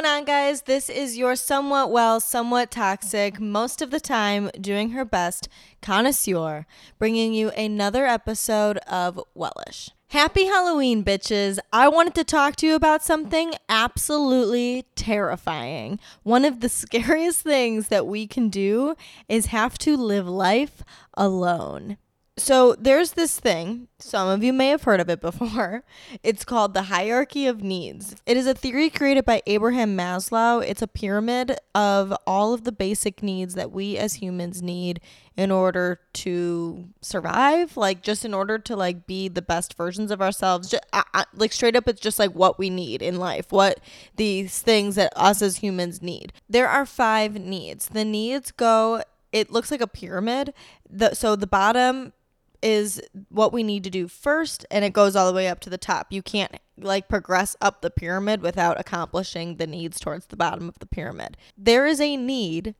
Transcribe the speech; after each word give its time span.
going 0.00 0.16
on, 0.16 0.24
guys? 0.24 0.62
This 0.62 0.88
is 0.88 1.18
your 1.18 1.36
somewhat 1.36 1.90
well, 1.90 2.20
somewhat 2.20 2.70
toxic, 2.70 3.38
most 3.38 3.82
of 3.82 3.90
the 3.90 4.00
time 4.00 4.50
doing 4.58 4.92
her 4.92 5.04
best 5.04 5.46
connoisseur, 5.82 6.64
bringing 6.98 7.34
you 7.34 7.50
another 7.50 8.06
episode 8.06 8.78
of 8.86 9.20
Wellish. 9.34 9.90
Happy 10.08 10.46
Halloween, 10.46 11.04
bitches. 11.04 11.58
I 11.70 11.88
wanted 11.88 12.14
to 12.14 12.24
talk 12.24 12.56
to 12.56 12.66
you 12.66 12.74
about 12.74 13.02
something 13.02 13.52
absolutely 13.68 14.86
terrifying. 14.94 16.00
One 16.22 16.46
of 16.46 16.60
the 16.60 16.68
scariest 16.70 17.42
things 17.42 17.88
that 17.88 18.06
we 18.06 18.26
can 18.26 18.48
do 18.48 18.94
is 19.28 19.46
have 19.46 19.76
to 19.78 19.98
live 19.98 20.26
life 20.26 20.82
alone. 21.12 21.98
So 22.40 22.74
there's 22.78 23.12
this 23.12 23.38
thing, 23.38 23.88
some 23.98 24.26
of 24.26 24.42
you 24.42 24.54
may 24.54 24.68
have 24.68 24.84
heard 24.84 24.98
of 24.98 25.10
it 25.10 25.20
before. 25.20 25.84
It's 26.22 26.44
called 26.44 26.72
the 26.72 26.84
hierarchy 26.84 27.46
of 27.46 27.62
needs. 27.62 28.16
It 28.24 28.36
is 28.36 28.46
a 28.46 28.54
theory 28.54 28.88
created 28.88 29.26
by 29.26 29.42
Abraham 29.46 29.96
Maslow. 29.96 30.64
It's 30.66 30.80
a 30.80 30.86
pyramid 30.86 31.58
of 31.74 32.14
all 32.26 32.54
of 32.54 32.64
the 32.64 32.72
basic 32.72 33.22
needs 33.22 33.54
that 33.54 33.72
we 33.72 33.98
as 33.98 34.14
humans 34.14 34.62
need 34.62 35.00
in 35.36 35.50
order 35.50 36.00
to 36.12 36.88
survive, 37.02 37.76
like 37.76 38.02
just 38.02 38.24
in 38.24 38.32
order 38.32 38.58
to 38.58 38.74
like 38.74 39.06
be 39.06 39.28
the 39.28 39.42
best 39.42 39.76
versions 39.76 40.10
of 40.10 40.22
ourselves. 40.22 40.70
Just, 40.70 40.84
uh, 40.94 41.02
uh, 41.12 41.24
like 41.34 41.52
straight 41.52 41.76
up 41.76 41.88
it's 41.88 42.00
just 42.00 42.18
like 42.18 42.32
what 42.32 42.58
we 42.58 42.70
need 42.70 43.02
in 43.02 43.16
life, 43.16 43.52
what 43.52 43.80
these 44.16 44.60
things 44.60 44.94
that 44.96 45.12
us 45.14 45.42
as 45.42 45.58
humans 45.58 46.00
need. 46.00 46.32
There 46.48 46.68
are 46.68 46.86
5 46.86 47.34
needs. 47.34 47.88
The 47.88 48.04
needs 48.04 48.50
go 48.50 49.02
it 49.32 49.52
looks 49.52 49.70
like 49.70 49.80
a 49.80 49.86
pyramid. 49.86 50.52
The 50.88 51.14
so 51.14 51.36
the 51.36 51.46
bottom 51.46 52.12
is 52.62 53.00
what 53.28 53.52
we 53.52 53.62
need 53.62 53.84
to 53.84 53.90
do 53.90 54.08
first 54.08 54.66
and 54.70 54.84
it 54.84 54.92
goes 54.92 55.16
all 55.16 55.26
the 55.26 55.36
way 55.36 55.48
up 55.48 55.60
to 55.60 55.70
the 55.70 55.78
top. 55.78 56.08
You 56.10 56.22
can't 56.22 56.56
like 56.76 57.08
progress 57.08 57.56
up 57.60 57.80
the 57.80 57.90
pyramid 57.90 58.42
without 58.42 58.80
accomplishing 58.80 59.56
the 59.56 59.66
needs 59.66 60.00
towards 60.00 60.26
the 60.26 60.36
bottom 60.36 60.68
of 60.68 60.78
the 60.78 60.86
pyramid. 60.86 61.36
There 61.56 61.86
is 61.86 62.00
a 62.00 62.16
need 62.16 62.74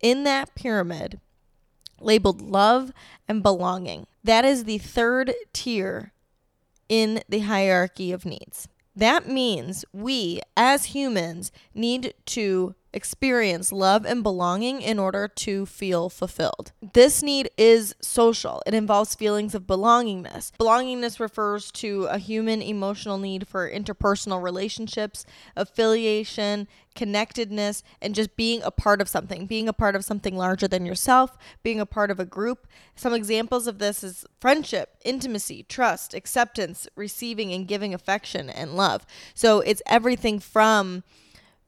in 0.00 0.24
that 0.24 0.54
pyramid 0.54 1.20
labeled 2.00 2.40
love 2.40 2.92
and 3.28 3.42
belonging. 3.42 4.06
That 4.22 4.44
is 4.44 4.64
the 4.64 4.78
third 4.78 5.32
tier 5.52 6.12
in 6.88 7.22
the 7.28 7.40
hierarchy 7.40 8.12
of 8.12 8.26
needs. 8.26 8.68
That 8.96 9.28
means 9.28 9.84
we 9.92 10.40
as 10.56 10.86
humans 10.86 11.50
need 11.74 12.14
to 12.26 12.74
experience 12.94 13.72
love 13.72 14.06
and 14.06 14.22
belonging 14.22 14.80
in 14.80 14.98
order 14.98 15.28
to 15.28 15.66
feel 15.66 16.08
fulfilled. 16.08 16.72
This 16.94 17.22
need 17.22 17.50
is 17.58 17.94
social. 18.00 18.62
It 18.66 18.72
involves 18.72 19.14
feelings 19.14 19.54
of 19.54 19.66
belongingness. 19.66 20.52
Belongingness 20.58 21.20
refers 21.20 21.70
to 21.72 22.04
a 22.04 22.18
human 22.18 22.62
emotional 22.62 23.18
need 23.18 23.46
for 23.48 23.68
interpersonal 23.68 24.42
relationships, 24.42 25.26
affiliation, 25.56 26.68
connectedness, 26.94 27.82
and 28.00 28.14
just 28.14 28.36
being 28.36 28.62
a 28.62 28.70
part 28.70 29.00
of 29.00 29.08
something, 29.08 29.46
being 29.46 29.68
a 29.68 29.72
part 29.72 29.96
of 29.96 30.04
something 30.04 30.36
larger 30.36 30.68
than 30.68 30.86
yourself, 30.86 31.36
being 31.62 31.80
a 31.80 31.86
part 31.86 32.10
of 32.10 32.20
a 32.20 32.24
group. 32.24 32.68
Some 32.94 33.12
examples 33.12 33.66
of 33.66 33.78
this 33.80 34.04
is 34.04 34.24
friendship, 34.40 34.96
intimacy, 35.04 35.64
trust, 35.68 36.14
acceptance, 36.14 36.86
receiving 36.94 37.52
and 37.52 37.66
giving 37.66 37.92
affection 37.92 38.48
and 38.48 38.76
love. 38.76 39.04
So 39.34 39.60
it's 39.60 39.82
everything 39.86 40.38
from 40.38 41.02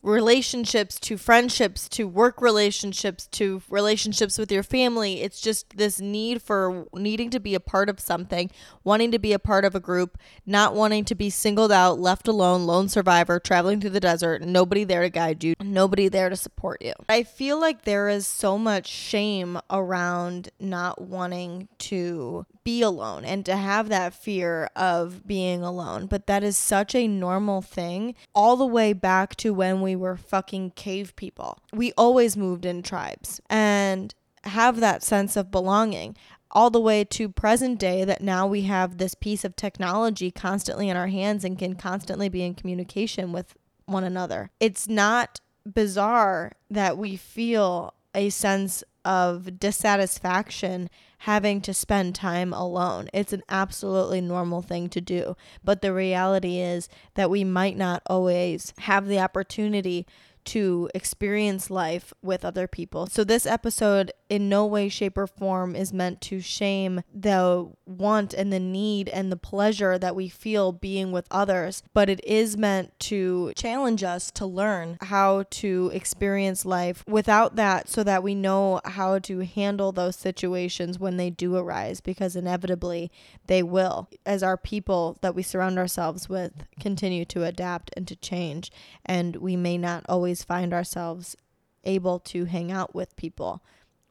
relationships 0.07 1.01
to 1.01 1.19
friendships 1.19 1.89
to 1.89 2.07
work 2.07 2.41
relationships 2.41 3.27
to 3.27 3.61
relationships 3.69 4.39
with 4.39 4.53
your 4.53 4.63
family. 4.63 5.21
It's 5.21 5.41
just 5.41 5.77
this 5.77 6.01
need 6.01 6.41
for 6.41 6.87
needing 6.95 7.29
to 7.31 7.41
be 7.41 7.57
a 7.57 7.61
part 7.61 7.89
of 7.89 7.98
something, 7.98 8.51
wanting 8.85 9.11
to 9.11 9.19
be 9.19 9.33
a 9.33 9.39
part 9.41 9.65
of 9.65 9.75
a 9.75 9.81
group, 9.81 10.17
not 10.47 10.75
wanting 10.75 11.05
to 11.07 11.17
be 11.17 11.29
singled 11.29 11.73
out, 11.73 11.98
left 11.98 12.29
alone, 12.29 12.67
lone 12.67 12.89
survivor, 12.89 13.41
traveling 13.41 13.81
through 13.81 13.91
the 13.91 14.01
desert, 14.01 14.42
nobody 14.42 14.85
there 14.85 15.03
to 15.03 15.11
guide 15.11 15.42
you, 15.42 15.55
nobody 15.61 16.09
there 16.09 16.29
to 16.29 16.36
support 16.36 16.80
you. 16.80 16.92
I 17.09 17.25
feel 17.25 17.61
like 17.61 17.83
there 17.83 18.09
is 18.09 18.29
so 18.29 18.57
much 18.57 18.86
shame 18.86 19.59
around 19.69 20.51
not 20.61 21.01
wanting 21.01 21.67
to 21.79 22.47
be 22.63 22.83
alone 22.83 23.25
and 23.25 23.47
to 23.47 23.57
have 23.57 23.89
that 23.89 24.13
fear 24.13 24.69
of 24.75 25.27
being 25.27 25.63
alone. 25.63 26.07
But 26.07 26.27
that 26.27 26.42
is 26.42 26.57
such 26.57 26.95
a 26.97 27.07
normal 27.07 27.63
thing 27.63 28.17
all 28.35 28.57
the 28.57 28.67
way 28.67 28.92
back 28.92 29.36
to 29.36 29.55
when 29.55 29.80
we 29.80 29.95
were 29.96 30.17
fucking 30.17 30.73
cave 30.73 31.14
people. 31.17 31.58
We 31.73 31.92
always 31.96 32.36
moved 32.36 32.64
in 32.64 32.83
tribes 32.83 33.40
and 33.48 34.14
have 34.45 34.80
that 34.80 35.02
sense 35.02 35.36
of 35.36 35.51
belonging 35.51 36.17
all 36.52 36.70
the 36.70 36.80
way 36.80 37.05
to 37.05 37.29
present 37.29 37.79
day 37.79 38.05
that 38.05 38.23
now 38.23 38.46
we 38.46 38.62
have 38.62 38.98
this 38.98 39.14
piece 39.14 39.45
of 39.45 39.56
technology 39.56 40.30
constantly 40.30 40.89
in 40.89 40.96
our 40.96 41.08
hands 41.08 41.45
and 41.45 41.58
can 41.58 41.74
constantly 41.74 42.29
be 42.29 42.42
in 42.42 42.55
communication 42.55 43.33
with 43.33 43.56
one 43.86 44.05
another. 44.05 44.51
It's 44.61 44.89
not 44.89 45.40
bizarre 45.67 46.52
that 46.70 46.96
we 46.96 47.17
feel 47.17 47.95
a 48.14 48.30
sense 48.30 48.83
of 49.05 49.58
dissatisfaction 49.58 50.89
having 51.19 51.61
to 51.63 51.75
spend 51.75 52.15
time 52.15 52.53
alone. 52.53 53.09
It's 53.13 53.33
an 53.33 53.43
absolutely 53.49 54.21
normal 54.21 54.63
thing 54.63 54.89
to 54.91 55.01
do. 55.01 55.37
But 55.65 55.81
the 55.81 55.93
reality 55.93 56.59
is 56.59 56.89
that 57.15 57.31
we 57.31 57.45
might 57.45 57.77
not 57.77 58.03
always 58.07 58.73
have 58.81 59.07
the 59.07 59.19
opportunity 59.19 60.07
to 60.46 60.89
experience 60.95 61.70
life 61.70 62.12
with 62.23 62.45
other 62.45 62.67
people. 62.67 63.07
So, 63.07 63.24
this 63.24 63.46
episode 63.46 64.12
in 64.29 64.48
no 64.48 64.67
way, 64.67 64.89
shape, 64.89 65.17
or 65.17 65.27
form 65.27 65.77
is 65.77 65.92
meant 65.92 66.20
to 66.23 66.40
shame 66.40 67.02
the 67.14 67.70
want 67.86 68.34
and 68.34 68.52
the 68.52 68.61
need 68.61 69.08
and 69.08 69.30
the 69.30 69.36
pleasure 69.36 69.98
that 69.98 70.17
we 70.17 70.29
feel 70.29 70.73
being 70.73 71.12
with 71.12 71.27
others, 71.30 71.83
but 71.95 72.08
it 72.08 72.24
is 72.24 72.56
meant 72.56 72.98
to 72.98 73.52
challenge 73.55 74.02
us 74.02 74.30
to 74.33 74.46
learn 74.46 74.98
how 75.02 75.45
to 75.51 75.90
experience 75.95 76.64
life 76.64 77.05
without 77.06 77.56
that 77.56 77.89
so 77.89 78.02
that 78.02 78.23
we 78.23 78.35
know 78.35 78.80
how 78.85 79.18
to 79.18 79.40
handle 79.40 79.92
those 79.92 80.17
situations 80.17 80.98
when 80.98 81.17
they 81.17 81.30
do 81.30 81.56
arise, 81.56 82.01
because 82.01 82.35
inevitably 82.36 83.11
they 83.46 83.62
will. 83.62 84.08
As 84.24 84.42
our 84.42 84.56
people 84.56 85.18
that 85.20 85.35
we 85.35 85.42
surround 85.42 85.79
ourselves 85.79 86.29
with 86.29 86.52
continue 86.80 87.24
to 87.27 87.45
adapt 87.45 87.90
and 87.96 88.08
to 88.08 88.17
change, 88.17 88.70
and 89.05 89.36
we 89.36 89.56
may 89.56 89.79
not 89.79 90.05
always 90.08 90.36
find 90.45 90.73
ourselves 90.73 91.36
able 91.85 92.19
to 92.19 92.47
hang 92.47 92.73
out 92.73 92.95
with 92.95 93.17
people 93.17 93.63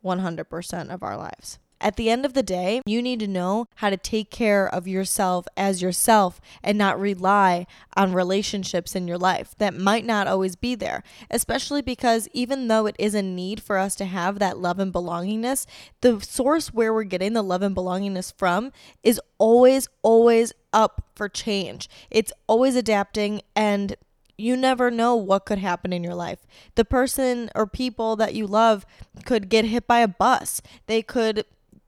100% 0.03 0.90
of 0.90 1.03
our 1.03 1.18
lives. 1.18 1.59
At 1.81 1.97
the 1.97 2.09
end 2.09 2.25
of 2.25 2.34
the 2.34 2.41
day, 2.41 2.81
you 2.86 3.02
need 3.02 3.19
to 3.19 3.28
know 3.28 3.68
how 3.75 3.90
to 3.90 3.97
take 3.97 4.31
care 4.31 4.68
of 4.68 4.88
yourself 4.88 5.46
as 5.58 5.81
yourself 5.81 6.40
and 6.63 6.78
not 6.78 7.00
rely 7.00 7.68
on 7.97 8.13
relationships 8.13 8.96
in 8.96 9.08
your 9.08 9.18
life 9.18 9.53
that 9.58 9.74
might 9.74 10.06
not 10.06 10.25
always 10.25 10.56
be 10.56 10.74
there. 10.74 11.03
Especially 11.30 11.81
because 11.81 12.30
even 12.34 12.69
though 12.69 12.86
it 12.86 12.96
is 12.97 13.13
a 13.13 13.22
need 13.22 13.62
for 13.62 13.78
us 13.78 13.96
to 13.97 14.06
have 14.06 14.40
that 14.40 14.57
love 14.57 14.80
and 14.80 14.94
belongingness, 14.94 15.66
the 16.02 16.19
source 16.22 16.74
where 16.74 16.94
we're 16.94 17.03
getting 17.03 17.34
the 17.34 17.44
love 17.44 17.62
and 17.62 17.75
belongingness 17.75 18.34
from 18.38 18.72
is 19.03 19.19
always, 19.38 19.88
always 20.02 20.53
up 20.72 21.03
for 21.13 21.28
change. 21.28 21.90
It's 22.09 22.31
always 22.47 22.75
adapting 22.75 23.42
and 23.56 23.96
you 24.38 24.57
never 24.57 24.91
know 24.91 25.16
what 25.16 25.46
could 25.46 25.59
happen 25.59 25.94
in 25.94 26.03
your 26.03 26.16
life. 26.16 26.40
The 26.75 26.85
person 26.85 27.50
or 27.56 27.68
people 27.68 28.16
that 28.18 28.34
you 28.34 28.47
love 28.47 28.85
could 29.25 29.50
get 29.50 29.66
hit 29.66 29.88
by 29.88 30.00
a 30.00 30.07
bus. 30.07 30.62
They 30.88 31.01
could 31.01 31.46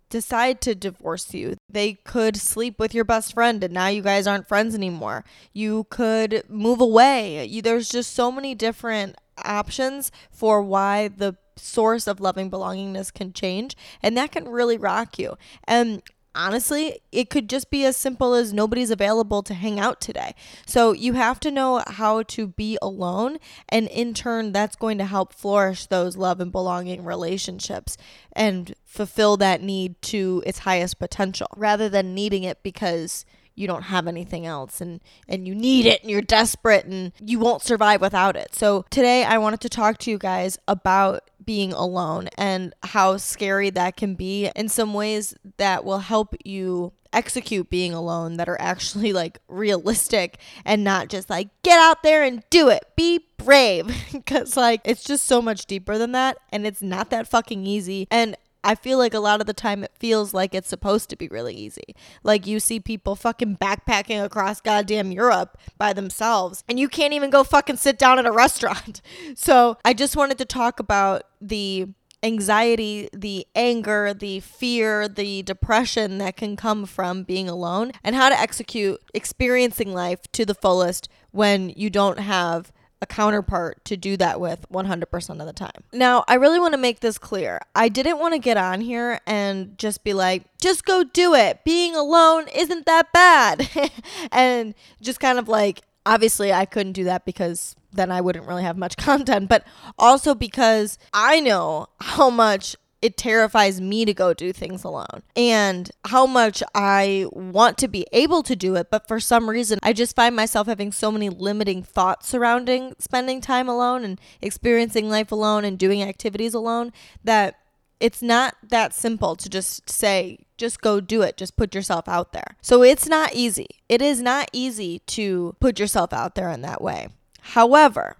decide 0.09 0.61
to 0.61 0.75
divorce 0.75 1.33
you. 1.33 1.55
They 1.69 1.93
could 1.93 2.37
sleep 2.37 2.79
with 2.79 2.93
your 2.93 3.03
best 3.03 3.33
friend 3.33 3.63
and 3.63 3.73
now 3.73 3.87
you 3.87 4.01
guys 4.01 4.27
aren't 4.27 4.47
friends 4.47 4.73
anymore. 4.73 5.25
You 5.53 5.85
could 5.89 6.43
move 6.49 6.79
away. 6.79 7.45
You, 7.45 7.61
there's 7.61 7.89
just 7.89 8.13
so 8.13 8.31
many 8.31 8.55
different 8.55 9.17
options 9.43 10.11
for 10.31 10.61
why 10.61 11.09
the 11.09 11.35
source 11.57 12.07
of 12.07 12.19
loving 12.19 12.49
belongingness 12.49 13.13
can 13.13 13.33
change 13.33 13.75
and 14.01 14.15
that 14.15 14.31
can 14.31 14.47
really 14.47 14.77
rock 14.77 15.19
you. 15.19 15.37
And 15.65 16.01
honestly, 16.37 17.01
it 17.11 17.29
could 17.29 17.49
just 17.49 17.69
be 17.69 17.83
as 17.83 17.97
simple 17.97 18.33
as 18.33 18.53
nobody's 18.53 18.91
available 18.91 19.43
to 19.43 19.53
hang 19.53 19.79
out 19.79 19.99
today. 19.99 20.35
So 20.65 20.93
you 20.93 21.13
have 21.13 21.39
to 21.41 21.51
know 21.51 21.83
how 21.87 22.23
to 22.23 22.47
be 22.47 22.77
alone. 22.81 23.39
And 23.67 23.87
in 23.87 24.13
turn, 24.13 24.51
that's 24.51 24.75
going 24.75 24.99
to 24.99 25.05
help 25.05 25.33
flourish 25.33 25.87
those 25.87 26.15
love 26.15 26.39
and 26.39 26.51
belonging 26.51 27.03
relationships 27.03 27.97
and 28.33 28.75
fulfill 28.85 29.35
that 29.37 29.61
need 29.61 30.01
to 30.03 30.43
its 30.45 30.59
highest 30.59 30.99
potential 30.99 31.47
rather 31.57 31.89
than 31.89 32.13
needing 32.13 32.43
it 32.43 32.61
because 32.63 33.25
you 33.57 33.65
don't 33.65 33.83
have 33.83 34.07
anything 34.07 34.45
else 34.45 34.79
and 34.79 35.01
and 35.27 35.47
you 35.47 35.55
need 35.55 35.87
it 35.87 36.01
and 36.03 36.11
you're 36.11 36.21
desperate 36.21 36.85
and 36.85 37.11
you 37.19 37.39
won't 37.39 37.63
survive 37.63 37.99
without 37.99 38.35
it. 38.35 38.53
So 38.53 38.85
today 38.91 39.23
I 39.23 39.39
wanted 39.39 39.61
to 39.61 39.69
talk 39.69 39.97
to 39.99 40.11
you 40.11 40.19
guys 40.19 40.59
about 40.67 41.29
being 41.47 41.73
alone 41.73 42.27
and 42.37 42.75
how 42.83 43.17
scary 43.17 43.71
that 43.71 43.97
can 43.97 44.13
be 44.13 44.51
in 44.55 44.69
some 44.69 44.93
ways 44.93 45.33
that 45.55 45.83
will 45.83 45.99
help 45.99 46.35
you 46.43 46.91
execute 47.13 47.69
being 47.69 47.93
alone 47.93 48.35
that 48.37 48.49
are 48.49 48.59
actually 48.59 49.13
like 49.13 49.39
realistic 49.47 50.37
and 50.65 50.83
not 50.83 51.07
just 51.07 51.29
like 51.29 51.47
get 51.63 51.79
out 51.79 52.03
there 52.03 52.21
and 52.21 52.43
do 52.51 52.69
it. 52.69 52.83
Be 52.95 53.25
brave 53.37 53.87
because 54.11 54.57
like 54.57 54.81
it's 54.83 55.03
just 55.03 55.25
so 55.25 55.41
much 55.41 55.65
deeper 55.65 55.97
than 55.97 56.11
that 56.11 56.37
and 56.51 56.67
it's 56.67 56.81
not 56.81 57.09
that 57.09 57.27
fucking 57.27 57.65
easy. 57.65 58.07
And 58.11 58.35
I 58.63 58.75
feel 58.75 58.97
like 58.97 59.13
a 59.13 59.19
lot 59.19 59.39
of 59.41 59.47
the 59.47 59.53
time 59.53 59.83
it 59.83 59.91
feels 59.99 60.33
like 60.33 60.53
it's 60.53 60.67
supposed 60.67 61.09
to 61.09 61.15
be 61.15 61.27
really 61.27 61.55
easy. 61.55 61.95
Like 62.23 62.45
you 62.45 62.59
see 62.59 62.79
people 62.79 63.15
fucking 63.15 63.57
backpacking 63.57 64.23
across 64.23 64.61
goddamn 64.61 65.11
Europe 65.11 65.57
by 65.77 65.93
themselves 65.93 66.63
and 66.67 66.79
you 66.79 66.89
can't 66.89 67.13
even 67.13 67.29
go 67.29 67.43
fucking 67.43 67.77
sit 67.77 67.97
down 67.97 68.19
at 68.19 68.25
a 68.25 68.31
restaurant. 68.31 69.01
So 69.35 69.77
I 69.85 69.93
just 69.93 70.15
wanted 70.15 70.37
to 70.39 70.45
talk 70.45 70.79
about 70.79 71.23
the 71.39 71.87
anxiety, 72.23 73.09
the 73.13 73.45
anger, 73.55 74.13
the 74.13 74.39
fear, 74.39 75.07
the 75.07 75.43
depression 75.43 76.17
that 76.17 76.35
can 76.35 76.55
come 76.55 76.85
from 76.85 77.23
being 77.23 77.47
alone, 77.47 77.91
and 78.03 78.15
how 78.15 78.29
to 78.29 78.39
execute 78.39 78.99
experiencing 79.13 79.93
life 79.93 80.21
to 80.33 80.45
the 80.45 80.55
fullest 80.55 81.07
when 81.31 81.69
you 81.69 81.89
don't 81.89 82.19
have 82.19 82.71
a 83.01 83.05
counterpart 83.05 83.83
to 83.85 83.97
do 83.97 84.17
that 84.17 84.39
with 84.39 84.65
100% 84.71 85.39
of 85.39 85.45
the 85.45 85.53
time. 85.53 85.83
Now, 85.93 86.23
I 86.27 86.35
really 86.35 86.59
want 86.59 86.73
to 86.73 86.77
make 86.77 86.99
this 86.99 87.17
clear. 87.17 87.61
I 87.75 87.89
didn't 87.89 88.19
want 88.19 88.33
to 88.33 88.39
get 88.39 88.57
on 88.57 88.81
here 88.81 89.19
and 89.27 89.77
just 89.77 90.03
be 90.03 90.13
like, 90.13 90.45
just 90.59 90.85
go 90.85 91.03
do 91.03 91.33
it. 91.35 91.63
Being 91.63 91.95
alone 91.95 92.47
isn't 92.55 92.85
that 92.85 93.11
bad. 93.13 93.69
and 94.31 94.73
just 95.01 95.19
kind 95.19 95.37
of 95.37 95.47
like, 95.47 95.81
obviously, 96.05 96.51
I 96.51 96.65
couldn't 96.65 96.93
do 96.93 97.03
that 97.05 97.25
because 97.25 97.75
then 97.93 98.11
I 98.11 98.21
wouldn't 98.21 98.47
really 98.47 98.63
have 98.63 98.77
much 98.77 98.97
content, 98.97 99.49
but 99.49 99.63
also 99.97 100.33
because 100.33 100.97
I 101.13 101.39
know 101.39 101.87
how 101.99 102.29
much 102.29 102.75
it 103.01 103.17
terrifies 103.17 103.79
me 103.79 104.05
to 104.05 104.13
go 104.13 104.33
do 104.33 104.51
things 104.51 104.83
alone 104.83 105.21
and 105.35 105.91
how 106.05 106.25
much 106.25 106.63
I 106.73 107.27
want 107.31 107.77
to 107.79 107.87
be 107.87 108.07
able 108.11 108.41
to 108.43 108.55
do 108.55 108.75
it. 108.75 108.89
But 108.89 109.07
for 109.07 109.19
some 109.19 109.49
reason, 109.49 109.79
I 109.83 109.93
just 109.93 110.15
find 110.15 110.35
myself 110.35 110.67
having 110.67 110.91
so 110.91 111.11
many 111.11 111.29
limiting 111.29 111.83
thoughts 111.83 112.27
surrounding 112.27 112.95
spending 112.99 113.39
time 113.41 113.69
alone 113.69 114.03
and 114.03 114.19
experiencing 114.41 115.09
life 115.09 115.31
alone 115.31 115.63
and 115.63 115.77
doing 115.77 116.01
activities 116.01 116.53
alone 116.53 116.91
that 117.23 117.59
it's 117.99 118.21
not 118.21 118.55
that 118.67 118.93
simple 118.93 119.35
to 119.35 119.49
just 119.49 119.89
say, 119.89 120.39
just 120.57 120.81
go 120.81 120.99
do 120.99 121.21
it. 121.21 121.37
Just 121.37 121.55
put 121.55 121.73
yourself 121.73 122.07
out 122.07 122.31
there. 122.31 122.55
So 122.61 122.83
it's 122.83 123.07
not 123.07 123.33
easy. 123.33 123.67
It 123.89 124.01
is 124.01 124.21
not 124.21 124.49
easy 124.53 124.99
to 124.99 125.55
put 125.59 125.79
yourself 125.79 126.13
out 126.13 126.35
there 126.35 126.49
in 126.49 126.61
that 126.61 126.81
way. 126.81 127.09
However, 127.41 128.17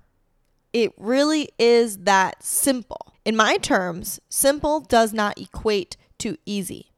it 0.73 0.93
really 0.97 1.49
is 1.57 1.99
that 1.99 2.43
simple. 2.43 3.13
In 3.25 3.35
my 3.35 3.57
terms, 3.57 4.19
simple 4.29 4.79
does 4.79 5.13
not 5.13 5.39
equate 5.39 5.97
to 6.19 6.37
easy. 6.45 6.91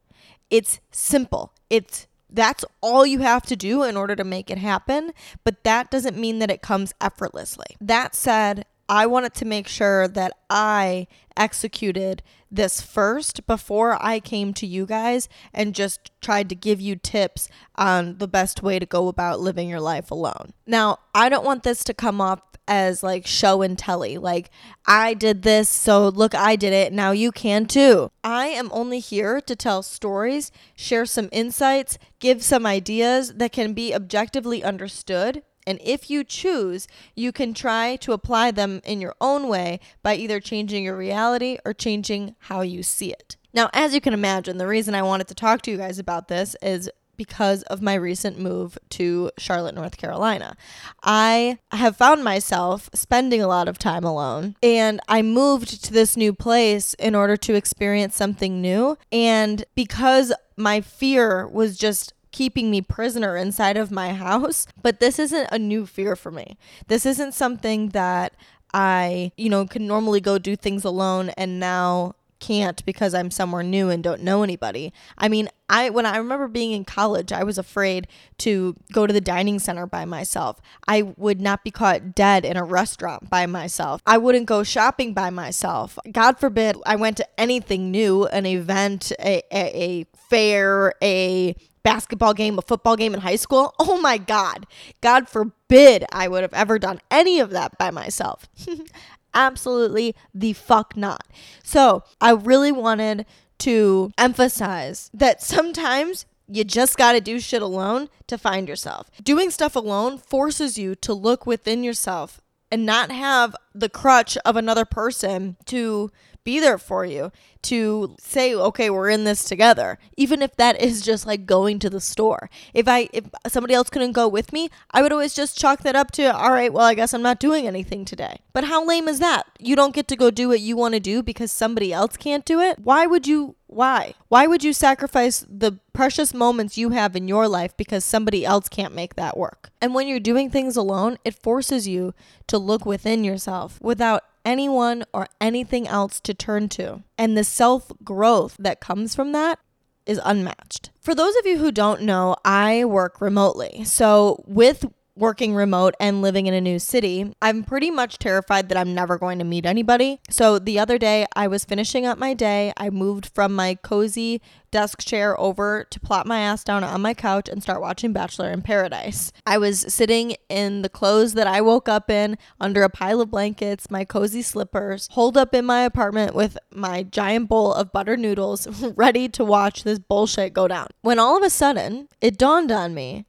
It's 0.49 0.79
simple. 0.91 1.53
It's 1.69 2.07
that's 2.29 2.63
all 2.81 3.05
you 3.05 3.19
have 3.19 3.43
to 3.47 3.55
do 3.55 3.83
in 3.83 3.97
order 3.97 4.15
to 4.15 4.23
make 4.23 4.51
it 4.51 4.59
happen, 4.59 5.13
but 5.43 5.63
that 5.63 5.89
doesn't 5.89 6.17
mean 6.17 6.39
that 6.39 6.51
it 6.51 6.61
comes 6.61 6.93
effortlessly. 7.01 7.65
That 7.81 8.13
said, 8.13 8.65
I 8.87 9.05
wanted 9.05 9.33
to 9.35 9.45
make 9.45 9.67
sure 9.67 10.07
that 10.07 10.33
I 10.49 11.07
executed 11.37 12.21
this 12.51 12.81
first 12.81 13.45
before 13.45 13.97
I 14.03 14.19
came 14.19 14.53
to 14.55 14.65
you 14.65 14.85
guys 14.85 15.29
and 15.53 15.75
just 15.75 16.11
tried 16.21 16.49
to 16.49 16.55
give 16.55 16.81
you 16.81 16.95
tips 16.95 17.49
on 17.75 18.17
the 18.17 18.27
best 18.27 18.63
way 18.63 18.79
to 18.79 18.85
go 18.85 19.07
about 19.07 19.39
living 19.39 19.69
your 19.69 19.79
life 19.79 20.09
alone. 20.09 20.53
Now, 20.65 20.97
I 21.13 21.29
don't 21.29 21.45
want 21.45 21.63
this 21.63 21.83
to 21.85 21.93
come 21.93 22.19
off 22.19 22.48
as 22.69 23.03
like 23.03 23.27
show 23.27 23.61
and 23.61 23.77
telly. 23.77 24.17
Like, 24.17 24.49
I 24.85 25.13
did 25.13 25.41
this, 25.41 25.67
so 25.67 26.07
look, 26.07 26.33
I 26.33 26.55
did 26.55 26.71
it, 26.71 26.93
now 26.93 27.11
you 27.11 27.33
can 27.33 27.65
too. 27.65 28.11
I 28.23 28.47
am 28.47 28.69
only 28.71 28.99
here 28.99 29.41
to 29.41 29.55
tell 29.55 29.83
stories, 29.83 30.51
share 30.75 31.05
some 31.05 31.27
insights, 31.33 31.97
give 32.19 32.43
some 32.43 32.65
ideas 32.65 33.33
that 33.33 33.51
can 33.51 33.73
be 33.73 33.93
objectively 33.93 34.63
understood 34.63 35.43
and 35.69 35.79
if 35.83 36.09
you 36.09 36.23
choose, 36.23 36.87
you 37.15 37.31
can 37.31 37.53
try 37.53 37.95
to 37.97 38.13
apply 38.13 38.49
them 38.49 38.81
in 38.83 39.01
your 39.01 39.13
own 39.21 39.47
way 39.47 39.79
by 40.01 40.15
either 40.15 40.39
changing 40.39 40.83
your 40.83 40.97
reality 40.97 41.59
or 41.63 41.73
changing 41.73 42.35
how 42.39 42.61
you 42.61 42.81
see 42.81 43.11
it. 43.11 43.37
Now, 43.53 43.69
as 43.71 43.93
you 43.93 44.01
can 44.01 44.13
imagine, 44.13 44.57
the 44.57 44.65
reason 44.65 44.95
I 44.95 45.03
wanted 45.03 45.27
to 45.27 45.35
talk 45.35 45.61
to 45.63 45.71
you 45.71 45.77
guys 45.77 45.99
about 45.99 46.27
this 46.27 46.55
is 46.63 46.89
because 47.19 47.63
of 47.63 47.81
my 47.81 47.95
recent 47.95 48.39
move 48.39 48.77
to 48.91 49.29
Charlotte, 49.37 49.75
North 49.75 49.97
Carolina. 49.97 50.55
I 51.03 51.59
have 51.73 51.97
found 51.97 52.23
myself 52.23 52.89
spending 52.93 53.41
a 53.41 53.47
lot 53.47 53.67
of 53.67 53.77
time 53.77 54.05
alone, 54.05 54.55
and 54.63 55.01
I 55.09 55.21
moved 55.21 55.83
to 55.83 55.91
this 55.91 56.15
new 56.15 56.33
place 56.33 56.93
in 56.93 57.15
order 57.15 57.35
to 57.35 57.55
experience 57.55 58.15
something 58.15 58.61
new. 58.61 58.97
And 59.11 59.65
because 59.75 60.33
my 60.55 60.79
fear 60.79 61.45
was 61.45 61.77
just 61.77 62.13
keeping 62.31 62.71
me 62.71 62.81
prisoner 62.81 63.35
inside 63.35 63.75
of 63.75 63.91
my 63.91 64.13
house. 64.27 64.65
But 64.81 65.01
this 65.01 65.19
isn't 65.19 65.49
a 65.51 65.59
new 65.59 65.85
fear 65.85 66.15
for 66.15 66.31
me. 66.31 66.57
This 66.87 67.05
isn't 67.05 67.33
something 67.33 67.89
that 67.89 68.33
I, 68.73 69.31
you 69.35 69.49
know, 69.49 69.65
can 69.65 69.87
normally 69.87 70.21
go 70.21 70.37
do 70.37 70.55
things 70.55 70.85
alone 70.85 71.29
and 71.29 71.59
now 71.59 72.13
can't 72.39 72.85
because 72.85 73.13
I'm 73.13 73.31
somewhere 73.31 73.63
new 73.63 73.89
and 73.89 74.03
don't 74.03 74.21
know 74.21 74.43
anybody. 74.43 74.93
I 75.17 75.27
mean, 75.27 75.49
I 75.69 75.89
when 75.89 76.05
I 76.05 76.17
remember 76.17 76.47
being 76.47 76.71
in 76.71 76.85
college, 76.85 77.31
I 77.31 77.43
was 77.43 77.57
afraid 77.57 78.07
to 78.39 78.75
go 78.91 79.05
to 79.05 79.13
the 79.13 79.21
dining 79.21 79.59
center 79.59 79.85
by 79.85 80.05
myself. 80.05 80.59
I 80.87 81.01
would 81.01 81.39
not 81.41 81.63
be 81.63 81.71
caught 81.71 82.15
dead 82.15 82.45
in 82.45 82.57
a 82.57 82.63
restaurant 82.63 83.29
by 83.29 83.45
myself. 83.45 84.01
I 84.05 84.17
wouldn't 84.17 84.47
go 84.47 84.63
shopping 84.63 85.13
by 85.13 85.29
myself. 85.29 85.99
God 86.11 86.39
forbid 86.39 86.77
I 86.85 86.95
went 86.95 87.17
to 87.17 87.39
anything 87.39 87.91
new, 87.91 88.25
an 88.27 88.45
event, 88.45 89.11
a, 89.19 89.41
a, 89.51 90.01
a 90.01 90.05
fair, 90.29 90.93
a 91.01 91.55
basketball 91.83 92.33
game, 92.33 92.57
a 92.57 92.61
football 92.61 92.95
game 92.95 93.13
in 93.13 93.21
high 93.21 93.35
school. 93.35 93.73
Oh 93.79 93.99
my 93.99 94.17
God. 94.17 94.65
God 95.01 95.29
forbid 95.29 96.05
I 96.11 96.27
would 96.27 96.41
have 96.41 96.53
ever 96.53 96.77
done 96.79 97.01
any 97.09 97.39
of 97.39 97.51
that 97.51 97.77
by 97.77 97.91
myself. 97.91 98.47
Absolutely 99.33 100.15
the 100.33 100.53
fuck 100.53 100.97
not. 100.97 101.25
So 101.63 102.03
I 102.19 102.31
really 102.31 102.71
wanted 102.71 103.25
to 103.59 104.11
emphasize 104.17 105.09
that 105.13 105.41
sometimes 105.41 106.25
you 106.47 106.63
just 106.63 106.97
got 106.97 107.11
to 107.11 107.21
do 107.21 107.39
shit 107.39 107.61
alone 107.61 108.09
to 108.27 108.37
find 108.37 108.67
yourself. 108.67 109.09
Doing 109.21 109.51
stuff 109.51 109.75
alone 109.75 110.17
forces 110.17 110.77
you 110.77 110.95
to 110.95 111.13
look 111.13 111.45
within 111.45 111.83
yourself 111.83 112.41
and 112.71 112.85
not 112.85 113.11
have 113.11 113.55
the 113.73 113.89
crutch 113.89 114.37
of 114.45 114.55
another 114.55 114.85
person 114.85 115.57
to 115.65 116.11
be 116.43 116.59
there 116.59 116.77
for 116.77 117.05
you 117.05 117.31
to 117.61 118.15
say 118.19 118.53
okay 118.55 118.89
we're 118.89 119.09
in 119.09 119.23
this 119.23 119.43
together 119.43 119.97
even 120.17 120.41
if 120.41 120.55
that 120.55 120.79
is 120.81 121.01
just 121.01 121.25
like 121.25 121.45
going 121.45 121.79
to 121.79 121.89
the 121.89 122.01
store. 122.01 122.49
If 122.73 122.87
i 122.87 123.09
if 123.13 123.25
somebody 123.47 123.73
else 123.73 123.89
couldn't 123.89 124.13
go 124.13 124.27
with 124.27 124.53
me 124.53 124.69
i 124.91 125.01
would 125.01 125.11
always 125.11 125.33
just 125.33 125.57
chalk 125.57 125.81
that 125.81 125.95
up 125.95 126.11
to 126.11 126.35
all 126.35 126.51
right 126.51 126.71
well 126.71 126.85
i 126.85 126.93
guess 126.93 127.13
i'm 127.13 127.21
not 127.21 127.39
doing 127.39 127.67
anything 127.67 128.05
today. 128.05 128.39
But 128.53 128.65
how 128.65 128.85
lame 128.85 129.07
is 129.07 129.19
that? 129.19 129.45
You 129.59 129.75
don't 129.75 129.93
get 129.93 130.07
to 130.09 130.15
go 130.15 130.31
do 130.31 130.49
what 130.49 130.59
you 130.59 130.75
want 130.75 130.93
to 130.93 130.99
do 130.99 131.23
because 131.23 131.51
somebody 131.51 131.93
else 131.93 132.17
can't 132.17 132.45
do 132.45 132.59
it? 132.59 132.79
Why 132.79 133.05
would 133.05 133.27
you 133.27 133.55
why? 133.67 134.15
Why 134.29 134.47
would 134.47 134.63
you 134.63 134.73
sacrifice 134.73 135.45
the 135.47 135.73
precious 135.93 136.33
moments 136.33 136.77
you 136.77 136.89
have 136.89 137.15
in 137.15 137.27
your 137.27 137.47
life 137.47 137.77
because 137.77 138.03
somebody 138.03 138.43
else 138.43 138.67
can't 138.67 138.95
make 138.95 139.15
that 139.15 139.37
work? 139.37 139.69
And 139.79 139.93
when 139.93 140.07
you're 140.07 140.19
doing 140.19 140.49
things 140.49 140.75
alone 140.75 141.17
it 141.23 141.35
forces 141.35 141.87
you 141.87 142.13
to 142.47 142.57
look 142.57 142.85
within 142.85 143.23
yourself 143.23 143.79
without 143.81 144.23
anyone 144.45 145.03
or 145.13 145.27
anything 145.39 145.87
else 145.87 146.19
to 146.21 146.33
turn 146.33 146.69
to. 146.69 147.03
And 147.19 147.37
the 147.37 147.43
self 147.43 147.91
growth 148.01 148.55
that 148.59 148.79
comes 148.79 149.13
from 149.13 149.33
that 149.33 149.59
is 150.05 150.21
unmatched. 150.23 150.89
For 151.01 151.13
those 151.13 151.35
of 151.35 151.45
you 151.45 151.57
who 151.57 151.69
don't 151.69 152.03
know, 152.03 152.37
I 152.45 152.85
work 152.85 153.19
remotely. 153.19 153.83
So, 153.83 154.41
with 154.47 154.85
working 155.19 155.53
remote 155.53 155.95
and 155.99 156.21
living 156.21 156.47
in 156.47 156.53
a 156.53 156.61
new 156.61 156.79
city, 156.79 157.33
I'm 157.41 157.63
pretty 157.63 157.91
much 157.91 158.17
terrified 158.17 158.69
that 158.69 158.77
I'm 158.77 158.95
never 158.95 159.17
going 159.17 159.37
to 159.39 159.45
meet 159.45 159.65
anybody. 159.65 160.21
So 160.29 160.57
the 160.57 160.79
other 160.79 160.97
day, 160.97 161.27
I 161.35 161.47
was 161.47 161.65
finishing 161.65 162.05
up 162.05 162.17
my 162.17 162.33
day. 162.33 162.73
I 162.77 162.89
moved 162.89 163.31
from 163.35 163.53
my 163.53 163.75
cozy 163.75 164.41
desk 164.71 165.03
chair 165.03 165.39
over 165.39 165.85
to 165.89 165.99
plop 165.99 166.25
my 166.25 166.39
ass 166.39 166.63
down 166.63 166.83
on 166.83 167.01
my 167.01 167.13
couch 167.13 167.49
and 167.49 167.61
start 167.61 167.81
watching 167.81 168.13
Bachelor 168.13 168.51
in 168.51 168.61
Paradise. 168.61 169.31
I 169.45 169.57
was 169.57 169.81
sitting 169.93 170.35
in 170.47 170.83
the 170.83 170.89
clothes 170.89 171.33
that 171.33 171.47
I 171.47 171.61
woke 171.61 171.89
up 171.89 172.09
in 172.09 172.37
under 172.59 172.83
a 172.83 172.89
pile 172.89 173.21
of 173.21 173.31
blankets, 173.31 173.89
my 173.89 174.05
cozy 174.05 174.41
slippers, 174.41 175.07
holed 175.11 175.37
up 175.37 175.53
in 175.53 175.65
my 175.65 175.81
apartment 175.81 176.35
with 176.35 176.57
my 176.71 177.03
giant 177.03 177.49
bowl 177.49 177.73
of 177.73 177.91
butter 177.91 178.15
noodles, 178.15 178.67
ready 178.95 179.27
to 179.29 179.43
watch 179.43 179.83
this 179.83 179.99
bullshit 179.99 180.53
go 180.53 180.67
down. 180.67 180.87
When 181.01 181.19
all 181.19 181.37
of 181.37 181.43
a 181.43 181.49
sudden, 181.49 182.07
it 182.21 182.37
dawned 182.37 182.71
on 182.71 182.93
me 182.93 183.25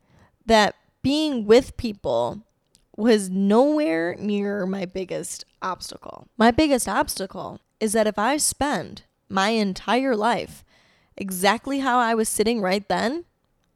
that 0.46 0.74
being 1.02 1.46
with 1.46 1.76
people 1.76 2.42
was 2.96 3.30
nowhere 3.30 4.14
near 4.18 4.66
my 4.66 4.84
biggest 4.84 5.44
obstacle. 5.62 6.26
My 6.36 6.50
biggest 6.50 6.88
obstacle 6.88 7.60
is 7.78 7.92
that 7.92 8.06
if 8.06 8.18
I 8.18 8.36
spend 8.36 9.04
my 9.28 9.50
entire 9.50 10.14
life 10.14 10.64
exactly 11.16 11.80
how 11.80 11.98
I 11.98 12.14
was 12.14 12.28
sitting 12.28 12.60
right 12.60 12.86
then, 12.88 13.24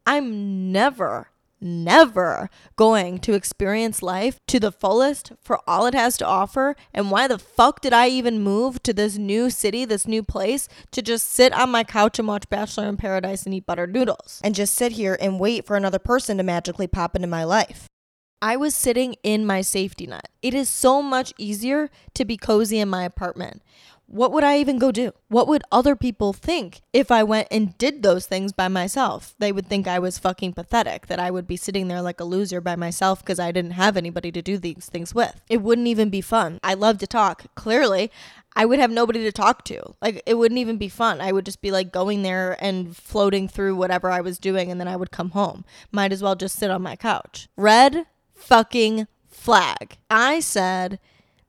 I'm 0.06 0.72
never, 0.72 1.28
never 1.64 2.50
going 2.76 3.18
to 3.20 3.32
experience 3.32 4.02
life 4.02 4.38
to 4.46 4.60
the 4.60 4.70
fullest 4.70 5.32
for 5.40 5.60
all 5.66 5.86
it 5.86 5.94
has 5.94 6.16
to 6.18 6.26
offer. 6.26 6.76
And 6.92 7.10
why 7.10 7.26
the 7.26 7.38
fuck 7.38 7.80
did 7.80 7.92
I 7.92 8.08
even 8.08 8.42
move 8.42 8.82
to 8.84 8.92
this 8.92 9.16
new 9.16 9.50
city, 9.50 9.84
this 9.84 10.06
new 10.06 10.22
place, 10.22 10.68
to 10.92 11.02
just 11.02 11.32
sit 11.32 11.52
on 11.52 11.70
my 11.70 11.82
couch 11.82 12.18
and 12.18 12.28
watch 12.28 12.48
Bachelor 12.48 12.88
in 12.88 12.96
Paradise 12.96 13.44
and 13.44 13.54
eat 13.54 13.66
buttered 13.66 13.92
noodles? 13.92 14.40
And 14.44 14.54
just 14.54 14.74
sit 14.74 14.92
here 14.92 15.16
and 15.20 15.40
wait 15.40 15.66
for 15.66 15.76
another 15.76 15.98
person 15.98 16.36
to 16.36 16.42
magically 16.42 16.86
pop 16.86 17.16
into 17.16 17.28
my 17.28 17.44
life. 17.44 17.86
I 18.42 18.56
was 18.56 18.74
sitting 18.74 19.16
in 19.22 19.46
my 19.46 19.62
safety 19.62 20.06
net. 20.06 20.28
It 20.42 20.52
is 20.52 20.68
so 20.68 21.00
much 21.00 21.32
easier 21.38 21.88
to 22.12 22.26
be 22.26 22.36
cozy 22.36 22.78
in 22.78 22.90
my 22.90 23.04
apartment. 23.04 23.62
What 24.06 24.32
would 24.32 24.44
I 24.44 24.58
even 24.58 24.78
go 24.78 24.92
do? 24.92 25.12
What 25.28 25.48
would 25.48 25.62
other 25.72 25.96
people 25.96 26.32
think 26.32 26.82
if 26.92 27.10
I 27.10 27.22
went 27.22 27.48
and 27.50 27.76
did 27.78 28.02
those 28.02 28.26
things 28.26 28.52
by 28.52 28.68
myself? 28.68 29.34
They 29.38 29.50
would 29.50 29.66
think 29.66 29.88
I 29.88 29.98
was 29.98 30.18
fucking 30.18 30.52
pathetic, 30.52 31.06
that 31.06 31.18
I 31.18 31.30
would 31.30 31.46
be 31.46 31.56
sitting 31.56 31.88
there 31.88 32.02
like 32.02 32.20
a 32.20 32.24
loser 32.24 32.60
by 32.60 32.76
myself 32.76 33.20
because 33.20 33.40
I 33.40 33.50
didn't 33.50 33.72
have 33.72 33.96
anybody 33.96 34.30
to 34.32 34.42
do 34.42 34.58
these 34.58 34.86
things 34.86 35.14
with. 35.14 35.40
It 35.48 35.62
wouldn't 35.62 35.88
even 35.88 36.10
be 36.10 36.20
fun. 36.20 36.60
I 36.62 36.74
love 36.74 36.98
to 36.98 37.06
talk. 37.06 37.46
Clearly, 37.54 38.10
I 38.54 38.66
would 38.66 38.78
have 38.78 38.90
nobody 38.90 39.22
to 39.24 39.32
talk 39.32 39.64
to. 39.64 39.94
Like, 40.00 40.22
it 40.26 40.34
wouldn't 40.34 40.60
even 40.60 40.76
be 40.76 40.88
fun. 40.88 41.20
I 41.20 41.32
would 41.32 41.44
just 41.44 41.60
be 41.60 41.70
like 41.70 41.90
going 41.90 42.22
there 42.22 42.56
and 42.62 42.96
floating 42.96 43.48
through 43.48 43.74
whatever 43.74 44.10
I 44.10 44.20
was 44.20 44.38
doing, 44.38 44.70
and 44.70 44.80
then 44.80 44.88
I 44.88 44.96
would 44.96 45.10
come 45.10 45.30
home. 45.30 45.64
Might 45.90 46.12
as 46.12 46.22
well 46.22 46.36
just 46.36 46.56
sit 46.56 46.70
on 46.70 46.82
my 46.82 46.94
couch. 46.94 47.48
Red 47.56 48.06
fucking 48.34 49.08
flag. 49.26 49.98
I 50.10 50.40
said 50.40 51.00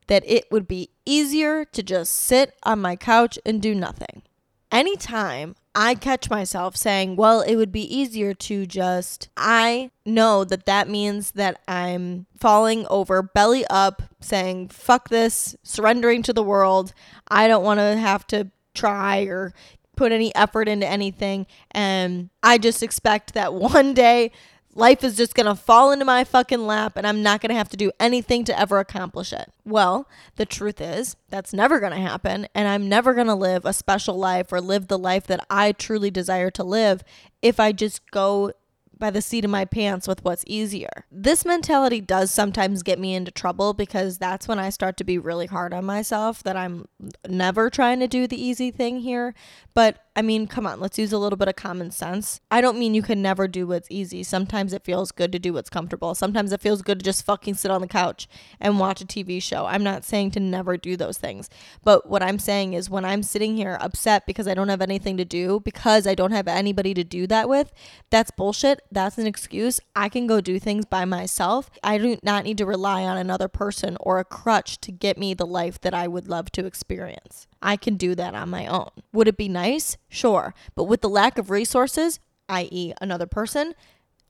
that 0.07 0.23
it 0.25 0.45
would 0.51 0.67
be 0.67 0.89
easier 1.05 1.65
to 1.65 1.83
just 1.83 2.13
sit 2.13 2.53
on 2.63 2.81
my 2.81 2.95
couch 2.95 3.39
and 3.45 3.61
do 3.61 3.73
nothing. 3.73 4.23
Anytime 4.71 5.55
I 5.73 5.95
catch 5.95 6.29
myself 6.29 6.75
saying, 6.75 7.17
well, 7.17 7.41
it 7.41 7.55
would 7.55 7.71
be 7.71 7.95
easier 7.95 8.33
to 8.33 8.65
just, 8.65 9.29
I 9.35 9.91
know 10.05 10.43
that 10.45 10.65
that 10.65 10.89
means 10.89 11.31
that 11.31 11.61
I'm 11.67 12.25
falling 12.37 12.87
over 12.89 13.21
belly 13.21 13.65
up, 13.69 14.01
saying, 14.21 14.69
fuck 14.69 15.09
this, 15.09 15.55
surrendering 15.63 16.23
to 16.23 16.33
the 16.33 16.43
world. 16.43 16.93
I 17.27 17.47
don't 17.47 17.63
want 17.63 17.79
to 17.79 17.97
have 17.97 18.25
to 18.27 18.51
try 18.73 19.23
or 19.23 19.53
put 19.95 20.11
any 20.11 20.33
effort 20.35 20.67
into 20.67 20.87
anything. 20.87 21.45
And 21.71 22.29
I 22.43 22.57
just 22.57 22.83
expect 22.83 23.33
that 23.33 23.53
one 23.53 23.93
day 23.93 24.31
Life 24.77 25.05
is 25.05 25.15
just 25.15 25.35
going 25.35 25.45
to 25.45 25.55
fall 25.55 25.93
into 25.93 26.03
my 26.03 26.25
fucking 26.25 26.67
lap 26.67 26.97
and 26.97 27.07
I'm 27.07 27.23
not 27.23 27.39
going 27.39 27.49
to 27.49 27.55
have 27.55 27.69
to 27.69 27.77
do 27.77 27.93
anything 27.97 28.43
to 28.43 28.59
ever 28.59 28.79
accomplish 28.79 29.31
it. 29.31 29.53
Well, 29.63 30.05
the 30.35 30.45
truth 30.45 30.81
is, 30.81 31.15
that's 31.29 31.53
never 31.53 31.79
going 31.79 31.93
to 31.93 31.97
happen. 31.97 32.47
And 32.53 32.67
I'm 32.67 32.89
never 32.89 33.13
going 33.13 33.27
to 33.27 33.35
live 33.35 33.63
a 33.63 33.71
special 33.71 34.17
life 34.17 34.51
or 34.51 34.59
live 34.59 34.87
the 34.87 34.99
life 34.99 35.27
that 35.27 35.45
I 35.49 35.71
truly 35.71 36.11
desire 36.11 36.51
to 36.51 36.63
live 36.63 37.05
if 37.41 37.57
I 37.57 37.71
just 37.71 38.11
go 38.11 38.51
by 38.97 39.11
the 39.11 39.21
seat 39.21 39.45
of 39.45 39.51
my 39.51 39.65
pants 39.65 40.07
with 40.07 40.23
what's 40.23 40.43
easier. 40.47 41.05
This 41.11 41.45
mentality 41.45 42.01
does 42.01 42.31
sometimes 42.31 42.83
get 42.83 42.99
me 42.99 43.15
into 43.15 43.31
trouble 43.31 43.73
because 43.73 44.17
that's 44.17 44.47
when 44.47 44.59
I 44.59 44.69
start 44.69 44.97
to 44.97 45.03
be 45.03 45.17
really 45.17 45.47
hard 45.47 45.73
on 45.73 45.85
myself 45.85 46.43
that 46.43 46.57
I'm 46.57 46.87
never 47.27 47.69
trying 47.69 47.99
to 47.99 48.07
do 48.07 48.27
the 48.27 48.41
easy 48.41 48.71
thing 48.71 48.99
here. 48.99 49.33
But 49.73 50.04
I 50.17 50.21
mean, 50.21 50.47
come 50.47 50.65
on, 50.65 50.79
let's 50.79 50.97
use 50.97 51.11
a 51.11 51.17
little 51.17 51.35
bit 51.35 51.49
of 51.49 51.57
common 51.57 51.91
sense. 51.91 52.39
I 52.49 52.61
don't 52.61 52.79
mean 52.79 52.93
you 52.93 53.01
can 53.01 53.21
never 53.21 53.49
do 53.49 53.67
what's 53.67 53.91
easy. 53.91 54.23
Sometimes 54.23 54.71
it 54.71 54.85
feels 54.85 55.11
good 55.11 55.31
to 55.33 55.39
do 55.39 55.51
what's 55.51 55.69
comfortable. 55.69 56.15
Sometimes 56.15 56.53
it 56.53 56.61
feels 56.61 56.81
good 56.81 56.99
to 56.99 57.03
just 57.05 57.25
fucking 57.25 57.55
sit 57.55 57.69
on 57.69 57.81
the 57.81 57.87
couch 57.87 58.29
and 58.59 58.79
watch 58.79 59.01
a 59.01 59.05
TV 59.05 59.43
show. 59.43 59.65
I'm 59.65 59.83
not 59.83 60.05
saying 60.05 60.31
to 60.31 60.39
never 60.39 60.77
do 60.77 60.95
those 60.95 61.17
things. 61.17 61.49
But 61.83 62.09
what 62.09 62.23
I'm 62.23 62.39
saying 62.39 62.73
is 62.73 62.89
when 62.89 63.03
I'm 63.03 63.23
sitting 63.23 63.57
here 63.57 63.77
upset 63.81 64.25
because 64.25 64.47
I 64.47 64.53
don't 64.53 64.69
have 64.69 64.81
anything 64.81 65.17
to 65.17 65.25
do, 65.25 65.59
because 65.59 66.07
I 66.07 66.15
don't 66.15 66.31
have 66.31 66.47
anybody 66.47 66.93
to 66.93 67.03
do 67.03 67.27
that 67.27 67.49
with, 67.49 67.73
that's 68.09 68.31
bullshit. 68.31 68.81
That's 68.89 69.17
an 69.17 69.27
excuse. 69.27 69.81
I 69.97 70.07
can 70.07 70.27
go 70.27 70.39
do 70.39 70.59
things 70.59 70.85
by 70.85 71.03
myself. 71.03 71.69
I 71.83 71.97
do 71.97 72.17
not 72.23 72.45
need 72.45 72.57
to 72.59 72.65
rely 72.65 73.03
on 73.03 73.17
another 73.17 73.49
person 73.49 73.97
or 73.99 74.19
a 74.19 74.25
crutch 74.25 74.79
to 74.81 74.93
get 74.93 75.17
me 75.17 75.33
the 75.33 75.45
life 75.45 75.81
that 75.81 75.93
I 75.93 76.07
would 76.07 76.29
love 76.29 76.51
to 76.53 76.65
experience. 76.65 77.47
I 77.65 77.77
can 77.77 77.97
do 77.97 78.13
that 78.15 78.35
on 78.35 78.49
my 78.49 78.67
own. 78.67 78.91
Would 79.11 79.27
it 79.27 79.37
be 79.37 79.49
nice? 79.49 79.97
Sure. 80.07 80.53
But 80.75 80.83
with 80.83 81.01
the 81.01 81.09
lack 81.09 81.39
of 81.39 81.49
resources, 81.49 82.19
i.e., 82.47 82.93
another 83.01 83.25
person, 83.25 83.73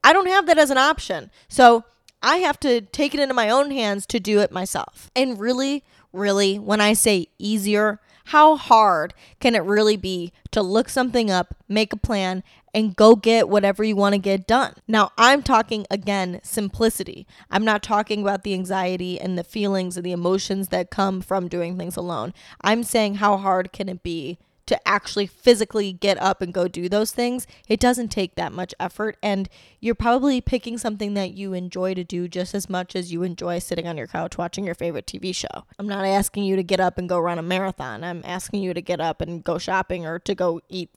I 0.03 0.13
don't 0.13 0.27
have 0.27 0.47
that 0.47 0.57
as 0.57 0.69
an 0.69 0.77
option. 0.77 1.29
So 1.49 1.83
I 2.23 2.37
have 2.37 2.59
to 2.61 2.79
take 2.81 3.13
it 3.13 3.19
into 3.19 3.33
my 3.33 3.49
own 3.49 3.71
hands 3.71 4.05
to 4.07 4.19
do 4.21 4.39
it 4.39 4.51
myself. 4.51 5.11
And 5.15 5.37
really, 5.37 5.83
really, 6.13 6.57
when 6.57 6.79
I 6.79 6.93
say 6.93 7.27
easier, 7.37 7.99
how 8.25 8.55
hard 8.55 9.13
can 9.39 9.55
it 9.55 9.63
really 9.63 9.97
be 9.97 10.33
to 10.51 10.61
look 10.61 10.89
something 10.89 11.29
up, 11.29 11.55
make 11.67 11.93
a 11.93 11.97
plan, 11.97 12.43
and 12.73 12.95
go 12.95 13.15
get 13.15 13.47
whatever 13.47 13.83
you 13.83 13.95
want 13.95 14.13
to 14.13 14.19
get 14.19 14.47
done? 14.47 14.73
Now, 14.87 15.11
I'm 15.17 15.43
talking 15.43 15.85
again 15.89 16.39
simplicity. 16.43 17.27
I'm 17.49 17.63
not 17.63 17.83
talking 17.83 18.21
about 18.21 18.43
the 18.43 18.53
anxiety 18.53 19.19
and 19.19 19.37
the 19.37 19.43
feelings 19.43 19.95
and 19.95 20.05
the 20.05 20.11
emotions 20.11 20.69
that 20.69 20.89
come 20.89 21.21
from 21.21 21.47
doing 21.47 21.77
things 21.77 21.95
alone. 21.95 22.33
I'm 22.61 22.83
saying 22.83 23.15
how 23.15 23.37
hard 23.37 23.71
can 23.71 23.89
it 23.89 24.01
be 24.03 24.39
to 24.67 24.87
actually 24.87 25.27
physically 25.27 25.93
get 25.93 26.21
up 26.21 26.41
and 26.41 26.53
go 26.53 26.67
do 26.67 26.89
those 26.89 27.11
things, 27.11 27.47
it 27.67 27.79
doesn't 27.79 28.09
take 28.09 28.35
that 28.35 28.51
much 28.51 28.73
effort. 28.79 29.17
And 29.21 29.47
you're 29.79 29.95
probably 29.95 30.41
picking 30.41 30.77
something 30.77 31.13
that 31.13 31.33
you 31.33 31.53
enjoy 31.53 31.93
to 31.93 32.03
do 32.03 32.27
just 32.27 32.53
as 32.53 32.69
much 32.69 32.95
as 32.95 33.11
you 33.11 33.23
enjoy 33.23 33.59
sitting 33.59 33.87
on 33.87 33.97
your 33.97 34.07
couch 34.07 34.37
watching 34.37 34.65
your 34.65 34.75
favorite 34.75 35.05
TV 35.05 35.33
show. 35.35 35.65
I'm 35.77 35.87
not 35.87 36.05
asking 36.05 36.43
you 36.43 36.55
to 36.55 36.63
get 36.63 36.79
up 36.79 36.97
and 36.97 37.09
go 37.09 37.19
run 37.19 37.39
a 37.39 37.43
marathon. 37.43 38.03
I'm 38.03 38.21
asking 38.25 38.63
you 38.63 38.73
to 38.73 38.81
get 38.81 38.99
up 38.99 39.21
and 39.21 39.43
go 39.43 39.57
shopping 39.57 40.05
or 40.05 40.19
to 40.19 40.35
go 40.35 40.61
eat 40.69 40.89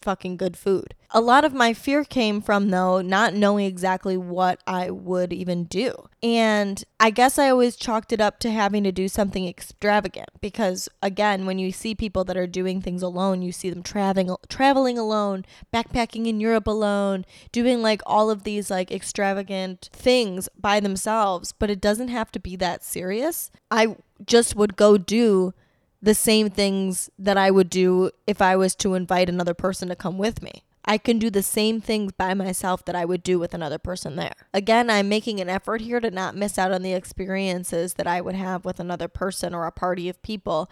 fucking 0.00 0.36
good 0.36 0.56
food. 0.56 0.94
A 1.10 1.20
lot 1.22 1.44
of 1.44 1.54
my 1.54 1.72
fear 1.72 2.04
came 2.04 2.42
from, 2.42 2.68
though, 2.68 3.00
not 3.00 3.32
knowing 3.32 3.64
exactly 3.64 4.16
what 4.16 4.60
I 4.66 4.90
would 4.90 5.32
even 5.32 5.64
do. 5.64 6.08
And 6.22 6.84
I 7.00 7.10
guess 7.10 7.38
I 7.38 7.48
always 7.48 7.76
chalked 7.76 8.12
it 8.12 8.20
up 8.20 8.38
to 8.40 8.50
having 8.50 8.84
to 8.84 8.92
do 8.92 9.08
something 9.08 9.48
extravagant 9.48 10.28
because, 10.42 10.88
again, 11.02 11.46
when 11.46 11.58
you 11.58 11.72
see 11.72 11.94
people 11.94 12.24
that 12.24 12.36
are 12.36 12.46
doing 12.46 12.82
things 12.82 13.02
alone, 13.02 13.40
you 13.40 13.52
see 13.52 13.70
them 13.70 13.82
traveling, 13.82 14.34
traveling 14.48 14.98
alone, 14.98 15.46
backpacking 15.72 16.26
in 16.26 16.40
Europe 16.40 16.66
alone, 16.66 17.24
doing 17.52 17.80
like 17.80 18.02
all 18.04 18.28
of 18.28 18.44
these 18.44 18.70
like 18.70 18.90
extravagant 18.90 19.88
things 19.92 20.48
by 20.60 20.78
themselves, 20.78 21.52
but 21.52 21.70
it 21.70 21.80
doesn't 21.80 22.08
have 22.08 22.30
to 22.32 22.40
be 22.40 22.54
that 22.56 22.84
serious. 22.84 23.50
I 23.70 23.96
just 24.26 24.56
would 24.56 24.76
go 24.76 24.98
do 24.98 25.54
the 26.00 26.14
same 26.14 26.50
things 26.50 27.10
that 27.18 27.36
I 27.36 27.50
would 27.50 27.70
do 27.70 28.10
if 28.26 28.40
I 28.40 28.56
was 28.56 28.74
to 28.76 28.94
invite 28.94 29.28
another 29.28 29.54
person 29.54 29.88
to 29.88 29.96
come 29.96 30.18
with 30.18 30.42
me. 30.42 30.62
I 30.84 30.96
can 30.96 31.18
do 31.18 31.28
the 31.28 31.42
same 31.42 31.82
things 31.82 32.12
by 32.12 32.32
myself 32.32 32.84
that 32.86 32.94
I 32.96 33.04
would 33.04 33.22
do 33.22 33.38
with 33.38 33.52
another 33.52 33.78
person 33.78 34.16
there. 34.16 34.46
Again, 34.54 34.88
I'm 34.88 35.08
making 35.08 35.38
an 35.38 35.50
effort 35.50 35.82
here 35.82 36.00
to 36.00 36.10
not 36.10 36.34
miss 36.34 36.58
out 36.58 36.72
on 36.72 36.80
the 36.80 36.94
experiences 36.94 37.94
that 37.94 38.06
I 38.06 38.22
would 38.22 38.34
have 38.34 38.64
with 38.64 38.80
another 38.80 39.06
person 39.06 39.54
or 39.54 39.66
a 39.66 39.72
party 39.72 40.08
of 40.08 40.22
people 40.22 40.70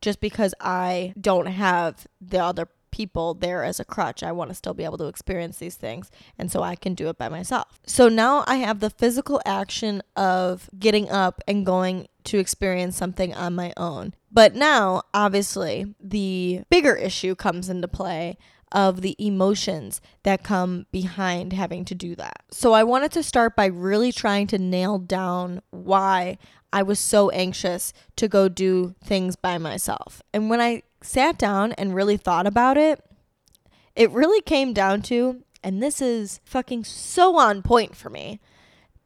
just 0.00 0.20
because 0.20 0.54
I 0.60 1.12
don't 1.20 1.46
have 1.46 2.06
the 2.20 2.42
other 2.42 2.68
people 2.90 3.34
there 3.34 3.62
as 3.62 3.78
a 3.78 3.84
crutch. 3.84 4.22
I 4.22 4.32
want 4.32 4.50
to 4.50 4.54
still 4.54 4.72
be 4.74 4.84
able 4.84 4.98
to 4.98 5.06
experience 5.06 5.58
these 5.58 5.76
things. 5.76 6.10
And 6.38 6.50
so 6.50 6.62
I 6.62 6.74
can 6.74 6.94
do 6.94 7.08
it 7.08 7.18
by 7.18 7.28
myself. 7.28 7.78
So 7.86 8.08
now 8.08 8.44
I 8.46 8.56
have 8.56 8.80
the 8.80 8.88
physical 8.90 9.40
action 9.44 10.02
of 10.16 10.70
getting 10.78 11.10
up 11.10 11.42
and 11.46 11.66
going 11.66 12.08
to 12.24 12.38
experience 12.38 12.96
something 12.96 13.34
on 13.34 13.54
my 13.54 13.74
own. 13.76 14.14
But 14.30 14.54
now, 14.54 15.02
obviously, 15.14 15.94
the 16.00 16.62
bigger 16.70 16.94
issue 16.94 17.34
comes 17.34 17.68
into 17.68 17.88
play 17.88 18.36
of 18.72 19.00
the 19.00 19.16
emotions 19.18 20.00
that 20.24 20.44
come 20.44 20.86
behind 20.92 21.54
having 21.54 21.84
to 21.86 21.94
do 21.94 22.14
that. 22.16 22.42
So 22.50 22.74
I 22.74 22.84
wanted 22.84 23.12
to 23.12 23.22
start 23.22 23.56
by 23.56 23.66
really 23.66 24.12
trying 24.12 24.46
to 24.48 24.58
nail 24.58 24.98
down 24.98 25.62
why 25.70 26.38
I 26.72 26.82
was 26.82 26.98
so 26.98 27.30
anxious 27.30 27.92
to 28.16 28.28
go 28.28 28.48
do 28.48 28.94
things 29.02 29.36
by 29.36 29.56
myself. 29.56 30.22
And 30.34 30.50
when 30.50 30.60
I 30.60 30.82
sat 31.02 31.38
down 31.38 31.72
and 31.72 31.94
really 31.94 32.18
thought 32.18 32.46
about 32.46 32.76
it, 32.76 33.02
it 33.96 34.10
really 34.10 34.42
came 34.42 34.74
down 34.74 35.00
to, 35.02 35.42
and 35.64 35.82
this 35.82 36.02
is 36.02 36.40
fucking 36.44 36.84
so 36.84 37.36
on 37.38 37.62
point 37.62 37.96
for 37.96 38.10
me, 38.10 38.38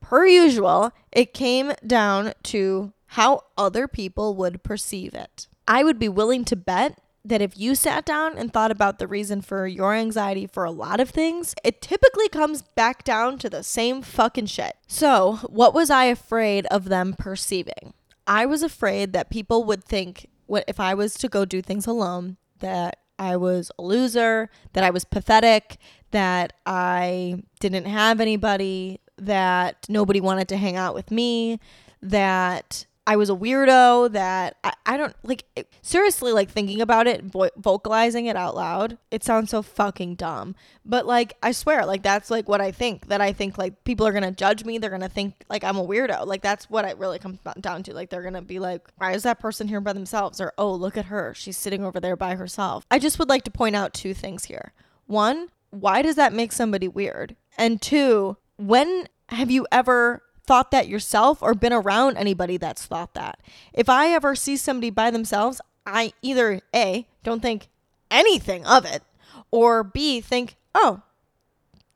per 0.01 0.27
usual, 0.27 0.93
it 1.13 1.33
came 1.33 1.73
down 1.87 2.33
to 2.43 2.93
how 3.13 3.43
other 3.59 3.87
people 3.87 4.35
would 4.35 4.63
perceive 4.63 5.13
it. 5.13 5.47
I 5.69 5.85
would 5.85 5.99
be 5.99 6.09
willing 6.09 6.47
to 6.47 6.57
bet 6.57 6.99
that 7.23 7.43
if 7.43 7.59
you 7.59 7.75
sat 7.75 8.07
down 8.07 8.39
and 8.39 8.51
thought 8.51 8.71
about 8.71 8.99
the 8.99 9.07
reason 9.07 9.43
for 9.43 9.67
your 9.67 9.93
anxiety 9.93 10.47
for 10.47 10.65
a 10.65 10.71
lot 10.71 10.99
of 10.99 11.11
things, 11.11 11.55
it 11.63 11.83
typically 11.83 12.31
comes 12.31 12.63
back 12.63 13.05
down 13.05 13.37
to 13.39 13.51
the 13.51 13.63
same 13.63 14.01
fucking 14.01 14.47
shit. 14.47 14.77
So, 14.87 15.41
what 15.45 15.75
was 15.75 15.91
I 15.91 16.05
afraid 16.07 16.65
of 16.67 16.87
them 16.87 17.15
perceiving? 17.19 17.93
I 18.27 18.47
was 18.47 18.63
afraid 18.63 19.13
that 19.13 19.29
people 19.29 19.65
would 19.65 19.85
think 19.85 20.29
what 20.47 20.65
if 20.67 20.81
I 20.81 20.95
was 20.95 21.13
to 21.15 21.29
go 21.29 21.45
do 21.45 21.61
things 21.61 21.87
alone 21.87 22.39
that 22.61 22.99
I 23.19 23.37
was 23.37 23.71
a 23.79 23.83
loser, 23.83 24.49
that 24.73 24.85
I 24.85 24.91
was 24.91 25.05
pathetic, 25.05 25.77
that 26.13 26.55
I 26.65 27.43
didn't 27.61 27.85
have 27.85 28.21
anybody, 28.21 29.01
that 29.19 29.85
nobody 29.91 30.21
wanted 30.21 30.49
to 30.49 30.57
hang 30.57 30.77
out 30.77 30.95
with 30.95 31.11
me, 31.11 31.61
that 32.01 32.87
I 33.07 33.17
was 33.17 33.31
a 33.31 33.35
weirdo 33.35 34.13
that 34.13 34.57
I, 34.63 34.73
I 34.87 34.97
don't 34.97 35.15
like 35.25 35.45
it, 35.57 35.69
seriously 35.83 36.33
like 36.33 36.51
thinking 36.51 36.81
about 36.81 37.07
it 37.07 37.25
vo- 37.25 37.51
vocalizing 37.57 38.27
it 38.27 38.37
out 38.37 38.55
loud 38.55 38.97
it 39.11 39.25
sounds 39.25 39.51
so 39.51 39.61
fucking 39.63 40.15
dumb. 40.15 40.55
But 40.85 41.07
like 41.07 41.37
I 41.43 41.53
swear 41.53 41.85
like 41.85 42.03
that's 42.03 42.31
like 42.31 42.49
what 42.49 42.61
I 42.61 42.71
think 42.71 43.09
that 43.09 43.21
I 43.21 43.33
think 43.33 43.59
like 43.59 43.83
people 43.85 44.07
are 44.07 44.13
gonna 44.13 44.31
judge 44.31 44.65
me 44.65 44.79
they're 44.79 44.91
gonna 44.91 45.09
think 45.09 45.35
like 45.51 45.65
I'm 45.65 45.77
a 45.77 45.85
weirdo. 45.85 46.27
Like 46.27 46.43
that's 46.43 46.71
what 46.71 46.85
it 46.85 46.97
really 46.99 47.19
comes 47.19 47.39
down 47.61 47.83
to. 47.85 47.95
Like 47.95 48.11
they're 48.11 48.23
gonna 48.23 48.43
be 48.43 48.59
like 48.59 48.89
why 48.99 49.13
is 49.13 49.25
that 49.25 49.41
person 49.41 49.69
here 49.69 49.81
by 49.81 49.93
themselves? 49.93 50.41
Or 50.41 50.53
oh 50.57 50.73
look 50.73 50.97
at 50.97 51.07
her. 51.07 51.35
She's 51.35 51.57
sitting 51.57 51.85
over 51.85 51.99
there 51.99 52.17
by 52.17 52.37
herself. 52.37 52.87
I 52.91 52.99
just 52.99 53.19
would 53.19 53.29
like 53.29 53.45
to 53.45 53.51
point 53.51 53.75
out 53.75 53.95
two 53.95 54.15
things 54.15 54.45
here. 54.45 54.73
One 55.07 55.49
why 55.71 56.03
does 56.03 56.17
that 56.17 56.33
make 56.33 56.53
somebody 56.53 56.87
weird? 56.87 57.35
And 57.59 57.83
two 57.83 58.37
when 58.57 59.09
have 59.29 59.51
you 59.51 59.67
ever 59.73 60.23
thought 60.47 60.71
that 60.71 60.89
yourself 60.89 61.43
or 61.43 61.55
been 61.55 61.73
around 61.73 62.17
anybody 62.17 62.57
that's 62.57 62.85
thought 62.85 63.15
that. 63.15 63.41
If 63.73 63.89
I 63.89 64.09
ever 64.09 64.35
see 64.35 64.57
somebody 64.57 64.91
by 64.91 65.11
themselves, 65.11 65.61
I 65.87 66.13
either 66.23 66.61
A, 66.75 67.07
don't 67.23 67.41
think 67.41 67.69
anything 68.11 68.67
of 68.67 68.85
it, 68.85 69.03
or 69.51 69.85
B, 69.85 70.21
think, 70.21 70.57
oh, 70.75 71.03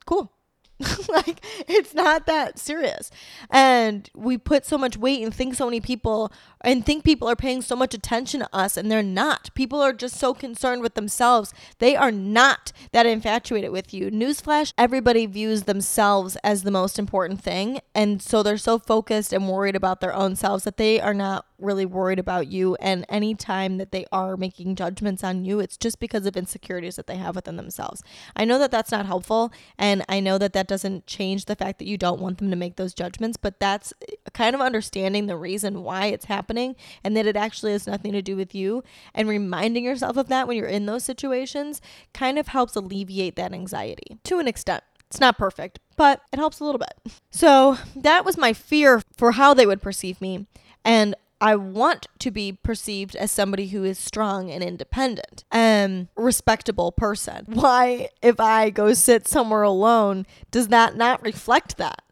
cool. 0.05 0.33
like 1.09 1.43
it's 1.67 1.95
not 1.95 2.27
that 2.27 2.59
serious. 2.59 3.11
And 3.51 4.11
we 4.15 4.37
put 4.37 4.67
so 4.67 4.77
much 4.77 4.97
weight 4.97 5.23
and 5.23 5.35
think 5.35 5.55
so 5.55 5.65
many 5.65 5.81
people 5.81 6.31
and 6.61 6.85
think 6.85 7.03
people 7.03 7.29
are 7.29 7.37
paying 7.37 7.63
so 7.63 7.75
much 7.75 7.95
attention 7.95 8.41
to 8.41 8.49
us 8.53 8.77
and 8.77 8.91
they're 8.91 9.03
not. 9.03 9.55
People 9.55 9.81
are 9.81 9.95
just 9.95 10.17
so 10.17 10.35
concerned 10.35 10.83
with 10.83 10.95
themselves. 10.95 11.55
They 11.79 11.97
are 11.97 12.13
not 12.13 12.73
that 12.93 13.07
infatuated 13.07 13.71
with 13.71 13.95
you. 13.95 14.11
Newsflash, 14.11 14.73
everybody 14.77 15.25
views 15.25 15.63
themselves 15.63 16.37
as 16.45 16.63
the 16.63 16.71
most 16.71 16.99
important 16.99 17.41
thing. 17.41 17.81
And 17.95 18.21
so 18.21 18.43
they're 18.43 18.59
so 18.59 18.79
focused 18.79 19.33
and 19.33 19.49
worried 19.49 19.77
about 19.77 20.01
their 20.01 20.15
own 20.15 20.37
selves 20.37 20.65
that 20.65 20.77
they 20.77 21.01
are 21.01 21.15
not 21.15 21.46
really 21.59 21.87
worried 21.87 22.19
about 22.19 22.49
you. 22.49 22.75
And 22.77 23.05
anytime 23.09 23.79
that 23.79 23.93
they 23.93 24.07
are 24.13 24.37
making 24.37 24.77
judgments 24.77 25.25
on 25.25 25.45
you, 25.45 25.61
it's 25.61 25.77
just 25.77 25.99
because 26.01 26.27
of 26.27 26.37
insecurities 26.37 26.97
that 26.97 27.07
they 27.07 27.17
have 27.17 27.37
within 27.37 27.57
themselves. 27.57 28.03
I 28.35 28.45
know 28.45 28.59
that 28.59 28.71
that's 28.71 28.91
not 28.91 29.07
helpful. 29.07 29.53
And 29.79 30.05
I 30.09 30.21
know 30.21 30.39
that 30.39 30.53
that 30.53 30.67
doesn't 30.67 31.07
change 31.07 31.45
the 31.45 31.57
fact 31.57 31.79
that 31.79 31.87
you 31.87 31.97
don't 31.99 32.21
want 32.21 32.39
them 32.39 32.51
to 32.51 32.57
make 32.57 32.77
those 32.77 32.95
judgments, 32.95 33.37
but 33.37 33.61
that's 33.61 33.93
eh, 34.09 34.15
kind 34.33 34.55
of 34.55 34.61
understanding 34.61 35.27
the 35.27 35.37
reason 35.37 35.83
why 35.83 36.07
it's 36.07 36.27
happening 36.27 36.77
and 37.03 37.17
that 37.17 37.27
it 37.27 37.37
actually 37.37 37.73
has 37.73 37.87
nothing 37.87 38.13
to 38.13 38.23
do 38.23 38.37
with 38.37 38.55
you. 38.55 38.83
And 39.15 39.29
reminding 39.29 39.85
yourself 39.85 40.17
of 40.17 40.29
that 40.29 40.49
when 40.49 40.57
you're 40.57 40.67
in 40.67 40.87
those 40.87 41.05
situations 41.05 41.81
kind 42.13 42.39
of 42.39 42.49
helps 42.49 42.77
alleviate 42.77 43.37
that 43.37 43.53
anxiety 43.53 44.19
to 44.25 44.39
an 44.39 44.49
extent. 44.49 44.83
It's 45.09 45.21
not 45.21 45.39
perfect, 45.39 45.79
but 45.97 46.23
it 46.33 46.39
helps 46.39 46.61
a 46.61 46.65
little 46.65 46.81
bit. 46.81 47.13
So 47.31 47.79
that 47.95 48.25
was 48.25 48.37
my 48.37 48.53
fear 48.53 49.03
for 49.17 49.33
how 49.33 49.55
they 49.55 49.67
would 49.67 49.81
perceive 49.81 50.21
me. 50.21 50.47
And 50.85 51.15
I 51.41 51.57
want 51.57 52.07
to 52.21 52.31
be 52.31 52.53
perceived 52.53 53.15
as 53.15 53.31
somebody 53.31 53.69
who 53.69 53.85
is 53.85 53.99
strong 53.99 54.51
and 54.51 54.63
independent, 54.63 55.45
and 55.51 56.09
respectable 56.17 56.93
person. 56.93 57.45
Why, 57.49 58.09
if 58.23 58.41
I 58.41 58.71
go 58.71 58.95
sit 58.95 59.29
somewhere 59.29 59.63
alone, 59.63 60.27
does 60.51 60.69
that 60.69 60.97
not 60.97 61.23
reflect 61.23 61.77
that? 61.77 62.03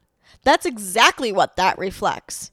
That's 0.43 0.67
exactly 0.67 1.33
what 1.33 1.57
that 1.57 1.79
reflects. 1.79 2.51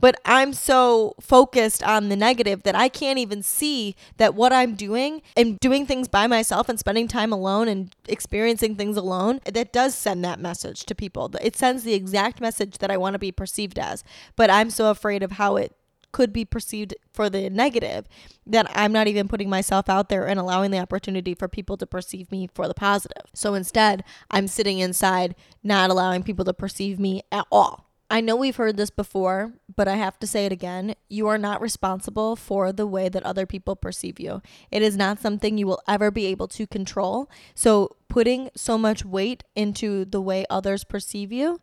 But 0.00 0.20
I'm 0.24 0.52
so 0.52 1.14
focused 1.20 1.82
on 1.82 2.08
the 2.08 2.16
negative 2.16 2.62
that 2.62 2.76
I 2.76 2.88
can't 2.88 3.18
even 3.18 3.42
see 3.42 3.96
that 4.16 4.34
what 4.34 4.52
I'm 4.52 4.74
doing 4.74 5.22
and 5.36 5.58
doing 5.58 5.86
things 5.86 6.06
by 6.06 6.28
myself 6.28 6.68
and 6.68 6.78
spending 6.78 7.08
time 7.08 7.32
alone 7.32 7.66
and 7.66 7.94
experiencing 8.06 8.76
things 8.76 8.96
alone, 8.96 9.40
that 9.44 9.72
does 9.72 9.96
send 9.96 10.24
that 10.24 10.38
message 10.38 10.84
to 10.84 10.94
people. 10.94 11.32
It 11.42 11.56
sends 11.56 11.82
the 11.82 11.94
exact 11.94 12.40
message 12.40 12.78
that 12.78 12.92
I 12.92 12.96
want 12.96 13.14
to 13.14 13.18
be 13.18 13.32
perceived 13.32 13.78
as. 13.78 14.04
But 14.36 14.50
I'm 14.50 14.70
so 14.70 14.90
afraid 14.90 15.24
of 15.24 15.32
how 15.32 15.56
it 15.56 15.72
could 16.12 16.32
be 16.32 16.44
perceived 16.44 16.94
for 17.12 17.28
the 17.28 17.50
negative 17.50 18.06
that 18.46 18.70
I'm 18.74 18.92
not 18.92 19.06
even 19.06 19.28
putting 19.28 19.50
myself 19.50 19.88
out 19.88 20.08
there 20.08 20.26
and 20.26 20.38
allowing 20.38 20.70
the 20.70 20.78
opportunity 20.78 21.34
for 21.34 21.48
people 21.48 21.76
to 21.76 21.86
perceive 21.86 22.30
me 22.30 22.48
for 22.54 22.66
the 22.66 22.74
positive. 22.74 23.24
So 23.34 23.54
instead, 23.54 24.04
I'm 24.30 24.48
sitting 24.48 24.78
inside, 24.78 25.34
not 25.62 25.90
allowing 25.90 26.22
people 26.22 26.44
to 26.46 26.54
perceive 26.54 26.98
me 26.98 27.22
at 27.30 27.46
all. 27.50 27.88
I 28.10 28.22
know 28.22 28.36
we've 28.36 28.56
heard 28.56 28.78
this 28.78 28.88
before, 28.88 29.52
but 29.76 29.86
I 29.86 29.96
have 29.96 30.18
to 30.20 30.26
say 30.26 30.46
it 30.46 30.52
again. 30.52 30.94
You 31.10 31.26
are 31.26 31.36
not 31.36 31.60
responsible 31.60 32.36
for 32.36 32.72
the 32.72 32.86
way 32.86 33.10
that 33.10 33.22
other 33.22 33.44
people 33.44 33.76
perceive 33.76 34.18
you. 34.18 34.40
It 34.70 34.80
is 34.80 34.96
not 34.96 35.20
something 35.20 35.58
you 35.58 35.66
will 35.66 35.82
ever 35.86 36.10
be 36.10 36.24
able 36.26 36.48
to 36.48 36.66
control. 36.66 37.30
So, 37.54 37.96
putting 38.08 38.48
so 38.56 38.78
much 38.78 39.04
weight 39.04 39.44
into 39.54 40.06
the 40.06 40.22
way 40.22 40.46
others 40.48 40.84
perceive 40.84 41.30
you 41.32 41.60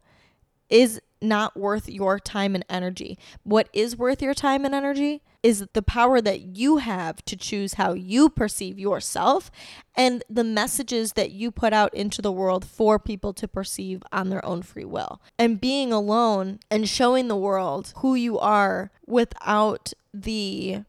is 0.69 1.01
not 1.21 1.57
worth 1.57 1.89
your 1.89 2.19
time 2.19 2.55
and 2.55 2.65
energy. 2.69 3.17
What 3.43 3.69
is 3.73 3.97
worth 3.97 4.21
your 4.21 4.33
time 4.33 4.65
and 4.65 4.75
energy 4.75 5.21
is 5.43 5.67
the 5.73 5.81
power 5.81 6.21
that 6.21 6.57
you 6.57 6.77
have 6.77 7.23
to 7.25 7.35
choose 7.35 7.75
how 7.75 7.93
you 7.93 8.29
perceive 8.29 8.79
yourself 8.79 9.51
and 9.95 10.23
the 10.27 10.43
messages 10.43 11.13
that 11.13 11.31
you 11.31 11.51
put 11.51 11.71
out 11.71 11.93
into 11.93 12.21
the 12.21 12.31
world 12.31 12.65
for 12.65 12.97
people 12.97 13.31
to 13.33 13.47
perceive 13.47 14.01
on 14.11 14.29
their 14.29 14.43
own 14.43 14.63
free 14.63 14.85
will. 14.85 15.21
And 15.37 15.61
being 15.61 15.93
alone 15.93 16.59
and 16.71 16.89
showing 16.89 17.27
the 17.27 17.35
world 17.35 17.93
who 17.97 18.15
you 18.15 18.39
are 18.39 18.91
without 19.05 19.93
the 20.13 20.83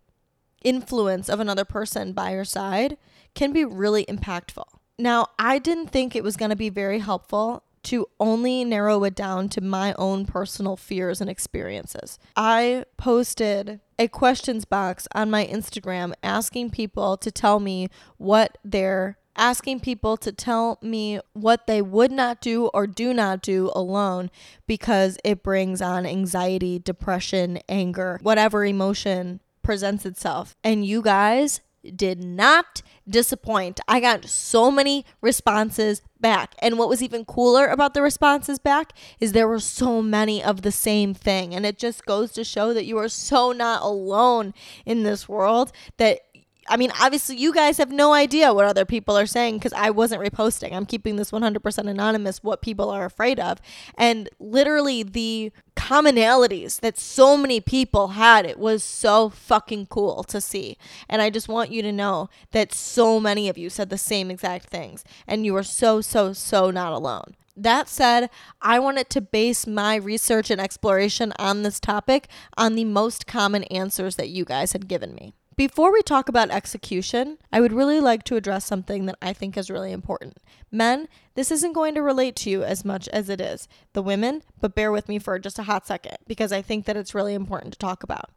influence 0.65 1.29
of 1.29 1.39
another 1.39 1.65
person 1.65 2.13
by 2.13 2.33
your 2.33 2.45
side 2.45 2.97
can 3.35 3.53
be 3.53 3.65
really 3.65 4.07
impactful. 4.07 4.65
Now, 4.99 5.27
I 5.39 5.59
didn't 5.59 5.89
think 5.89 6.17
it 6.17 6.25
was 6.25 6.37
going 6.37 6.49
to 6.49 6.57
be 6.57 6.71
very 6.71 7.01
helpful 7.01 7.63
to 7.87 8.07
only 8.19 8.65
narrow 8.65 9.05
it 9.05 9.15
down 9.15 9.49
to 9.51 9.61
my 9.61 9.95
own 9.95 10.27
personal 10.27 10.77
fears 10.77 11.21
and 11.21 11.31
experiences. 11.31 12.19
I 12.35 12.85
posted 12.97 13.81
a 13.99 14.09
questions 14.09 14.65
box 14.65 15.07
on 15.15 15.31
my 15.31 15.47
Instagram 15.47 16.13
asking 16.23 16.71
people 16.71 17.17
to 17.17 17.31
tell 17.31 17.61
me 17.61 17.89
what 18.19 18.59
their 18.65 19.19
asking 19.37 19.81
people 19.81 20.17
to 20.17 20.33
tell 20.33 20.79
me 20.83 21.21
what 21.35 21.67
they 21.67 21.83
would 21.83 22.11
not 22.11 22.41
do 22.41 22.67
or 22.69 22.87
do 22.87 23.13
not 23.13 23.43
do 23.43 23.71
alone 23.75 24.31
because 24.67 25.19
it 25.25 25.43
brings 25.43 25.83
on 25.83 26.07
anxiety, 26.07 26.79
depression, 26.79 27.59
anger, 27.69 28.19
whatever 28.23 28.65
emotion 28.65 29.41
presents 29.63 30.07
itself. 30.07 30.57
And 30.65 30.87
you 30.87 31.03
guys 31.03 31.61
did 31.95 32.25
not 32.25 32.83
disappoint. 33.09 33.81
I 33.87 34.01
got 34.01 34.27
so 34.27 34.71
many 34.71 35.05
responses 35.21 36.03
back. 36.21 36.55
And 36.59 36.79
what 36.79 36.89
was 36.89 37.03
even 37.03 37.25
cooler 37.25 37.67
about 37.67 37.95
the 37.95 38.03
responses 38.03 38.59
back 38.59 38.93
is 39.21 39.33
there 39.33 39.47
were 39.47 39.61
so 39.61 40.03
many 40.03 40.43
of 40.43 40.63
the 40.63 40.73
same 40.73 41.15
thing. 41.15 41.55
And 41.55 41.65
it 41.65 41.79
just 41.79 42.05
goes 42.05 42.33
to 42.33 42.45
show 42.45 42.73
that 42.75 42.87
you 42.87 42.99
are 42.99 43.09
so 43.09 43.53
not 43.53 43.83
alone 43.83 44.55
in 44.85 45.03
this 45.03 45.29
world 45.29 45.73
that 45.99 46.21
I 46.69 46.77
mean, 46.77 46.93
obviously, 47.01 47.37
you 47.37 47.53
guys 47.53 47.79
have 47.79 47.91
no 47.91 48.13
idea 48.13 48.53
what 48.53 48.65
other 48.65 48.85
people 48.85 49.17
are 49.17 49.27
saying 49.27 49.59
because 49.59 49.73
I 49.73 49.91
wasn't 49.91 50.23
reposting. 50.23 50.73
I'm 50.73 50.87
keeping 50.87 51.17
this 51.17 51.31
100% 51.31 51.79
anonymous, 51.89 52.43
what 52.43 52.63
people 52.63 52.91
are 52.91 53.05
afraid 53.05 53.39
of. 53.41 53.59
And 53.97 54.29
literally, 54.39 55.03
the 55.03 55.53
commonalities 55.77 56.81
that 56.81 56.99
so 56.99 57.37
many 57.37 57.61
people 57.61 58.09
had, 58.09 58.47
it 58.47 58.59
was 58.59 58.83
so 58.83 59.29
fucking 59.29 59.87
cool 59.87 60.25
to 60.25 60.41
see. 60.41 60.77
And 61.09 61.23
I 61.23 61.31
just 61.31 61.49
want 61.49 61.71
you 61.71 61.83
to 61.83 61.93
know 61.93 62.29
that 62.53 62.73
so 62.73 63.21
many 63.21 63.49
of 63.49 63.59
you 63.59 63.71
said 63.71 63.91
the 63.91 63.99
same 63.99 64.31
exact 64.31 64.69
things. 64.69 65.05
And 65.27 65.45
you 65.45 65.55
are 65.57 65.63
so, 65.63 66.01
so, 66.01 66.33
so 66.33 66.71
not 66.71 66.93
alone. 66.93 67.37
That 67.57 67.89
said, 67.89 68.29
I 68.61 68.79
wanted 68.79 69.09
to 69.11 69.23
base 69.23 69.67
my 69.67 69.97
research 69.97 70.51
and 70.51 70.61
exploration 70.61 71.33
on 71.39 71.63
this 71.63 71.81
topic 71.81 72.29
on 72.57 72.75
the 72.75 72.85
most 72.85 73.27
common 73.27 73.65
answers 73.65 74.17
that 74.17 74.29
you 74.29 74.45
guys 74.45 74.73
had 74.73 74.89
given 74.89 75.15
me. 75.15 75.33
Before 75.57 75.91
we 75.91 76.03
talk 76.03 76.29
about 76.29 76.51
execution, 76.51 77.39
I 77.51 77.63
would 77.63 77.73
really 77.73 77.99
like 77.99 78.25
to 78.25 78.37
address 78.37 78.67
something 78.67 79.07
that 79.07 79.17
I 79.23 79.33
think 79.33 79.57
is 79.57 79.71
really 79.71 79.91
important. 79.91 80.37
Men, 80.71 81.09
this 81.35 81.51
isn't 81.51 81.73
going 81.73 81.95
to 81.95 82.03
relate 82.03 82.37
to 82.37 82.51
you 82.51 82.63
as 82.63 82.85
much 82.85 83.09
as 83.09 83.31
it 83.31 83.41
is 83.41 83.67
the 83.95 84.03
women, 84.03 84.43
but 84.61 84.75
bear 84.75 84.93
with 84.93 85.09
me 85.09 85.19
for 85.19 85.39
just 85.39 85.59
a 85.59 85.63
hot 85.63 85.87
second 85.87 86.19
because 86.27 86.53
I 86.53 86.61
think 86.61 86.85
that 86.85 86.97
it's 86.99 87.15
really 87.15 87.33
important 87.33 87.73
to 87.73 87.79
talk 87.79 88.03
about. 88.03 88.29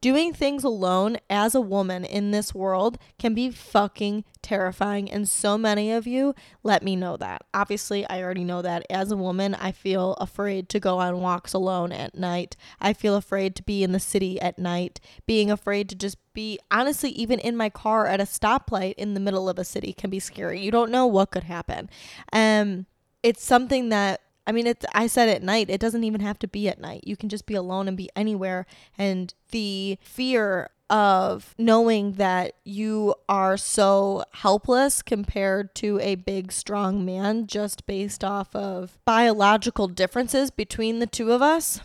Doing 0.00 0.32
things 0.32 0.64
alone 0.64 1.18
as 1.28 1.54
a 1.54 1.60
woman 1.60 2.06
in 2.06 2.30
this 2.30 2.54
world 2.54 2.96
can 3.18 3.34
be 3.34 3.50
fucking 3.50 4.24
terrifying. 4.40 5.10
And 5.10 5.28
so 5.28 5.58
many 5.58 5.92
of 5.92 6.06
you 6.06 6.34
let 6.62 6.82
me 6.82 6.96
know 6.96 7.18
that. 7.18 7.42
Obviously, 7.52 8.06
I 8.08 8.22
already 8.22 8.44
know 8.44 8.62
that. 8.62 8.86
As 8.88 9.12
a 9.12 9.16
woman, 9.16 9.54
I 9.54 9.72
feel 9.72 10.14
afraid 10.14 10.70
to 10.70 10.80
go 10.80 10.98
on 10.98 11.20
walks 11.20 11.52
alone 11.52 11.92
at 11.92 12.14
night. 12.14 12.56
I 12.80 12.94
feel 12.94 13.14
afraid 13.14 13.54
to 13.56 13.62
be 13.62 13.82
in 13.82 13.92
the 13.92 14.00
city 14.00 14.40
at 14.40 14.58
night. 14.58 15.00
Being 15.26 15.50
afraid 15.50 15.90
to 15.90 15.94
just 15.94 16.16
be, 16.32 16.58
honestly, 16.70 17.10
even 17.10 17.38
in 17.38 17.54
my 17.54 17.68
car 17.68 18.06
at 18.06 18.20
a 18.20 18.24
stoplight 18.24 18.94
in 18.94 19.12
the 19.12 19.20
middle 19.20 19.50
of 19.50 19.58
a 19.58 19.64
city 19.64 19.92
can 19.92 20.08
be 20.08 20.20
scary. 20.20 20.60
You 20.60 20.70
don't 20.70 20.90
know 20.90 21.06
what 21.06 21.30
could 21.30 21.44
happen. 21.44 21.90
Um, 22.32 22.86
it's 23.22 23.44
something 23.44 23.90
that 23.90 24.22
I 24.50 24.52
mean, 24.52 24.66
it's, 24.66 24.84
I 24.92 25.06
said 25.06 25.28
at 25.28 25.44
night, 25.44 25.70
it 25.70 25.80
doesn't 25.80 26.02
even 26.02 26.20
have 26.22 26.36
to 26.40 26.48
be 26.48 26.68
at 26.68 26.80
night. 26.80 27.04
You 27.06 27.16
can 27.16 27.28
just 27.28 27.46
be 27.46 27.54
alone 27.54 27.86
and 27.86 27.96
be 27.96 28.10
anywhere. 28.16 28.66
And 28.98 29.32
the 29.52 29.96
fear 30.02 30.70
of 30.90 31.54
knowing 31.56 32.14
that 32.14 32.54
you 32.64 33.14
are 33.28 33.56
so 33.56 34.24
helpless 34.32 35.02
compared 35.02 35.72
to 35.76 36.00
a 36.00 36.16
big, 36.16 36.50
strong 36.50 37.04
man 37.04 37.46
just 37.46 37.86
based 37.86 38.24
off 38.24 38.52
of 38.56 38.98
biological 39.04 39.86
differences 39.86 40.50
between 40.50 40.98
the 40.98 41.06
two 41.06 41.30
of 41.30 41.40
us, 41.40 41.80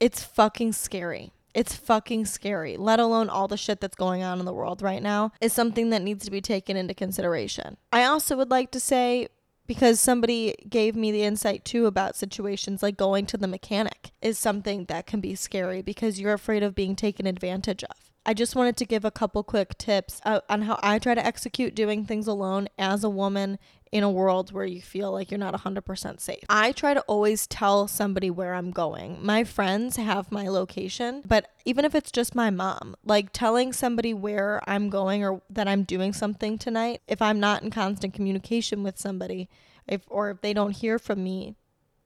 it's 0.00 0.24
fucking 0.24 0.72
scary. 0.72 1.30
It's 1.54 1.76
fucking 1.76 2.26
scary, 2.26 2.76
let 2.76 2.98
alone 2.98 3.28
all 3.28 3.46
the 3.46 3.56
shit 3.56 3.80
that's 3.80 3.94
going 3.94 4.24
on 4.24 4.40
in 4.40 4.44
the 4.44 4.52
world 4.52 4.82
right 4.82 5.02
now, 5.02 5.30
is 5.40 5.52
something 5.52 5.90
that 5.90 6.02
needs 6.02 6.24
to 6.24 6.32
be 6.32 6.40
taken 6.40 6.76
into 6.76 6.94
consideration. 6.94 7.76
I 7.92 8.02
also 8.02 8.36
would 8.36 8.50
like 8.50 8.72
to 8.72 8.80
say 8.80 9.28
because 9.68 10.00
somebody 10.00 10.54
gave 10.68 10.96
me 10.96 11.12
the 11.12 11.22
insight 11.22 11.64
too 11.64 11.86
about 11.86 12.16
situations 12.16 12.82
like 12.82 12.96
going 12.96 13.26
to 13.26 13.36
the 13.36 13.46
mechanic 13.46 14.10
is 14.20 14.38
something 14.38 14.86
that 14.86 15.06
can 15.06 15.20
be 15.20 15.36
scary 15.36 15.82
because 15.82 16.18
you're 16.18 16.32
afraid 16.32 16.64
of 16.64 16.74
being 16.74 16.96
taken 16.96 17.26
advantage 17.26 17.84
of. 17.84 18.10
I 18.26 18.34
just 18.34 18.56
wanted 18.56 18.76
to 18.78 18.84
give 18.84 19.04
a 19.04 19.10
couple 19.10 19.42
quick 19.42 19.78
tips 19.78 20.20
uh, 20.24 20.40
on 20.50 20.62
how 20.62 20.78
I 20.82 20.98
try 20.98 21.14
to 21.14 21.24
execute 21.24 21.74
doing 21.74 22.04
things 22.04 22.26
alone 22.26 22.68
as 22.76 23.04
a 23.04 23.08
woman 23.08 23.58
in 23.92 24.02
a 24.02 24.10
world 24.10 24.52
where 24.52 24.64
you 24.64 24.82
feel 24.82 25.12
like 25.12 25.30
you're 25.30 25.38
not 25.38 25.54
100% 25.54 26.20
safe. 26.20 26.44
I 26.48 26.72
try 26.72 26.94
to 26.94 27.00
always 27.02 27.46
tell 27.46 27.88
somebody 27.88 28.30
where 28.30 28.54
I'm 28.54 28.70
going. 28.70 29.24
My 29.24 29.44
friends 29.44 29.96
have 29.96 30.30
my 30.30 30.48
location, 30.48 31.22
but 31.26 31.50
even 31.64 31.84
if 31.84 31.94
it's 31.94 32.10
just 32.10 32.34
my 32.34 32.50
mom, 32.50 32.96
like 33.04 33.32
telling 33.32 33.72
somebody 33.72 34.12
where 34.12 34.60
I'm 34.66 34.90
going 34.90 35.24
or 35.24 35.42
that 35.50 35.68
I'm 35.68 35.84
doing 35.84 36.12
something 36.12 36.58
tonight, 36.58 37.00
if 37.06 37.22
I'm 37.22 37.40
not 37.40 37.62
in 37.62 37.70
constant 37.70 38.14
communication 38.14 38.82
with 38.82 38.98
somebody, 38.98 39.48
if 39.86 40.02
or 40.08 40.30
if 40.30 40.40
they 40.40 40.52
don't 40.52 40.72
hear 40.72 40.98
from 40.98 41.24
me, 41.24 41.54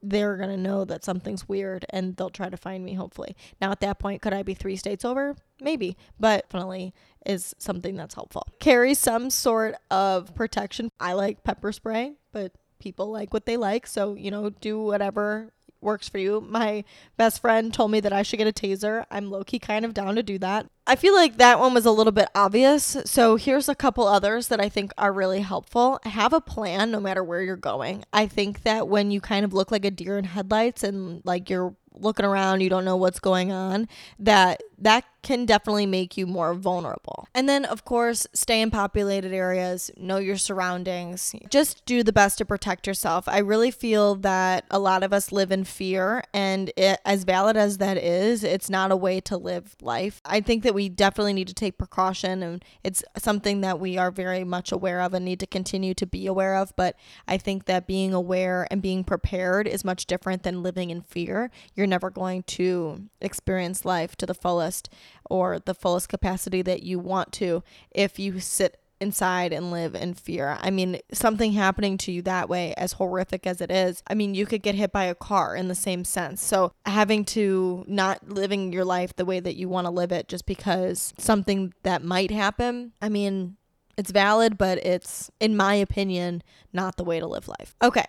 they're 0.05 0.37
going 0.37 0.51
to 0.51 0.57
know 0.57 0.85
that 0.85 1.05
something's 1.05 1.49
weird 1.49 1.87
and 1.91 2.17
they'll 2.17 2.29
try 2.29 2.49
to 2.49 2.57
find 2.57 2.85
me 2.85 2.95
hopefully. 2.95 3.37
Now 3.61 3.71
at 3.71 3.81
that 3.81 4.01
point 4.01 4.21
could 4.21 4.33
I 4.33 4.43
be 4.43 4.55
3 4.55 4.75
states 4.75 5.05
over? 5.05 5.37
Maybe, 5.61 5.97
but 6.19 6.43
definitely 6.49 6.93
is 7.27 7.55
something 7.59 7.97
that's 7.97 8.15
helpful. 8.15 8.47
Carry 8.61 8.95
some 8.95 9.31
sort 9.31 9.77
of 9.91 10.35
protection. 10.35 10.91
I 11.01 11.13
like 11.15 11.45
pepper 11.45 11.73
spray, 11.73 12.15
but 12.33 12.53
people 12.79 13.11
like 13.11 13.33
what 13.33 13.47
they 13.47 13.57
like, 13.57 13.87
so 13.87 14.15
you 14.15 14.31
know, 14.31 14.51
do 14.51 14.81
whatever 14.81 15.53
works 15.83 16.09
for 16.09 16.19
you. 16.19 16.41
My 16.41 16.85
best 17.17 17.41
friend 17.41 17.75
told 17.75 17.91
me 17.91 18.01
that 18.01 18.13
I 18.13 18.23
should 18.23 18.39
get 18.39 18.47
a 18.47 18.53
taser. 18.53 19.05
I'm 19.11 19.31
low 19.31 19.45
key 19.45 19.59
kind 19.59 19.85
of 19.85 19.93
down 19.93 20.15
to 20.15 20.23
do 20.23 20.39
that. 20.39 20.67
I 20.87 20.97
feel 20.97 21.15
like 21.15 21.37
that 21.37 21.59
one 21.59 21.75
was 21.75 21.87
a 21.87 21.91
little 21.91 22.13
bit 22.13 22.29
obvious. 22.35 22.97
So 23.05 23.37
here's 23.37 23.69
a 23.69 23.75
couple 23.75 24.07
others 24.07 24.49
that 24.49 24.61
I 24.61 24.69
think 24.69 24.93
are 24.97 25.13
really 25.13 25.41
helpful. 25.41 26.01
Have 26.05 26.33
a 26.33 26.41
plan 26.41 26.91
no 26.91 27.01
matter 27.01 27.23
where 27.23 27.43
you're 27.43 27.57
going. 27.57 28.05
I 28.13 28.27
think 28.27 28.63
that 28.63 28.89
when 28.89 29.11
you 29.11 29.21
kind 29.21 29.45
of 29.45 29.53
look 29.53 29.71
like 29.71 29.85
a 29.85 29.91
deer 29.91 30.19
in 30.19 30.25
headlights 30.25 30.83
and 30.83 31.21
like 31.25 31.51
you're 31.51 31.75
looking 31.95 32.25
around, 32.25 32.61
you 32.61 32.71
don't 32.71 32.85
know 32.85 32.97
what's 32.97 33.21
going 33.21 33.53
on, 33.53 33.89
that 34.19 34.63
that 34.79 35.05
can 35.23 35.47
definitely 35.47 35.87
make 35.87 36.17
you 36.17 36.27
more 36.27 36.55
vulnerable. 36.55 37.29
And 37.35 37.49
then 37.49 37.65
of 37.65 37.85
course, 37.85 38.27
stay 38.33 38.61
in 38.61 38.71
populated 38.71 39.33
areas, 39.33 39.91
know 39.97 40.19
your 40.19 40.37
surroundings. 40.37 41.35
Just 41.51 41.85
do 41.87 42.03
the 42.03 42.13
best 42.13 42.39
to 42.39 42.45
protect 42.45 42.87
yourself. 42.87 43.29
I 43.29 43.39
really 43.39 43.71
feel 43.71 44.17
that 44.17 44.65
a 44.71 44.79
lot 44.79 45.03
of 45.03 45.13
us 45.13 45.33
live 45.33 45.53
in 45.53 45.65
fear 45.65 46.25
and 46.35 46.73
it, 46.77 47.01
as 47.05 47.25
valid 47.25 47.57
as 47.57 47.79
that 47.79 47.97
is, 47.97 48.45
it's 48.45 48.71
not 48.71 48.91
a 48.91 48.97
way 48.97 49.21
to 49.21 49.37
live 49.37 49.77
life. 49.81 50.21
I 50.25 50.41
think 50.41 50.63
that 50.65 50.75
we 50.75 50.89
definitely 50.89 51.33
need 51.33 51.49
to 51.49 51.55
take 51.55 51.79
precaution 51.79 52.43
and 52.43 52.65
it's 52.83 53.05
something 53.19 53.61
that 53.61 53.79
we 53.79 53.99
are 53.99 54.11
very 54.11 54.45
much 54.45 54.73
aware 54.73 55.01
of 55.01 55.15
and 55.15 55.25
need 55.25 55.41
to 55.41 55.47
continue 55.47 55.95
to 55.95 56.07
be 56.07 56.27
aware 56.27 56.57
of, 56.57 56.75
but 56.77 56.97
I 57.29 57.39
think 57.39 57.67
that 57.67 57.87
being 57.87 58.13
aware 58.13 58.67
and 58.71 58.83
being 58.83 59.05
prepared 59.05 59.67
is 59.67 59.85
much 59.85 60.07
different 60.07 60.43
than 60.43 60.63
living 60.63 60.91
in 60.91 61.03
fear. 61.03 61.51
You're 61.75 61.87
never 61.87 62.11
going 62.11 62.43
to 62.45 63.09
experience 63.21 63.85
life 63.85 64.17
to 64.17 64.27
the 64.27 64.35
fullest 64.35 64.89
or 65.29 65.59
the 65.59 65.75
fullest 65.75 66.09
capacity 66.09 66.63
that 66.63 66.83
you 66.83 66.99
want 66.99 67.33
to 67.33 67.63
if 67.91 68.19
you 68.19 68.41
sit 68.41 68.79
inside 69.03 69.53
and 69.53 69.73
live 69.73 69.97
in 69.97 70.15
fear. 70.15 70.57
I 70.61 70.71
mean, 70.71 71.01
something 71.13 71.53
happening 71.53 71.99
to 71.99 72.13
you 72.13 72.23
that 72.23 72.49
way, 72.49 72.73
as 72.77 72.93
horrific 72.93 73.47
as 73.47 73.61
it 73.61 73.71
is, 73.71 74.03
I 74.07 74.15
mean, 74.15 74.35
you 74.35 74.47
could 74.47 74.63
get 74.63 74.77
hit 74.77 74.93
by 74.93 75.05
a 75.05 75.15
car 75.15 75.57
in 75.57 75.67
the 75.67 75.75
same 75.75 76.05
sense. 76.05 76.41
So, 76.41 76.73
having 76.87 77.25
to 77.27 77.85
not 77.89 78.29
living 78.29 78.73
your 78.73 78.85
life 78.85 79.15
the 79.17 79.25
way 79.25 79.41
that 79.41 79.57
you 79.57 79.69
want 79.69 79.87
to 79.87 79.91
live 79.91 80.13
it 80.13 80.29
just 80.29 80.47
because 80.47 81.13
something 81.19 81.75
that 81.83 82.05
might 82.05 82.31
happen, 82.31 82.93
I 83.03 83.09
mean, 83.09 83.57
it's 83.99 84.13
valid, 84.13 84.57
but 84.57 84.79
it's, 84.79 85.31
in 85.41 85.57
my 85.57 85.75
opinion, 85.75 86.43
not 86.73 86.97
the 86.97 87.05
way 87.05 87.19
to 87.19 87.27
live 87.27 87.49
life. 87.49 87.75
Okay, 87.83 88.07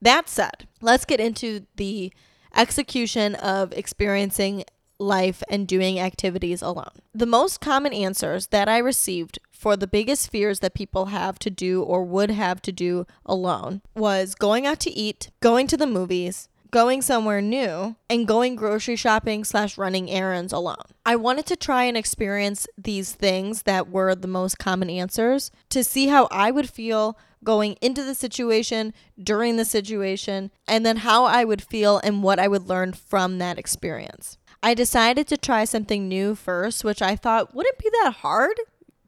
that 0.00 0.28
said, 0.28 0.66
let's 0.80 1.04
get 1.04 1.20
into 1.20 1.66
the 1.76 2.12
execution 2.56 3.34
of 3.36 3.72
experiencing 3.72 4.64
life 5.02 5.42
and 5.50 5.68
doing 5.68 5.98
activities 5.98 6.62
alone. 6.62 7.00
The 7.12 7.26
most 7.26 7.60
common 7.60 7.92
answers 7.92 8.46
that 8.48 8.68
I 8.68 8.78
received 8.78 9.38
for 9.50 9.76
the 9.76 9.86
biggest 9.86 10.30
fears 10.30 10.60
that 10.60 10.74
people 10.74 11.06
have 11.06 11.38
to 11.40 11.50
do 11.50 11.82
or 11.82 12.02
would 12.04 12.30
have 12.30 12.62
to 12.62 12.72
do 12.72 13.06
alone 13.26 13.82
was 13.94 14.34
going 14.34 14.66
out 14.66 14.80
to 14.80 14.90
eat, 14.90 15.30
going 15.40 15.66
to 15.68 15.76
the 15.76 15.86
movies, 15.86 16.48
going 16.72 17.02
somewhere 17.02 17.42
new, 17.42 17.94
and 18.08 18.26
going 18.26 18.56
grocery 18.56 18.96
shopping 18.96 19.44
slash 19.44 19.76
running 19.76 20.10
errands 20.10 20.52
alone. 20.52 20.76
I 21.04 21.16
wanted 21.16 21.46
to 21.46 21.56
try 21.56 21.84
and 21.84 21.96
experience 21.96 22.66
these 22.78 23.12
things 23.12 23.64
that 23.64 23.90
were 23.90 24.14
the 24.14 24.26
most 24.26 24.58
common 24.58 24.88
answers 24.88 25.50
to 25.68 25.84
see 25.84 26.08
how 26.08 26.28
I 26.30 26.50
would 26.50 26.70
feel 26.70 27.18
going 27.44 27.76
into 27.80 28.02
the 28.02 28.14
situation, 28.14 28.94
during 29.22 29.56
the 29.56 29.64
situation, 29.64 30.50
and 30.66 30.86
then 30.86 30.98
how 30.98 31.24
I 31.24 31.44
would 31.44 31.62
feel 31.62 31.98
and 31.98 32.22
what 32.22 32.38
I 32.38 32.48
would 32.48 32.68
learn 32.68 32.92
from 32.92 33.38
that 33.38 33.58
experience. 33.58 34.38
I 34.62 34.74
decided 34.74 35.26
to 35.28 35.36
try 35.36 35.64
something 35.64 36.08
new 36.08 36.34
first, 36.34 36.84
which 36.84 37.02
I 37.02 37.16
thought 37.16 37.54
wouldn't 37.54 37.78
be 37.78 37.90
that 38.02 38.16
hard 38.20 38.56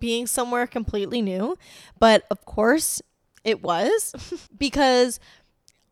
being 0.01 0.27
somewhere 0.27 0.67
completely 0.67 1.23
new. 1.23 1.57
But 1.99 2.25
of 2.31 2.45
course, 2.45 3.01
it 3.45 3.63
was 3.63 4.15
because 4.59 5.21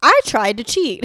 I 0.03 0.21
tried 0.25 0.57
to 0.59 0.65
cheat. 0.65 1.05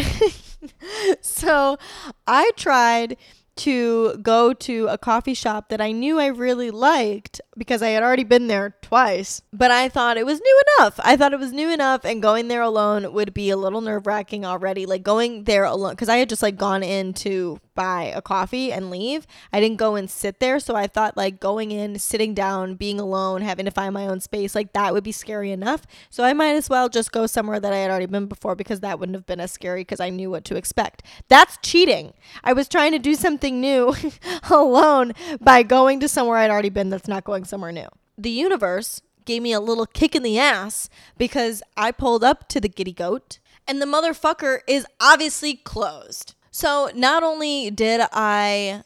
so 1.22 1.78
I 2.26 2.52
tried 2.56 3.18
to 3.58 4.18
go 4.18 4.54
to 4.54 4.88
a 4.88 4.98
coffee 4.98 5.34
shop 5.34 5.70
that 5.70 5.82
I 5.82 5.92
knew 5.92 6.20
I 6.20 6.28
really 6.28 6.72
liked 6.72 7.42
because 7.58 7.82
I 7.82 7.90
had 7.90 8.04
already 8.04 8.24
been 8.24 8.48
there 8.48 8.76
twice. 8.82 9.42
But 9.52 9.72
I 9.72 9.90
thought 9.90 10.18
it 10.18 10.26
was 10.26 10.40
new 10.40 10.62
enough. 10.78 11.00
I 11.04 11.18
thought 11.18 11.34
it 11.34 11.40
was 11.40 11.52
new 11.52 11.70
enough, 11.70 12.06
and 12.06 12.22
going 12.22 12.48
there 12.48 12.62
alone 12.62 13.12
would 13.14 13.34
be 13.34 13.50
a 13.50 13.58
little 13.58 13.82
nerve 13.82 14.08
wracking 14.08 14.46
already. 14.46 14.86
Like 14.86 15.04
going 15.04 15.44
there 15.46 15.64
alone, 15.64 15.94
because 15.94 16.10
I 16.10 16.18
had 16.18 16.30
just 16.30 16.44
like 16.44 16.58
gone 16.58 16.84
in 16.84 17.14
to 17.16 17.60
buy 17.78 18.12
a 18.14 18.22
coffee 18.22 18.74
and 18.74 18.90
leave. 18.90 19.26
I 19.54 19.62
didn't 19.62 19.78
go 19.78 19.96
and 19.96 20.10
sit 20.10 20.42
there. 20.42 20.60
So 20.60 20.76
I 20.76 20.88
thought 20.88 21.16
like 21.16 21.40
going 21.40 21.72
in, 21.72 21.98
sitting 22.00 22.34
down, 22.34 22.76
being 22.76 23.00
alone, 23.00 23.42
having 23.42 23.66
to 23.66 23.72
find 23.72 23.94
my 23.94 24.08
own 24.08 24.20
space, 24.20 24.56
like 24.56 24.74
that 24.74 24.94
would 24.94 25.04
be 25.06 25.14
scary 25.14 25.52
enough. 25.52 25.86
So 26.10 26.26
I 26.26 26.34
might 26.34 26.56
as 26.56 26.70
well 26.70 26.90
just 26.90 27.14
go 27.14 27.28
somewhere 27.28 27.60
that 27.62 27.72
I 27.72 27.78
had 27.78 27.92
already 27.92 28.08
been 28.08 28.26
before 28.26 28.56
because 28.56 28.82
that 28.82 29.00
wouldn't 29.00 29.16
have 29.16 29.28
been 29.28 29.40
as 29.40 29.52
scary 29.52 29.82
because 29.82 30.02
I 30.02 30.10
knew 30.10 30.32
what 30.32 30.44
to 30.46 30.58
expect. 30.58 31.04
That's 31.30 31.58
cheating. 31.62 32.14
I 32.44 32.52
was 32.52 32.68
trying 32.68 32.92
to 32.94 33.00
do 33.00 33.14
something 33.14 33.62
new 33.62 33.96
alone 34.50 35.14
by 35.40 35.64
going 35.64 36.00
to 36.02 36.10
somewhere 36.10 36.38
I'd 36.38 36.50
already 36.50 36.70
been 36.70 36.90
that's 36.90 37.08
not 37.08 37.24
going 37.24 37.46
somewhere 37.46 37.72
new. 37.72 37.88
The 38.18 38.32
universe 38.32 39.02
gave 39.26 39.44
me 39.44 39.54
a 39.54 39.60
little 39.60 39.86
kick 39.86 40.16
in 40.16 40.24
the 40.24 40.40
ass 40.40 40.90
because 41.18 41.62
I 41.76 41.92
pulled 41.92 42.24
up 42.24 42.50
to 42.50 42.60
the 42.60 42.70
giddy 42.70 42.94
goat 42.94 43.38
and 43.68 43.82
the 43.82 43.86
motherfucker 43.86 44.60
is 44.66 44.88
obviously 45.00 45.56
closed. 45.56 46.34
So 46.58 46.90
not 46.96 47.22
only 47.22 47.70
did 47.70 48.02
I 48.12 48.82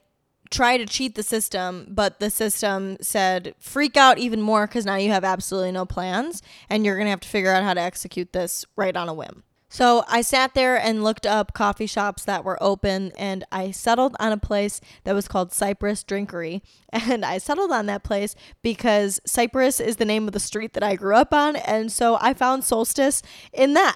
try 0.50 0.76
to 0.76 0.86
cheat 0.86 1.16
the 1.16 1.24
system, 1.24 1.88
but 1.90 2.20
the 2.20 2.30
system 2.30 2.98
said 3.00 3.56
freak 3.60 3.96
out 3.96 4.18
even 4.18 4.42
more 4.42 4.68
because 4.68 4.86
now 4.86 4.98
you 4.98 5.10
have 5.12 5.24
absolutely 5.24 5.72
no 5.72 5.86
plans 5.86 6.44
and 6.70 6.86
you're 6.86 6.98
going 6.98 7.06
to 7.06 7.12
have 7.12 7.22
to 7.22 7.30
figure 7.30 7.50
out 7.50 7.64
how 7.64 7.74
to 7.74 7.80
execute 7.80 8.34
this 8.34 8.66
right 8.76 8.98
on 8.98 9.08
a 9.08 9.14
whim. 9.14 9.44
So 9.72 10.04
I 10.10 10.22
sat 10.22 10.54
there 10.54 10.76
and 10.76 11.02
looked 11.02 11.26
up 11.26 11.54
coffee 11.54 11.86
shops 11.86 12.26
that 12.26 12.44
were 12.44 12.62
open 12.62 13.14
and 13.18 13.46
I 13.54 13.72
settled 13.72 14.18
on 14.20 14.34
a 14.34 14.38
place 14.38 14.82
that 15.06 15.16
was 15.16 15.30
called 15.30 15.54
Cypress 15.54 16.04
Drinkery. 16.04 16.62
And 16.94 17.24
I 17.24 17.38
settled 17.38 17.72
on 17.72 17.86
that 17.86 18.04
place 18.04 18.36
because 18.62 19.22
Cypress 19.26 19.80
is 19.80 19.96
the 19.96 20.04
name 20.04 20.28
of 20.28 20.34
the 20.34 20.42
street 20.42 20.74
that 20.74 20.84
I 20.84 20.98
grew 20.98 21.16
up 21.16 21.34
on. 21.34 21.56
And 21.56 21.90
so 21.90 22.18
I 22.20 22.34
found 22.34 22.66
solstice 22.66 23.24
in 23.54 23.76
that. 23.76 23.96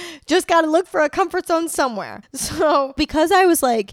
Just 0.26 0.48
got 0.48 0.62
to 0.62 0.70
look 0.70 0.86
for 0.86 1.02
a 1.02 1.10
comfort 1.10 1.46
zone 1.46 1.68
somewhere. 1.68 2.22
So 2.32 2.94
because 2.96 3.30
I 3.30 3.44
was 3.44 3.62
like 3.62 3.92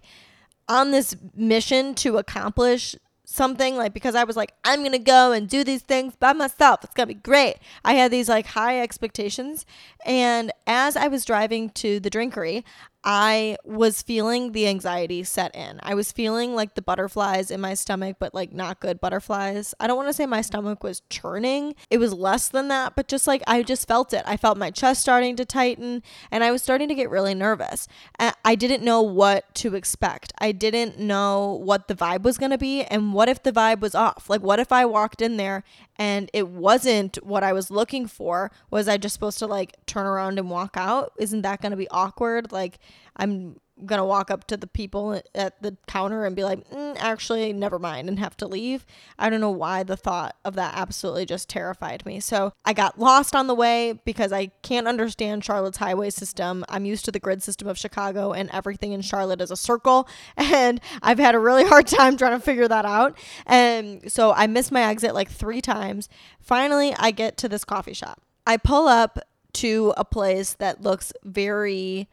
on 0.70 0.92
this 0.92 1.18
mission 1.36 1.96
to 1.96 2.18
accomplish 2.18 2.96
something 3.32 3.78
like 3.78 3.94
because 3.94 4.16
I 4.16 4.24
was 4.24 4.36
like 4.36 4.54
I'm 4.64 4.80
going 4.80 4.92
to 4.92 4.98
go 5.00 5.32
and 5.32 5.48
do 5.48 5.64
these 5.64 5.84
things 5.84 6.16
by 6.16 6.34
myself. 6.34 6.84
It's 6.84 6.96
going 6.96 7.08
to 7.08 7.14
be 7.14 7.20
great. 7.22 7.58
I 7.86 7.94
had 7.94 8.12
these 8.12 8.28
like 8.28 8.48
high 8.48 8.82
expectations 8.82 9.68
and 10.06 10.52
as 10.66 10.98
I 10.98 11.08
was 11.08 11.26
driving 11.26 11.70
to 11.72 12.00
the 12.00 12.10
drinkery, 12.10 12.64
I 13.02 13.56
was 13.64 14.02
feeling 14.02 14.52
the 14.52 14.68
anxiety 14.68 15.24
set 15.24 15.56
in. 15.56 15.80
I 15.82 15.96
was 15.96 16.12
feeling 16.12 16.54
like 16.54 16.76
the 16.76 16.82
butterflies 16.82 17.50
in 17.50 17.62
my 17.62 17.74
stomach, 17.74 18.18
but 18.20 18.34
like 18.34 18.52
not 18.52 18.82
good 18.82 19.00
butterflies. 19.00 19.74
I 19.80 19.88
don't 19.88 19.96
want 19.96 20.10
to 20.10 20.14
say 20.14 20.26
my 20.26 20.42
stomach 20.42 20.84
was 20.84 21.02
churning. 21.10 21.76
It 21.90 21.98
was 21.98 22.14
less 22.14 22.50
than 22.50 22.68
that, 22.68 22.98
but 22.98 23.08
just 23.08 23.26
like 23.26 23.42
I 23.48 23.64
just 23.64 23.88
felt 23.88 24.14
it. 24.14 24.24
I 24.26 24.36
felt 24.36 24.58
my 24.58 24.70
chest 24.70 25.02
starting 25.02 25.38
to 25.38 25.46
tighten 25.46 26.04
and 26.30 26.44
I 26.44 26.52
was 26.52 26.62
starting 26.62 26.90
to 26.90 26.96
get 26.96 27.10
really 27.10 27.34
nervous. 27.34 27.88
I 28.20 28.56
didn't 28.56 28.84
know 28.84 29.02
what 29.02 29.56
to 29.56 29.76
expect. 29.76 30.34
I 30.40 30.52
didn't 30.52 31.00
know 31.00 31.62
what 31.64 31.88
the 31.88 31.96
vibe 31.96 32.24
was 32.24 32.38
going 32.38 32.52
to 32.52 32.58
be 32.58 32.84
and 32.84 33.14
what 33.14 33.30
if 33.30 33.44
the 33.44 33.54
vibe 33.54 33.80
was 33.80 33.96
off? 33.96 34.30
Like, 34.30 34.42
what 34.42 34.60
if 34.60 34.74
I 34.74 34.86
walked 34.86 35.22
in 35.22 35.38
there 35.38 35.64
and 35.96 36.30
it 36.34 36.50
wasn't 36.50 37.16
what 37.24 37.44
I 37.44 37.54
was 37.54 37.72
looking 37.72 38.08
for? 38.08 38.52
Was 38.70 38.90
I 38.90 38.98
just 38.98 39.14
supposed 39.14 39.40
to 39.40 39.48
like 39.48 39.76
turn 39.86 40.06
around 40.06 40.38
and 40.38 40.50
walk 40.50 40.76
out? 40.76 41.14
Isn't 41.18 41.44
that 41.44 41.62
going 41.62 41.72
to 41.72 41.78
be 41.78 41.88
awkward? 41.90 42.52
Like, 42.52 42.78
I'm 43.16 43.60
gonna 43.86 44.06
walk 44.06 44.30
up 44.30 44.46
to 44.46 44.58
the 44.58 44.68
people 44.68 45.22
at 45.34 45.62
the 45.62 45.78
counter 45.88 46.26
and 46.26 46.36
be 46.36 46.44
like, 46.44 46.70
mm, 46.70 46.96
actually, 47.00 47.54
never 47.54 47.80
mind, 47.80 48.10
and 48.10 48.20
have 48.20 48.36
to 48.38 48.48
leave. 48.48 48.86
I 49.18 49.30
don't 49.30 49.42
know 49.42 49.50
why 49.52 49.84
the 49.84 49.96
thought 49.96 50.36
of 50.44 50.56
that 50.56 50.76
absolutely 50.76 51.26
just 51.26 51.50
terrified 51.50 52.06
me. 52.06 52.20
So 52.20 52.54
I 52.66 52.74
got 52.74 53.00
lost 53.00 53.36
on 53.36 53.48
the 53.48 53.56
way 53.56 54.00
because 54.06 54.32
I 54.32 54.48
can't 54.64 54.88
understand 54.88 55.44
Charlotte's 55.44 55.78
highway 55.78 56.10
system. 56.10 56.66
I'm 56.70 56.86
used 56.86 57.06
to 57.06 57.12
the 57.12 57.20
grid 57.20 57.42
system 57.44 57.68
of 57.68 57.78
Chicago, 57.78 58.34
and 58.34 58.50
everything 58.52 58.92
in 58.92 59.02
Charlotte 59.02 59.42
is 59.42 59.52
a 59.52 59.58
circle, 59.58 60.08
and 60.38 60.82
I've 61.02 61.20
had 61.20 61.36
a 61.36 61.40
really 61.40 61.66
hard 61.66 61.88
time 61.88 62.18
trying 62.18 62.38
to 62.38 62.44
figure 62.44 62.68
that 62.68 62.86
out. 62.86 63.18
And 63.46 64.12
so 64.12 64.34
I 64.34 64.48
missed 64.48 64.72
my 64.72 64.84
exit 64.84 65.14
like 65.14 65.30
three 65.30 65.62
times. 65.62 66.10
Finally, 66.42 66.94
I 66.98 67.12
get 67.12 67.38
to 67.38 67.50
this 67.50 67.64
coffee 67.64 67.94
shop. 67.94 68.22
I 68.46 68.58
pull 68.58 68.88
up 68.88 69.20
to 69.52 69.94
a 69.98 70.06
place 70.06 70.54
that 70.54 70.82
looks 70.82 71.12
very 71.24 72.08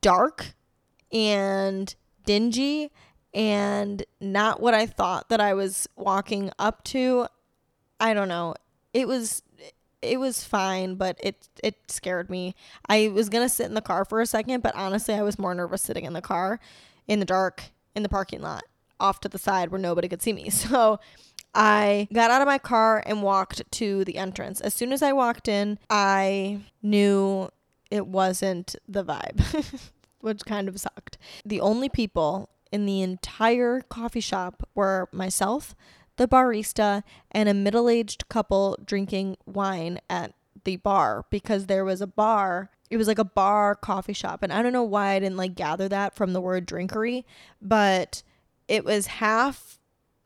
dark 0.00 0.54
and 1.12 1.94
dingy 2.24 2.90
and 3.32 4.04
not 4.20 4.60
what 4.60 4.74
I 4.74 4.86
thought 4.86 5.28
that 5.28 5.40
I 5.40 5.54
was 5.54 5.88
walking 5.96 6.50
up 6.58 6.84
to. 6.84 7.26
I 7.98 8.14
don't 8.14 8.28
know. 8.28 8.54
It 8.92 9.06
was 9.06 9.42
it 10.02 10.18
was 10.18 10.44
fine, 10.44 10.94
but 10.94 11.18
it 11.22 11.48
it 11.62 11.76
scared 11.88 12.30
me. 12.30 12.54
I 12.88 13.08
was 13.08 13.28
going 13.28 13.44
to 13.44 13.54
sit 13.54 13.66
in 13.66 13.74
the 13.74 13.82
car 13.82 14.04
for 14.04 14.20
a 14.20 14.26
second, 14.26 14.62
but 14.62 14.74
honestly, 14.74 15.14
I 15.14 15.22
was 15.22 15.38
more 15.38 15.54
nervous 15.54 15.82
sitting 15.82 16.04
in 16.04 16.12
the 16.12 16.22
car 16.22 16.60
in 17.06 17.20
the 17.20 17.26
dark 17.26 17.64
in 17.94 18.02
the 18.02 18.08
parking 18.08 18.40
lot 18.40 18.62
off 18.98 19.20
to 19.20 19.28
the 19.28 19.38
side 19.38 19.70
where 19.70 19.80
nobody 19.80 20.08
could 20.08 20.22
see 20.22 20.32
me. 20.32 20.50
So 20.70 21.00
I 21.52 22.06
got 22.12 22.30
out 22.30 22.42
of 22.42 22.46
my 22.46 22.58
car 22.58 23.02
and 23.04 23.22
walked 23.22 23.62
to 23.72 24.04
the 24.04 24.18
entrance. 24.18 24.60
As 24.60 24.72
soon 24.72 24.92
as 24.92 25.02
I 25.02 25.12
walked 25.12 25.48
in, 25.48 25.80
I 25.88 26.60
knew 26.80 27.50
it 27.90 28.06
wasn't 28.06 28.76
the 28.88 29.04
vibe, 29.04 29.90
which 30.20 30.44
kind 30.44 30.68
of 30.68 30.78
sucked. 30.80 31.18
The 31.44 31.60
only 31.60 31.88
people 31.88 32.50
in 32.72 32.86
the 32.86 33.02
entire 33.02 33.80
coffee 33.82 34.20
shop 34.20 34.68
were 34.74 35.08
myself, 35.12 35.74
the 36.16 36.28
barista, 36.28 37.02
and 37.30 37.48
a 37.48 37.54
middle 37.54 37.88
aged 37.88 38.28
couple 38.28 38.78
drinking 38.84 39.36
wine 39.46 39.98
at 40.08 40.34
the 40.64 40.76
bar 40.76 41.24
because 41.30 41.66
there 41.66 41.84
was 41.84 42.00
a 42.00 42.06
bar. 42.06 42.70
It 42.90 42.96
was 42.96 43.08
like 43.08 43.18
a 43.18 43.24
bar 43.24 43.74
coffee 43.74 44.12
shop. 44.12 44.42
And 44.42 44.52
I 44.52 44.62
don't 44.62 44.72
know 44.72 44.84
why 44.84 45.12
I 45.12 45.18
didn't 45.18 45.36
like 45.36 45.54
gather 45.54 45.88
that 45.88 46.14
from 46.14 46.32
the 46.32 46.40
word 46.40 46.66
drinkery, 46.66 47.24
but 47.60 48.22
it 48.68 48.84
was 48.84 49.06
half 49.06 49.78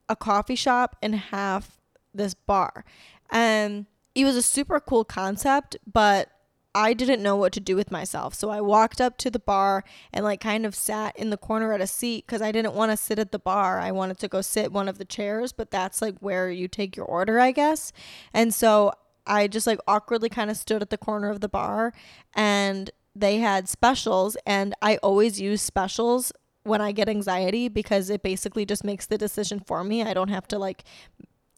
a 0.09 0.17
coffee 0.17 0.57
shop 0.57 0.97
and 1.03 1.15
half 1.15 1.81
this 2.13 2.35
bar. 2.35 2.85
And 3.31 3.87
it 4.15 4.25
was 4.25 4.37
a 4.37 4.43
super 4.43 4.81
cool 4.81 5.05
concept, 5.05 5.77
but 5.91 6.29
I 6.75 6.93
didn't 6.93 7.23
know 7.23 7.37
what 7.37 7.53
to 7.53 7.61
do 7.61 7.77
with 7.77 7.91
myself. 7.91 8.35
So 8.35 8.51
I 8.51 8.61
walked 8.61 9.01
up 9.01 9.17
to 9.19 9.31
the 9.31 9.39
bar 9.39 9.85
and 10.13 10.25
like 10.25 10.41
kind 10.41 10.67
of 10.67 10.75
sat 10.75 11.17
in 11.17 11.31
the 11.31 11.37
corner 11.37 11.73
at 11.73 11.81
a 11.81 11.87
seat 11.87 12.27
cuz 12.27 12.43
I 12.43 12.51
didn't 12.51 12.75
want 12.75 12.91
to 12.91 12.97
sit 12.97 13.19
at 13.19 13.31
the 13.31 13.39
bar. 13.39 13.79
I 13.79 13.93
wanted 13.93 14.19
to 14.19 14.29
go 14.29 14.41
sit 14.41 14.73
one 14.73 14.89
of 14.89 14.99
the 14.99 15.05
chairs, 15.05 15.53
but 15.53 15.71
that's 15.71 16.03
like 16.03 16.19
where 16.19 16.51
you 16.51 16.67
take 16.67 16.97
your 16.97 17.07
order, 17.07 17.39
I 17.39 17.53
guess. 17.53 17.93
And 18.33 18.53
so 18.53 18.93
I 19.27 19.47
just 19.47 19.67
like 19.67 19.79
awkwardly 19.87 20.29
kind 20.29 20.51
of 20.51 20.57
stood 20.57 20.83
at 20.83 20.91
the 20.91 20.99
corner 20.99 21.31
of 21.31 21.41
the 21.41 21.49
bar 21.49 21.93
and 22.35 22.91
they 23.15 23.39
had 23.39 23.69
specials 23.69 24.37
and 24.45 24.75
I 24.83 24.97
always 24.97 25.41
use 25.41 25.63
specials 25.63 26.33
when 26.65 26.81
I 26.81 26.93
get 26.93 27.09
anxiety 27.09 27.69
because 27.69 28.11
it 28.11 28.23
basically 28.23 28.67
just 28.67 28.85
makes 28.85 29.07
the 29.07 29.19
decision 29.19 29.61
for 29.61 29.85
me. 29.85 30.03
I 30.03 30.15
don't 30.15 30.29
have 30.29 30.49
to 30.49 30.59
like 30.59 30.83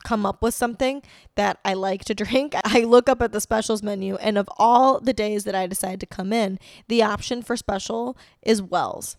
come 0.07 0.25
up 0.25 0.41
with 0.41 0.55
something 0.55 1.03
that 1.35 1.59
I 1.65 1.75
like 1.75 2.05
to 2.05 2.15
drink, 2.23 2.55
I 2.65 2.85
look 2.85 3.09
up 3.09 3.21
at 3.21 3.33
the 3.33 3.41
specials 3.41 3.83
menu, 3.83 4.15
and 4.17 4.39
of 4.39 4.49
all 4.57 5.01
the 5.01 5.13
days 5.13 5.45
that 5.45 5.55
I 5.55 5.67
decide 5.67 5.99
to 6.01 6.07
come 6.07 6.33
in, 6.33 6.59
the 6.87 7.03
option 7.03 7.43
for 7.43 7.57
special 7.57 8.17
is 8.41 8.63
Wells. 8.63 9.17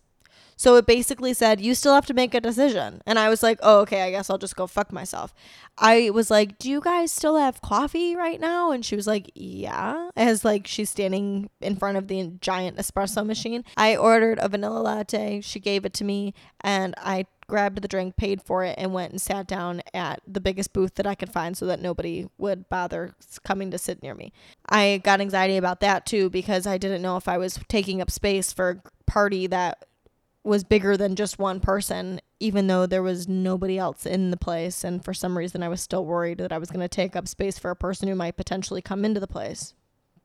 So 0.59 0.75
it 0.75 0.87
basically 0.87 1.35
said, 1.35 1.61
you 1.61 1.75
still 1.75 1.93
have 1.93 2.07
to 2.07 2.15
make 2.15 2.33
a 2.33 2.41
decision. 2.41 3.01
And 3.05 3.19
I 3.19 3.29
was 3.29 3.43
like, 3.43 3.59
oh, 3.61 3.81
okay, 3.81 4.01
I 4.01 4.09
guess 4.09 4.27
I'll 4.27 4.39
just 4.39 4.55
go 4.55 4.65
fuck 4.65 4.91
myself. 4.91 5.31
I 5.77 6.09
was 6.09 6.31
like, 6.31 6.57
do 6.57 6.67
you 6.67 6.81
guys 6.81 7.11
still 7.11 7.37
have 7.37 7.61
coffee 7.61 8.15
right 8.15 8.39
now? 8.39 8.71
And 8.71 8.83
she 8.83 8.95
was 8.95 9.05
like, 9.05 9.29
yeah. 9.35 10.09
As 10.15 10.43
like 10.43 10.65
she's 10.65 10.89
standing 10.89 11.51
in 11.61 11.75
front 11.75 11.99
of 11.99 12.07
the 12.07 12.31
giant 12.41 12.77
espresso 12.77 13.23
machine. 13.23 13.65
I 13.77 13.95
ordered 13.95 14.39
a 14.41 14.49
vanilla 14.49 14.79
latte. 14.79 15.41
She 15.41 15.59
gave 15.59 15.85
it 15.85 15.93
to 15.93 16.03
me 16.03 16.33
and 16.61 16.95
I 16.97 17.27
grabbed 17.47 17.81
the 17.81 17.87
drink, 17.87 18.17
paid 18.17 18.41
for 18.41 18.63
it, 18.63 18.75
and 18.77 18.93
went 18.93 19.11
and 19.11 19.21
sat 19.21 19.47
down 19.47 19.81
at 19.93 20.21
the 20.27 20.41
biggest 20.41 20.73
booth 20.73 20.95
that 20.95 21.07
I 21.07 21.15
could 21.15 21.31
find 21.31 21.57
so 21.57 21.65
that 21.65 21.81
nobody 21.81 22.27
would 22.37 22.69
bother 22.69 23.15
coming 23.43 23.71
to 23.71 23.77
sit 23.77 24.03
near 24.03 24.13
me. 24.13 24.33
I 24.69 25.01
got 25.03 25.21
anxiety 25.21 25.57
about 25.57 25.79
that 25.79 26.05
too 26.05 26.29
because 26.29 26.67
I 26.67 26.77
didn't 26.77 27.01
know 27.01 27.17
if 27.17 27.27
I 27.27 27.37
was 27.37 27.59
taking 27.67 28.01
up 28.01 28.11
space 28.11 28.51
for 28.51 28.69
a 28.69 29.09
party 29.09 29.47
that 29.47 29.85
was 30.47 30.63
bigger 30.63 30.95
than 30.97 31.15
just 31.15 31.37
one 31.37 31.59
person, 31.59 32.21
even 32.39 32.67
though 32.67 32.85
there 32.85 33.03
was 33.03 33.27
nobody 33.27 33.77
else 33.77 34.05
in 34.05 34.31
the 34.31 34.37
place. 34.37 34.83
And 34.83 35.03
for 35.03 35.13
some 35.13 35.37
reason, 35.37 35.61
I 35.61 35.69
was 35.69 35.81
still 35.81 36.05
worried 36.05 36.37
that 36.39 36.53
I 36.53 36.57
was 36.57 36.69
going 36.69 36.79
to 36.81 36.87
take 36.87 37.15
up 37.15 37.27
space 37.27 37.59
for 37.59 37.69
a 37.69 37.75
person 37.75 38.07
who 38.07 38.15
might 38.15 38.37
potentially 38.37 38.81
come 38.81 39.03
into 39.03 39.19
the 39.19 39.27
place. 39.27 39.73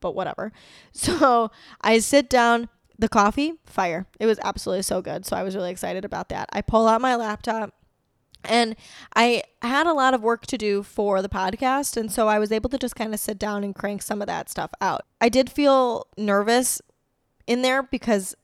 But 0.01 0.15
whatever. 0.15 0.53
So 0.93 1.51
I 1.81 1.99
sit 1.99 2.31
down. 2.31 2.69
The 2.99 3.09
coffee, 3.09 3.55
fire. 3.65 4.07
It 4.21 4.27
was 4.27 4.39
absolutely 4.43 4.83
so 4.83 5.03
good. 5.03 5.27
So 5.27 5.37
I 5.37 5.43
was 5.43 5.57
really 5.57 5.71
excited 5.71 6.05
about 6.05 6.29
that. 6.29 6.49
I 6.53 6.61
pull 6.61 6.87
out 6.87 7.01
my 7.01 7.17
laptop. 7.17 7.75
And 8.45 8.75
I 9.15 9.45
had 9.63 9.87
a 9.87 9.93
lot 9.93 10.15
of 10.15 10.23
work 10.23 10.47
to 10.49 10.59
do 10.59 10.83
for 10.83 11.23
the 11.23 11.29
podcast. 11.29 11.97
And 11.97 12.11
so 12.11 12.27
I 12.27 12.41
was 12.41 12.51
able 12.51 12.71
to 12.71 12.79
just 12.79 12.97
kind 12.97 13.15
of 13.15 13.21
sit 13.21 13.39
down 13.39 13.63
and 13.63 13.75
crank 13.75 14.03
some 14.03 14.21
of 14.21 14.27
that 14.27 14.51
stuff 14.51 14.73
out. 14.81 15.03
I 15.21 15.29
did 15.29 15.49
feel 15.49 16.09
nervous 16.19 16.83
in 17.47 17.63
there 17.63 17.85
because 17.85 18.35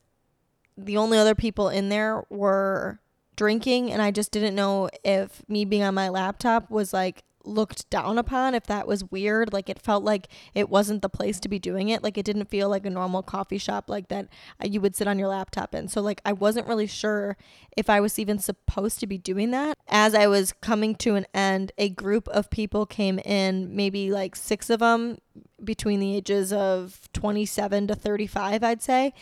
the 0.77 0.97
only 0.97 1.17
other 1.17 1.35
people 1.35 1.67
in 1.67 1.89
there 1.89 2.23
were 2.29 3.01
drinking 3.35 3.91
and 3.91 4.01
I 4.01 4.11
just 4.11 4.31
didn't 4.31 4.55
know 4.55 4.89
if 5.03 5.47
me 5.47 5.63
being 5.63 5.83
on 5.83 5.93
my 5.93 6.09
laptop 6.09 6.69
was 6.69 6.91
like 6.93 7.23
looked 7.49 7.89
down 7.89 8.17
upon 8.17 8.53
if 8.53 8.65
that 8.65 8.87
was 8.87 9.03
weird 9.05 9.51
like 9.51 9.69
it 9.69 9.79
felt 9.79 10.03
like 10.03 10.27
it 10.53 10.69
wasn't 10.69 11.01
the 11.01 11.09
place 11.09 11.39
to 11.39 11.49
be 11.49 11.59
doing 11.59 11.89
it 11.89 12.03
like 12.03 12.17
it 12.17 12.25
didn't 12.25 12.49
feel 12.49 12.69
like 12.69 12.85
a 12.85 12.89
normal 12.89 13.23
coffee 13.23 13.57
shop 13.57 13.89
like 13.89 14.07
that 14.07 14.27
uh, 14.63 14.67
you 14.67 14.81
would 14.81 14.95
sit 14.95 15.07
on 15.07 15.19
your 15.19 15.27
laptop 15.27 15.73
in. 15.73 15.87
So 15.87 16.01
like 16.01 16.21
I 16.25 16.33
wasn't 16.33 16.67
really 16.67 16.87
sure 16.87 17.37
if 17.75 17.89
I 17.89 17.99
was 17.99 18.19
even 18.19 18.39
supposed 18.39 18.99
to 18.99 19.07
be 19.07 19.17
doing 19.17 19.51
that. 19.51 19.77
As 19.87 20.13
I 20.13 20.27
was 20.27 20.53
coming 20.53 20.95
to 20.95 21.15
an 21.15 21.25
end 21.33 21.71
a 21.77 21.89
group 21.89 22.27
of 22.29 22.49
people 22.49 22.85
came 22.85 23.19
in 23.19 23.75
maybe 23.75 24.11
like 24.11 24.35
6 24.35 24.69
of 24.69 24.79
them 24.79 25.17
between 25.63 25.99
the 25.99 26.15
ages 26.15 26.53
of 26.53 27.09
27 27.13 27.87
to 27.87 27.95
35 27.95 28.63
I'd 28.63 28.81
say 28.81 29.13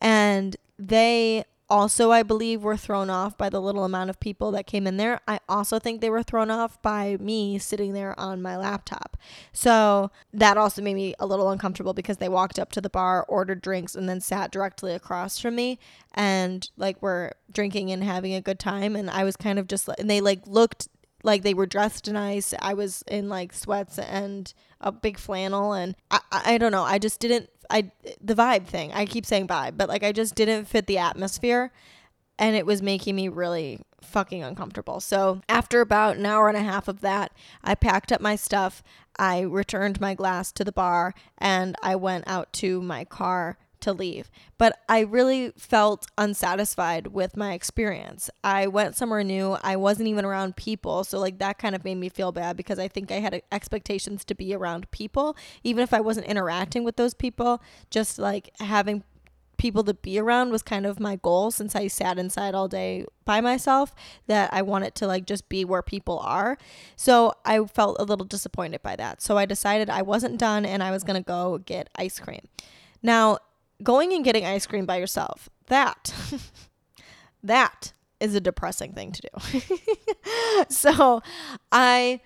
and 0.00 0.56
they 0.78 1.44
also, 1.68 2.12
I 2.12 2.22
believe, 2.22 2.62
were 2.62 2.76
thrown 2.76 3.10
off 3.10 3.36
by 3.36 3.48
the 3.48 3.60
little 3.60 3.84
amount 3.84 4.10
of 4.10 4.20
people 4.20 4.50
that 4.52 4.66
came 4.66 4.86
in 4.86 4.96
there. 4.96 5.20
I 5.26 5.40
also 5.48 5.78
think 5.78 6.00
they 6.00 6.10
were 6.10 6.22
thrown 6.22 6.50
off 6.50 6.80
by 6.80 7.16
me 7.18 7.58
sitting 7.58 7.92
there 7.92 8.18
on 8.18 8.40
my 8.40 8.56
laptop. 8.56 9.16
So 9.52 10.10
that 10.32 10.56
also 10.56 10.80
made 10.80 10.94
me 10.94 11.14
a 11.18 11.26
little 11.26 11.50
uncomfortable 11.50 11.92
because 11.92 12.18
they 12.18 12.28
walked 12.28 12.58
up 12.58 12.70
to 12.72 12.80
the 12.80 12.90
bar, 12.90 13.24
ordered 13.28 13.62
drinks, 13.62 13.94
and 13.94 14.08
then 14.08 14.20
sat 14.20 14.52
directly 14.52 14.94
across 14.94 15.38
from 15.38 15.56
me 15.56 15.78
and 16.14 16.70
like 16.76 17.02
were 17.02 17.32
drinking 17.52 17.90
and 17.90 18.04
having 18.04 18.34
a 18.34 18.40
good 18.40 18.58
time. 18.60 18.94
And 18.94 19.10
I 19.10 19.24
was 19.24 19.36
kind 19.36 19.58
of 19.58 19.66
just, 19.66 19.88
and 19.98 20.08
they 20.08 20.20
like 20.20 20.46
looked 20.46 20.88
like 21.22 21.42
they 21.42 21.54
were 21.54 21.66
dressed 21.66 22.10
nice. 22.10 22.54
I 22.60 22.74
was 22.74 23.02
in 23.08 23.28
like 23.28 23.52
sweats 23.52 23.98
and 23.98 24.52
a 24.80 24.92
big 24.92 25.18
flannel, 25.18 25.72
and 25.72 25.96
I, 26.10 26.20
I 26.30 26.58
don't 26.58 26.72
know. 26.72 26.84
I 26.84 26.98
just 26.98 27.18
didn't 27.18 27.50
I 27.70 27.90
the 28.20 28.34
vibe 28.34 28.66
thing. 28.66 28.92
I 28.92 29.06
keep 29.06 29.26
saying 29.26 29.48
vibe, 29.48 29.76
but 29.76 29.88
like 29.88 30.02
I 30.02 30.12
just 30.12 30.34
didn't 30.34 30.66
fit 30.66 30.86
the 30.86 30.98
atmosphere 30.98 31.72
and 32.38 32.56
it 32.56 32.66
was 32.66 32.82
making 32.82 33.16
me 33.16 33.28
really 33.28 33.80
fucking 34.02 34.42
uncomfortable. 34.42 35.00
So, 35.00 35.40
after 35.48 35.80
about 35.80 36.16
an 36.16 36.26
hour 36.26 36.48
and 36.48 36.56
a 36.56 36.62
half 36.62 36.88
of 36.88 37.00
that, 37.00 37.32
I 37.64 37.74
packed 37.74 38.12
up 38.12 38.20
my 38.20 38.36
stuff, 38.36 38.82
I 39.18 39.40
returned 39.40 40.00
my 40.00 40.14
glass 40.14 40.52
to 40.52 40.64
the 40.64 40.72
bar, 40.72 41.14
and 41.38 41.76
I 41.82 41.96
went 41.96 42.24
out 42.26 42.52
to 42.54 42.82
my 42.82 43.04
car 43.04 43.58
to 43.80 43.92
leave. 43.92 44.30
But 44.58 44.78
I 44.88 45.00
really 45.00 45.52
felt 45.56 46.06
unsatisfied 46.18 47.08
with 47.08 47.36
my 47.36 47.52
experience. 47.52 48.30
I 48.42 48.66
went 48.66 48.96
somewhere 48.96 49.24
new. 49.24 49.56
I 49.62 49.76
wasn't 49.76 50.08
even 50.08 50.24
around 50.24 50.56
people. 50.56 51.04
So, 51.04 51.18
like, 51.18 51.38
that 51.38 51.58
kind 51.58 51.74
of 51.74 51.84
made 51.84 51.96
me 51.96 52.08
feel 52.08 52.32
bad 52.32 52.56
because 52.56 52.78
I 52.78 52.88
think 52.88 53.10
I 53.10 53.20
had 53.20 53.34
uh, 53.34 53.40
expectations 53.52 54.24
to 54.26 54.34
be 54.34 54.54
around 54.54 54.90
people, 54.90 55.36
even 55.64 55.82
if 55.82 55.92
I 55.92 56.00
wasn't 56.00 56.26
interacting 56.26 56.84
with 56.84 56.96
those 56.96 57.14
people, 57.14 57.62
just 57.90 58.18
like 58.18 58.50
having 58.60 59.04
people 59.56 59.82
to 59.84 59.94
be 59.94 60.18
around 60.18 60.50
was 60.50 60.62
kind 60.62 60.86
of 60.86 61.00
my 61.00 61.16
goal 61.16 61.50
since 61.50 61.74
I 61.74 61.88
sat 61.88 62.18
inside 62.18 62.54
all 62.54 62.68
day 62.68 63.06
by 63.24 63.40
myself 63.40 63.94
that 64.26 64.52
I 64.52 64.62
wanted 64.62 64.94
to 64.96 65.06
like 65.06 65.26
just 65.26 65.48
be 65.48 65.64
where 65.64 65.82
people 65.82 66.18
are. 66.18 66.58
So 66.94 67.34
I 67.44 67.64
felt 67.64 67.96
a 67.98 68.04
little 68.04 68.26
disappointed 68.26 68.82
by 68.82 68.96
that. 68.96 69.22
So 69.22 69.38
I 69.38 69.46
decided 69.46 69.90
I 69.90 70.02
wasn't 70.02 70.38
done 70.38 70.64
and 70.64 70.82
I 70.82 70.90
was 70.90 71.04
going 71.04 71.22
to 71.22 71.26
go 71.26 71.58
get 71.58 71.90
ice 71.96 72.18
cream. 72.18 72.46
Now, 73.02 73.38
going 73.82 74.12
and 74.12 74.24
getting 74.24 74.44
ice 74.44 74.66
cream 74.66 74.86
by 74.86 74.96
yourself, 74.96 75.48
that, 75.66 76.14
that 77.42 77.92
is 78.20 78.34
a 78.34 78.40
depressing 78.40 78.92
thing 78.92 79.12
to 79.12 79.22
do. 79.22 79.60
so 80.68 81.22
I 81.70 82.20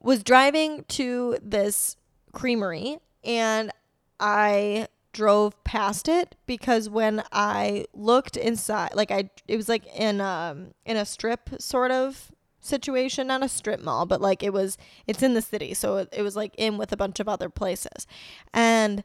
was 0.00 0.22
driving 0.22 0.84
to 0.88 1.38
this 1.42 1.96
creamery 2.32 2.98
and 3.24 3.70
I 4.18 4.88
drove 5.12 5.62
past 5.64 6.08
it 6.08 6.36
because 6.46 6.88
when 6.88 7.22
I 7.32 7.86
looked 7.92 8.36
inside, 8.36 8.94
like 8.94 9.10
I, 9.10 9.30
it 9.48 9.56
was 9.56 9.68
like 9.68 9.84
in 9.94 10.20
um 10.20 10.68
in 10.86 10.96
a 10.96 11.04
strip 11.04 11.50
sort 11.58 11.90
of 11.90 12.30
situation, 12.60 13.26
not 13.26 13.42
a 13.42 13.48
strip 13.48 13.80
mall, 13.80 14.06
but 14.06 14.20
like 14.20 14.42
it 14.42 14.52
was, 14.52 14.76
it's 15.06 15.22
in 15.22 15.34
the 15.34 15.42
city, 15.42 15.74
so 15.74 15.96
it, 15.96 16.08
it 16.12 16.22
was 16.22 16.36
like 16.36 16.54
in 16.56 16.78
with 16.78 16.92
a 16.92 16.96
bunch 16.96 17.18
of 17.20 17.28
other 17.28 17.48
places, 17.48 18.06
and 18.52 19.02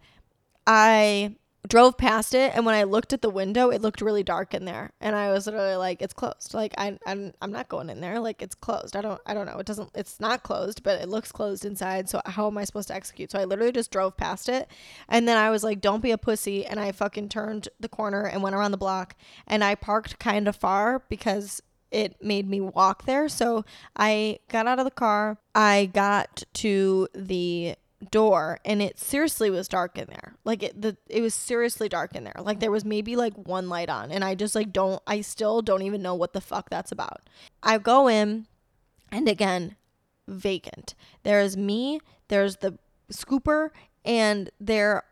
I 0.67 1.35
drove 1.67 1.97
past 1.97 2.33
it 2.33 2.51
and 2.55 2.65
when 2.65 2.75
i 2.75 2.83
looked 2.83 3.13
at 3.13 3.21
the 3.21 3.29
window 3.29 3.69
it 3.69 3.81
looked 3.81 4.01
really 4.01 4.23
dark 4.23 4.53
in 4.53 4.65
there. 4.65 4.91
And 5.01 5.15
i 5.15 5.31
was 5.31 5.45
literally 5.45 5.75
like 5.75 6.01
it's 6.01 6.13
closed. 6.13 6.53
Like 6.53 6.73
I, 6.77 6.97
I'm, 7.05 7.33
I'm 7.41 7.51
not 7.51 7.67
going 7.67 7.89
in 7.89 8.01
there. 8.01 8.19
Like 8.19 8.41
it's 8.41 8.55
closed. 8.55 8.95
I 8.95 9.01
don't 9.01 9.21
i 9.25 9.33
don't 9.33 9.45
know. 9.45 9.57
It 9.57 9.65
doesn't 9.65 9.91
it's 9.95 10.19
not 10.19 10.43
closed 10.43 10.83
but 10.83 11.01
it 11.01 11.09
looks 11.09 11.31
closed 11.31 11.65
inside. 11.65 12.09
So 12.09 12.21
how 12.25 12.47
am 12.47 12.57
i 12.57 12.63
supposed 12.63 12.87
to 12.89 12.95
execute? 12.95 13.31
So 13.31 13.39
i 13.39 13.45
literally 13.45 13.71
just 13.71 13.91
drove 13.91 14.17
past 14.17 14.49
it. 14.49 14.69
And 15.07 15.27
then 15.27 15.37
i 15.37 15.49
was 15.49 15.63
like 15.63 15.81
don't 15.81 16.01
be 16.01 16.11
a 16.11 16.17
pussy. 16.17 16.65
And 16.65 16.79
i 16.79 16.91
fucking 16.91 17.29
turned 17.29 17.69
the 17.79 17.89
corner 17.89 18.25
and 18.25 18.41
went 18.41 18.55
around 18.55 18.71
the 18.71 18.77
block. 18.77 19.15
And 19.47 19.63
i 19.63 19.75
parked 19.75 20.19
kind 20.19 20.47
of 20.47 20.55
far 20.55 21.03
because 21.09 21.61
it 21.91 22.21
made 22.21 22.49
me 22.49 22.59
walk 22.59 23.05
there. 23.05 23.29
So 23.29 23.63
i 23.95 24.39
got 24.49 24.67
out 24.67 24.79
of 24.79 24.85
the 24.85 24.91
car. 24.91 25.37
I 25.53 25.89
got 25.93 26.43
to 26.55 27.07
the 27.13 27.75
door 28.11 28.59
and 28.65 28.81
it 28.81 28.99
seriously 28.99 29.49
was 29.49 29.67
dark 29.67 29.97
in 29.97 30.07
there. 30.07 30.35
Like 30.43 30.63
it 30.63 30.81
the 30.81 30.97
it 31.07 31.21
was 31.21 31.33
seriously 31.33 31.89
dark 31.89 32.15
in 32.15 32.23
there. 32.23 32.35
Like 32.39 32.59
there 32.59 32.71
was 32.71 32.85
maybe 32.85 33.15
like 33.15 33.33
one 33.33 33.69
light 33.69 33.89
on 33.89 34.11
and 34.11 34.23
i 34.23 34.35
just 34.35 34.55
like 34.55 34.71
don't 34.71 35.01
i 35.07 35.21
still 35.21 35.61
don't 35.61 35.81
even 35.81 36.01
know 36.01 36.15
what 36.15 36.33
the 36.33 36.41
fuck 36.41 36.69
that's 36.69 36.91
about. 36.91 37.21
I 37.63 37.77
go 37.77 38.07
in 38.07 38.47
and 39.11 39.27
again 39.27 39.75
vacant. 40.27 40.95
There's 41.23 41.55
me 41.57 41.99
there's 42.27 42.57
the 42.57 42.77
scooper 43.11 43.69
and 44.03 44.49
there 44.59 45.03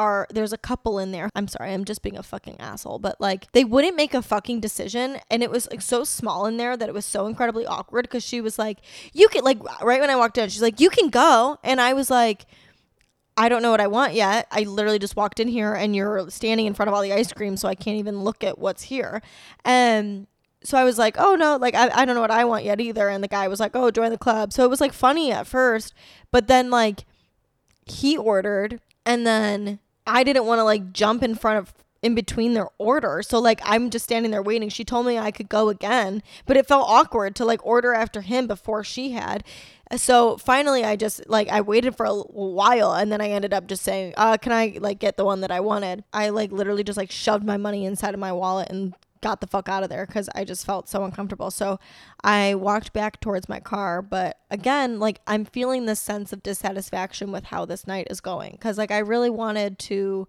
are 0.00 0.26
there's 0.30 0.52
a 0.54 0.58
couple 0.58 0.98
in 0.98 1.12
there. 1.12 1.28
I'm 1.34 1.46
sorry, 1.46 1.74
I'm 1.74 1.84
just 1.84 2.02
being 2.02 2.16
a 2.16 2.22
fucking 2.22 2.58
asshole, 2.58 2.98
but 2.98 3.20
like 3.20 3.52
they 3.52 3.64
wouldn't 3.64 3.96
make 3.96 4.14
a 4.14 4.22
fucking 4.22 4.60
decision 4.60 5.18
and 5.30 5.42
it 5.42 5.50
was 5.50 5.68
like 5.70 5.82
so 5.82 6.04
small 6.04 6.46
in 6.46 6.56
there 6.56 6.74
that 6.74 6.88
it 6.88 6.94
was 6.94 7.04
so 7.04 7.26
incredibly 7.26 7.66
awkward 7.66 8.08
cuz 8.08 8.24
she 8.24 8.40
was 8.40 8.58
like, 8.58 8.78
"You 9.12 9.28
can 9.28 9.44
like 9.44 9.62
right 9.82 10.00
when 10.00 10.08
I 10.08 10.16
walked 10.16 10.38
in, 10.38 10.48
she's 10.48 10.62
like, 10.62 10.80
"You 10.80 10.88
can 10.88 11.10
go." 11.10 11.58
And 11.62 11.82
I 11.82 11.92
was 11.92 12.10
like, 12.10 12.46
I 13.36 13.48
don't 13.50 13.62
know 13.62 13.70
what 13.70 13.80
I 13.80 13.88
want 13.88 14.14
yet. 14.14 14.46
I 14.50 14.62
literally 14.62 14.98
just 14.98 15.16
walked 15.16 15.38
in 15.38 15.48
here 15.48 15.74
and 15.74 15.94
you're 15.94 16.30
standing 16.30 16.66
in 16.66 16.74
front 16.74 16.88
of 16.88 16.94
all 16.94 17.02
the 17.02 17.12
ice 17.12 17.32
cream, 17.32 17.56
so 17.58 17.68
I 17.68 17.74
can't 17.74 17.98
even 17.98 18.22
look 18.22 18.42
at 18.42 18.58
what's 18.58 18.84
here. 18.84 19.22
And 19.64 20.26
so 20.62 20.78
I 20.78 20.84
was 20.84 20.98
like, 20.98 21.16
oh 21.18 21.34
no, 21.34 21.56
like 21.56 21.74
I, 21.74 21.90
I 21.90 22.04
don't 22.04 22.14
know 22.14 22.20
what 22.22 22.30
I 22.30 22.44
want 22.44 22.64
yet 22.64 22.80
either. 22.80 23.08
And 23.08 23.22
the 23.22 23.28
guy 23.28 23.48
was 23.48 23.60
like, 23.60 23.74
oh, 23.74 23.90
join 23.90 24.10
the 24.10 24.18
club. 24.18 24.52
So 24.52 24.64
it 24.64 24.70
was 24.70 24.80
like 24.80 24.92
funny 24.92 25.30
at 25.30 25.46
first, 25.46 25.94
but 26.30 26.48
then 26.48 26.70
like 26.70 27.04
he 27.86 28.16
ordered 28.16 28.80
and 29.06 29.26
then 29.26 29.78
I 30.10 30.24
didn't 30.24 30.46
want 30.46 30.58
to 30.58 30.64
like 30.64 30.92
jump 30.92 31.22
in 31.22 31.34
front 31.34 31.58
of 31.58 31.74
in 32.02 32.14
between 32.14 32.54
their 32.54 32.68
order. 32.78 33.22
So 33.22 33.38
like 33.38 33.60
I'm 33.62 33.90
just 33.90 34.04
standing 34.04 34.30
there 34.30 34.42
waiting. 34.42 34.68
She 34.68 34.84
told 34.84 35.06
me 35.06 35.18
I 35.18 35.30
could 35.30 35.48
go 35.48 35.68
again, 35.68 36.22
but 36.46 36.56
it 36.56 36.66
felt 36.66 36.88
awkward 36.88 37.36
to 37.36 37.44
like 37.44 37.64
order 37.64 37.92
after 37.92 38.22
him 38.22 38.46
before 38.46 38.82
she 38.84 39.12
had. 39.12 39.44
So 39.96 40.36
finally 40.38 40.84
I 40.84 40.96
just 40.96 41.28
like 41.28 41.48
I 41.48 41.60
waited 41.60 41.96
for 41.96 42.06
a 42.06 42.14
while 42.14 42.94
and 42.94 43.10
then 43.12 43.20
I 43.20 43.30
ended 43.30 43.52
up 43.52 43.66
just 43.66 43.82
saying, 43.82 44.14
"Uh, 44.16 44.36
can 44.36 44.52
I 44.52 44.78
like 44.80 44.98
get 44.98 45.16
the 45.16 45.24
one 45.24 45.40
that 45.42 45.50
I 45.50 45.60
wanted?" 45.60 46.04
I 46.12 46.30
like 46.30 46.52
literally 46.52 46.84
just 46.84 46.96
like 46.96 47.10
shoved 47.10 47.44
my 47.44 47.56
money 47.56 47.84
inside 47.84 48.14
of 48.14 48.20
my 48.20 48.32
wallet 48.32 48.70
and 48.70 48.94
got 49.20 49.40
the 49.40 49.46
fuck 49.46 49.68
out 49.68 49.82
of 49.82 49.88
there 49.88 50.06
because 50.06 50.28
I 50.34 50.44
just 50.44 50.64
felt 50.64 50.88
so 50.88 51.04
uncomfortable. 51.04 51.50
So 51.50 51.78
I 52.22 52.54
walked 52.54 52.92
back 52.92 53.20
towards 53.20 53.48
my 53.48 53.60
car. 53.60 54.02
But 54.02 54.38
again, 54.50 54.98
like 54.98 55.20
I'm 55.26 55.44
feeling 55.44 55.86
this 55.86 56.00
sense 56.00 56.32
of 56.32 56.42
dissatisfaction 56.42 57.32
with 57.32 57.44
how 57.44 57.64
this 57.64 57.86
night 57.86 58.08
is 58.10 58.20
going 58.20 58.52
because 58.52 58.78
like 58.78 58.90
I 58.90 58.98
really 58.98 59.30
wanted 59.30 59.78
to 59.80 60.26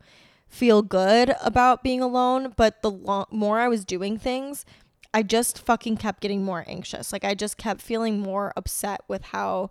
feel 0.48 0.82
good 0.82 1.34
about 1.42 1.84
being 1.84 2.02
alone. 2.02 2.54
But 2.56 2.82
the 2.82 2.92
lo- 2.92 3.28
more 3.32 3.60
I 3.60 3.68
was 3.68 3.86
doing 3.86 4.18
things, 4.18 4.66
I 5.14 5.24
just 5.24 5.60
fucking 5.60 5.98
kept 5.98 6.22
getting 6.22 6.44
more 6.44 6.66
anxious. 6.68 7.12
Like 7.12 7.24
I 7.24 7.34
just 7.34 7.58
kept 7.58 7.82
feeling 7.82 8.20
more 8.20 8.54
upset 8.56 9.02
with 9.08 9.24
how 9.26 9.70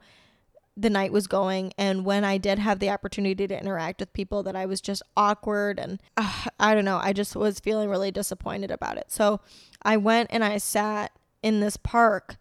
the 0.80 0.90
night 0.90 1.12
was 1.12 1.26
going 1.26 1.72
and 1.76 2.04
when 2.04 2.24
I 2.24 2.38
did 2.38 2.58
have 2.58 2.78
the 2.78 2.90
opportunity 2.90 3.46
to 3.46 3.60
interact 3.60 4.00
with 4.00 4.12
people 4.12 4.42
that 4.44 4.56
I 4.56 4.66
was 4.66 4.80
just 4.80 5.02
awkward 5.16 5.78
and 5.78 6.00
uh, 6.16 6.44
I 6.60 6.74
don't 6.74 6.84
know, 6.84 7.00
I 7.02 7.12
just 7.12 7.36
was 7.36 7.60
feeling 7.60 7.88
really 7.88 8.10
disappointed 8.10 8.70
about 8.70 8.96
it. 8.96 9.06
So 9.08 9.40
I 9.82 9.96
went 9.96 10.30
and 10.32 10.44
I 10.44 10.58
sat 10.58 11.12
in 11.42 11.60
this 11.60 11.76
park 11.76 12.36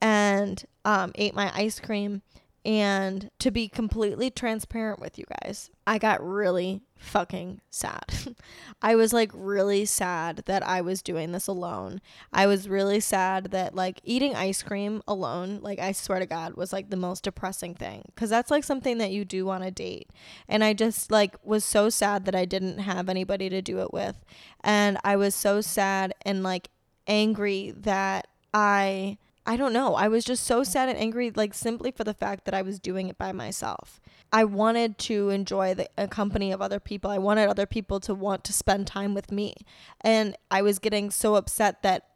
and 0.00 0.64
um, 0.84 1.12
ate 1.14 1.34
my 1.34 1.52
ice 1.54 1.80
cream 1.80 2.22
and 2.64 3.30
to 3.40 3.50
be 3.50 3.68
completely 3.68 4.30
transparent 4.30 5.00
with 5.00 5.18
you 5.18 5.24
guys, 5.42 5.70
I 5.84 5.98
got 5.98 6.24
really 6.24 6.82
fucking 6.96 7.60
sad. 7.70 8.36
I 8.82 8.94
was 8.94 9.12
like 9.12 9.32
really 9.34 9.84
sad 9.84 10.44
that 10.46 10.64
I 10.64 10.80
was 10.80 11.02
doing 11.02 11.32
this 11.32 11.48
alone. 11.48 12.00
I 12.32 12.46
was 12.46 12.68
really 12.68 13.00
sad 13.00 13.46
that 13.46 13.74
like 13.74 14.00
eating 14.04 14.36
ice 14.36 14.62
cream 14.62 15.02
alone, 15.08 15.58
like 15.60 15.80
I 15.80 15.90
swear 15.90 16.20
to 16.20 16.26
God, 16.26 16.54
was 16.54 16.72
like 16.72 16.90
the 16.90 16.96
most 16.96 17.24
depressing 17.24 17.74
thing 17.74 18.04
because 18.14 18.30
that's 18.30 18.50
like 18.50 18.62
something 18.62 18.98
that 18.98 19.10
you 19.10 19.24
do 19.24 19.50
on 19.50 19.62
a 19.62 19.72
date. 19.72 20.10
And 20.48 20.62
I 20.62 20.72
just 20.72 21.10
like 21.10 21.34
was 21.42 21.64
so 21.64 21.90
sad 21.90 22.26
that 22.26 22.36
I 22.36 22.44
didn't 22.44 22.78
have 22.78 23.08
anybody 23.08 23.48
to 23.48 23.60
do 23.60 23.80
it 23.80 23.92
with. 23.92 24.24
And 24.62 24.98
I 25.02 25.16
was 25.16 25.34
so 25.34 25.60
sad 25.60 26.14
and 26.24 26.44
like 26.44 26.68
angry 27.08 27.74
that 27.76 28.28
I 28.54 29.18
I 29.44 29.56
don't 29.56 29.72
know. 29.72 29.94
I 29.96 30.06
was 30.08 30.24
just 30.24 30.44
so 30.44 30.62
sad 30.62 30.88
and 30.88 30.98
angry, 30.98 31.32
like 31.34 31.52
simply 31.52 31.90
for 31.90 32.04
the 32.04 32.14
fact 32.14 32.44
that 32.44 32.54
I 32.54 32.62
was 32.62 32.78
doing 32.78 33.08
it 33.08 33.18
by 33.18 33.32
myself. 33.32 34.00
I 34.32 34.44
wanted 34.44 34.98
to 34.98 35.30
enjoy 35.30 35.74
the 35.74 35.88
company 36.08 36.52
of 36.52 36.62
other 36.62 36.78
people. 36.78 37.10
I 37.10 37.18
wanted 37.18 37.48
other 37.48 37.66
people 37.66 37.98
to 38.00 38.14
want 38.14 38.44
to 38.44 38.52
spend 38.52 38.86
time 38.86 39.14
with 39.14 39.32
me. 39.32 39.54
And 40.00 40.36
I 40.50 40.62
was 40.62 40.78
getting 40.78 41.10
so 41.10 41.34
upset 41.34 41.82
that 41.82 42.06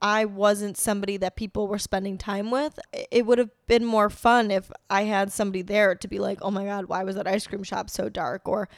I 0.00 0.24
wasn't 0.24 0.76
somebody 0.76 1.16
that 1.18 1.36
people 1.36 1.68
were 1.68 1.78
spending 1.78 2.18
time 2.18 2.50
with. 2.50 2.78
It 3.10 3.26
would 3.26 3.38
have 3.38 3.50
been 3.68 3.84
more 3.84 4.10
fun 4.10 4.50
if 4.50 4.72
I 4.90 5.04
had 5.04 5.30
somebody 5.30 5.62
there 5.62 5.94
to 5.94 6.08
be 6.08 6.18
like, 6.18 6.38
oh 6.42 6.50
my 6.50 6.64
God, 6.64 6.86
why 6.86 7.04
was 7.04 7.16
that 7.16 7.28
ice 7.28 7.46
cream 7.46 7.62
shop 7.62 7.88
so 7.90 8.08
dark? 8.08 8.48
Or 8.48 8.68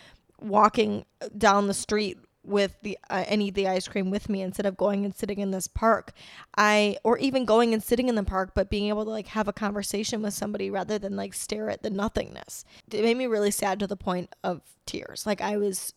walking 0.40 1.06
down 1.38 1.68
the 1.68 1.74
street 1.74 2.18
with 2.44 2.76
the 2.82 2.98
uh, 3.10 3.24
and 3.28 3.42
eat 3.42 3.54
the 3.54 3.68
ice 3.68 3.88
cream 3.88 4.10
with 4.10 4.28
me 4.28 4.42
instead 4.42 4.66
of 4.66 4.76
going 4.76 5.04
and 5.04 5.14
sitting 5.14 5.38
in 5.38 5.50
this 5.50 5.66
park. 5.66 6.12
I 6.56 6.98
or 7.02 7.18
even 7.18 7.44
going 7.44 7.72
and 7.72 7.82
sitting 7.82 8.08
in 8.08 8.14
the 8.14 8.22
park 8.22 8.52
but 8.54 8.70
being 8.70 8.88
able 8.88 9.04
to 9.04 9.10
like 9.10 9.28
have 9.28 9.48
a 9.48 9.52
conversation 9.52 10.22
with 10.22 10.34
somebody 10.34 10.70
rather 10.70 10.98
than 10.98 11.16
like 11.16 11.34
stare 11.34 11.70
at 11.70 11.82
the 11.82 11.90
nothingness. 11.90 12.64
It 12.90 13.02
made 13.02 13.16
me 13.16 13.26
really 13.26 13.50
sad 13.50 13.80
to 13.80 13.86
the 13.86 13.96
point 13.96 14.34
of 14.44 14.62
tears. 14.86 15.26
Like 15.26 15.40
i 15.40 15.56
was 15.56 15.94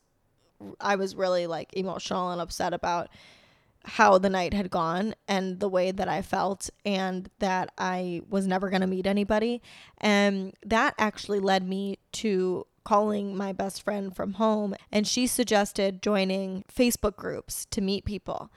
i 0.79 0.95
was 0.95 1.15
really 1.15 1.45
like 1.45 1.71
emotional 1.73 2.31
and 2.31 2.41
upset 2.41 2.73
about 2.73 3.09
how 3.87 4.17
the 4.17 4.29
night 4.29 4.53
had 4.53 4.69
gone 4.69 5.15
and 5.29 5.61
the 5.61 5.69
way 5.69 5.91
that 5.91 6.09
I 6.09 6.21
felt 6.21 6.69
and 6.85 7.29
that 7.39 7.71
I 7.77 8.21
was 8.29 8.45
never 8.45 8.69
going 8.69 8.81
to 8.81 8.87
meet 8.87 9.07
anybody. 9.07 9.61
And 9.99 10.53
that 10.65 10.93
actually 10.97 11.39
led 11.39 11.67
me 11.67 11.99
to 12.13 12.67
calling 12.87 13.35
my 13.35 13.51
best 13.51 13.81
friend 13.81 14.15
from 14.15 14.35
home, 14.35 14.73
and 14.93 15.05
she 15.05 15.27
suggested 15.27 16.01
joining 16.01 16.63
Facebook 16.73 17.17
groups 17.17 17.65
to 17.65 17.81
meet 17.81 18.05
people. 18.05 18.49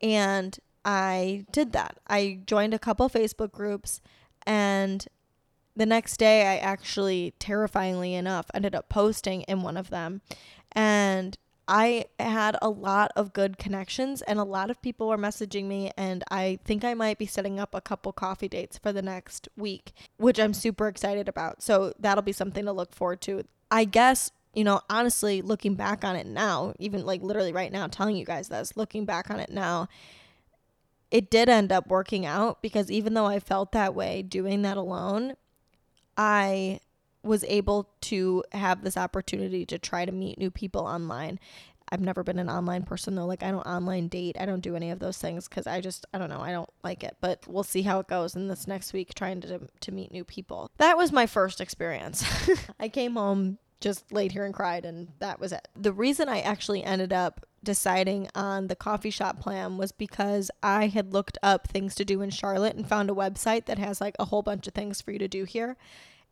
And 0.00 0.58
I 0.86 1.44
did 1.52 1.72
that. 1.72 1.98
I 2.06 2.40
joined 2.46 2.72
a 2.72 2.78
couple 2.78 3.10
Facebook 3.10 3.52
groups, 3.52 4.00
and 4.46 5.06
the 5.76 5.84
next 5.84 6.16
day, 6.16 6.46
I 6.46 6.56
actually, 6.56 7.34
terrifyingly 7.38 8.14
enough, 8.14 8.46
ended 8.54 8.74
up 8.74 8.88
posting 8.88 9.42
in 9.42 9.60
one 9.60 9.76
of 9.76 9.90
them. 9.90 10.22
And 10.72 11.36
I 11.66 12.06
had 12.18 12.56
a 12.60 12.68
lot 12.68 13.10
of 13.16 13.32
good 13.32 13.56
connections 13.56 14.20
and 14.22 14.38
a 14.38 14.44
lot 14.44 14.70
of 14.70 14.82
people 14.82 15.08
were 15.08 15.16
messaging 15.16 15.64
me 15.64 15.90
and 15.96 16.22
I 16.30 16.58
think 16.64 16.84
I 16.84 16.94
might 16.94 17.18
be 17.18 17.26
setting 17.26 17.58
up 17.58 17.74
a 17.74 17.80
couple 17.80 18.12
coffee 18.12 18.48
dates 18.48 18.76
for 18.76 18.92
the 18.92 19.00
next 19.00 19.48
week, 19.56 19.92
which 20.18 20.38
I'm 20.38 20.52
super 20.52 20.88
excited 20.88 21.28
about. 21.28 21.62
So 21.62 21.94
that'll 21.98 22.22
be 22.22 22.32
something 22.32 22.66
to 22.66 22.72
look 22.72 22.94
forward 22.94 23.22
to. 23.22 23.44
I 23.70 23.86
guess, 23.86 24.30
you 24.52 24.62
know, 24.62 24.82
honestly, 24.90 25.40
looking 25.40 25.74
back 25.74 26.04
on 26.04 26.16
it 26.16 26.26
now, 26.26 26.74
even 26.78 27.06
like 27.06 27.22
literally 27.22 27.52
right 27.52 27.72
now, 27.72 27.86
telling 27.86 28.16
you 28.16 28.26
guys 28.26 28.48
this, 28.48 28.76
looking 28.76 29.06
back 29.06 29.30
on 29.30 29.40
it 29.40 29.50
now, 29.50 29.88
it 31.10 31.30
did 31.30 31.48
end 31.48 31.72
up 31.72 31.86
working 31.88 32.26
out 32.26 32.60
because 32.60 32.90
even 32.90 33.14
though 33.14 33.26
I 33.26 33.38
felt 33.38 33.72
that 33.72 33.94
way 33.94 34.20
doing 34.20 34.62
that 34.62 34.76
alone, 34.76 35.34
I 36.16 36.80
was 37.24 37.44
able 37.44 37.88
to 38.02 38.44
have 38.52 38.82
this 38.82 38.96
opportunity 38.96 39.64
to 39.66 39.78
try 39.78 40.04
to 40.04 40.12
meet 40.12 40.38
new 40.38 40.50
people 40.50 40.82
online. 40.82 41.38
I've 41.90 42.00
never 42.00 42.22
been 42.22 42.38
an 42.38 42.48
online 42.48 42.84
person 42.84 43.14
though. 43.14 43.26
Like 43.26 43.42
I 43.42 43.50
don't 43.50 43.66
online 43.66 44.08
date. 44.08 44.36
I 44.38 44.46
don't 44.46 44.60
do 44.60 44.74
any 44.74 44.90
of 44.90 44.98
those 44.98 45.18
things 45.18 45.46
cuz 45.48 45.66
I 45.66 45.80
just 45.80 46.06
I 46.14 46.18
don't 46.18 46.30
know. 46.30 46.40
I 46.40 46.50
don't 46.50 46.70
like 46.82 47.04
it. 47.04 47.16
But 47.20 47.46
we'll 47.46 47.62
see 47.62 47.82
how 47.82 48.00
it 48.00 48.08
goes 48.08 48.34
in 48.34 48.48
this 48.48 48.66
next 48.66 48.92
week 48.92 49.14
trying 49.14 49.40
to 49.42 49.68
to 49.80 49.92
meet 49.92 50.12
new 50.12 50.24
people. 50.24 50.70
That 50.78 50.96
was 50.96 51.12
my 51.12 51.26
first 51.26 51.60
experience. 51.60 52.24
I 52.80 52.88
came 52.88 53.16
home 53.16 53.58
just 53.80 54.10
laid 54.10 54.32
here 54.32 54.46
and 54.46 54.54
cried 54.54 54.86
and 54.86 55.08
that 55.18 55.38
was 55.38 55.52
it. 55.52 55.68
The 55.76 55.92
reason 55.92 56.28
I 56.28 56.40
actually 56.40 56.82
ended 56.82 57.12
up 57.12 57.46
deciding 57.62 58.28
on 58.34 58.68
the 58.68 58.76
coffee 58.76 59.10
shop 59.10 59.40
plan 59.40 59.76
was 59.76 59.92
because 59.92 60.50
I 60.62 60.86
had 60.86 61.12
looked 61.12 61.38
up 61.42 61.66
things 61.66 61.94
to 61.96 62.04
do 62.04 62.22
in 62.22 62.30
Charlotte 62.30 62.76
and 62.76 62.88
found 62.88 63.10
a 63.10 63.14
website 63.14 63.66
that 63.66 63.78
has 63.78 64.00
like 64.00 64.16
a 64.18 64.26
whole 64.26 64.42
bunch 64.42 64.66
of 64.66 64.74
things 64.74 65.00
for 65.00 65.12
you 65.12 65.18
to 65.18 65.28
do 65.28 65.44
here. 65.44 65.76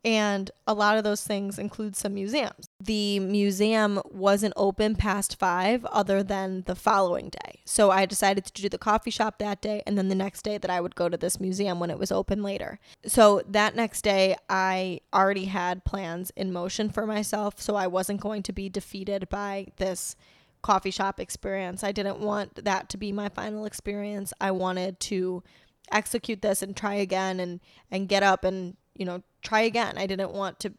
And 0.05 0.51
a 0.67 0.73
lot 0.73 0.97
of 0.97 1.05
those 1.05 1.23
things 1.23 1.57
include 1.57 1.95
some 1.95 2.13
museums. 2.13 2.65
The 2.79 3.19
museum 3.19 4.01
wasn't 4.11 4.53
open 4.57 4.95
past 4.95 5.39
five, 5.39 5.85
other 5.85 6.21
than 6.21 6.63
the 6.65 6.75
following 6.75 7.29
day. 7.29 7.61
So 7.63 7.89
I 7.89 8.05
decided 8.05 8.45
to 8.45 8.61
do 8.61 8.67
the 8.67 8.77
coffee 8.77 9.11
shop 9.11 9.39
that 9.39 9.61
day, 9.61 9.81
and 9.87 9.97
then 9.97 10.09
the 10.09 10.15
next 10.15 10.41
day 10.41 10.57
that 10.57 10.69
I 10.69 10.81
would 10.81 10.95
go 10.95 11.07
to 11.07 11.15
this 11.15 11.39
museum 11.39 11.79
when 11.79 11.89
it 11.89 11.97
was 11.97 12.11
open 12.11 12.43
later. 12.43 12.79
So 13.05 13.43
that 13.47 13.75
next 13.77 14.01
day, 14.01 14.35
I 14.49 14.99
already 15.13 15.45
had 15.45 15.85
plans 15.85 16.31
in 16.35 16.51
motion 16.51 16.89
for 16.89 17.07
myself, 17.07 17.61
so 17.61 17.75
I 17.75 17.87
wasn't 17.87 18.19
going 18.19 18.43
to 18.43 18.51
be 18.51 18.67
defeated 18.67 19.29
by 19.29 19.67
this 19.77 20.17
coffee 20.61 20.91
shop 20.91 21.19
experience. 21.19 21.83
I 21.83 21.93
didn't 21.93 22.19
want 22.19 22.65
that 22.65 22.89
to 22.89 22.97
be 22.97 23.11
my 23.11 23.29
final 23.29 23.65
experience. 23.65 24.33
I 24.41 24.51
wanted 24.51 24.99
to 25.01 25.43
execute 25.91 26.41
this 26.41 26.61
and 26.61 26.75
try 26.75 26.95
again 26.95 27.39
and 27.39 27.59
and 27.91 28.07
get 28.07 28.23
up 28.23 28.43
and 28.43 28.77
you 28.95 29.05
know 29.05 29.21
try 29.41 29.61
again. 29.61 29.97
I 29.97 30.07
didn't 30.07 30.31
want 30.31 30.59
to 30.61 30.73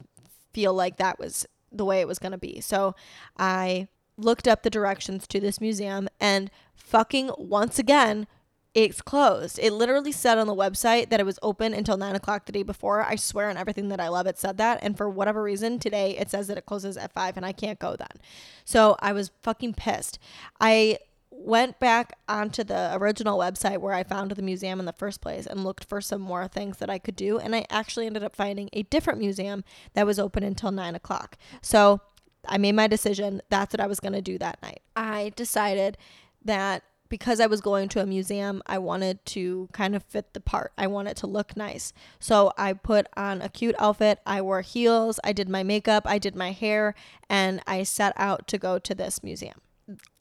feel 0.52 0.72
like 0.72 0.96
that 0.96 1.18
was 1.18 1.46
the 1.70 1.84
way 1.84 2.00
it 2.00 2.08
was 2.08 2.18
going 2.18 2.32
to 2.32 2.38
be. 2.38 2.60
So 2.60 2.94
i 3.36 3.88
looked 4.16 4.46
up 4.46 4.62
the 4.62 4.70
directions 4.70 5.26
to 5.26 5.40
this 5.40 5.60
museum 5.60 6.08
and 6.20 6.48
fucking 6.76 7.30
once 7.36 7.80
again 7.80 8.28
it's 8.74 9.00
closed. 9.00 9.60
It 9.60 9.72
literally 9.72 10.10
said 10.10 10.36
on 10.36 10.48
the 10.48 10.54
website 10.54 11.08
that 11.10 11.20
it 11.20 11.26
was 11.26 11.38
open 11.42 11.72
until 11.72 11.96
9 11.96 12.16
o'clock 12.16 12.44
the 12.44 12.50
day 12.50 12.64
before. 12.64 13.02
I 13.04 13.14
swear 13.14 13.48
on 13.48 13.56
everything 13.56 13.88
that 13.90 14.00
i 14.00 14.08
love 14.08 14.26
it 14.26 14.36
said 14.36 14.56
that. 14.58 14.80
And 14.82 14.96
for 14.96 15.08
whatever 15.08 15.42
reason 15.42 15.78
today 15.78 16.16
it 16.18 16.28
says 16.28 16.48
that 16.48 16.58
it 16.58 16.66
closes 16.66 16.96
at 16.96 17.12
5 17.12 17.36
and 17.36 17.46
i 17.46 17.52
can't 17.52 17.78
go 17.78 17.96
then. 17.96 18.20
So 18.64 18.96
i 19.00 19.12
was 19.12 19.30
fucking 19.42 19.74
pissed. 19.74 20.18
I 20.60 20.98
went 21.44 21.78
back 21.78 22.16
onto 22.28 22.64
the 22.64 22.90
original 22.94 23.38
website 23.38 23.78
where 23.78 23.92
I 23.92 24.02
found 24.02 24.30
the 24.30 24.42
museum 24.42 24.80
in 24.80 24.86
the 24.86 24.92
first 24.92 25.20
place 25.20 25.46
and 25.46 25.62
looked 25.62 25.84
for 25.84 26.00
some 26.00 26.20
more 26.20 26.48
things 26.48 26.78
that 26.78 26.88
I 26.88 26.98
could 26.98 27.16
do. 27.16 27.38
And 27.38 27.54
I 27.54 27.66
actually 27.68 28.06
ended 28.06 28.24
up 28.24 28.34
finding 28.34 28.70
a 28.72 28.82
different 28.84 29.18
museum 29.18 29.62
that 29.92 30.06
was 30.06 30.18
open 30.18 30.42
until 30.42 30.72
nine 30.72 30.94
o'clock. 30.94 31.36
So 31.60 32.00
I 32.48 32.58
made 32.58 32.74
my 32.74 32.86
decision. 32.86 33.42
That's 33.50 33.72
what 33.72 33.80
I 33.80 33.86
was 33.86 34.00
going 34.00 34.14
to 34.14 34.22
do 34.22 34.38
that 34.38 34.62
night. 34.62 34.80
I 34.96 35.32
decided 35.36 35.98
that 36.44 36.82
because 37.10 37.40
I 37.40 37.46
was 37.46 37.60
going 37.60 37.88
to 37.90 38.00
a 38.00 38.06
museum, 38.06 38.62
I 38.66 38.78
wanted 38.78 39.24
to 39.26 39.68
kind 39.72 39.94
of 39.94 40.02
fit 40.02 40.32
the 40.32 40.40
part. 40.40 40.72
I 40.78 40.86
wanted 40.86 41.16
to 41.18 41.26
look 41.26 41.56
nice. 41.56 41.92
So 42.18 42.52
I 42.56 42.72
put 42.72 43.06
on 43.16 43.42
a 43.42 43.50
cute 43.50 43.76
outfit. 43.78 44.18
I 44.26 44.40
wore 44.40 44.62
heels. 44.62 45.20
I 45.22 45.32
did 45.32 45.48
my 45.48 45.62
makeup. 45.62 46.04
I 46.06 46.18
did 46.18 46.34
my 46.34 46.52
hair. 46.52 46.94
And 47.28 47.60
I 47.66 47.82
set 47.82 48.14
out 48.16 48.48
to 48.48 48.58
go 48.58 48.78
to 48.78 48.94
this 48.94 49.22
museum. 49.22 49.60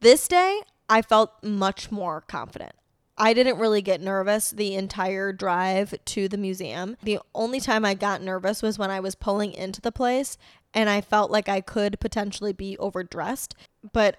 This 0.01 0.27
day, 0.27 0.61
I 0.93 1.01
felt 1.01 1.31
much 1.41 1.91
more 1.91 2.21
confident. 2.21 2.73
I 3.17 3.33
didn't 3.33 3.57
really 3.57 3.81
get 3.81 3.99
nervous 3.99 4.51
the 4.51 4.75
entire 4.75 5.33
drive 5.33 5.95
to 6.05 6.27
the 6.27 6.37
museum. 6.37 6.97
The 7.01 7.17
only 7.33 7.59
time 7.59 7.83
I 7.83 7.95
got 7.95 8.21
nervous 8.21 8.61
was 8.61 8.77
when 8.77 8.91
I 8.91 8.99
was 8.99 9.15
pulling 9.15 9.53
into 9.53 9.81
the 9.81 9.91
place 9.91 10.37
and 10.71 10.91
I 10.91 11.01
felt 11.01 11.31
like 11.31 11.49
I 11.49 11.61
could 11.61 11.99
potentially 11.99 12.53
be 12.53 12.77
overdressed. 12.77 13.55
But, 13.91 14.17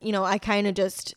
you 0.00 0.12
know, 0.12 0.22
I 0.22 0.38
kind 0.38 0.68
of 0.68 0.74
just 0.74 1.16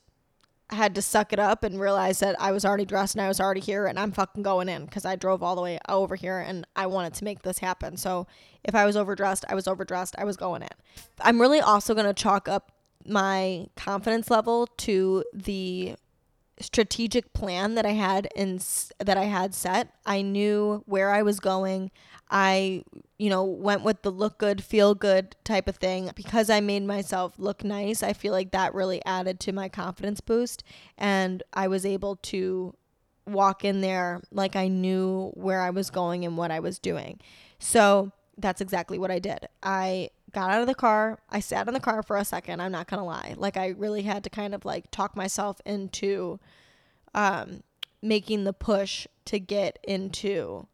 had 0.71 0.95
to 0.95 1.03
suck 1.03 1.31
it 1.31 1.37
up 1.37 1.63
and 1.63 1.79
realize 1.79 2.17
that 2.17 2.35
I 2.41 2.51
was 2.51 2.65
already 2.65 2.85
dressed 2.85 3.13
and 3.13 3.21
I 3.21 3.27
was 3.27 3.39
already 3.39 3.61
here 3.61 3.85
and 3.85 3.99
I'm 3.99 4.11
fucking 4.11 4.41
going 4.41 4.69
in 4.69 4.85
because 4.85 5.05
I 5.05 5.15
drove 5.15 5.43
all 5.43 5.55
the 5.55 5.61
way 5.61 5.77
over 5.87 6.15
here 6.15 6.39
and 6.39 6.65
I 6.75 6.87
wanted 6.87 7.13
to 7.13 7.25
make 7.25 7.43
this 7.43 7.59
happen. 7.59 7.97
So 7.97 8.25
if 8.63 8.73
I 8.73 8.87
was 8.87 8.97
overdressed, 8.97 9.45
I 9.47 9.53
was 9.53 9.67
overdressed. 9.67 10.15
I 10.17 10.23
was 10.23 10.35
going 10.35 10.63
in. 10.63 10.69
I'm 11.21 11.39
really 11.39 11.61
also 11.61 11.93
going 11.93 12.07
to 12.07 12.13
chalk 12.13 12.49
up 12.49 12.71
my 13.05 13.67
confidence 13.75 14.29
level 14.29 14.67
to 14.77 15.23
the 15.33 15.95
strategic 16.59 17.33
plan 17.33 17.75
that 17.75 17.85
I 17.85 17.91
had 17.91 18.27
in 18.35 18.59
that 18.99 19.17
I 19.17 19.25
had 19.25 19.53
set. 19.53 19.89
I 20.05 20.21
knew 20.21 20.83
where 20.85 21.11
I 21.11 21.21
was 21.21 21.39
going. 21.39 21.91
I, 22.31 22.83
you 23.19 23.29
know, 23.29 23.43
went 23.43 23.83
with 23.83 24.01
the 24.01 24.11
look 24.11 24.37
good, 24.37 24.63
feel 24.63 24.95
good 24.95 25.35
type 25.43 25.67
of 25.67 25.75
thing 25.75 26.09
because 26.15 26.49
I 26.49 26.59
made 26.61 26.83
myself 26.83 27.33
look 27.37 27.63
nice. 27.63 28.01
I 28.01 28.13
feel 28.13 28.33
like 28.33 28.51
that 28.51 28.73
really 28.73 29.03
added 29.05 29.39
to 29.41 29.51
my 29.51 29.69
confidence 29.69 30.21
boost 30.21 30.63
and 30.97 31.43
I 31.53 31.67
was 31.67 31.85
able 31.85 32.15
to 32.17 32.73
walk 33.27 33.65
in 33.65 33.81
there 33.81 34.21
like 34.31 34.55
I 34.55 34.67
knew 34.67 35.31
where 35.35 35.61
I 35.61 35.69
was 35.69 35.89
going 35.89 36.25
and 36.25 36.37
what 36.37 36.51
I 36.51 36.59
was 36.59 36.79
doing. 36.79 37.19
So, 37.59 38.11
that's 38.37 38.61
exactly 38.61 38.97
what 38.97 39.11
I 39.11 39.19
did. 39.19 39.47
I 39.63 40.09
got 40.35 40.51
out 40.51 40.61
of 40.61 40.67
the 40.67 40.75
car. 40.75 41.17
I 41.29 41.39
sat 41.39 41.67
in 41.67 41.73
the 41.73 41.79
car 41.79 42.03
for 42.03 42.17
a 42.17 42.25
second. 42.25 42.61
I'm 42.61 42.73
not 42.73 42.87
going 42.87 42.99
to 42.99 43.05
lie. 43.05 43.35
Like 43.37 43.55
I 43.55 43.69
really 43.69 44.01
had 44.01 44.23
to 44.25 44.29
kind 44.29 44.53
of 44.53 44.65
like 44.65 44.91
talk 44.91 45.15
myself 45.15 45.61
into 45.65 46.39
um, 47.13 47.63
making 48.01 48.43
the 48.43 48.51
push 48.51 49.07
to 49.25 49.39
get 49.39 49.79
into 49.83 50.67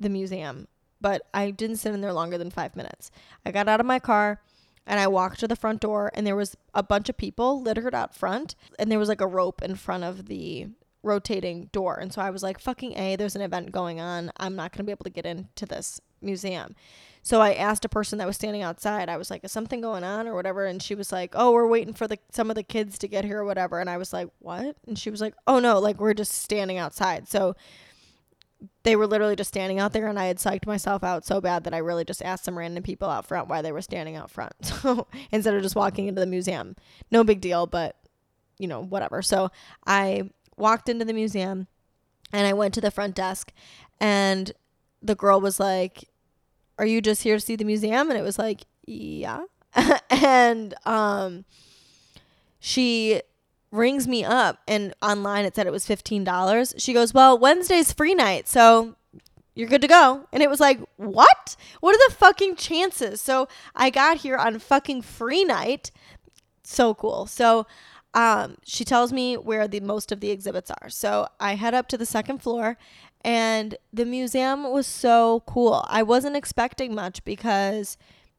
the 0.00 0.08
museum. 0.08 0.66
But 0.98 1.22
I 1.34 1.50
didn't 1.50 1.76
sit 1.76 1.92
in 1.92 2.00
there 2.00 2.14
longer 2.14 2.38
than 2.38 2.50
five 2.50 2.74
minutes. 2.74 3.10
I 3.44 3.50
got 3.50 3.68
out 3.68 3.80
of 3.80 3.86
my 3.86 3.98
car 3.98 4.40
and 4.86 4.98
I 4.98 5.08
walked 5.08 5.40
to 5.40 5.48
the 5.48 5.56
front 5.56 5.80
door 5.80 6.10
and 6.14 6.26
there 6.26 6.34
was 6.34 6.56
a 6.72 6.82
bunch 6.82 7.10
of 7.10 7.18
people 7.18 7.60
littered 7.60 7.94
out 7.94 8.14
front 8.14 8.54
and 8.78 8.90
there 8.90 8.98
was 8.98 9.10
like 9.10 9.20
a 9.20 9.26
rope 9.26 9.60
in 9.60 9.74
front 9.76 10.04
of 10.04 10.24
the 10.26 10.68
rotating 11.02 11.68
door. 11.72 11.96
And 11.96 12.14
so 12.14 12.22
I 12.22 12.30
was 12.30 12.42
like, 12.42 12.58
fucking 12.58 12.96
A, 12.96 13.16
there's 13.16 13.36
an 13.36 13.42
event 13.42 13.72
going 13.72 14.00
on. 14.00 14.32
I'm 14.38 14.56
not 14.56 14.72
going 14.72 14.78
to 14.78 14.84
be 14.84 14.92
able 14.92 15.04
to 15.04 15.10
get 15.10 15.26
into 15.26 15.66
this 15.66 16.00
museum. 16.22 16.74
So 17.22 17.40
I 17.40 17.54
asked 17.54 17.84
a 17.84 17.88
person 17.88 18.18
that 18.18 18.26
was 18.26 18.36
standing 18.36 18.62
outside. 18.62 19.08
I 19.08 19.16
was 19.16 19.30
like, 19.30 19.44
"Is 19.44 19.52
something 19.52 19.80
going 19.80 20.04
on 20.04 20.26
or 20.26 20.34
whatever?" 20.34 20.66
And 20.66 20.82
she 20.82 20.94
was 20.94 21.12
like, 21.12 21.32
"Oh, 21.34 21.52
we're 21.52 21.66
waiting 21.66 21.94
for 21.94 22.08
the 22.08 22.18
some 22.30 22.50
of 22.50 22.56
the 22.56 22.62
kids 22.62 22.98
to 22.98 23.08
get 23.08 23.24
here 23.24 23.40
or 23.40 23.44
whatever." 23.44 23.78
And 23.78 23.88
I 23.88 23.96
was 23.96 24.12
like, 24.12 24.28
"What?" 24.40 24.76
And 24.86 24.98
she 24.98 25.10
was 25.10 25.20
like, 25.20 25.34
"Oh 25.46 25.58
no, 25.60 25.78
like 25.78 26.00
we're 26.00 26.14
just 26.14 26.32
standing 26.32 26.78
outside." 26.78 27.28
So 27.28 27.54
they 28.82 28.96
were 28.96 29.06
literally 29.06 29.36
just 29.36 29.48
standing 29.48 29.78
out 29.78 29.92
there 29.92 30.06
and 30.06 30.18
I 30.18 30.26
had 30.26 30.38
psyched 30.38 30.66
myself 30.66 31.02
out 31.02 31.24
so 31.24 31.40
bad 31.40 31.64
that 31.64 31.74
I 31.74 31.78
really 31.78 32.04
just 32.04 32.22
asked 32.22 32.44
some 32.44 32.58
random 32.58 32.82
people 32.82 33.08
out 33.08 33.26
front 33.26 33.48
why 33.48 33.62
they 33.62 33.72
were 33.72 33.82
standing 33.82 34.16
out 34.16 34.30
front. 34.30 34.52
So 34.62 35.06
instead 35.30 35.54
of 35.54 35.62
just 35.62 35.76
walking 35.76 36.08
into 36.08 36.20
the 36.20 36.26
museum. 36.26 36.76
No 37.10 37.24
big 37.24 37.40
deal, 37.40 37.66
but 37.66 37.96
you 38.58 38.68
know, 38.68 38.82
whatever. 38.82 39.22
So 39.22 39.50
I 39.86 40.30
walked 40.56 40.88
into 40.88 41.04
the 41.04 41.12
museum 41.12 41.66
and 42.32 42.46
I 42.46 42.52
went 42.52 42.74
to 42.74 42.80
the 42.80 42.90
front 42.90 43.14
desk 43.14 43.52
and 44.00 44.52
the 45.02 45.14
girl 45.14 45.40
was 45.40 45.58
like, 45.58 46.08
are 46.78 46.86
you 46.86 47.00
just 47.00 47.22
here 47.22 47.36
to 47.36 47.40
see 47.40 47.56
the 47.56 47.64
museum? 47.64 48.10
And 48.10 48.18
it 48.18 48.22
was 48.22 48.38
like, 48.38 48.62
yeah. 48.86 49.44
and 50.10 50.74
um, 50.84 51.44
she 52.60 53.22
rings 53.70 54.06
me 54.06 54.22
up 54.24 54.58
and 54.68 54.94
online 55.02 55.44
it 55.44 55.56
said 55.56 55.66
it 55.66 55.72
was 55.72 55.86
$15. 55.86 56.74
She 56.76 56.92
goes, 56.92 57.14
well, 57.14 57.38
Wednesday's 57.38 57.92
free 57.92 58.14
night. 58.14 58.48
So 58.48 58.96
you're 59.54 59.68
good 59.68 59.82
to 59.82 59.88
go. 59.88 60.26
And 60.32 60.42
it 60.42 60.50
was 60.50 60.60
like, 60.60 60.80
what? 60.96 61.56
What 61.80 61.94
are 61.94 62.08
the 62.08 62.14
fucking 62.14 62.56
chances? 62.56 63.20
So 63.20 63.48
I 63.74 63.90
got 63.90 64.18
here 64.18 64.36
on 64.36 64.58
fucking 64.58 65.02
free 65.02 65.44
night. 65.44 65.90
So 66.62 66.94
cool. 66.94 67.26
So 67.26 67.66
um, 68.14 68.56
she 68.64 68.84
tells 68.84 69.12
me 69.12 69.36
where 69.36 69.66
the 69.66 69.80
most 69.80 70.12
of 70.12 70.20
the 70.20 70.30
exhibits 70.30 70.70
are. 70.70 70.90
So 70.90 71.28
I 71.40 71.54
head 71.54 71.74
up 71.74 71.88
to 71.88 71.98
the 71.98 72.06
second 72.06 72.42
floor 72.42 72.76
and 73.24 73.76
the 73.92 74.04
museum 74.04 74.70
was 74.70 74.86
so 74.86 75.42
cool. 75.46 75.84
I 75.88 76.02
wasn't 76.02 76.36
expecting 76.36 76.94
much 76.94 77.24
because 77.24 77.96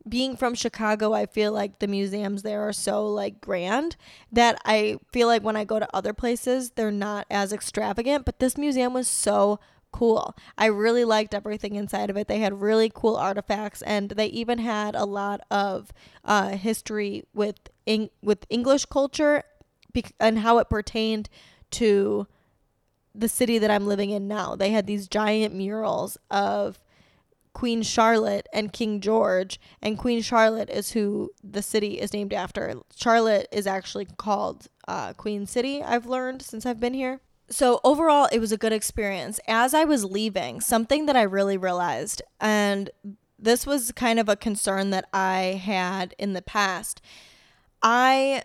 being 0.07 0.36
from 0.36 0.53
Chicago, 0.53 1.13
I 1.13 1.25
feel 1.25 1.51
like 1.53 1.79
the 1.79 1.88
museums 1.88 2.43
there 2.43 2.67
are 2.67 2.73
so 2.73 3.07
like 3.07 3.39
grand 3.39 3.95
that 4.31 4.59
I 4.65 4.97
feel 5.11 5.27
like 5.27 5.43
when 5.43 5.55
I 5.55 5.63
go 5.63 5.79
to 5.79 5.88
other 5.95 6.13
places, 6.13 6.71
they're 6.71 6.91
not 6.91 7.25
as 7.29 7.53
extravagant, 7.53 8.25
but 8.25 8.39
this 8.39 8.57
museum 8.57 8.93
was 8.93 9.07
so 9.07 9.59
cool. 9.93 10.36
I 10.57 10.65
really 10.65 11.05
liked 11.05 11.34
everything 11.34 11.75
inside 11.75 12.09
of 12.09 12.17
it. 12.17 12.27
They 12.27 12.39
had 12.39 12.61
really 12.61 12.91
cool 12.93 13.15
artifacts 13.15 13.81
and 13.84 14.09
they 14.09 14.25
even 14.27 14.57
had 14.57 14.95
a 14.95 15.05
lot 15.05 15.39
of 15.49 15.93
uh, 16.25 16.49
history 16.49 17.23
with 17.34 17.55
in- 17.86 18.09
with 18.21 18.45
English 18.49 18.86
culture 18.86 19.43
be- 19.93 20.05
and 20.19 20.39
how 20.39 20.57
it 20.57 20.69
pertained 20.69 21.29
to 21.71 22.27
the 23.16 23.30
city 23.30 23.57
that 23.59 23.72
I'm 23.72 23.88
living 23.88 24.09
in 24.09 24.28
now. 24.28 24.55
They 24.55 24.72
had 24.72 24.88
these 24.88 25.07
giant 25.07 25.53
murals 25.53 26.18
of 26.32 26.80
Queen 27.53 27.84
Charlotte 27.84 28.47
and 28.51 28.74
King 28.74 28.99
George, 28.99 29.59
and 29.82 29.97
Queen 29.97 30.22
Charlotte 30.22 30.70
is 30.70 30.91
who 30.91 31.32
the 31.43 31.61
city 31.61 31.99
is 31.99 32.11
named 32.11 32.34
after. 32.34 32.74
Charlotte 32.95 33.47
is 33.51 33.68
actually 33.68 34.05
called 34.18 34.68
uh, 34.88 35.14
Queen 35.14 35.45
City, 35.45 35.82
I've 35.84 36.07
learned 36.07 36.41
since 36.41 36.66
I've 36.66 36.80
been 36.80 36.95
here. 36.95 37.22
So, 37.49 37.80
overall, 37.84 38.28
it 38.32 38.39
was 38.39 38.51
a 38.51 38.57
good 38.57 38.74
experience. 38.74 39.39
As 39.47 39.74
I 39.74 39.84
was 39.84 40.05
leaving, 40.05 40.61
something 40.61 41.05
that 41.05 41.16
I 41.16 41.24
really 41.24 41.57
realized, 41.57 42.22
and 42.39 42.89
this 43.38 43.68
was 43.68 43.91
kind 43.91 44.20
of 44.20 44.28
a 44.30 44.36
concern 44.36 44.89
that 44.89 45.05
I 45.14 45.61
had 45.64 46.16
in 46.18 46.34
the 46.34 46.41
past, 46.41 47.01
I 47.84 48.43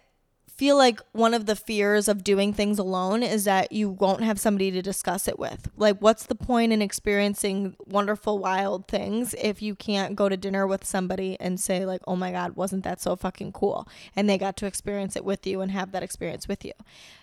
feel 0.58 0.76
like 0.76 1.00
one 1.12 1.34
of 1.34 1.46
the 1.46 1.54
fears 1.54 2.08
of 2.08 2.24
doing 2.24 2.52
things 2.52 2.80
alone 2.80 3.22
is 3.22 3.44
that 3.44 3.70
you 3.70 3.88
won't 3.88 4.24
have 4.24 4.40
somebody 4.40 4.72
to 4.72 4.82
discuss 4.82 5.28
it 5.28 5.38
with. 5.38 5.70
Like, 5.76 5.98
what's 6.00 6.26
the 6.26 6.34
point 6.34 6.72
in 6.72 6.82
experiencing 6.82 7.76
wonderful, 7.86 8.40
wild 8.40 8.88
things 8.88 9.36
if 9.38 9.62
you 9.62 9.76
can't 9.76 10.16
go 10.16 10.28
to 10.28 10.36
dinner 10.36 10.66
with 10.66 10.84
somebody 10.84 11.36
and 11.38 11.60
say, 11.60 11.86
like, 11.86 12.02
oh 12.08 12.16
my 12.16 12.32
God, 12.32 12.56
wasn't 12.56 12.82
that 12.82 13.00
so 13.00 13.14
fucking 13.14 13.52
cool? 13.52 13.88
And 14.16 14.28
they 14.28 14.36
got 14.36 14.56
to 14.56 14.66
experience 14.66 15.14
it 15.14 15.24
with 15.24 15.46
you 15.46 15.60
and 15.60 15.70
have 15.70 15.92
that 15.92 16.02
experience 16.02 16.48
with 16.48 16.64
you. 16.64 16.72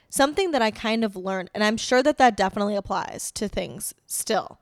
Something 0.09 0.51
that 0.51 0.61
I 0.61 0.71
kind 0.71 1.03
of 1.03 1.17
learned, 1.17 1.49
and 1.53 1.61
I'm 1.61 1.75
sure 1.75 2.01
that 2.03 2.17
that 2.17 2.37
definitely 2.37 2.77
applies 2.77 3.31
to 3.33 3.49
things 3.49 3.93
still, 4.07 4.59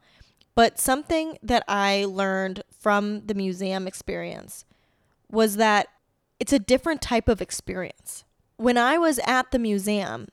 But 0.56 0.80
something 0.80 1.38
that 1.42 1.64
I 1.68 2.06
learned 2.06 2.64
from 2.80 3.26
the 3.26 3.34
museum 3.34 3.88
experience 3.88 4.66
was 5.30 5.56
that 5.56 5.88
it's 6.40 6.54
a 6.54 6.60
different 6.60 7.02
type 7.02 7.28
of 7.28 7.42
experience. 7.42 8.24
When 8.58 8.78
I 8.78 8.98
was 8.98 9.20
at 9.26 9.52
the 9.52 9.60
museum, 9.60 10.28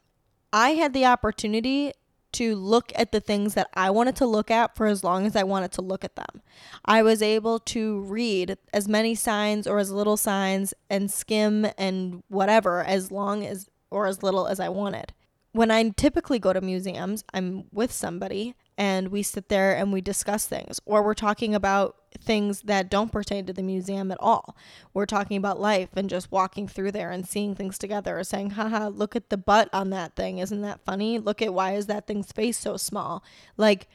I 0.53 0.71
had 0.71 0.93
the 0.93 1.07
opportunity 1.07 1.93
to 2.33 2.55
look 2.55 2.93
at 2.95 3.13
the 3.13 3.21
things 3.21 3.55
that 3.55 3.69
I 3.75 3.91
wanted 3.91 4.17
to 4.17 4.27
look 4.27 4.51
at 4.51 4.77
for 4.77 4.87
as 4.87 5.03
long 5.03 5.27
as 5.27 5.35
I 5.35 5.43
wanted 5.43 5.73
to 5.73 5.83
look 5.83 6.05
at 6.05 6.17
them. 6.17 6.43
I 6.85 7.03
was 7.03 7.23
able 7.23 7.59
to 7.61 8.01
read 8.03 8.57
as 8.73 8.89
many 8.89 9.15
signs 9.15 9.67
or 9.67 9.79
as 9.79 9.91
little 9.91 10.17
signs 10.17 10.73
and 10.89 11.11
skim 11.11 11.67
and 11.77 12.23
whatever 12.29 12.85
as 12.85 13.11
long 13.11 13.45
as 13.45 13.69
or 13.91 14.07
as 14.07 14.23
little 14.23 14.47
as 14.47 14.61
I 14.61 14.69
wanted. 14.69 15.13
When 15.53 15.73
I 15.73 15.89
typically 15.97 16.39
go 16.39 16.53
to 16.53 16.61
museums, 16.61 17.25
I'm 17.35 17.65
with 17.73 17.91
somebody 17.91 18.55
and 18.81 19.09
we 19.09 19.23
sit 19.23 19.51
there 19.51 19.77
and 19.77 19.93
we 19.93 20.01
discuss 20.01 20.47
things 20.47 20.81
or 20.87 21.03
we're 21.03 21.13
talking 21.13 21.55
about 21.55 21.97
things 22.19 22.63
that 22.63 22.89
don't 22.89 23.13
pertain 23.13 23.45
to 23.45 23.53
the 23.53 23.63
museum 23.63 24.11
at 24.11 24.17
all. 24.21 24.57
We're 24.95 25.05
talking 25.05 25.37
about 25.37 25.61
life 25.61 25.91
and 25.95 26.09
just 26.09 26.33
walking 26.33 26.67
through 26.67 26.93
there 26.93 27.11
and 27.11 27.29
seeing 27.29 27.55
things 27.55 27.77
together 27.77 28.19
or 28.19 28.25
saying, 28.25 28.53
haha, 28.53 28.89
look 28.89 29.15
at 29.15 29.29
the 29.29 29.37
butt 29.37 29.69
on 29.75 29.91
that 29.91 30.17
thing. 30.17 30.39
Isn't 30.39 30.63
that 30.63 30.81
funny? 30.83 31.19
Look 31.19 31.43
at 31.43 31.53
why 31.53 31.75
is 31.75 31.89
that 31.89 32.07
thing's 32.07 32.33
face 32.33 32.57
so 32.57 32.79
small? 32.79 33.23
Like 33.59 33.87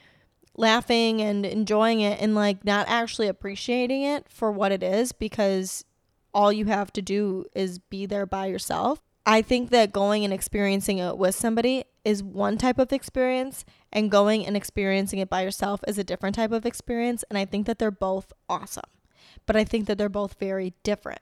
laughing 0.56 1.20
and 1.20 1.44
enjoying 1.44 2.00
it 2.00 2.20
and 2.22 2.36
like 2.36 2.64
not 2.64 2.86
actually 2.88 3.26
appreciating 3.26 4.04
it 4.04 4.28
for 4.28 4.52
what 4.52 4.70
it 4.70 4.84
is 4.84 5.10
because 5.10 5.84
all 6.32 6.52
you 6.52 6.66
have 6.66 6.92
to 6.92 7.02
do 7.02 7.44
is 7.56 7.80
be 7.80 8.06
there 8.06 8.24
by 8.24 8.46
yourself. 8.46 9.02
I 9.26 9.42
think 9.42 9.70
that 9.70 9.92
going 9.92 10.22
and 10.24 10.32
experiencing 10.32 10.98
it 10.98 11.18
with 11.18 11.34
somebody 11.34 11.82
is 12.06 12.22
one 12.22 12.56
type 12.56 12.78
of 12.78 12.92
experience 12.92 13.64
and 13.92 14.12
going 14.12 14.46
and 14.46 14.56
experiencing 14.56 15.18
it 15.18 15.28
by 15.28 15.42
yourself 15.42 15.80
is 15.88 15.98
a 15.98 16.04
different 16.04 16.36
type 16.36 16.52
of 16.52 16.64
experience 16.64 17.24
and 17.28 17.36
I 17.36 17.44
think 17.44 17.66
that 17.66 17.80
they're 17.80 17.90
both 17.90 18.32
awesome. 18.48 18.84
But 19.44 19.56
I 19.56 19.64
think 19.64 19.86
that 19.86 19.98
they're 19.98 20.08
both 20.08 20.38
very 20.38 20.74
different. 20.84 21.20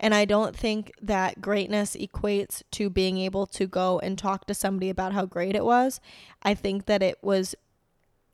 And 0.00 0.12
I 0.12 0.24
don't 0.24 0.56
think 0.56 0.90
that 1.00 1.40
greatness 1.40 1.94
equates 1.94 2.64
to 2.72 2.90
being 2.90 3.16
able 3.18 3.46
to 3.46 3.68
go 3.68 4.00
and 4.00 4.18
talk 4.18 4.48
to 4.48 4.54
somebody 4.54 4.90
about 4.90 5.12
how 5.12 5.24
great 5.24 5.54
it 5.54 5.64
was. 5.64 6.00
I 6.42 6.54
think 6.54 6.86
that 6.86 7.00
it 7.00 7.18
was 7.22 7.54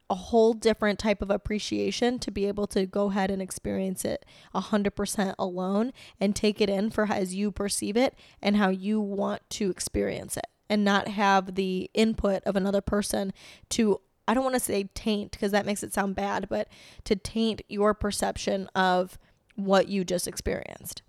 a 0.08 0.14
whole 0.14 0.54
different 0.54 0.98
type 0.98 1.20
of 1.20 1.30
appreciation 1.30 2.18
to 2.20 2.30
be 2.30 2.46
able 2.46 2.66
to 2.68 2.86
go 2.86 3.10
ahead 3.10 3.30
and 3.30 3.42
experience 3.42 4.06
it 4.06 4.24
100% 4.54 5.34
alone 5.38 5.92
and 6.18 6.34
take 6.34 6.62
it 6.62 6.70
in 6.70 6.88
for 6.88 7.12
as 7.12 7.34
you 7.34 7.52
perceive 7.52 7.94
it 7.94 8.14
and 8.40 8.56
how 8.56 8.70
you 8.70 8.98
want 9.02 9.42
to 9.50 9.68
experience 9.68 10.38
it 10.38 10.46
and 10.70 10.84
not 10.84 11.08
have 11.08 11.56
the 11.56 11.90
input 11.92 12.42
of 12.44 12.56
another 12.56 12.80
person 12.80 13.34
to 13.68 14.00
I 14.28 14.34
don't 14.34 14.44
want 14.44 14.54
to 14.54 14.60
say 14.60 14.84
taint 14.94 15.32
because 15.32 15.50
that 15.50 15.66
makes 15.66 15.82
it 15.82 15.92
sound 15.92 16.14
bad, 16.14 16.48
but 16.48 16.68
to 17.02 17.16
taint 17.16 17.62
your 17.68 17.94
perception 17.94 18.68
of 18.76 19.18
what 19.56 19.88
you 19.88 20.04
just 20.04 20.28
experienced. 20.28 21.02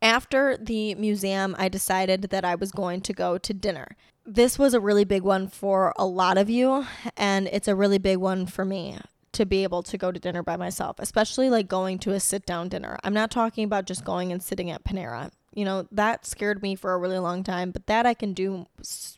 After 0.00 0.56
the 0.56 0.94
museum, 0.94 1.56
I 1.58 1.68
decided 1.68 2.22
that 2.30 2.44
I 2.44 2.54
was 2.54 2.70
going 2.70 3.00
to 3.02 3.12
go 3.12 3.36
to 3.36 3.52
dinner. 3.52 3.96
This 4.24 4.60
was 4.60 4.74
a 4.74 4.80
really 4.80 5.02
big 5.02 5.22
one 5.22 5.48
for 5.48 5.92
a 5.96 6.06
lot 6.06 6.38
of 6.38 6.48
you, 6.48 6.86
and 7.16 7.48
it's 7.48 7.66
a 7.66 7.74
really 7.74 7.98
big 7.98 8.18
one 8.18 8.46
for 8.46 8.64
me 8.64 8.98
to 9.32 9.44
be 9.44 9.64
able 9.64 9.82
to 9.82 9.98
go 9.98 10.12
to 10.12 10.20
dinner 10.20 10.44
by 10.44 10.56
myself, 10.56 11.00
especially 11.00 11.50
like 11.50 11.66
going 11.66 11.98
to 12.00 12.12
a 12.12 12.20
sit 12.20 12.46
down 12.46 12.68
dinner. 12.68 12.96
I'm 13.02 13.14
not 13.14 13.32
talking 13.32 13.64
about 13.64 13.86
just 13.86 14.04
going 14.04 14.30
and 14.30 14.42
sitting 14.42 14.70
at 14.70 14.84
Panera. 14.84 15.32
You 15.54 15.64
know, 15.64 15.86
that 15.92 16.24
scared 16.24 16.62
me 16.62 16.74
for 16.74 16.92
a 16.92 16.98
really 16.98 17.18
long 17.18 17.44
time, 17.44 17.70
but 17.70 17.86
that 17.86 18.06
I 18.06 18.14
can 18.14 18.32
do 18.32 18.66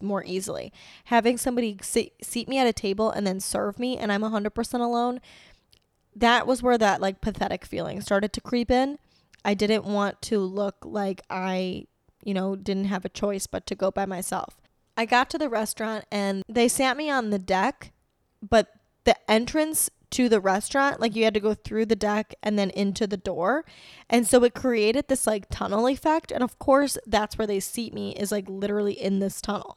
more 0.01 0.25
easily. 0.25 0.73
Having 1.05 1.39
somebody 1.39 1.79
sit, 1.81 2.13
seat 2.23 2.49
me 2.49 2.59
at 2.59 2.67
a 2.67 2.73
table 2.73 3.11
and 3.11 3.27
then 3.27 3.41
serve 3.41 3.79
me 3.79 3.97
and 3.97 4.11
I'm 4.11 4.23
100% 4.23 4.81
alone, 4.81 5.21
that 6.17 6.47
was 6.47 6.63
where 6.63 6.79
that 6.79 7.01
like 7.01 7.21
pathetic 7.21 7.65
feeling 7.65 8.01
started 8.01 8.33
to 8.33 8.41
creep 8.41 8.71
in. 8.71 8.99
I 9.45 9.55
didn't 9.55 9.85
want 9.85 10.23
to 10.23 10.39
look 10.39 10.77
like 10.83 11.23
I, 11.29 11.87
you 12.23 12.35
know, 12.35 12.57
didn't 12.57 12.87
have 12.87 13.05
a 13.05 13.11
choice 13.11 13.47
but 13.47 13.67
to 13.67 13.75
go 13.75 13.91
by 13.91 14.07
myself. 14.07 14.57
I 14.97 15.07
got 15.07 15.29
to 15.31 15.39
the 15.39 15.49
restaurant 15.49 16.05
and 16.11 16.43
they 16.49 16.69
sat 16.69 16.97
me 16.97 17.11
on 17.11 17.31
the 17.31 17.39
deck, 17.39 17.93
but 18.49 18.69
the 19.05 19.17
entrance 19.31 19.91
to 20.15 20.29
the 20.29 20.41
restaurant. 20.41 21.01
Like 21.01 21.17
you 21.17 21.25
had 21.25 21.35
to 21.35 21.41
go 21.41 21.55
through 21.55 21.87
the 21.87 21.97
deck 21.97 22.35
and 22.43 22.59
then 22.59 22.71
into 22.71 23.07
the 23.07 23.17
door. 23.17 23.65
And 24.09 24.27
so 24.27 24.45
it 24.45 24.55
created 24.55 25.09
this 25.09 25.27
like 25.27 25.49
tunnel 25.51 25.89
effect. 25.89 26.31
And 26.31 26.43
of 26.43 26.59
course, 26.59 26.97
that's 27.07 27.37
where 27.37 27.47
they 27.47 27.61
seat 27.61 27.93
me 27.93 28.15
is 28.15 28.31
like 28.31 28.49
literally 28.49 28.93
in 28.93 29.19
this 29.19 29.41
tunnel. 29.41 29.77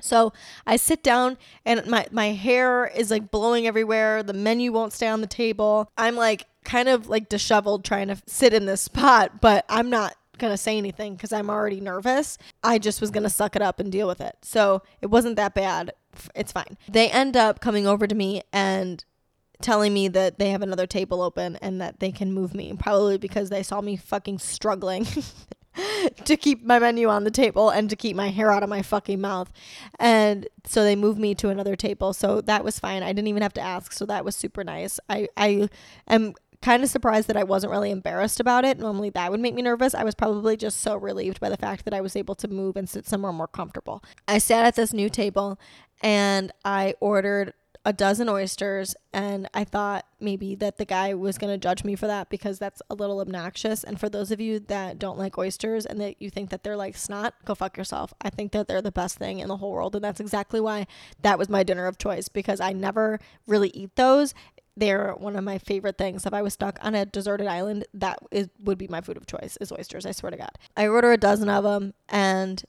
So 0.00 0.32
I 0.66 0.76
sit 0.76 1.02
down 1.02 1.36
and 1.64 1.86
my, 1.86 2.06
my 2.10 2.32
hair 2.32 2.86
is 2.86 3.10
like 3.10 3.30
blowing 3.30 3.66
everywhere. 3.66 4.22
The 4.22 4.32
menu 4.32 4.72
won't 4.72 4.94
stay 4.94 5.06
on 5.06 5.20
the 5.20 5.26
table. 5.26 5.88
I'm 5.98 6.16
like 6.16 6.46
kind 6.64 6.88
of 6.88 7.08
like 7.08 7.28
disheveled 7.28 7.84
trying 7.84 8.08
to 8.08 8.16
sit 8.26 8.54
in 8.54 8.64
this 8.64 8.80
spot, 8.80 9.40
but 9.40 9.64
I'm 9.68 9.90
not 9.90 10.16
going 10.38 10.52
to 10.52 10.56
say 10.56 10.78
anything 10.78 11.14
because 11.14 11.32
I'm 11.32 11.50
already 11.50 11.80
nervous. 11.80 12.38
I 12.64 12.78
just 12.78 13.00
was 13.02 13.10
going 13.10 13.22
to 13.22 13.30
suck 13.30 13.54
it 13.54 13.62
up 13.62 13.78
and 13.78 13.92
deal 13.92 14.08
with 14.08 14.20
it. 14.20 14.36
So 14.42 14.82
it 15.02 15.06
wasn't 15.06 15.36
that 15.36 15.54
bad. 15.54 15.92
It's 16.34 16.52
fine. 16.52 16.78
They 16.88 17.10
end 17.10 17.36
up 17.36 17.60
coming 17.60 17.86
over 17.86 18.06
to 18.06 18.14
me 18.14 18.42
and 18.52 19.04
telling 19.62 19.94
me 19.94 20.08
that 20.08 20.38
they 20.38 20.50
have 20.50 20.62
another 20.62 20.86
table 20.86 21.22
open 21.22 21.56
and 21.56 21.80
that 21.80 22.00
they 22.00 22.12
can 22.12 22.32
move 22.32 22.54
me, 22.54 22.74
probably 22.78 23.18
because 23.18 23.50
they 23.50 23.62
saw 23.62 23.80
me 23.80 23.96
fucking 23.96 24.38
struggling 24.38 25.06
to 26.24 26.36
keep 26.36 26.64
my 26.64 26.78
menu 26.78 27.08
on 27.08 27.24
the 27.24 27.30
table 27.30 27.70
and 27.70 27.88
to 27.90 27.96
keep 27.96 28.16
my 28.16 28.28
hair 28.28 28.50
out 28.50 28.62
of 28.62 28.68
my 28.68 28.82
fucking 28.82 29.20
mouth. 29.20 29.50
And 29.98 30.46
so 30.64 30.84
they 30.84 30.96
moved 30.96 31.18
me 31.18 31.34
to 31.36 31.48
another 31.48 31.76
table. 31.76 32.12
So 32.12 32.40
that 32.42 32.64
was 32.64 32.78
fine. 32.78 33.02
I 33.02 33.12
didn't 33.12 33.28
even 33.28 33.42
have 33.42 33.54
to 33.54 33.60
ask. 33.60 33.92
So 33.92 34.06
that 34.06 34.24
was 34.24 34.36
super 34.36 34.64
nice. 34.64 35.00
I, 35.08 35.28
I 35.36 35.68
am 36.08 36.34
kind 36.60 36.82
of 36.82 36.90
surprised 36.90 37.28
that 37.28 37.36
I 37.36 37.42
wasn't 37.42 37.72
really 37.72 37.90
embarrassed 37.90 38.38
about 38.38 38.64
it. 38.64 38.78
Normally 38.78 39.10
that 39.10 39.30
would 39.30 39.40
make 39.40 39.54
me 39.54 39.62
nervous. 39.62 39.94
I 39.94 40.04
was 40.04 40.14
probably 40.14 40.56
just 40.56 40.80
so 40.80 40.96
relieved 40.96 41.40
by 41.40 41.48
the 41.48 41.56
fact 41.56 41.84
that 41.84 41.94
I 41.94 42.00
was 42.00 42.16
able 42.16 42.36
to 42.36 42.48
move 42.48 42.76
and 42.76 42.88
sit 42.88 43.06
somewhere 43.06 43.32
more 43.32 43.48
comfortable. 43.48 44.02
I 44.28 44.38
sat 44.38 44.64
at 44.64 44.76
this 44.76 44.92
new 44.92 45.08
table 45.08 45.58
and 46.02 46.52
I 46.64 46.94
ordered 47.00 47.52
a 47.84 47.92
dozen 47.92 48.28
oysters 48.28 48.94
and 49.12 49.48
I 49.54 49.64
thought 49.64 50.06
maybe 50.20 50.54
that 50.56 50.78
the 50.78 50.84
guy 50.84 51.14
was 51.14 51.36
going 51.36 51.52
to 51.52 51.58
judge 51.58 51.82
me 51.82 51.96
for 51.96 52.06
that 52.06 52.30
because 52.30 52.58
that's 52.58 52.80
a 52.88 52.94
little 52.94 53.20
obnoxious. 53.20 53.82
And 53.82 53.98
for 53.98 54.08
those 54.08 54.30
of 54.30 54.40
you 54.40 54.60
that 54.60 55.00
don't 55.00 55.18
like 55.18 55.36
oysters 55.36 55.84
and 55.84 56.00
that 56.00 56.22
you 56.22 56.30
think 56.30 56.50
that 56.50 56.62
they're 56.62 56.76
like 56.76 56.96
snot, 56.96 57.34
go 57.44 57.56
fuck 57.56 57.76
yourself. 57.76 58.14
I 58.20 58.30
think 58.30 58.52
that 58.52 58.68
they're 58.68 58.82
the 58.82 58.92
best 58.92 59.18
thing 59.18 59.40
in 59.40 59.48
the 59.48 59.56
whole 59.56 59.72
world 59.72 59.96
and 59.96 60.04
that's 60.04 60.20
exactly 60.20 60.60
why 60.60 60.86
that 61.22 61.38
was 61.38 61.48
my 61.48 61.64
dinner 61.64 61.86
of 61.86 61.98
choice 61.98 62.28
because 62.28 62.60
I 62.60 62.72
never 62.72 63.18
really 63.48 63.70
eat 63.74 63.96
those. 63.96 64.32
They're 64.76 65.14
one 65.18 65.34
of 65.34 65.42
my 65.42 65.58
favorite 65.58 65.98
things. 65.98 66.24
If 66.24 66.32
I 66.32 66.40
was 66.40 66.54
stuck 66.54 66.78
on 66.82 66.94
a 66.94 67.04
deserted 67.04 67.48
island, 67.48 67.84
that 67.94 68.20
is 68.30 68.48
would 68.60 68.78
be 68.78 68.88
my 68.88 69.00
food 69.00 69.16
of 69.16 69.26
choice 69.26 69.58
is 69.60 69.72
oysters. 69.72 70.06
I 70.06 70.12
swear 70.12 70.30
to 70.30 70.36
God. 70.36 70.52
I 70.76 70.86
order 70.86 71.12
a 71.12 71.18
dozen 71.18 71.48
of 71.48 71.64
them 71.64 71.94
and 72.08 72.62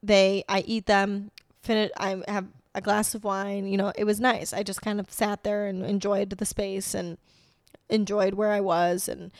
they 0.00 0.44
I 0.48 0.60
eat 0.60 0.86
them. 0.86 1.32
Finish. 1.62 1.90
I 1.98 2.22
have 2.28 2.46
a 2.74 2.80
glass 2.80 3.14
of 3.14 3.24
wine. 3.24 3.66
You 3.66 3.76
know, 3.76 3.92
it 3.96 4.04
was 4.04 4.20
nice. 4.20 4.52
I 4.52 4.62
just 4.62 4.82
kind 4.82 5.00
of 5.00 5.10
sat 5.10 5.42
there 5.42 5.66
and 5.66 5.84
enjoyed 5.84 6.30
the 6.30 6.46
space 6.46 6.94
and 6.94 7.18
enjoyed 7.88 8.34
where 8.34 8.52
I 8.52 8.60
was. 8.60 9.08
And 9.08 9.32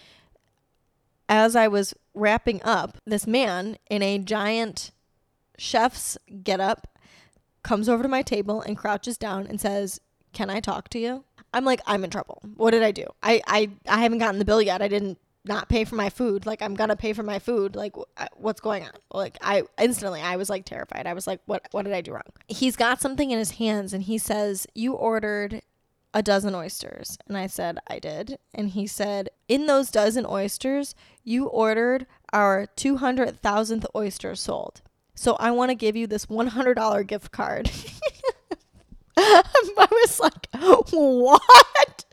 as 1.29 1.55
I 1.55 1.69
was 1.69 1.95
wrapping 2.15 2.61
up, 2.63 2.99
this 3.07 3.27
man 3.27 3.79
in 3.89 4.03
a 4.03 4.19
giant 4.19 4.91
chef's 5.57 6.19
getup 6.43 6.99
comes 7.63 7.89
over 7.89 8.03
to 8.03 8.09
my 8.09 8.23
table 8.23 8.61
and 8.63 8.77
crouches 8.77 9.19
down 9.19 9.47
and 9.47 9.61
says, 9.61 10.01
"Can 10.33 10.51
I 10.51 10.61
talk 10.61 10.89
to 10.91 10.99
you?" 10.99 11.25
I'm 11.53 11.65
like, 11.65 11.81
"I'm 11.87 12.05
in 12.05 12.11
trouble. 12.11 12.41
What 12.57 12.71
did 12.71 12.83
I 12.83 12.91
do? 12.91 13.07
I 13.23 13.43
I 13.47 13.71
I 13.89 14.01
haven't 14.01 14.19
gotten 14.19 14.39
the 14.39 14.45
bill 14.45 14.63
yet. 14.63 14.83
I 14.83 14.89
didn't 14.89 15.19
not 15.45 15.69
pay 15.69 15.85
for 15.85 15.95
my 15.95 16.11
food 16.11 16.45
like 16.45 16.61
i'm 16.61 16.75
gonna 16.75 16.97
pay 16.97 17.13
for 17.13 17.23
my 17.23 17.39
food 17.39 17.75
like 17.75 17.95
uh, 18.17 18.27
what's 18.37 18.61
going 18.61 18.83
on? 18.85 18.91
Like 19.13 19.39
i 19.41 19.63
instantly 19.81 20.21
i 20.21 20.37
was 20.37 20.51
like 20.51 20.65
terrified. 20.65 21.07
I 21.07 21.15
was 21.15 21.27
like 21.27 21.41
what 21.47 21.67
what 21.71 21.85
did 21.85 21.95
i 21.95 22.01
do 22.01 22.13
wrong? 22.13 22.23
He's 22.49 22.77
got 22.77 23.01
something 23.01 23.31
in 23.31 23.39
his 23.39 23.53
hands 23.53 23.93
and 23.93 24.03
he 24.05 24.19
says 24.19 24.67
you 24.75 24.95
ordered 24.95 25.63
a 26.13 26.23
dozen 26.23 26.55
oysters. 26.55 27.17
And 27.27 27.39
i 27.39 27.47
said 27.47 27.79
i 27.87 27.99
did. 27.99 28.39
And 28.55 28.71
he 28.71 28.87
said 28.87 29.31
in 29.49 29.67
those 29.67 29.91
dozen 29.91 30.27
oysters 30.27 30.95
you 31.25 31.47
ordered 31.47 32.07
our 32.33 32.69
200000th 32.77 33.87
oyster 33.95 34.35
sold. 34.35 34.83
So 35.15 35.37
i 35.37 35.51
want 35.51 35.71
to 35.71 35.75
give 35.75 35.97
you 35.97 36.07
this 36.07 36.27
$100 36.27 37.07
gift 37.07 37.33
card 37.33 37.71
I 39.79 39.87
was 39.91 40.21
like, 40.21 40.47
what? 40.91 42.05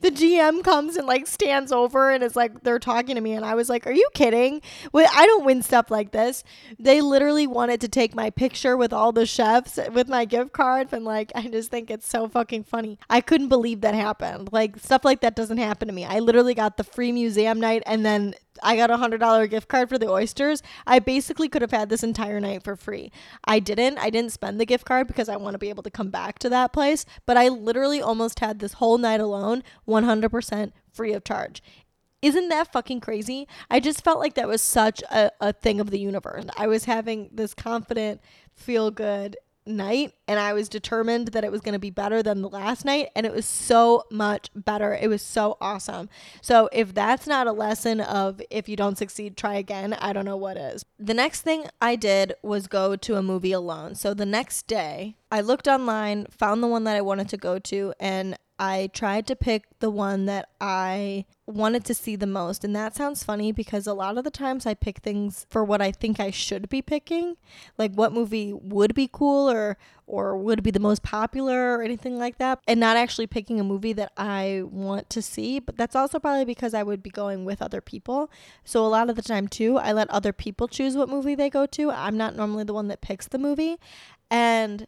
The 0.00 0.10
GM 0.10 0.62
comes 0.62 0.96
and 0.96 1.06
like 1.06 1.26
stands 1.26 1.72
over 1.72 2.10
and 2.10 2.22
is 2.22 2.36
like, 2.36 2.62
they're 2.62 2.78
talking 2.78 3.16
to 3.16 3.20
me. 3.20 3.32
And 3.32 3.44
I 3.44 3.54
was 3.54 3.68
like, 3.68 3.86
are 3.86 3.92
you 3.92 4.08
kidding? 4.14 4.62
I 4.94 5.26
don't 5.26 5.44
win 5.44 5.62
stuff 5.62 5.90
like 5.90 6.12
this. 6.12 6.44
They 6.78 7.00
literally 7.00 7.46
wanted 7.46 7.80
to 7.82 7.88
take 7.88 8.14
my 8.14 8.30
picture 8.30 8.76
with 8.76 8.92
all 8.92 9.12
the 9.12 9.26
chefs 9.26 9.78
with 9.92 10.08
my 10.08 10.24
gift 10.24 10.52
cards. 10.52 10.92
And 10.92 11.04
like, 11.04 11.32
I 11.34 11.48
just 11.48 11.70
think 11.70 11.90
it's 11.90 12.08
so 12.08 12.28
fucking 12.28 12.64
funny. 12.64 12.98
I 13.10 13.20
couldn't 13.20 13.48
believe 13.48 13.80
that 13.82 13.94
happened. 13.94 14.50
Like, 14.52 14.78
stuff 14.78 15.04
like 15.04 15.20
that 15.22 15.36
doesn't 15.36 15.58
happen 15.58 15.88
to 15.88 15.94
me. 15.94 16.04
I 16.04 16.20
literally 16.20 16.54
got 16.54 16.76
the 16.76 16.84
free 16.84 17.12
museum 17.12 17.60
night 17.60 17.82
and 17.86 18.04
then 18.04 18.34
I 18.62 18.76
got 18.76 18.90
a 18.90 18.96
hundred 18.96 19.18
dollar 19.18 19.46
gift 19.46 19.68
card 19.68 19.88
for 19.88 19.98
the 19.98 20.08
oysters. 20.08 20.62
I 20.86 20.98
basically 20.98 21.48
could 21.48 21.62
have 21.62 21.70
had 21.70 21.88
this 21.88 22.02
entire 22.02 22.40
night 22.40 22.62
for 22.62 22.76
free. 22.76 23.10
I 23.44 23.58
didn't. 23.58 23.98
I 23.98 24.10
didn't 24.10 24.32
spend 24.32 24.60
the 24.60 24.66
gift 24.66 24.84
card 24.84 25.06
because 25.06 25.28
I 25.28 25.36
want 25.36 25.54
to 25.54 25.58
be 25.58 25.70
able 25.70 25.82
to 25.82 25.90
come 25.90 26.10
back 26.10 26.38
to 26.40 26.48
that 26.50 26.72
place. 26.72 27.04
But 27.26 27.36
I 27.36 27.48
literally 27.48 28.00
almost 28.00 28.40
had 28.40 28.58
this 28.58 28.74
whole 28.74 28.98
night 28.98 29.20
alone, 29.20 29.62
100% 29.88 30.72
free 30.92 31.12
of 31.12 31.24
charge. 31.24 31.62
Isn't 32.22 32.48
that 32.48 32.72
fucking 32.72 33.00
crazy? 33.00 33.46
I 33.70 33.80
just 33.80 34.02
felt 34.02 34.18
like 34.18 34.34
that 34.34 34.48
was 34.48 34.62
such 34.62 35.02
a, 35.10 35.30
a 35.40 35.52
thing 35.52 35.78
of 35.78 35.90
the 35.90 35.98
universe. 35.98 36.46
I 36.56 36.66
was 36.66 36.86
having 36.86 37.28
this 37.30 37.52
confident, 37.52 38.22
feel 38.54 38.90
good 38.90 39.36
night 39.66 40.14
and 40.28 40.38
I 40.38 40.52
was 40.52 40.68
determined 40.68 41.28
that 41.28 41.44
it 41.44 41.52
was 41.52 41.60
going 41.60 41.74
to 41.74 41.78
be 41.78 41.90
better 41.90 42.22
than 42.22 42.42
the 42.42 42.48
last 42.48 42.84
night 42.84 43.08
and 43.14 43.24
it 43.26 43.32
was 43.32 43.46
so 43.46 44.04
much 44.10 44.50
better. 44.54 44.94
It 44.94 45.08
was 45.08 45.22
so 45.22 45.56
awesome. 45.60 46.08
So 46.42 46.68
if 46.72 46.94
that's 46.94 47.26
not 47.26 47.46
a 47.46 47.52
lesson 47.52 48.00
of 48.00 48.40
if 48.50 48.68
you 48.68 48.76
don't 48.76 48.98
succeed 48.98 49.36
try 49.36 49.54
again, 49.54 49.94
I 49.94 50.12
don't 50.12 50.24
know 50.24 50.36
what 50.36 50.56
is. 50.56 50.84
The 50.98 51.14
next 51.14 51.42
thing 51.42 51.66
I 51.80 51.96
did 51.96 52.34
was 52.42 52.66
go 52.66 52.96
to 52.96 53.16
a 53.16 53.22
movie 53.22 53.52
alone. 53.52 53.94
So 53.94 54.14
the 54.14 54.26
next 54.26 54.66
day, 54.66 55.16
I 55.30 55.40
looked 55.40 55.66
online, 55.66 56.26
found 56.30 56.62
the 56.62 56.68
one 56.68 56.84
that 56.84 56.96
I 56.96 57.00
wanted 57.00 57.28
to 57.30 57.36
go 57.36 57.58
to 57.58 57.92
and 57.98 58.38
I 58.58 58.88
tried 58.92 59.26
to 59.26 59.36
pick 59.36 59.64
the 59.80 59.90
one 59.90 60.26
that 60.26 60.48
I 60.60 61.24
wanted 61.46 61.84
to 61.86 61.94
see 61.94 62.16
the 62.16 62.26
most. 62.26 62.64
And 62.64 62.74
that 62.76 62.94
sounds 62.94 63.24
funny 63.24 63.52
because 63.52 63.86
a 63.86 63.94
lot 63.94 64.16
of 64.16 64.24
the 64.24 64.30
times 64.30 64.64
I 64.64 64.74
pick 64.74 64.98
things 64.98 65.46
for 65.50 65.64
what 65.64 65.82
I 65.82 65.90
think 65.90 66.20
I 66.20 66.30
should 66.30 66.68
be 66.68 66.80
picking, 66.80 67.36
like 67.76 67.92
what 67.94 68.12
movie 68.12 68.52
would 68.52 68.94
be 68.94 69.08
cool 69.10 69.50
or 69.50 69.76
or 70.06 70.36
would 70.36 70.62
be 70.62 70.70
the 70.70 70.78
most 70.78 71.02
popular 71.02 71.78
or 71.78 71.82
anything 71.82 72.18
like 72.18 72.36
that, 72.36 72.60
and 72.68 72.78
not 72.78 72.96
actually 72.96 73.26
picking 73.26 73.58
a 73.58 73.64
movie 73.64 73.94
that 73.94 74.12
I 74.18 74.62
want 74.66 75.08
to 75.10 75.22
see. 75.22 75.58
But 75.58 75.76
that's 75.78 75.96
also 75.96 76.18
probably 76.18 76.44
because 76.44 76.74
I 76.74 76.82
would 76.82 77.02
be 77.02 77.10
going 77.10 77.44
with 77.46 77.62
other 77.62 77.80
people. 77.80 78.30
So 78.64 78.84
a 78.84 78.88
lot 78.88 79.08
of 79.08 79.16
the 79.16 79.22
time 79.22 79.48
too, 79.48 79.78
I 79.78 79.92
let 79.92 80.10
other 80.10 80.32
people 80.32 80.68
choose 80.68 80.96
what 80.96 81.08
movie 81.08 81.34
they 81.34 81.48
go 81.48 81.64
to. 81.66 81.90
I'm 81.90 82.18
not 82.18 82.36
normally 82.36 82.64
the 82.64 82.74
one 82.74 82.88
that 82.88 83.00
picks 83.00 83.26
the 83.26 83.38
movie. 83.38 83.78
And 84.30 84.86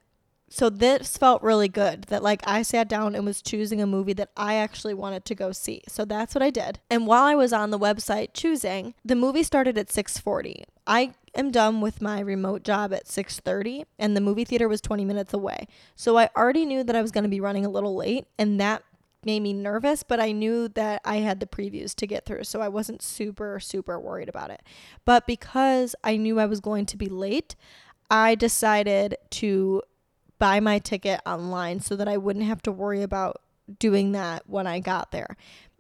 so 0.48 0.70
this 0.70 1.16
felt 1.18 1.42
really 1.42 1.68
good 1.68 2.02
that 2.04 2.22
like 2.22 2.40
I 2.46 2.62
sat 2.62 2.88
down 2.88 3.14
and 3.14 3.24
was 3.24 3.42
choosing 3.42 3.80
a 3.80 3.86
movie 3.86 4.12
that 4.12 4.30
I 4.36 4.54
actually 4.54 4.94
wanted 4.94 5.24
to 5.24 5.34
go 5.34 5.50
see. 5.50 5.82
So 5.88 6.04
that's 6.04 6.34
what 6.34 6.42
I 6.42 6.50
did. 6.50 6.78
And 6.88 7.06
while 7.06 7.24
I 7.24 7.34
was 7.34 7.52
on 7.52 7.70
the 7.70 7.78
website 7.78 8.28
choosing, 8.32 8.94
the 9.04 9.16
movie 9.16 9.42
started 9.42 9.76
at 9.76 9.88
6:40. 9.88 10.64
I 10.86 11.14
am 11.34 11.50
done 11.50 11.80
with 11.80 12.00
my 12.00 12.20
remote 12.20 12.62
job 12.62 12.92
at 12.92 13.08
6:30 13.08 13.84
and 13.98 14.16
the 14.16 14.20
movie 14.20 14.44
theater 14.44 14.68
was 14.68 14.80
20 14.80 15.04
minutes 15.04 15.34
away. 15.34 15.66
So 15.96 16.16
I 16.16 16.30
already 16.36 16.64
knew 16.64 16.84
that 16.84 16.96
I 16.96 17.02
was 17.02 17.10
going 17.10 17.24
to 17.24 17.30
be 17.30 17.40
running 17.40 17.66
a 17.66 17.70
little 17.70 17.96
late 17.96 18.26
and 18.38 18.60
that 18.60 18.84
made 19.24 19.40
me 19.40 19.52
nervous, 19.52 20.04
but 20.04 20.20
I 20.20 20.30
knew 20.30 20.68
that 20.68 21.02
I 21.04 21.16
had 21.16 21.40
the 21.40 21.46
previews 21.46 21.96
to 21.96 22.06
get 22.06 22.24
through, 22.24 22.44
so 22.44 22.60
I 22.60 22.68
wasn't 22.68 23.02
super 23.02 23.58
super 23.58 23.98
worried 23.98 24.28
about 24.28 24.50
it. 24.50 24.62
But 25.04 25.26
because 25.26 25.96
I 26.04 26.16
knew 26.16 26.38
I 26.38 26.46
was 26.46 26.60
going 26.60 26.86
to 26.86 26.96
be 26.96 27.08
late, 27.08 27.56
I 28.08 28.36
decided 28.36 29.16
to 29.30 29.82
buy 30.38 30.60
my 30.60 30.78
ticket 30.78 31.20
online 31.26 31.80
so 31.80 31.96
that 31.96 32.08
I 32.08 32.16
wouldn't 32.16 32.44
have 32.44 32.62
to 32.62 32.72
worry 32.72 33.02
about 33.02 33.40
doing 33.78 34.12
that 34.12 34.48
when 34.48 34.66
I 34.66 34.80
got 34.80 35.12
there. 35.12 35.36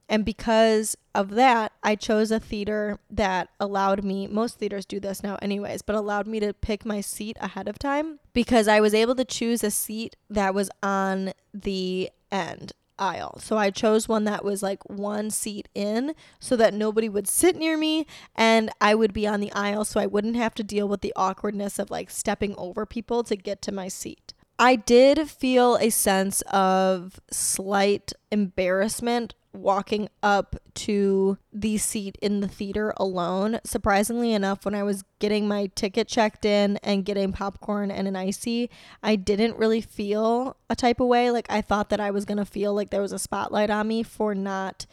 And 0.08 0.24
because 0.24 0.96
of 1.14 1.30
that, 1.30 1.72
I 1.82 1.96
chose 1.96 2.30
a 2.30 2.38
theater 2.38 3.00
that 3.10 3.48
allowed 3.58 4.04
me, 4.04 4.28
most 4.28 4.58
theaters 4.58 4.86
do 4.86 5.00
this 5.00 5.22
now, 5.22 5.36
anyways, 5.42 5.82
but 5.82 5.96
allowed 5.96 6.28
me 6.28 6.38
to 6.40 6.52
pick 6.54 6.84
my 6.84 7.00
seat 7.00 7.36
ahead 7.40 7.66
of 7.66 7.78
time 7.78 8.20
because 8.32 8.68
I 8.68 8.80
was 8.80 8.94
able 8.94 9.16
to 9.16 9.24
choose 9.24 9.64
a 9.64 9.70
seat 9.70 10.14
that 10.30 10.54
was 10.54 10.70
on 10.82 11.32
the 11.52 12.10
end 12.30 12.72
aisle. 12.98 13.38
So 13.40 13.58
I 13.58 13.70
chose 13.70 14.08
one 14.08 14.24
that 14.24 14.44
was 14.44 14.62
like 14.62 14.88
one 14.88 15.30
seat 15.30 15.68
in 15.74 16.14
so 16.38 16.56
that 16.56 16.72
nobody 16.72 17.08
would 17.08 17.28
sit 17.28 17.56
near 17.56 17.76
me 17.76 18.06
and 18.34 18.70
I 18.80 18.94
would 18.94 19.12
be 19.12 19.26
on 19.26 19.40
the 19.40 19.52
aisle 19.52 19.84
so 19.84 20.00
I 20.00 20.06
wouldn't 20.06 20.36
have 20.36 20.54
to 20.54 20.64
deal 20.64 20.88
with 20.88 21.00
the 21.00 21.12
awkwardness 21.16 21.78
of 21.78 21.90
like 21.90 22.10
stepping 22.10 22.54
over 22.56 22.86
people 22.86 23.22
to 23.24 23.36
get 23.36 23.60
to 23.62 23.72
my 23.72 23.88
seat. 23.88 24.32
I 24.58 24.76
did 24.76 25.28
feel 25.28 25.76
a 25.76 25.90
sense 25.90 26.40
of 26.42 27.20
slight 27.30 28.12
embarrassment 28.30 29.34
walking 29.52 30.08
up 30.22 30.56
to 30.74 31.38
the 31.52 31.78
seat 31.78 32.18
in 32.20 32.40
the 32.40 32.48
theater 32.48 32.92
alone. 32.96 33.58
Surprisingly 33.64 34.32
enough, 34.32 34.64
when 34.64 34.74
I 34.74 34.82
was 34.82 35.04
getting 35.18 35.48
my 35.48 35.70
ticket 35.74 36.08
checked 36.08 36.44
in 36.44 36.76
and 36.78 37.04
getting 37.04 37.32
popcorn 37.32 37.90
and 37.90 38.06
an 38.06 38.16
ICEE, 38.16 38.68
I 39.02 39.16
didn't 39.16 39.56
really 39.56 39.80
feel 39.80 40.56
a 40.68 40.76
type 40.76 41.00
of 41.00 41.08
way. 41.08 41.30
Like 41.30 41.46
I 41.50 41.60
thought 41.60 41.90
that 41.90 42.00
I 42.00 42.10
was 42.10 42.24
going 42.24 42.38
to 42.38 42.44
feel 42.44 42.74
like 42.74 42.90
there 42.90 43.02
was 43.02 43.12
a 43.12 43.18
spotlight 43.18 43.70
on 43.70 43.88
me 43.88 44.02
for 44.02 44.34
not 44.34 44.86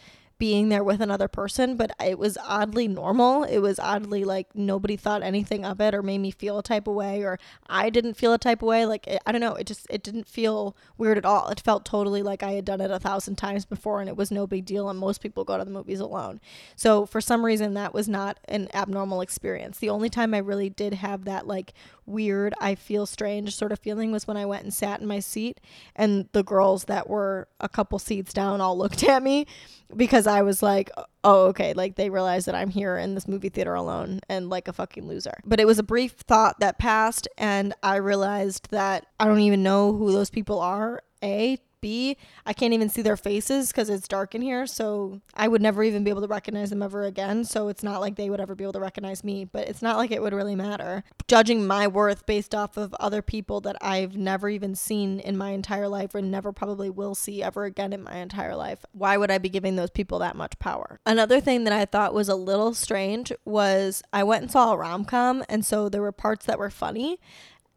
being 0.44 0.68
there 0.68 0.84
with 0.84 1.00
another 1.00 1.30
person, 1.30 1.78
but 1.78 1.90
it 2.04 2.20
was 2.20 2.38
oddly 2.44 2.86
normal. 2.86 3.46
It 3.46 3.60
was 3.60 3.80
oddly 3.80 4.26
like 4.26 4.54
nobody 4.54 4.98
thought 4.98 5.24
anything 5.24 5.64
of 5.64 5.80
it 5.80 5.96
or 5.96 6.04
made 6.04 6.18
me 6.18 6.32
feel 6.32 6.60
a 6.60 6.62
type 6.64 6.86
of 6.86 6.96
way 6.96 7.24
or 7.24 7.40
I 7.70 7.90
didn't 7.90 8.16
feel 8.16 8.34
a 8.34 8.38
type 8.38 8.62
of 8.62 8.68
way. 8.68 8.86
Like 8.86 9.08
it, 9.08 9.22
I 9.26 9.32
don't 9.32 9.40
know, 9.40 9.56
it 9.56 9.66
just 9.68 9.88
it 9.90 10.04
didn't 10.04 10.28
feel 10.28 10.76
weird 10.98 11.18
at 11.18 11.24
all. 11.24 11.48
It 11.48 11.62
felt 11.62 11.86
totally 11.86 12.22
like 12.22 12.44
I 12.44 12.52
had 12.52 12.66
done 12.66 12.82
it 12.82 12.92
a 12.92 13.00
thousand 13.00 13.38
times 13.38 13.64
before 13.64 14.02
and 14.02 14.10
it 14.10 14.18
was 14.18 14.32
no 14.32 14.46
big 14.46 14.66
deal 14.66 14.90
and 14.90 15.00
most 15.00 15.22
people 15.22 15.46
go 15.46 15.58
to 15.58 15.64
the 15.64 15.72
movies 15.72 16.02
alone. 16.02 16.42
So 16.76 17.06
for 17.06 17.22
some 17.22 17.46
reason 17.46 17.74
that 17.76 17.94
was 17.94 18.10
not 18.10 18.38
an 18.50 18.68
abnormal 18.74 19.22
experience. 19.22 19.80
The 19.80 19.92
only 19.92 20.10
time 20.10 20.34
I 20.34 20.40
really 20.40 20.70
did 20.70 20.96
have 20.96 21.24
that 21.24 21.48
like 21.48 21.72
weird, 22.06 22.54
I 22.60 22.76
feel 22.76 23.06
strange 23.06 23.56
sort 23.56 23.72
of 23.72 23.80
feeling 23.80 24.12
was 24.12 24.28
when 24.28 24.36
I 24.36 24.46
went 24.46 24.64
and 24.64 24.74
sat 24.74 25.00
in 25.00 25.08
my 25.08 25.22
seat 25.22 25.62
and 25.96 26.28
the 26.34 26.44
girls 26.44 26.84
that 26.86 27.10
were 27.10 27.48
a 27.62 27.70
couple 27.70 27.98
seats 27.98 28.34
down 28.34 28.60
all 28.60 28.78
looked 28.78 29.04
at 29.06 29.24
me 29.24 29.48
because 29.96 30.28
I 30.28 30.42
was 30.42 30.64
like, 30.64 30.90
oh, 31.24 31.46
okay, 31.48 31.74
like 31.74 31.96
they 31.96 32.10
realize 32.10 32.46
that 32.46 32.56
I'm 32.56 32.70
here 32.70 32.98
in 32.98 33.16
this 33.16 33.28
movie 33.28 33.50
theater 33.50 33.74
alone 33.74 34.20
and 34.30 34.50
like 34.50 34.68
a 34.68 34.74
fucking 34.74 35.08
loser. 35.08 35.34
But 35.46 35.60
it 35.60 35.66
was 35.66 35.80
a 35.80 35.84
brief 35.84 36.14
thought 36.14 36.60
that 36.60 36.80
passed, 36.80 37.28
and 37.38 37.74
I 37.84 37.96
realized 37.98 38.70
that 38.72 39.08
I 39.20 39.26
don't 39.26 39.40
even 39.40 39.64
know 39.64 39.94
who 39.94 40.12
those 40.12 40.30
people 40.30 40.60
are. 40.60 41.02
A, 41.24 41.58
be. 41.84 42.18
I 42.48 42.54
can't 42.54 42.74
even 42.74 42.90
see 42.90 43.04
their 43.04 43.18
faces 43.18 43.68
because 43.68 43.90
it's 43.90 44.08
dark 44.08 44.34
in 44.34 44.42
here. 44.42 44.66
So 44.66 45.22
I 45.36 45.48
would 45.48 45.62
never 45.62 45.84
even 45.84 46.04
be 46.04 46.10
able 46.10 46.22
to 46.22 46.28
recognize 46.28 46.72
them 46.72 46.82
ever 46.82 47.04
again. 47.04 47.44
So 47.44 47.68
it's 47.68 47.84
not 47.84 48.02
like 48.02 48.16
they 48.16 48.32
would 48.32 48.40
ever 48.40 48.56
be 48.56 48.64
able 48.64 48.74
to 48.74 48.80
recognize 48.80 49.24
me, 49.24 49.46
but 49.46 49.68
it's 49.68 49.82
not 49.82 49.98
like 49.98 50.10
it 50.10 50.22
would 50.22 50.34
really 50.34 50.56
matter. 50.56 51.04
Judging 51.28 51.68
my 51.68 51.86
worth 51.86 52.26
based 52.26 52.56
off 52.56 52.78
of 52.78 52.96
other 52.96 53.22
people 53.22 53.62
that 53.62 53.76
I've 53.82 54.16
never 54.16 54.50
even 54.50 54.74
seen 54.74 55.20
in 55.20 55.38
my 55.38 55.52
entire 55.52 55.90
life 55.90 56.16
or 56.16 56.22
never 56.22 56.54
probably 56.54 56.90
will 56.90 57.16
see 57.16 57.44
ever 57.44 57.66
again 57.66 57.92
in 57.92 58.04
my 58.04 58.16
entire 58.16 58.56
life, 58.56 58.86
why 58.94 59.18
would 59.18 59.30
I 59.30 59.38
be 59.38 59.50
giving 59.50 59.76
those 59.76 59.92
people 59.92 60.20
that 60.20 60.36
much 60.36 60.58
power? 60.60 61.00
Another 61.06 61.42
thing 61.42 61.66
that 61.66 61.74
I 61.74 61.86
thought 61.86 62.14
was 62.14 62.30
a 62.30 62.36
little 62.36 62.74
strange 62.74 63.34
was 63.44 64.02
I 64.14 64.24
went 64.24 64.44
and 64.44 64.52
saw 64.52 64.72
a 64.72 64.78
rom 64.78 65.04
com, 65.04 65.44
and 65.50 65.66
so 65.66 65.90
there 65.90 66.02
were 66.02 66.14
parts 66.14 66.46
that 66.46 66.58
were 66.58 66.70
funny. 66.70 67.20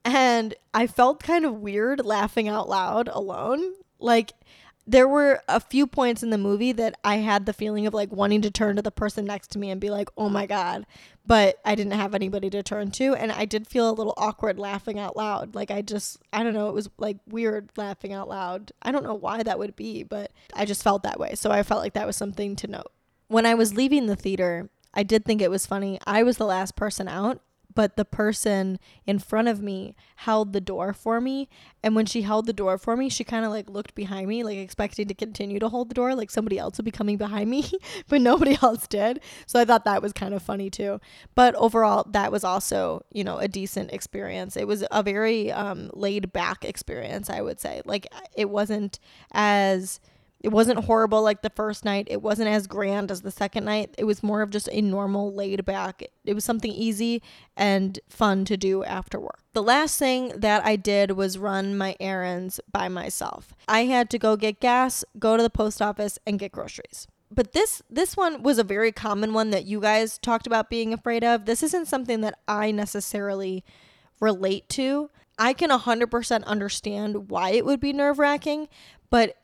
And 0.05 0.55
I 0.73 0.87
felt 0.87 1.21
kind 1.21 1.45
of 1.45 1.55
weird 1.55 2.05
laughing 2.05 2.47
out 2.47 2.69
loud 2.69 3.09
alone. 3.09 3.75
Like 3.99 4.33
there 4.87 5.09
were 5.09 5.43
a 5.49 5.59
few 5.59 5.87
points 5.87 6.23
in 6.23 6.31
the 6.31 6.39
movie 6.39 6.71
that 6.73 6.97
I 7.03 7.17
had 7.17 7.45
the 7.45 7.53
feeling 7.53 7.87
of 7.87 7.95
like 7.95 8.13
wanting 8.13 8.41
to 8.43 8.51
turn 8.51 8.77
to 8.77 8.83
the 8.83 8.93
person 8.93 9.25
next 9.25 9.51
to 9.53 9.59
me 9.59 9.71
and 9.71 9.81
be 9.81 9.91
like, 9.91 10.09
"Oh 10.17 10.29
my 10.29 10.47
god." 10.47 10.87
But 11.27 11.59
I 11.65 11.75
didn't 11.75 11.95
have 11.95 12.15
anybody 12.15 12.51
to 12.51 12.63
turn 12.63 12.93
to 12.93 13.15
and 13.15 13.33
I 13.33 13.47
did 13.47 13.67
feel 13.67 13.91
a 13.91 13.93
little 13.93 14.15
awkward 14.17 14.61
laughing 14.61 14.99
out 14.99 15.17
loud. 15.17 15.57
Like 15.57 15.73
I 15.73 15.83
just 15.83 16.19
I 16.33 16.45
don't 16.45 16.55
know, 16.55 16.69
it 16.69 16.75
was 16.75 16.89
like 16.99 17.19
weird 17.27 17.71
laughing 17.77 18.13
out 18.13 18.29
loud. 18.29 18.71
I 18.81 18.93
don't 18.93 19.05
know 19.05 19.15
why 19.15 19.43
that 19.43 19.59
would 19.59 19.75
be, 19.75 20.05
but 20.05 20.31
I 20.55 20.65
just 20.65 20.85
felt 20.85 21.03
that 21.03 21.19
way. 21.19 21.35
So 21.35 21.51
I 21.51 21.65
felt 21.65 21.83
like 21.83 21.95
that 21.95 22.07
was 22.07 22.17
something 22.17 22.55
to 22.57 22.69
note. 22.69 22.93
When 23.29 23.45
I 23.45 23.55
was 23.55 23.75
leaving 23.75 24.07
the 24.07 24.15
theater, 24.15 24.71
I 24.95 25.03
did 25.03 25.25
think 25.25 25.43
it 25.43 25.51
was 25.51 25.67
funny. 25.67 25.99
I 26.07 26.23
was 26.23 26.37
the 26.37 26.47
last 26.47 26.77
person 26.77 27.09
out 27.09 27.41
but 27.77 27.97
the 27.97 28.07
person 28.07 28.81
in 29.07 29.19
front 29.21 29.47
of 29.47 29.63
me 29.63 29.95
held 30.17 30.55
the 30.55 30.61
door 30.61 30.95
for 30.95 31.21
me. 31.21 31.49
And 31.83 31.95
when 31.95 32.07
she 32.07 32.23
held 32.23 32.47
the 32.47 32.53
door 32.53 32.79
for 32.79 32.97
me 32.97 33.09
she 33.09 33.23
kind 33.23 33.45
of 33.45 33.53
like 33.53 33.71
looked 33.71 33.95
behind 33.95 34.27
me 34.27 34.43
like 34.43 34.57
expecting 34.57 35.07
to 35.07 35.15
continue 35.15 35.61
to 35.61 35.69
hold 35.69 35.91
the 35.91 35.95
door 35.95 36.17
like 36.17 36.31
somebody 36.31 36.59
else 36.59 36.79
would 36.79 36.85
be 36.85 36.91
coming 36.91 37.19
behind 37.19 37.49
me 37.49 37.71
but 38.09 38.21
nobody 38.21 38.59
else 38.63 38.89
did. 38.89 39.21
So 39.47 39.61
i 39.61 39.65
thought 39.65 39.85
that 39.85 40.03
was 40.03 40.13
kind 40.13 40.35
of 40.35 40.43
funny 40.43 40.71
too. 40.71 41.01
But 41.37 41.55
overall 41.55 42.07
that 42.11 42.33
was 42.33 42.43
also 42.43 43.05
you 43.13 43.23
know 43.23 43.39
a 43.39 43.47
decent 43.47 43.93
experience. 43.93 44.57
It 44.57 44.67
was 44.67 44.83
a 44.91 45.03
very 45.03 45.53
um, 45.53 45.91
laid 45.93 46.33
back 46.33 46.65
experience 46.65 47.31
i 47.31 47.41
would 47.43 47.61
say. 47.61 47.83
Like 47.85 48.07
it 48.35 48.49
wasn't 48.51 48.99
as 49.33 50.01
it 50.41 50.51
wasn't 50.51 50.85
horrible 50.85 51.23
like 51.23 51.43
the 51.43 51.51
first 51.51 51.85
night. 51.85 52.07
It 52.11 52.23
wasn't 52.23 52.51
as 52.51 52.67
grand 52.67 53.11
as 53.11 53.23
the 53.23 53.31
second 53.31 53.65
night. 53.65 53.95
It 53.99 54.05
was 54.05 54.23
more 54.23 54.43
of 54.43 54.51
just 54.51 54.69
a 54.71 54.83
normal 54.83 55.33
laid 55.33 55.65
back. 55.65 56.03
It 56.25 56.35
was 56.35 56.45
something 56.45 56.71
easy 56.71 57.23
and 57.57 57.99
fun 58.09 58.45
to 58.45 58.57
do 58.57 58.85
after 58.85 59.19
work. 59.19 59.41
The 59.55 59.63
last 59.63 59.99
thing 59.99 60.29
that 60.37 60.65
I 60.65 60.77
did 60.77 61.13
was 61.13 61.39
run 61.39 61.77
my 61.77 61.97
errands 61.99 62.61
by 62.71 62.89
myself. 62.89 63.55
I 63.67 63.85
had 63.85 64.11
to 64.11 64.19
go 64.19 64.37
get 64.37 64.61
gas, 64.61 65.05
go 65.19 65.37
to 65.37 65.43
the 65.43 65.51
post 65.51 65.81
office 65.81 66.19
and 66.27 66.39
get 66.39 66.53
groceries. 66.53 67.09
But 67.31 67.53
this 67.53 67.83
this 67.91 68.17
one 68.17 68.43
was 68.43 68.59
a 68.59 68.65
very 68.65 68.93
common 68.93 69.33
one 69.33 69.51
that 69.51 69.65
you 69.65 69.81
guys 69.81 70.19
talked 70.19 70.47
about 70.47 70.71
being 70.71 70.93
afraid 70.93 71.25
of. 71.25 71.47
This 71.47 71.63
isn't 71.63 71.89
something 71.89 72.21
that 72.21 72.39
I 72.47 72.71
necessarily 72.71 73.65
relate 74.21 74.69
to. 74.71 75.11
I 75.39 75.53
can 75.53 75.71
100% 75.71 76.45
understand 76.45 77.31
why 77.31 77.51
it 77.51 77.67
would 77.67 77.81
be 77.81 77.93
nerve-wracking, 77.93 78.69
but 79.11 79.37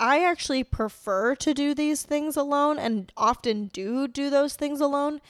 I 0.00 0.24
actually 0.24 0.64
prefer 0.64 1.34
to 1.36 1.52
do 1.52 1.74
these 1.74 2.02
things 2.02 2.36
alone 2.36 2.78
and 2.78 3.12
often 3.16 3.66
do 3.66 4.08
do 4.08 4.30
those 4.30 4.54
things 4.54 4.80
alone. 4.80 5.20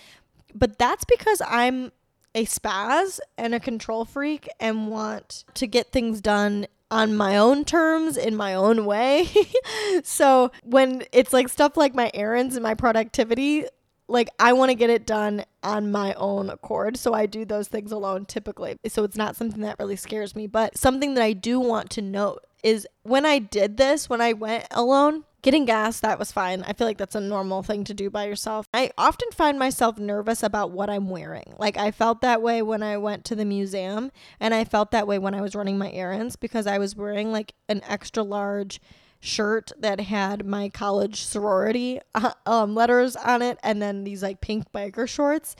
But 0.55 0.79
that's 0.79 1.05
because 1.05 1.43
I'm 1.47 1.93
a 2.35 2.47
spaz 2.47 3.19
and 3.37 3.55
a 3.55 3.61
control 3.61 4.05
freak 4.05 4.49
and 4.61 4.89
want 4.89 5.45
to 5.55 5.67
get 5.67 5.91
things 5.91 6.21
done 6.21 6.69
on 6.91 7.17
my 7.17 7.37
own 7.37 7.65
terms 7.65 8.17
in 8.17 8.37
my 8.37 8.55
own 8.55 8.85
way. 8.85 9.29
so 10.05 10.51
when 10.63 11.05
it's 11.13 11.33
like 11.33 11.49
stuff 11.49 11.77
like 11.77 11.95
my 11.95 12.11
errands 12.15 12.57
and 12.57 12.63
my 12.63 12.75
productivity, 12.75 13.65
like 14.09 14.29
I 14.39 14.53
want 14.53 14.71
to 14.71 14.75
get 14.75 14.91
it 14.91 15.07
done 15.07 15.45
on 15.63 15.91
my 15.91 16.15
own 16.15 16.51
accord. 16.51 16.97
So 16.97 17.15
I 17.15 17.27
do 17.27 17.45
those 17.45 17.69
things 17.69 17.93
alone 17.93 18.27
typically. 18.27 18.77
So 18.89 19.05
it's 19.05 19.17
not 19.17 19.37
something 19.37 19.63
that 19.63 19.79
really 19.79 19.97
scares 19.97 20.35
me, 20.35 20.47
but 20.47 20.77
something 20.77 21.15
that 21.15 21.23
I 21.23 21.33
do 21.33 21.61
want 21.61 21.91
to 21.91 22.03
note 22.03 22.45
is 22.63 22.87
when 23.03 23.27
I 23.27 23.39
did 23.39 23.77
this, 23.77 24.09
when 24.09 24.21
I 24.21 24.33
went 24.33 24.67
alone, 24.71 25.25
Getting 25.43 25.65
gas, 25.65 26.01
that 26.01 26.19
was 26.19 26.31
fine. 26.31 26.63
I 26.65 26.75
feel 26.75 26.87
like 26.87 26.99
that's 26.99 27.15
a 27.15 27.21
normal 27.21 27.63
thing 27.63 27.85
to 27.85 27.95
do 27.95 28.11
by 28.11 28.27
yourself. 28.27 28.67
I 28.75 28.91
often 28.99 29.31
find 29.31 29.59
myself 29.59 29.97
nervous 29.97 30.43
about 30.43 30.71
what 30.71 30.91
I'm 30.91 31.09
wearing. 31.09 31.55
Like, 31.59 31.79
I 31.79 31.93
felt 31.93 32.21
that 32.21 32.43
way 32.43 32.61
when 32.61 32.83
I 32.83 32.99
went 32.99 33.25
to 33.27 33.35
the 33.35 33.47
museum, 33.47 34.13
and 34.39 34.53
I 34.53 34.65
felt 34.65 34.91
that 34.91 35.07
way 35.07 35.19
when 35.19 35.35
I 35.35 35.41
was 35.41 35.55
running 35.55 35.79
my 35.79 35.91
errands 35.93 36.37
because 36.37 36.67
I 36.67 36.77
was 36.77 36.95
wearing 36.95 37.33
like 37.33 37.55
an 37.71 37.81
extra 37.89 38.23
large 38.23 38.83
shirt 39.21 39.73
that 39.79 40.01
had 40.01 40.45
my 40.45 40.69
college 40.69 41.23
sorority 41.23 42.01
uh, 42.15 42.33
um, 42.45 42.75
letters 42.75 43.17
on 43.17 43.43
it 43.43 43.59
and 43.63 43.81
then 43.81 44.03
these 44.03 44.23
like 44.23 44.41
pink 44.41 44.65
biker 44.73 45.07
shorts 45.07 45.57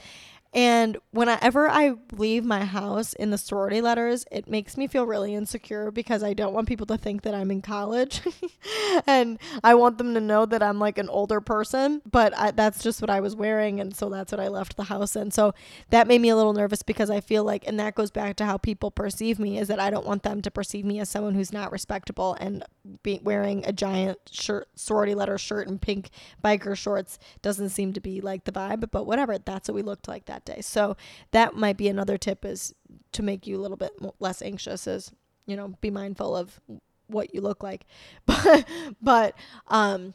and 0.53 0.97
whenever 1.11 1.69
I 1.69 1.93
leave 2.11 2.43
my 2.43 2.65
house 2.65 3.13
in 3.13 3.31
the 3.31 3.37
sorority 3.37 3.79
letters, 3.79 4.25
it 4.31 4.49
makes 4.49 4.75
me 4.75 4.85
feel 4.85 5.05
really 5.05 5.33
insecure 5.33 5.91
because 5.91 6.23
I 6.23 6.33
don't 6.33 6.53
want 6.53 6.67
people 6.67 6.85
to 6.87 6.97
think 6.97 7.21
that 7.21 7.33
I'm 7.33 7.51
in 7.51 7.61
college. 7.61 8.21
and 9.07 9.39
I 9.63 9.75
want 9.75 9.97
them 9.97 10.13
to 10.13 10.19
know 10.19 10.45
that 10.45 10.61
I'm 10.61 10.77
like 10.77 10.97
an 10.97 11.07
older 11.07 11.39
person, 11.39 12.01
but 12.09 12.37
I, 12.37 12.51
that's 12.51 12.83
just 12.83 12.99
what 12.99 13.09
I 13.09 13.21
was 13.21 13.33
wearing. 13.33 13.79
And 13.79 13.95
so 13.95 14.09
that's 14.09 14.33
what 14.33 14.41
I 14.41 14.49
left 14.49 14.75
the 14.75 14.83
house 14.83 15.15
in. 15.15 15.31
So 15.31 15.53
that 15.89 16.07
made 16.07 16.19
me 16.19 16.27
a 16.27 16.35
little 16.35 16.53
nervous 16.53 16.83
because 16.83 17.09
I 17.09 17.21
feel 17.21 17.45
like, 17.45 17.65
and 17.65 17.79
that 17.79 17.95
goes 17.95 18.11
back 18.11 18.35
to 18.37 18.45
how 18.45 18.57
people 18.57 18.91
perceive 18.91 19.39
me, 19.39 19.57
is 19.57 19.69
that 19.69 19.79
I 19.79 19.89
don't 19.89 20.05
want 20.05 20.23
them 20.23 20.41
to 20.41 20.51
perceive 20.51 20.83
me 20.83 20.99
as 20.99 21.07
someone 21.07 21.35
who's 21.35 21.53
not 21.53 21.71
respectable 21.71 22.35
and 22.41 22.65
be 23.03 23.21
wearing 23.23 23.65
a 23.65 23.71
giant 23.71 24.19
shirt, 24.29 24.67
sorority 24.75 25.15
letter 25.15 25.37
shirt 25.37 25.69
and 25.69 25.81
pink 25.81 26.09
biker 26.43 26.75
shorts 26.75 27.19
doesn't 27.41 27.69
seem 27.69 27.93
to 27.93 28.01
be 28.01 28.19
like 28.19 28.43
the 28.43 28.51
vibe, 28.51 28.91
but 28.91 29.05
whatever. 29.05 29.37
That's 29.37 29.69
what 29.69 29.75
we 29.75 29.81
looked 29.81 30.09
like 30.09 30.25
that 30.25 30.40
that 30.45 30.55
day. 30.55 30.61
So 30.61 30.95
that 31.31 31.55
might 31.55 31.77
be 31.77 31.87
another 31.87 32.17
tip 32.17 32.45
is 32.45 32.73
to 33.13 33.23
make 33.23 33.47
you 33.47 33.57
a 33.57 33.61
little 33.61 33.77
bit 33.77 33.91
less 34.19 34.41
anxious 34.41 34.87
is, 34.87 35.11
you 35.45 35.55
know, 35.55 35.75
be 35.81 35.91
mindful 35.91 36.35
of 36.35 36.59
what 37.07 37.33
you 37.33 37.41
look 37.41 37.63
like. 37.63 37.85
But 38.25 38.65
but 39.01 39.35
um 39.67 40.13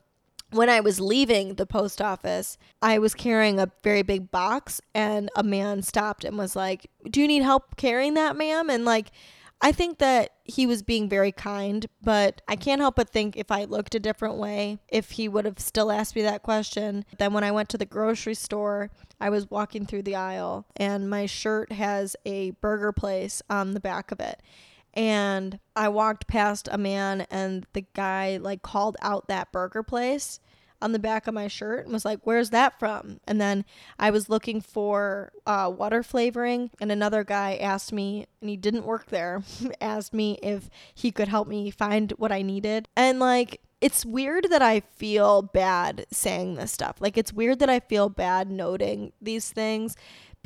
when 0.52 0.70
I 0.70 0.78
was 0.78 1.00
leaving 1.00 1.54
the 1.54 1.66
post 1.66 2.00
office, 2.00 2.56
I 2.80 2.98
was 2.98 3.14
carrying 3.14 3.58
a 3.58 3.70
very 3.82 4.02
big 4.02 4.30
box 4.30 4.80
and 4.94 5.28
a 5.34 5.42
man 5.42 5.82
stopped 5.82 6.24
and 6.24 6.38
was 6.38 6.54
like, 6.54 6.86
"Do 7.10 7.20
you 7.20 7.26
need 7.26 7.42
help 7.42 7.76
carrying 7.76 8.14
that, 8.14 8.36
ma'am?" 8.36 8.70
And 8.70 8.84
like 8.84 9.10
I 9.60 9.72
think 9.72 9.98
that 9.98 10.30
he 10.44 10.66
was 10.66 10.82
being 10.82 11.08
very 11.08 11.32
kind, 11.32 11.86
but 12.02 12.42
I 12.46 12.56
can't 12.56 12.80
help 12.80 12.96
but 12.96 13.10
think 13.10 13.36
if 13.36 13.50
I 13.50 13.64
looked 13.64 13.94
a 13.94 14.00
different 14.00 14.36
way, 14.36 14.78
if 14.88 15.12
he 15.12 15.28
would 15.28 15.44
have 15.44 15.58
still 15.58 15.90
asked 15.90 16.14
me 16.14 16.22
that 16.22 16.42
question. 16.42 17.04
Then 17.18 17.32
when 17.32 17.42
I 17.42 17.50
went 17.50 17.68
to 17.70 17.78
the 17.78 17.86
grocery 17.86 18.34
store, 18.34 18.90
I 19.20 19.30
was 19.30 19.50
walking 19.50 19.86
through 19.86 20.02
the 20.02 20.14
aisle 20.14 20.66
and 20.76 21.08
my 21.08 21.26
shirt 21.26 21.72
has 21.72 22.16
a 22.26 22.50
burger 22.50 22.92
place 22.92 23.42
on 23.48 23.72
the 23.72 23.80
back 23.80 24.12
of 24.12 24.20
it. 24.20 24.42
And 24.92 25.58
I 25.74 25.88
walked 25.88 26.26
past 26.26 26.68
a 26.70 26.78
man 26.78 27.26
and 27.30 27.66
the 27.72 27.86
guy 27.94 28.38
like 28.38 28.62
called 28.62 28.96
out 29.02 29.28
that 29.28 29.52
burger 29.52 29.82
place 29.82 30.38
on 30.80 30.92
the 30.92 30.98
back 30.98 31.26
of 31.26 31.34
my 31.34 31.48
shirt 31.48 31.84
and 31.84 31.92
was 31.92 32.04
like, 32.04 32.20
Where's 32.24 32.50
that 32.50 32.78
from? 32.78 33.20
And 33.26 33.40
then 33.40 33.64
I 33.98 34.10
was 34.10 34.28
looking 34.28 34.60
for 34.60 35.32
uh, 35.46 35.72
water 35.76 36.02
flavoring, 36.02 36.70
and 36.80 36.90
another 36.92 37.24
guy 37.24 37.56
asked 37.56 37.92
me, 37.92 38.26
and 38.40 38.50
he 38.50 38.56
didn't 38.56 38.84
work 38.84 39.06
there, 39.06 39.42
asked 39.80 40.14
me 40.14 40.38
if 40.42 40.70
he 40.94 41.10
could 41.10 41.28
help 41.28 41.48
me 41.48 41.70
find 41.70 42.12
what 42.12 42.32
I 42.32 42.42
needed. 42.42 42.88
And 42.96 43.18
like, 43.18 43.60
it's 43.80 44.06
weird 44.06 44.48
that 44.50 44.62
I 44.62 44.80
feel 44.80 45.42
bad 45.42 46.06
saying 46.10 46.54
this 46.54 46.72
stuff. 46.72 46.96
Like, 47.00 47.18
it's 47.18 47.32
weird 47.32 47.58
that 47.58 47.68
I 47.70 47.80
feel 47.80 48.08
bad 48.08 48.50
noting 48.50 49.12
these 49.20 49.50
things 49.50 49.96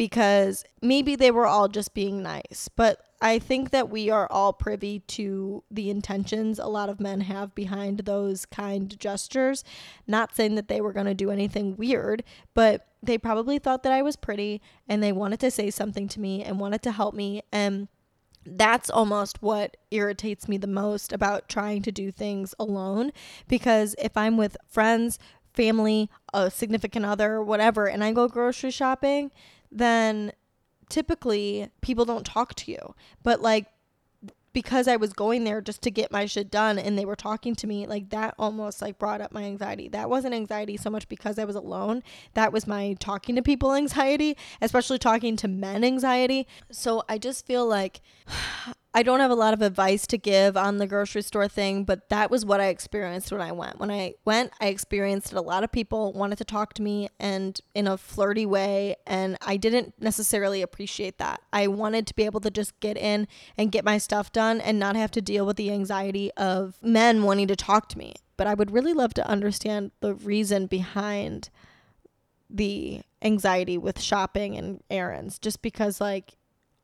because 0.00 0.64
maybe 0.80 1.14
they 1.14 1.30
were 1.30 1.46
all 1.46 1.68
just 1.68 1.92
being 1.92 2.22
nice. 2.22 2.70
But 2.74 3.04
I 3.20 3.38
think 3.38 3.68
that 3.68 3.90
we 3.90 4.08
are 4.08 4.26
all 4.32 4.54
privy 4.54 5.00
to 5.08 5.62
the 5.70 5.90
intentions 5.90 6.58
a 6.58 6.68
lot 6.68 6.88
of 6.88 7.00
men 7.00 7.20
have 7.20 7.54
behind 7.54 7.98
those 7.98 8.46
kind 8.46 8.98
gestures. 8.98 9.62
Not 10.06 10.34
saying 10.34 10.54
that 10.54 10.68
they 10.68 10.80
were 10.80 10.94
going 10.94 11.04
to 11.04 11.12
do 11.12 11.30
anything 11.30 11.76
weird, 11.76 12.24
but 12.54 12.86
they 13.02 13.18
probably 13.18 13.58
thought 13.58 13.82
that 13.82 13.92
I 13.92 14.00
was 14.00 14.16
pretty 14.16 14.62
and 14.88 15.02
they 15.02 15.12
wanted 15.12 15.38
to 15.40 15.50
say 15.50 15.68
something 15.70 16.08
to 16.08 16.18
me 16.18 16.42
and 16.42 16.58
wanted 16.58 16.80
to 16.84 16.92
help 16.92 17.14
me. 17.14 17.42
And 17.52 17.88
that's 18.46 18.88
almost 18.88 19.42
what 19.42 19.76
irritates 19.90 20.48
me 20.48 20.56
the 20.56 20.66
most 20.66 21.12
about 21.12 21.46
trying 21.46 21.82
to 21.82 21.92
do 21.92 22.10
things 22.10 22.54
alone. 22.58 23.12
Because 23.48 23.94
if 23.98 24.16
I'm 24.16 24.38
with 24.38 24.56
friends, 24.66 25.18
family, 25.52 26.08
a 26.32 26.50
significant 26.50 27.04
other, 27.04 27.42
whatever, 27.42 27.86
and 27.86 28.02
I 28.02 28.12
go 28.12 28.28
grocery 28.28 28.70
shopping, 28.70 29.30
then 29.70 30.32
typically 30.88 31.70
people 31.80 32.04
don't 32.04 32.26
talk 32.26 32.54
to 32.54 32.70
you. 32.70 32.94
But 33.22 33.40
like 33.40 33.66
because 34.52 34.88
I 34.88 34.96
was 34.96 35.12
going 35.12 35.44
there 35.44 35.60
just 35.60 35.82
to 35.82 35.90
get 35.90 36.10
my 36.10 36.26
shit 36.26 36.50
done 36.50 36.78
and 36.78 36.98
they 36.98 37.04
were 37.04 37.16
talking 37.16 37.54
to 37.56 37.66
me, 37.66 37.86
like 37.86 38.10
that 38.10 38.34
almost 38.38 38.82
like 38.82 38.98
brought 38.98 39.20
up 39.20 39.32
my 39.32 39.44
anxiety. 39.44 39.88
That 39.88 40.10
wasn't 40.10 40.34
anxiety 40.34 40.76
so 40.76 40.90
much 40.90 41.08
because 41.08 41.38
I 41.38 41.44
was 41.44 41.56
alone. 41.56 42.02
That 42.34 42.52
was 42.52 42.66
my 42.66 42.96
talking 42.98 43.36
to 43.36 43.42
people 43.42 43.74
anxiety, 43.76 44.36
especially 44.60 44.98
talking 44.98 45.36
to 45.36 45.48
men 45.48 45.84
anxiety. 45.84 46.46
So 46.70 47.04
I 47.08 47.18
just 47.18 47.46
feel 47.46 47.66
like 47.66 48.00
I 48.92 49.04
don't 49.04 49.20
have 49.20 49.30
a 49.30 49.36
lot 49.36 49.54
of 49.54 49.62
advice 49.62 50.04
to 50.08 50.18
give 50.18 50.56
on 50.56 50.78
the 50.78 50.86
grocery 50.86 51.22
store 51.22 51.46
thing, 51.46 51.84
but 51.84 52.08
that 52.08 52.28
was 52.28 52.44
what 52.44 52.60
I 52.60 52.66
experienced 52.66 53.30
when 53.30 53.40
I 53.40 53.52
went. 53.52 53.78
When 53.78 53.90
I 53.90 54.14
went, 54.24 54.52
I 54.60 54.66
experienced 54.66 55.30
that 55.30 55.38
a 55.38 55.42
lot 55.42 55.62
of 55.62 55.70
people 55.70 56.12
wanted 56.12 56.38
to 56.38 56.44
talk 56.44 56.74
to 56.74 56.82
me 56.82 57.08
and 57.20 57.60
in 57.72 57.86
a 57.86 57.96
flirty 57.96 58.44
way, 58.46 58.96
and 59.06 59.36
I 59.42 59.58
didn't 59.58 59.94
necessarily 60.00 60.60
appreciate 60.60 61.18
that. 61.18 61.40
I 61.52 61.68
wanted 61.68 62.08
to 62.08 62.14
be 62.16 62.24
able 62.24 62.40
to 62.40 62.50
just 62.50 62.78
get 62.80 62.96
in 62.96 63.28
and 63.56 63.70
get 63.70 63.84
my 63.84 63.96
stuff 63.96 64.32
done 64.32 64.60
and 64.60 64.80
not 64.80 64.96
have 64.96 65.12
to 65.12 65.22
deal 65.22 65.46
with 65.46 65.56
the 65.56 65.70
anxiety 65.70 66.32
of 66.36 66.74
men 66.82 67.22
wanting 67.22 67.46
to 67.46 67.56
talk 67.56 67.88
to 67.90 67.98
me. 67.98 68.14
But 68.36 68.48
I 68.48 68.54
would 68.54 68.72
really 68.72 68.92
love 68.92 69.14
to 69.14 69.26
understand 69.28 69.92
the 70.00 70.14
reason 70.14 70.66
behind 70.66 71.48
the 72.48 73.02
anxiety 73.22 73.78
with 73.78 74.00
shopping 74.00 74.56
and 74.56 74.82
errands 74.90 75.38
just 75.38 75.62
because 75.62 76.00
like 76.00 76.32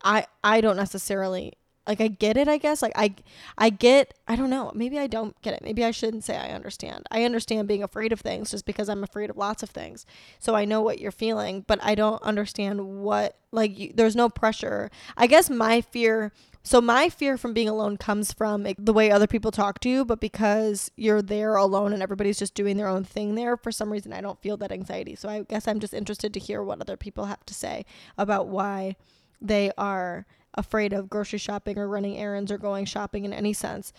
I 0.05 0.27
I 0.45 0.61
don't 0.61 0.77
necessarily 0.77 1.55
like 1.87 2.01
I 2.01 2.09
get 2.09 2.37
it, 2.37 2.49
I 2.49 2.59
guess. 2.59 2.83
Like 2.83 2.93
I 2.97 3.15
I 3.57 3.71
get 3.71 4.15
I 4.27 4.37
don't 4.37 4.51
know, 4.51 4.73
maybe 4.75 4.99
I 4.99 5.07
don't 5.07 5.41
get 5.43 5.55
it. 5.55 5.63
Maybe 5.63 5.85
I 5.85 5.91
shouldn't 5.91 6.25
say 6.25 6.37
I 6.37 6.51
understand. 6.51 7.05
I 7.11 7.25
understand 7.25 7.69
being 7.69 7.83
afraid 7.83 8.13
of 8.13 8.21
things 8.21 8.51
just 8.51 8.67
because 8.67 8.89
I'm 8.89 9.05
afraid 9.05 9.31
of 9.31 9.37
lots 9.37 9.63
of 9.63 9.71
things. 9.71 10.07
So 10.39 10.55
I 10.55 10.65
know 10.65 10.81
what 10.81 11.01
you're 11.01 11.13
feeling, 11.13 11.65
but 11.67 11.79
I 11.83 11.95
don't 11.95 12.23
understand 12.23 13.03
what 13.03 13.37
like 13.53 13.79
you, 13.79 13.93
there's 13.95 14.17
no 14.17 14.29
pressure. 14.29 14.91
I 15.17 15.27
guess 15.27 15.49
my 15.49 15.81
fear 15.81 16.33
so 16.67 16.81
my 16.81 17.09
fear 17.09 17.39
from 17.39 17.55
being 17.55 17.69
alone 17.69 17.97
comes 17.97 18.33
from 18.33 18.67
the 18.77 18.93
way 18.93 19.09
other 19.09 19.29
people 19.29 19.53
talk 19.53 19.79
to 19.81 19.89
you, 19.89 20.05
but 20.05 20.19
because 20.19 20.91
you're 20.97 21.23
there 21.23 21.55
alone 21.55 21.93
and 21.93 22.03
everybody's 22.03 22.41
just 22.41 22.57
doing 22.57 22.77
their 22.77 22.89
own 22.89 23.05
thing 23.05 23.37
there, 23.37 23.57
for 23.57 23.71
some 23.71 23.93
reason 23.93 24.13
I 24.13 24.21
don't 24.21 24.43
feel 24.43 24.57
that 24.57 24.73
anxiety. 24.73 25.15
So 25.15 25.29
I 25.29 25.43
guess 25.43 25.69
I'm 25.69 25.79
just 25.79 25.95
interested 25.95 26.35
to 26.35 26.41
hear 26.41 26.65
what 26.65 26.81
other 26.81 26.97
people 26.97 27.27
have 27.27 27.47
to 27.47 27.55
say 27.55 27.87
about 28.19 28.49
why 28.49 28.97
they 29.41 29.71
are 29.79 30.27
afraid 30.57 30.93
of 30.93 31.11
grocery 31.11 31.39
shopping 31.39 31.79
or 31.79 31.89
running 31.89 32.17
errands 32.17 32.51
or 32.51 32.59
going 32.59 32.85
shopping 32.85 33.25
in 33.25 33.33
any 33.33 33.53
sense. 33.53 33.93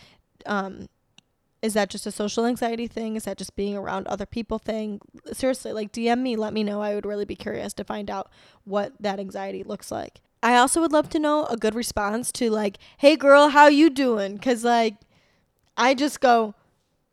Um, 0.46 0.88
is 1.62 1.74
that 1.74 1.90
just 1.90 2.06
a 2.06 2.12
social 2.12 2.46
anxiety 2.46 2.88
thing? 2.88 3.16
Is 3.16 3.24
that 3.24 3.38
just 3.38 3.56
being 3.56 3.76
around 3.76 4.08
other 4.08 4.26
people 4.26 4.60
thing? 4.60 5.02
Seriously, 5.34 5.74
like 5.74 5.92
DM 5.92 6.22
me, 6.22 6.36
let 6.36 6.54
me 6.54 6.64
know. 6.64 6.82
I 6.82 6.96
would 6.96 7.06
really 7.06 7.26
be 7.26 7.36
curious 7.36 7.74
to 7.74 7.84
find 7.84 8.10
out 8.10 8.30
what 8.64 8.94
that 9.00 9.20
anxiety 9.20 9.64
looks 9.64 9.92
like. 9.92 10.22
I 10.44 10.58
also 10.58 10.82
would 10.82 10.92
love 10.92 11.10
to 11.10 11.20
know 11.20 11.46
a 11.46 11.58
good 11.58 11.74
response 11.74 12.32
to 12.34 12.52
like, 12.52 12.78
"Hey 12.98 13.16
girl, 13.16 13.50
how 13.50 13.68
you 13.68 13.90
doing?" 13.90 14.38
cuz 14.38 14.64
like 14.64 14.98
I 15.76 15.96
just 15.96 16.22
go, 16.22 16.54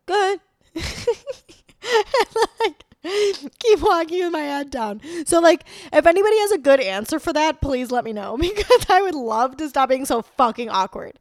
"Good." 0.05 0.39
like 0.75 2.83
keep 3.59 3.81
walking 3.81 4.23
with 4.23 4.31
my 4.31 4.41
head 4.41 4.69
down. 4.69 5.01
So, 5.25 5.39
like, 5.39 5.63
if 5.93 6.05
anybody 6.05 6.37
has 6.39 6.51
a 6.51 6.57
good 6.57 6.79
answer 6.79 7.19
for 7.19 7.33
that, 7.33 7.61
please 7.61 7.91
let 7.91 8.03
me 8.03 8.13
know 8.13 8.37
because 8.39 8.85
I 8.89 9.01
would 9.01 9.15
love 9.15 9.57
to 9.57 9.69
stop 9.69 9.89
being 9.89 10.05
so 10.05 10.21
fucking 10.21 10.69
awkward. 10.69 11.19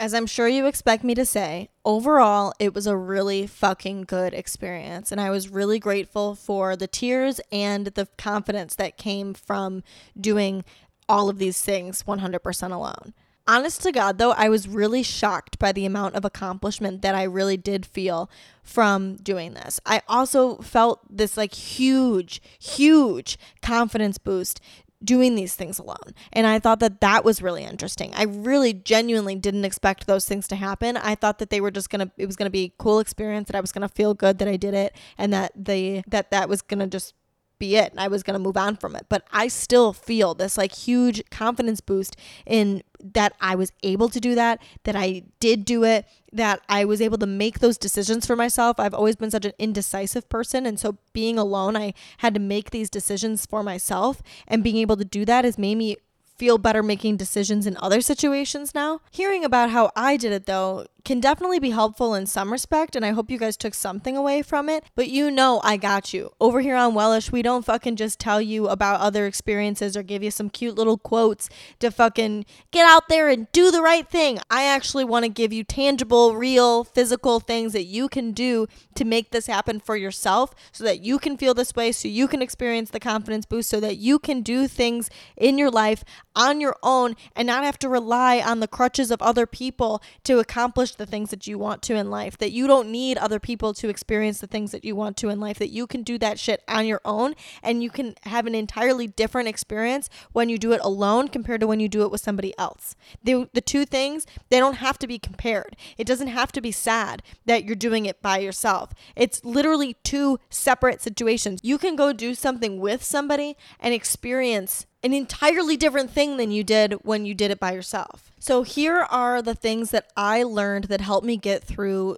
As 0.00 0.14
I'm 0.14 0.26
sure 0.26 0.46
you 0.46 0.66
expect 0.66 1.02
me 1.02 1.14
to 1.16 1.26
say, 1.26 1.68
overall, 1.84 2.52
it 2.60 2.72
was 2.72 2.86
a 2.86 2.96
really 2.96 3.46
fucking 3.46 4.02
good 4.02 4.32
experience. 4.32 5.10
And 5.10 5.20
I 5.20 5.30
was 5.30 5.48
really 5.48 5.80
grateful 5.80 6.36
for 6.36 6.76
the 6.76 6.86
tears 6.86 7.40
and 7.50 7.86
the 7.88 8.06
confidence 8.16 8.76
that 8.76 8.96
came 8.96 9.34
from 9.34 9.82
doing 10.18 10.64
all 11.08 11.28
of 11.28 11.38
these 11.38 11.60
things 11.60 12.04
100% 12.04 12.72
alone. 12.72 13.14
Honest 13.48 13.82
to 13.84 13.92
God, 13.92 14.18
though, 14.18 14.32
I 14.32 14.50
was 14.50 14.68
really 14.68 15.02
shocked 15.02 15.58
by 15.58 15.72
the 15.72 15.86
amount 15.86 16.16
of 16.16 16.24
accomplishment 16.26 17.00
that 17.00 17.14
I 17.14 17.22
really 17.22 17.56
did 17.56 17.86
feel 17.86 18.30
from 18.62 19.16
doing 19.16 19.54
this. 19.54 19.80
I 19.86 20.02
also 20.06 20.56
felt 20.58 21.00
this 21.08 21.38
like 21.38 21.54
huge, 21.54 22.42
huge 22.60 23.38
confidence 23.62 24.18
boost 24.18 24.60
doing 25.02 25.34
these 25.34 25.54
things 25.54 25.78
alone. 25.78 26.14
And 26.30 26.46
I 26.46 26.58
thought 26.58 26.80
that 26.80 27.00
that 27.00 27.24
was 27.24 27.40
really 27.40 27.64
interesting. 27.64 28.12
I 28.14 28.24
really 28.24 28.74
genuinely 28.74 29.36
didn't 29.36 29.64
expect 29.64 30.06
those 30.06 30.26
things 30.26 30.46
to 30.48 30.56
happen. 30.56 30.98
I 30.98 31.14
thought 31.14 31.38
that 31.38 31.48
they 31.48 31.62
were 31.62 31.70
just 31.70 31.88
going 31.88 32.06
to 32.06 32.12
it 32.18 32.26
was 32.26 32.36
going 32.36 32.48
to 32.48 32.50
be 32.50 32.64
a 32.64 32.72
cool 32.82 32.98
experience 32.98 33.46
that 33.46 33.56
I 33.56 33.60
was 33.60 33.72
going 33.72 33.88
to 33.88 33.94
feel 33.94 34.12
good 34.12 34.38
that 34.38 34.48
I 34.48 34.56
did 34.56 34.74
it 34.74 34.94
and 35.16 35.32
that 35.32 35.52
the 35.54 36.02
that 36.08 36.30
that 36.32 36.50
was 36.50 36.60
going 36.60 36.80
to 36.80 36.86
just 36.86 37.14
be 37.58 37.76
it 37.76 37.90
and 37.90 38.00
I 38.00 38.08
was 38.08 38.22
going 38.22 38.34
to 38.34 38.42
move 38.42 38.56
on 38.56 38.76
from 38.76 38.94
it. 38.96 39.06
But 39.08 39.24
I 39.32 39.48
still 39.48 39.92
feel 39.92 40.34
this 40.34 40.56
like 40.56 40.72
huge 40.72 41.22
confidence 41.30 41.80
boost 41.80 42.16
in 42.46 42.82
that 43.02 43.32
I 43.40 43.54
was 43.54 43.72
able 43.82 44.08
to 44.08 44.20
do 44.20 44.34
that, 44.34 44.60
that 44.84 44.96
I 44.96 45.22
did 45.40 45.64
do 45.64 45.84
it, 45.84 46.06
that 46.32 46.60
I 46.68 46.84
was 46.84 47.00
able 47.00 47.18
to 47.18 47.26
make 47.26 47.60
those 47.60 47.78
decisions 47.78 48.26
for 48.26 48.36
myself. 48.36 48.78
I've 48.78 48.94
always 48.94 49.16
been 49.16 49.30
such 49.30 49.44
an 49.44 49.52
indecisive 49.58 50.28
person. 50.28 50.66
And 50.66 50.78
so 50.78 50.98
being 51.12 51.38
alone, 51.38 51.76
I 51.76 51.94
had 52.18 52.34
to 52.34 52.40
make 52.40 52.70
these 52.70 52.90
decisions 52.90 53.46
for 53.46 53.62
myself. 53.62 54.22
And 54.46 54.64
being 54.64 54.76
able 54.76 54.96
to 54.96 55.04
do 55.04 55.24
that 55.24 55.44
has 55.44 55.58
made 55.58 55.76
me 55.76 55.96
feel 56.38 56.58
better 56.58 56.82
making 56.82 57.16
decisions 57.16 57.66
in 57.66 57.76
other 57.78 58.00
situations 58.00 58.74
now. 58.74 59.00
Hearing 59.10 59.44
about 59.44 59.70
how 59.70 59.90
I 59.96 60.16
did 60.16 60.32
it 60.32 60.46
though 60.46 60.86
can 61.08 61.20
definitely 61.20 61.58
be 61.58 61.70
helpful 61.70 62.14
in 62.14 62.26
some 62.26 62.52
respect, 62.52 62.94
and 62.94 63.02
I 63.02 63.12
hope 63.12 63.30
you 63.30 63.38
guys 63.38 63.56
took 63.56 63.72
something 63.72 64.14
away 64.14 64.42
from 64.42 64.68
it. 64.68 64.84
But 64.94 65.08
you 65.08 65.30
know, 65.30 65.58
I 65.64 65.78
got 65.78 66.12
you. 66.12 66.32
Over 66.38 66.60
here 66.60 66.76
on 66.76 66.92
Wellish, 66.92 67.32
we 67.32 67.40
don't 67.40 67.64
fucking 67.64 67.96
just 67.96 68.18
tell 68.18 68.42
you 68.42 68.68
about 68.68 69.00
other 69.00 69.24
experiences 69.26 69.96
or 69.96 70.02
give 70.02 70.22
you 70.22 70.30
some 70.30 70.50
cute 70.50 70.74
little 70.74 70.98
quotes 70.98 71.48
to 71.78 71.90
fucking 71.90 72.44
get 72.72 72.84
out 72.84 73.08
there 73.08 73.30
and 73.30 73.50
do 73.52 73.70
the 73.70 73.80
right 73.80 74.06
thing. 74.06 74.38
I 74.50 74.64
actually 74.64 75.06
want 75.06 75.24
to 75.24 75.30
give 75.30 75.50
you 75.50 75.64
tangible, 75.64 76.36
real, 76.36 76.84
physical 76.84 77.40
things 77.40 77.72
that 77.72 77.84
you 77.84 78.10
can 78.10 78.32
do 78.32 78.66
to 78.94 79.06
make 79.06 79.30
this 79.30 79.46
happen 79.46 79.80
for 79.80 79.96
yourself 79.96 80.54
so 80.72 80.84
that 80.84 81.00
you 81.00 81.18
can 81.18 81.38
feel 81.38 81.54
this 81.54 81.74
way, 81.74 81.90
so 81.90 82.06
you 82.06 82.28
can 82.28 82.42
experience 82.42 82.90
the 82.90 83.00
confidence 83.00 83.46
boost, 83.46 83.70
so 83.70 83.80
that 83.80 83.96
you 83.96 84.18
can 84.18 84.42
do 84.42 84.68
things 84.68 85.08
in 85.38 85.56
your 85.56 85.70
life 85.70 86.04
on 86.34 86.60
your 86.60 86.76
own 86.82 87.16
and 87.34 87.46
not 87.46 87.64
have 87.64 87.78
to 87.80 87.88
rely 87.88 88.40
on 88.40 88.60
the 88.60 88.68
crutches 88.68 89.10
of 89.10 89.20
other 89.22 89.46
people 89.46 90.02
to 90.24 90.38
accomplish 90.38 90.94
the 90.94 91.06
things 91.06 91.30
that 91.30 91.46
you 91.46 91.58
want 91.58 91.82
to 91.82 91.94
in 91.94 92.10
life, 92.10 92.38
that 92.38 92.52
you 92.52 92.66
don't 92.66 92.90
need 92.90 93.18
other 93.18 93.38
people 93.38 93.74
to 93.74 93.88
experience 93.88 94.38
the 94.38 94.46
things 94.46 94.70
that 94.70 94.84
you 94.84 94.94
want 94.94 95.16
to 95.16 95.28
in 95.28 95.40
life, 95.40 95.58
that 95.58 95.70
you 95.70 95.86
can 95.86 96.02
do 96.02 96.18
that 96.18 96.38
shit 96.38 96.62
on 96.68 96.86
your 96.86 97.00
own 97.04 97.34
and 97.62 97.82
you 97.82 97.90
can 97.90 98.14
have 98.24 98.46
an 98.46 98.54
entirely 98.54 99.06
different 99.06 99.48
experience 99.48 100.08
when 100.32 100.48
you 100.48 100.58
do 100.58 100.72
it 100.72 100.80
alone 100.82 101.28
compared 101.28 101.60
to 101.60 101.66
when 101.66 101.80
you 101.80 101.88
do 101.88 102.02
it 102.02 102.10
with 102.10 102.20
somebody 102.20 102.56
else. 102.58 102.94
The, 103.22 103.48
the 103.52 103.60
two 103.60 103.84
things, 103.84 104.26
they 104.48 104.58
don't 104.58 104.76
have 104.76 104.98
to 104.98 105.06
be 105.06 105.18
compared. 105.18 105.76
It 105.96 106.06
doesn't 106.06 106.28
have 106.28 106.52
to 106.52 106.60
be 106.60 106.72
sad 106.72 107.22
that 107.46 107.64
you're 107.64 107.76
doing 107.76 108.06
it 108.06 108.22
by 108.22 108.38
yourself. 108.38 108.92
It's 109.16 109.44
literally 109.44 109.94
two 110.04 110.38
separate 110.50 111.02
situations. 111.02 111.60
You 111.62 111.78
can 111.78 111.96
go 111.96 112.12
do 112.12 112.34
something 112.34 112.80
with 112.80 113.02
somebody 113.02 113.56
and 113.80 113.94
experience 113.94 114.86
an 115.02 115.12
entirely 115.12 115.76
different 115.76 116.10
thing 116.10 116.36
than 116.36 116.50
you 116.50 116.64
did 116.64 116.92
when 117.02 117.24
you 117.24 117.34
did 117.34 117.50
it 117.50 117.60
by 117.60 117.72
yourself. 117.72 118.32
So, 118.38 118.62
here 118.62 119.06
are 119.10 119.42
the 119.42 119.54
things 119.54 119.90
that 119.90 120.10
I 120.16 120.42
learned 120.42 120.84
that 120.84 121.00
helped 121.00 121.26
me 121.26 121.36
get 121.36 121.62
through 121.62 122.16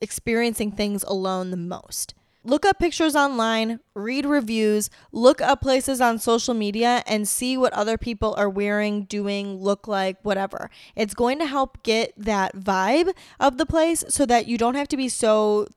experiencing 0.00 0.72
things 0.72 1.02
alone 1.04 1.50
the 1.50 1.56
most. 1.56 2.14
Look 2.44 2.66
up 2.66 2.80
pictures 2.80 3.14
online, 3.14 3.78
read 3.94 4.26
reviews, 4.26 4.90
look 5.12 5.40
up 5.40 5.60
places 5.60 6.00
on 6.00 6.18
social 6.18 6.54
media, 6.54 7.04
and 7.06 7.28
see 7.28 7.56
what 7.56 7.72
other 7.72 7.96
people 7.96 8.34
are 8.36 8.50
wearing, 8.50 9.04
doing, 9.04 9.60
look 9.60 9.86
like, 9.86 10.16
whatever. 10.22 10.68
It's 10.96 11.14
going 11.14 11.38
to 11.38 11.46
help 11.46 11.84
get 11.84 12.12
that 12.16 12.56
vibe 12.56 13.14
of 13.38 13.58
the 13.58 13.66
place 13.66 14.02
so 14.08 14.26
that 14.26 14.48
you 14.48 14.58
don't 14.58 14.74
have 14.74 14.88
to 14.88 14.96
be 14.96 15.08
so 15.08 15.68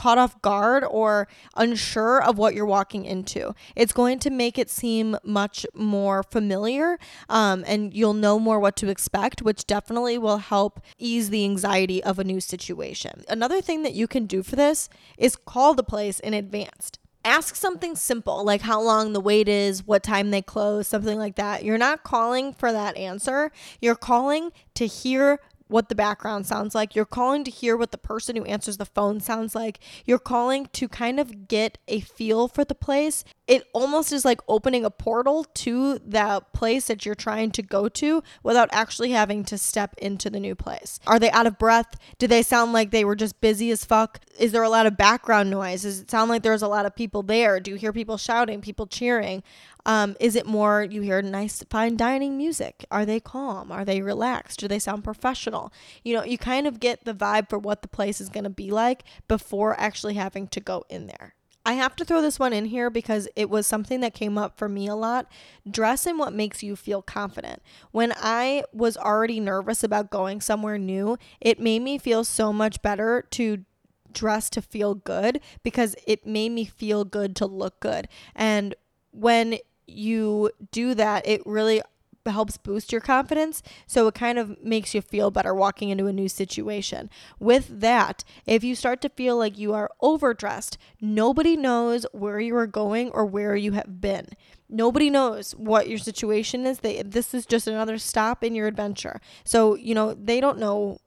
caught 0.00 0.16
off 0.16 0.40
guard 0.40 0.82
or 0.82 1.28
unsure 1.56 2.22
of 2.22 2.38
what 2.38 2.54
you're 2.54 2.64
walking 2.64 3.04
into. 3.04 3.54
It's 3.76 3.92
going 3.92 4.18
to 4.20 4.30
make 4.30 4.56
it 4.56 4.70
seem 4.70 5.14
much 5.22 5.66
more 5.74 6.22
familiar 6.22 6.98
um, 7.28 7.64
and 7.66 7.92
you'll 7.92 8.14
know 8.14 8.38
more 8.38 8.58
what 8.58 8.76
to 8.76 8.88
expect, 8.88 9.42
which 9.42 9.66
definitely 9.66 10.16
will 10.16 10.38
help 10.38 10.80
ease 10.98 11.28
the 11.28 11.44
anxiety 11.44 12.02
of 12.02 12.18
a 12.18 12.24
new 12.24 12.40
situation. 12.40 13.24
Another 13.28 13.60
thing 13.60 13.82
that 13.82 13.92
you 13.92 14.06
can 14.06 14.24
do 14.24 14.42
for 14.42 14.56
this 14.56 14.88
is 15.18 15.36
call 15.36 15.74
the 15.74 15.82
place 15.82 16.18
in 16.18 16.32
advance 16.32 16.92
ask 17.22 17.54
something 17.54 17.94
simple 17.94 18.42
like 18.44 18.62
how 18.62 18.80
long 18.80 19.12
the 19.12 19.20
wait 19.20 19.46
is, 19.46 19.86
what 19.86 20.02
time 20.02 20.30
they 20.30 20.40
close, 20.40 20.88
something 20.88 21.18
like 21.18 21.36
that. 21.36 21.62
You're 21.62 21.76
not 21.76 22.02
calling 22.02 22.54
for 22.54 22.72
that 22.72 22.96
answer. 22.96 23.52
You're 23.78 23.94
calling 23.94 24.52
to 24.76 24.86
hear 24.86 25.38
what 25.70 25.88
the 25.88 25.94
background 25.94 26.46
sounds 26.46 26.74
like. 26.74 26.94
You're 26.94 27.04
calling 27.04 27.44
to 27.44 27.50
hear 27.50 27.76
what 27.76 27.92
the 27.92 27.98
person 27.98 28.36
who 28.36 28.44
answers 28.44 28.76
the 28.76 28.84
phone 28.84 29.20
sounds 29.20 29.54
like. 29.54 29.78
You're 30.04 30.18
calling 30.18 30.66
to 30.72 30.88
kind 30.88 31.20
of 31.20 31.48
get 31.48 31.78
a 31.88 32.00
feel 32.00 32.48
for 32.48 32.64
the 32.64 32.74
place. 32.74 33.24
It 33.46 33.64
almost 33.72 34.12
is 34.12 34.24
like 34.24 34.40
opening 34.48 34.84
a 34.84 34.90
portal 34.90 35.44
to 35.54 35.98
that 35.98 36.52
place 36.52 36.86
that 36.86 37.04
you're 37.04 37.14
trying 37.14 37.50
to 37.52 37.62
go 37.62 37.88
to 37.88 38.22
without 38.42 38.68
actually 38.72 39.10
having 39.10 39.44
to 39.44 39.58
step 39.58 39.94
into 39.98 40.30
the 40.30 40.40
new 40.40 40.54
place. 40.54 41.00
Are 41.06 41.18
they 41.18 41.30
out 41.30 41.46
of 41.46 41.58
breath? 41.58 41.96
Do 42.18 42.26
they 42.26 42.42
sound 42.42 42.72
like 42.72 42.90
they 42.90 43.04
were 43.04 43.16
just 43.16 43.40
busy 43.40 43.70
as 43.70 43.84
fuck? 43.84 44.20
Is 44.38 44.52
there 44.52 44.62
a 44.62 44.68
lot 44.68 44.86
of 44.86 44.96
background 44.96 45.50
noise? 45.50 45.82
Does 45.82 46.00
it 46.00 46.10
sound 46.10 46.30
like 46.30 46.42
there's 46.42 46.62
a 46.62 46.68
lot 46.68 46.86
of 46.86 46.94
people 46.94 47.22
there? 47.22 47.60
Do 47.60 47.72
you 47.72 47.76
hear 47.76 47.92
people 47.92 48.16
shouting, 48.16 48.60
people 48.60 48.86
cheering? 48.86 49.42
Um, 49.86 50.16
is 50.20 50.36
it 50.36 50.46
more 50.46 50.82
you 50.82 51.00
hear 51.02 51.22
nice 51.22 51.62
fine 51.70 51.96
dining 51.96 52.36
music? 52.36 52.84
Are 52.90 53.04
they 53.06 53.20
calm? 53.20 53.72
Are 53.72 53.84
they 53.84 54.02
relaxed? 54.02 54.60
Do 54.60 54.68
they 54.68 54.78
sound 54.78 55.04
professional? 55.04 55.72
You 56.04 56.14
know, 56.14 56.24
you 56.24 56.38
kind 56.38 56.66
of 56.66 56.80
get 56.80 57.04
the 57.04 57.14
vibe 57.14 57.48
for 57.48 57.58
what 57.58 57.82
the 57.82 57.88
place 57.88 58.20
is 58.20 58.28
going 58.28 58.44
to 58.44 58.50
be 58.50 58.70
like 58.70 59.04
before 59.28 59.78
actually 59.78 60.14
having 60.14 60.48
to 60.48 60.60
go 60.60 60.84
in 60.88 61.06
there. 61.06 61.34
I 61.64 61.74
have 61.74 61.94
to 61.96 62.04
throw 62.04 62.22
this 62.22 62.38
one 62.38 62.54
in 62.54 62.64
here 62.66 62.88
because 62.88 63.28
it 63.36 63.50
was 63.50 63.66
something 63.66 64.00
that 64.00 64.14
came 64.14 64.38
up 64.38 64.56
for 64.56 64.68
me 64.68 64.86
a 64.86 64.94
lot. 64.94 65.30
Dress 65.70 66.06
in 66.06 66.16
what 66.16 66.32
makes 66.32 66.62
you 66.62 66.74
feel 66.74 67.02
confident. 67.02 67.62
When 67.90 68.14
I 68.16 68.64
was 68.72 68.96
already 68.96 69.40
nervous 69.40 69.84
about 69.84 70.10
going 70.10 70.40
somewhere 70.40 70.78
new, 70.78 71.18
it 71.38 71.60
made 71.60 71.82
me 71.82 71.98
feel 71.98 72.24
so 72.24 72.52
much 72.52 72.80
better 72.80 73.26
to 73.32 73.64
dress 74.12 74.48
to 74.50 74.62
feel 74.62 74.94
good 74.94 75.40
because 75.62 75.94
it 76.06 76.26
made 76.26 76.50
me 76.50 76.64
feel 76.64 77.04
good 77.04 77.36
to 77.36 77.46
look 77.46 77.78
good. 77.80 78.08
And 78.34 78.74
when 79.12 79.58
you 79.90 80.50
do 80.70 80.94
that, 80.94 81.26
it 81.26 81.44
really 81.46 81.82
helps 82.26 82.56
boost 82.58 82.92
your 82.92 83.00
confidence. 83.00 83.62
So 83.86 84.06
it 84.06 84.14
kind 84.14 84.38
of 84.38 84.62
makes 84.62 84.94
you 84.94 85.00
feel 85.00 85.30
better 85.30 85.54
walking 85.54 85.88
into 85.88 86.06
a 86.06 86.12
new 86.12 86.28
situation. 86.28 87.08
With 87.38 87.80
that, 87.80 88.24
if 88.46 88.62
you 88.62 88.74
start 88.74 89.00
to 89.02 89.08
feel 89.08 89.36
like 89.36 89.58
you 89.58 89.72
are 89.72 89.90
overdressed, 90.00 90.76
nobody 91.00 91.56
knows 91.56 92.04
where 92.12 92.38
you 92.38 92.54
are 92.56 92.66
going 92.66 93.10
or 93.10 93.24
where 93.24 93.56
you 93.56 93.72
have 93.72 94.00
been. 94.00 94.28
Nobody 94.68 95.10
knows 95.10 95.52
what 95.52 95.88
your 95.88 95.98
situation 95.98 96.66
is. 96.66 96.80
They 96.80 97.02
this 97.02 97.34
is 97.34 97.46
just 97.46 97.66
another 97.66 97.98
stop 97.98 98.44
in 98.44 98.54
your 98.54 98.68
adventure. 98.68 99.20
So, 99.44 99.74
you 99.74 99.94
know, 99.94 100.14
they 100.14 100.40
don't 100.40 100.58
know 100.58 101.00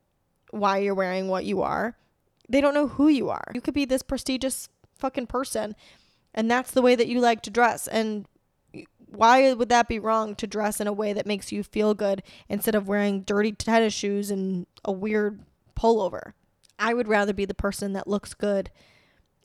why 0.51 0.79
you're 0.79 0.95
wearing 0.95 1.27
what 1.27 1.45
you 1.45 1.61
are. 1.61 1.95
They 2.49 2.59
don't 2.59 2.73
know 2.73 2.87
who 2.87 3.07
you 3.07 3.29
are. 3.29 3.45
You 3.53 3.61
could 3.61 3.73
be 3.73 3.85
this 3.85 4.03
prestigious 4.03 4.67
fucking 4.97 5.27
person 5.27 5.75
and 6.33 6.49
that's 6.49 6.71
the 6.71 6.81
way 6.81 6.95
that 6.95 7.07
you 7.07 7.19
like 7.19 7.41
to 7.43 7.49
dress 7.49 7.87
and 7.87 8.25
why 9.15 9.53
would 9.53 9.69
that 9.69 9.87
be 9.87 9.99
wrong 9.99 10.35
to 10.35 10.47
dress 10.47 10.79
in 10.79 10.87
a 10.87 10.93
way 10.93 11.13
that 11.13 11.25
makes 11.25 11.51
you 11.51 11.63
feel 11.63 11.93
good 11.93 12.23
instead 12.49 12.75
of 12.75 12.87
wearing 12.87 13.21
dirty 13.21 13.51
tennis 13.51 13.93
shoes 13.93 14.31
and 14.31 14.65
a 14.83 14.91
weird 14.91 15.41
pullover? 15.77 16.33
I 16.79 16.93
would 16.93 17.07
rather 17.07 17.33
be 17.33 17.45
the 17.45 17.53
person 17.53 17.93
that 17.93 18.07
looks 18.07 18.33
good 18.33 18.71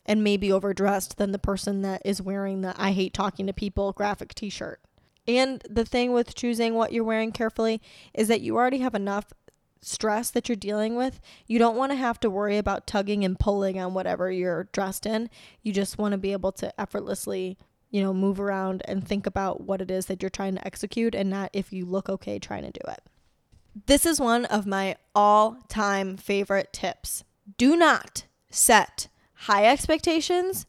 and 0.06 0.24
maybe 0.24 0.50
overdressed 0.50 1.18
than 1.18 1.32
the 1.32 1.38
person 1.38 1.82
that 1.82 2.00
is 2.04 2.22
wearing 2.22 2.62
the 2.62 2.74
I 2.78 2.92
hate 2.92 3.12
talking 3.12 3.46
to 3.46 3.52
people 3.52 3.92
graphic 3.92 4.34
t 4.34 4.48
shirt. 4.48 4.80
And 5.26 5.62
the 5.68 5.84
thing 5.84 6.12
with 6.12 6.34
choosing 6.34 6.74
what 6.74 6.92
you're 6.92 7.04
wearing 7.04 7.32
carefully 7.32 7.82
is 8.14 8.28
that 8.28 8.40
you 8.40 8.56
already 8.56 8.78
have 8.78 8.94
enough 8.94 9.26
stress 9.82 10.30
that 10.30 10.48
you're 10.48 10.56
dealing 10.56 10.96
with. 10.96 11.20
You 11.46 11.58
don't 11.58 11.76
want 11.76 11.92
to 11.92 11.96
have 11.96 12.18
to 12.20 12.30
worry 12.30 12.56
about 12.56 12.86
tugging 12.86 13.24
and 13.24 13.38
pulling 13.38 13.78
on 13.78 13.92
whatever 13.92 14.30
you're 14.32 14.68
dressed 14.72 15.04
in. 15.04 15.28
You 15.62 15.72
just 15.72 15.98
want 15.98 16.12
to 16.12 16.18
be 16.18 16.32
able 16.32 16.52
to 16.52 16.80
effortlessly 16.80 17.58
you 17.90 18.02
know, 18.02 18.12
move 18.12 18.40
around 18.40 18.82
and 18.86 19.06
think 19.06 19.26
about 19.26 19.62
what 19.62 19.80
it 19.80 19.90
is 19.90 20.06
that 20.06 20.22
you're 20.22 20.30
trying 20.30 20.54
to 20.54 20.66
execute 20.66 21.14
and 21.14 21.30
not 21.30 21.50
if 21.52 21.72
you 21.72 21.86
look 21.86 22.08
okay 22.08 22.38
trying 22.38 22.64
to 22.64 22.70
do 22.70 22.80
it. 22.88 23.02
This 23.86 24.04
is 24.04 24.20
one 24.20 24.44
of 24.46 24.66
my 24.66 24.96
all 25.14 25.58
time 25.68 26.16
favorite 26.16 26.72
tips. 26.72 27.24
Do 27.56 27.76
not 27.76 28.24
set 28.50 29.08
high 29.32 29.66
expectations. 29.66 30.66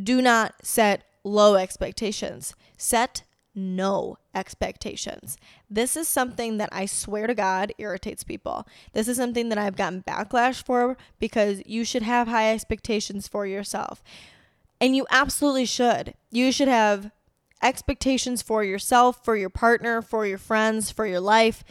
Do 0.00 0.20
not 0.20 0.54
set 0.62 1.04
low 1.24 1.54
expectations. 1.54 2.54
Set 2.76 3.22
no 3.54 4.16
expectations. 4.34 5.36
This 5.68 5.96
is 5.96 6.08
something 6.08 6.58
that 6.58 6.68
I 6.70 6.86
swear 6.86 7.26
to 7.26 7.34
God 7.34 7.72
irritates 7.78 8.22
people. 8.22 8.66
This 8.92 9.08
is 9.08 9.16
something 9.16 9.48
that 9.48 9.58
I've 9.58 9.76
gotten 9.76 10.02
backlash 10.02 10.62
for 10.62 10.96
because 11.18 11.62
you 11.66 11.84
should 11.84 12.02
have 12.02 12.28
high 12.28 12.52
expectations 12.52 13.26
for 13.26 13.46
yourself. 13.46 14.02
And 14.80 14.94
you 14.94 15.06
absolutely 15.10 15.66
should. 15.66 16.14
You 16.30 16.52
should 16.52 16.68
have 16.68 17.10
expectations 17.62 18.42
for 18.42 18.62
yourself, 18.62 19.24
for 19.24 19.36
your 19.36 19.50
partner, 19.50 20.02
for 20.02 20.26
your 20.26 20.38
friends, 20.38 20.90
for 20.90 21.06
your 21.06 21.20
life. 21.20 21.64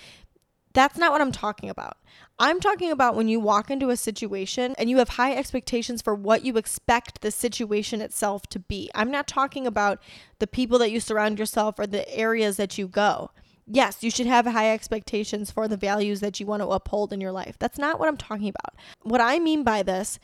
That's 0.74 0.98
not 0.98 1.12
what 1.12 1.22
I'm 1.22 1.32
talking 1.32 1.70
about. 1.70 1.98
I'm 2.40 2.60
talking 2.60 2.92
about 2.92 3.16
when 3.16 3.28
you 3.28 3.40
walk 3.40 3.72
into 3.72 3.90
a 3.90 3.98
situation 3.98 4.76
and 4.78 4.90
you 4.90 4.98
have 4.98 5.10
high 5.10 5.34
expectations 5.34 6.04
for 6.04 6.14
what 6.14 6.46
you 6.46 6.56
expect 6.58 7.22
the 7.22 7.32
situation 7.32 8.00
itself 8.00 8.46
to 8.50 8.60
be. 8.60 8.92
I'm 8.94 9.10
not 9.10 9.28
talking 9.28 9.66
about 9.66 10.04
the 10.38 10.46
people 10.46 10.78
that 10.80 10.92
you 10.92 11.00
surround 11.00 11.40
yourself 11.40 11.80
or 11.80 11.88
the 11.88 12.08
areas 12.16 12.58
that 12.58 12.78
you 12.78 12.88
go. 12.88 13.32
Yes, 13.66 14.04
you 14.04 14.12
should 14.12 14.28
have 14.28 14.46
high 14.46 14.72
expectations 14.72 15.50
for 15.50 15.68
the 15.68 15.78
values 15.78 16.20
that 16.20 16.40
you 16.40 16.46
want 16.46 16.62
to 16.62 16.70
uphold 16.70 17.12
in 17.12 17.22
your 17.22 17.32
life. 17.32 17.58
That's 17.58 17.80
not 17.80 18.00
what 18.00 18.08
I'm 18.08 18.18
talking 18.18 18.50
about. 18.50 18.76
What 19.02 19.20
I 19.20 19.40
mean 19.40 19.64
by 19.64 19.82
this 19.82 20.20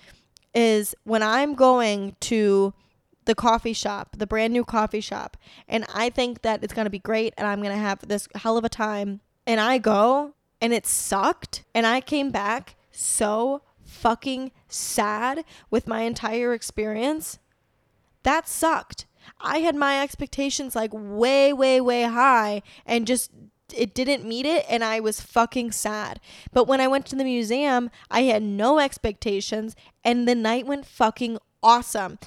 is 0.54 0.95
when 1.04 1.24
I'm 1.24 1.56
going 1.56 2.16
to 2.22 2.74
the 3.26 3.36
coffee 3.36 3.74
shop, 3.74 4.18
the 4.18 4.28
brand 4.28 4.54
new 4.54 4.66
coffee 4.66 5.01
shop, 5.01 5.38
and 5.68 5.86
I 5.93 6.10
think 6.10 6.41
that 6.41 6.64
it's 6.64 6.74
going 6.74 6.86
to 6.86 6.91
be 6.91 6.99
great 6.99 7.34
and 7.38 7.47
I'm 7.47 7.62
going 7.62 7.76
to 7.76 7.82
have 7.82 8.08
this 8.08 8.28
hell 8.36 8.58
of 8.58 8.66
a 8.66 8.70
time, 8.70 9.22
and 9.47 9.60
I 9.60 9.78
go 9.78 10.34
and 10.64 10.72
it 10.72 10.88
sucked. 10.88 11.66
And 11.76 11.86
I 11.86 11.99
came 11.99 12.32
back 12.32 12.78
so 12.89 13.64
fucking 13.84 14.54
sad 14.70 15.43
with 15.70 15.88
my 15.88 16.01
entire 16.01 16.54
experience. 16.54 17.38
That 18.24 18.47
sucked. 18.47 19.06
I 19.41 19.60
had 19.60 19.76
my 19.76 20.01
expectations 20.01 20.74
like 20.74 20.91
way, 20.93 21.51
way, 21.51 21.82
way 21.82 22.04
high 22.04 22.62
and 22.86 23.06
just 23.06 23.30
it 23.78 23.93
didn't 23.93 24.28
meet 24.28 24.45
it 24.45 24.65
and 24.69 24.84
I 24.84 24.99
was 24.99 25.21
fucking 25.21 25.71
sad. 25.71 26.19
But 26.51 26.67
when 26.67 26.82
I 26.82 26.88
went 26.88 27.05
to 27.07 27.15
the 27.15 27.24
museum, 27.24 27.89
I 28.09 28.24
had 28.24 28.43
no 28.43 28.80
expectations 28.80 29.76
and 30.03 30.28
the 30.28 30.36
night 30.36 30.65
went 30.65 30.86
fucking 30.86 31.38
awesome 31.61 32.19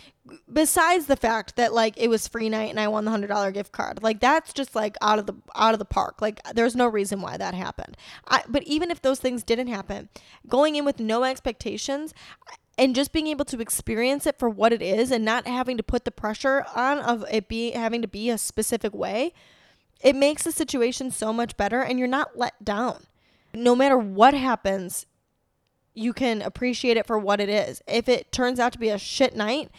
besides 0.52 1.06
the 1.06 1.16
fact 1.16 1.56
that 1.56 1.72
like 1.72 1.94
it 1.96 2.08
was 2.08 2.26
free 2.26 2.48
night 2.48 2.70
and 2.70 2.80
I 2.80 2.88
won 2.88 3.04
the 3.04 3.10
hundred 3.10 3.28
dollar 3.28 3.50
gift 3.50 3.72
card, 3.72 4.02
like 4.02 4.20
that's 4.20 4.52
just 4.52 4.74
like 4.74 4.96
out 5.00 5.18
of 5.18 5.26
the 5.26 5.34
out 5.54 5.74
of 5.74 5.78
the 5.78 5.84
park. 5.84 6.20
Like 6.20 6.40
there's 6.54 6.76
no 6.76 6.86
reason 6.86 7.20
why 7.20 7.36
that 7.36 7.54
happened. 7.54 7.96
I, 8.26 8.42
but 8.48 8.62
even 8.64 8.90
if 8.90 9.02
those 9.02 9.20
things 9.20 9.42
didn't 9.42 9.68
happen, 9.68 10.08
going 10.48 10.76
in 10.76 10.84
with 10.84 10.98
no 10.98 11.24
expectations 11.24 12.14
and 12.78 12.94
just 12.94 13.12
being 13.12 13.26
able 13.26 13.44
to 13.46 13.60
experience 13.60 14.26
it 14.26 14.38
for 14.38 14.50
what 14.50 14.72
it 14.72 14.82
is 14.82 15.10
and 15.10 15.24
not 15.24 15.46
having 15.46 15.76
to 15.76 15.82
put 15.82 16.04
the 16.04 16.10
pressure 16.10 16.66
on 16.74 16.98
of 16.98 17.24
it 17.30 17.48
being 17.48 17.74
having 17.74 18.02
to 18.02 18.08
be 18.08 18.30
a 18.30 18.38
specific 18.38 18.94
way, 18.94 19.32
it 20.00 20.14
makes 20.14 20.44
the 20.44 20.52
situation 20.52 21.10
so 21.10 21.32
much 21.32 21.56
better 21.56 21.80
and 21.82 21.98
you're 21.98 22.08
not 22.08 22.38
let 22.38 22.64
down. 22.64 23.04
No 23.54 23.74
matter 23.74 23.96
what 23.96 24.34
happens, 24.34 25.06
you 25.94 26.12
can 26.12 26.42
appreciate 26.42 26.96
it 26.96 27.06
for 27.06 27.18
what 27.18 27.40
it 27.40 27.48
is. 27.48 27.82
If 27.86 28.08
it 28.08 28.30
turns 28.30 28.60
out 28.60 28.72
to 28.74 28.78
be 28.78 28.90
a 28.90 28.98
shit 28.98 29.34
night, 29.34 29.70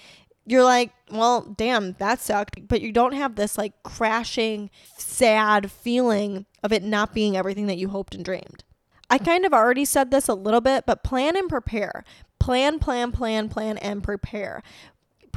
you're 0.45 0.63
like, 0.63 0.91
well, 1.11 1.41
damn, 1.57 1.93
that 1.93 2.19
sucked. 2.19 2.67
But 2.67 2.81
you 2.81 2.91
don't 2.91 3.13
have 3.13 3.35
this 3.35 3.57
like 3.57 3.73
crashing, 3.83 4.69
sad 4.97 5.69
feeling 5.69 6.45
of 6.63 6.73
it 6.73 6.83
not 6.83 7.13
being 7.13 7.37
everything 7.37 7.67
that 7.67 7.77
you 7.77 7.89
hoped 7.89 8.15
and 8.15 8.25
dreamed. 8.25 8.63
I 9.09 9.17
kind 9.17 9.45
of 9.45 9.53
already 9.53 9.85
said 9.85 10.09
this 10.09 10.27
a 10.27 10.33
little 10.33 10.61
bit, 10.61 10.85
but 10.85 11.03
plan 11.03 11.37
and 11.37 11.47
prepare. 11.47 12.03
Plan, 12.39 12.79
plan, 12.79 13.11
plan, 13.11 13.49
plan, 13.49 13.77
and 13.77 14.03
prepare. 14.03 14.63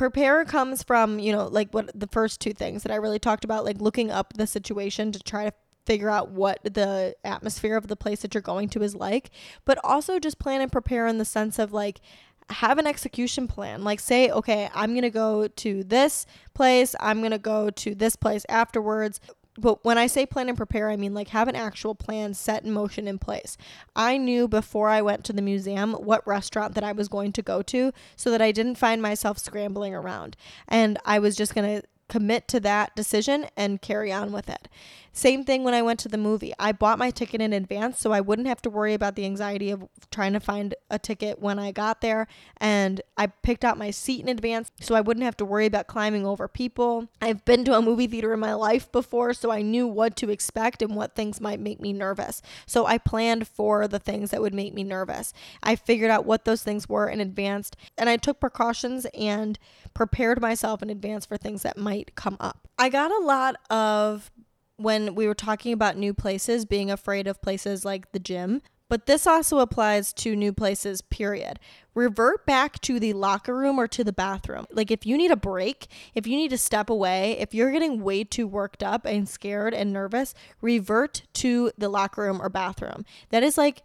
Prepare 0.00 0.46
comes 0.46 0.82
from, 0.82 1.18
you 1.18 1.30
know, 1.30 1.46
like 1.46 1.74
what 1.74 1.90
the 1.94 2.06
first 2.06 2.40
two 2.40 2.54
things 2.54 2.84
that 2.84 2.90
I 2.90 2.94
really 2.94 3.18
talked 3.18 3.44
about, 3.44 3.66
like 3.66 3.82
looking 3.82 4.10
up 4.10 4.32
the 4.32 4.46
situation 4.46 5.12
to 5.12 5.18
try 5.18 5.44
to 5.44 5.52
figure 5.84 6.08
out 6.08 6.30
what 6.30 6.58
the 6.64 7.14
atmosphere 7.22 7.76
of 7.76 7.88
the 7.88 7.96
place 7.96 8.22
that 8.22 8.32
you're 8.32 8.40
going 8.40 8.70
to 8.70 8.82
is 8.82 8.94
like, 8.94 9.28
but 9.66 9.78
also 9.84 10.18
just 10.18 10.38
plan 10.38 10.62
and 10.62 10.72
prepare 10.72 11.06
in 11.06 11.18
the 11.18 11.26
sense 11.26 11.58
of 11.58 11.74
like, 11.74 12.00
have 12.48 12.78
an 12.78 12.86
execution 12.86 13.46
plan. 13.46 13.84
Like, 13.84 14.00
say, 14.00 14.30
okay, 14.30 14.70
I'm 14.74 14.92
going 14.92 15.02
to 15.02 15.10
go 15.10 15.48
to 15.48 15.84
this 15.84 16.24
place, 16.54 16.96
I'm 16.98 17.18
going 17.18 17.32
to 17.32 17.38
go 17.38 17.68
to 17.68 17.94
this 17.94 18.16
place 18.16 18.46
afterwards. 18.48 19.20
But 19.58 19.84
when 19.84 19.98
I 19.98 20.06
say 20.06 20.26
plan 20.26 20.48
and 20.48 20.56
prepare, 20.56 20.90
I 20.90 20.96
mean 20.96 21.14
like 21.14 21.28
have 21.28 21.48
an 21.48 21.56
actual 21.56 21.94
plan 21.94 22.34
set 22.34 22.64
in 22.64 22.72
motion 22.72 23.08
in 23.08 23.18
place. 23.18 23.56
I 23.96 24.16
knew 24.16 24.48
before 24.48 24.88
I 24.88 25.02
went 25.02 25.24
to 25.24 25.32
the 25.32 25.42
museum 25.42 25.92
what 25.94 26.26
restaurant 26.26 26.74
that 26.74 26.84
I 26.84 26.92
was 26.92 27.08
going 27.08 27.32
to 27.32 27.42
go 27.42 27.62
to 27.62 27.92
so 28.16 28.30
that 28.30 28.40
I 28.40 28.52
didn't 28.52 28.76
find 28.76 29.02
myself 29.02 29.38
scrambling 29.38 29.94
around. 29.94 30.36
And 30.68 30.98
I 31.04 31.18
was 31.18 31.36
just 31.36 31.54
going 31.54 31.80
to 31.80 31.86
commit 32.10 32.48
to 32.48 32.60
that 32.60 32.94
decision 32.94 33.46
and 33.56 33.80
carry 33.80 34.12
on 34.12 34.32
with 34.32 34.50
it. 34.50 34.68
Same 35.12 35.44
thing 35.44 35.64
when 35.64 35.74
I 35.74 35.82
went 35.82 35.98
to 36.00 36.08
the 36.08 36.16
movie. 36.16 36.52
I 36.58 36.70
bought 36.72 36.98
my 36.98 37.10
ticket 37.10 37.40
in 37.40 37.52
advance 37.52 37.98
so 37.98 38.12
I 38.12 38.20
wouldn't 38.20 38.46
have 38.46 38.62
to 38.62 38.70
worry 38.70 38.94
about 38.94 39.16
the 39.16 39.24
anxiety 39.24 39.70
of 39.70 39.88
trying 40.10 40.32
to 40.34 40.40
find 40.40 40.74
a 40.88 41.00
ticket 41.00 41.40
when 41.40 41.58
I 41.58 41.72
got 41.72 42.00
there. 42.00 42.28
And 42.58 43.00
I 43.16 43.26
picked 43.26 43.64
out 43.64 43.76
my 43.76 43.90
seat 43.90 44.20
in 44.20 44.28
advance 44.28 44.70
so 44.80 44.94
I 44.94 45.00
wouldn't 45.00 45.24
have 45.24 45.36
to 45.38 45.44
worry 45.44 45.66
about 45.66 45.88
climbing 45.88 46.24
over 46.24 46.46
people. 46.46 47.08
I've 47.20 47.44
been 47.44 47.64
to 47.64 47.76
a 47.76 47.82
movie 47.82 48.06
theater 48.06 48.32
in 48.32 48.40
my 48.40 48.54
life 48.54 48.90
before, 48.92 49.34
so 49.34 49.50
I 49.50 49.62
knew 49.62 49.86
what 49.86 50.14
to 50.16 50.30
expect 50.30 50.80
and 50.80 50.94
what 50.94 51.16
things 51.16 51.40
might 51.40 51.60
make 51.60 51.80
me 51.80 51.92
nervous. 51.92 52.40
So 52.66 52.86
I 52.86 52.98
planned 52.98 53.48
for 53.48 53.88
the 53.88 53.98
things 53.98 54.30
that 54.30 54.40
would 54.40 54.54
make 54.54 54.74
me 54.74 54.84
nervous. 54.84 55.32
I 55.62 55.74
figured 55.74 56.10
out 56.10 56.24
what 56.24 56.44
those 56.44 56.62
things 56.62 56.88
were 56.88 57.08
in 57.08 57.20
advance 57.20 57.72
and 57.98 58.08
I 58.08 58.16
took 58.16 58.38
precautions 58.38 59.06
and 59.12 59.58
prepared 59.94 60.40
myself 60.40 60.82
in 60.82 60.90
advance 60.90 61.26
for 61.26 61.36
things 61.36 61.62
that 61.62 61.76
might 61.76 62.14
come 62.14 62.36
up. 62.40 62.68
I 62.78 62.88
got 62.88 63.10
a 63.10 63.24
lot 63.24 63.56
of 63.70 64.30
when 64.76 65.14
we 65.14 65.26
were 65.26 65.34
talking 65.34 65.72
about 65.72 65.96
new 65.96 66.14
places, 66.14 66.64
being 66.64 66.90
afraid 66.90 67.26
of 67.26 67.42
places 67.42 67.84
like 67.84 68.12
the 68.12 68.18
gym. 68.18 68.62
But 68.88 69.06
this 69.06 69.24
also 69.24 69.60
applies 69.60 70.12
to 70.14 70.34
new 70.34 70.52
places, 70.52 71.00
period. 71.00 71.60
Revert 71.94 72.44
back 72.44 72.80
to 72.80 72.98
the 72.98 73.12
locker 73.12 73.56
room 73.56 73.78
or 73.78 73.86
to 73.86 74.02
the 74.02 74.12
bathroom. 74.12 74.66
Like, 74.72 74.90
if 74.90 75.06
you 75.06 75.16
need 75.16 75.30
a 75.30 75.36
break, 75.36 75.86
if 76.12 76.26
you 76.26 76.34
need 76.36 76.50
to 76.50 76.58
step 76.58 76.90
away, 76.90 77.38
if 77.38 77.54
you're 77.54 77.70
getting 77.70 78.02
way 78.02 78.24
too 78.24 78.48
worked 78.48 78.82
up 78.82 79.04
and 79.04 79.28
scared 79.28 79.74
and 79.74 79.92
nervous, 79.92 80.34
revert 80.60 81.22
to 81.34 81.70
the 81.78 81.88
locker 81.88 82.22
room 82.22 82.42
or 82.42 82.48
bathroom. 82.48 83.04
That 83.28 83.44
is 83.44 83.56
like 83.56 83.82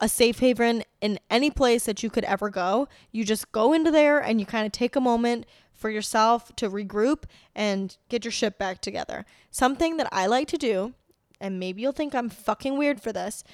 a 0.00 0.08
safe 0.08 0.40
haven 0.40 0.82
in 1.00 1.18
any 1.30 1.50
place 1.50 1.84
that 1.84 2.02
you 2.02 2.10
could 2.10 2.24
ever 2.24 2.50
go. 2.50 2.88
You 3.12 3.24
just 3.24 3.50
go 3.52 3.72
into 3.72 3.90
there 3.90 4.18
and 4.18 4.40
you 4.40 4.46
kind 4.46 4.66
of 4.66 4.72
take 4.72 4.96
a 4.96 5.00
moment, 5.00 5.46
for 5.76 5.90
yourself 5.90 6.54
to 6.56 6.68
regroup 6.68 7.24
and 7.54 7.96
get 8.08 8.24
your 8.24 8.32
shit 8.32 8.58
back 8.58 8.80
together. 8.80 9.24
Something 9.50 9.98
that 9.98 10.08
I 10.10 10.26
like 10.26 10.48
to 10.48 10.58
do, 10.58 10.94
and 11.40 11.60
maybe 11.60 11.82
you'll 11.82 11.92
think 11.92 12.14
I'm 12.14 12.30
fucking 12.30 12.76
weird 12.78 13.00
for 13.00 13.12
this, 13.12 13.44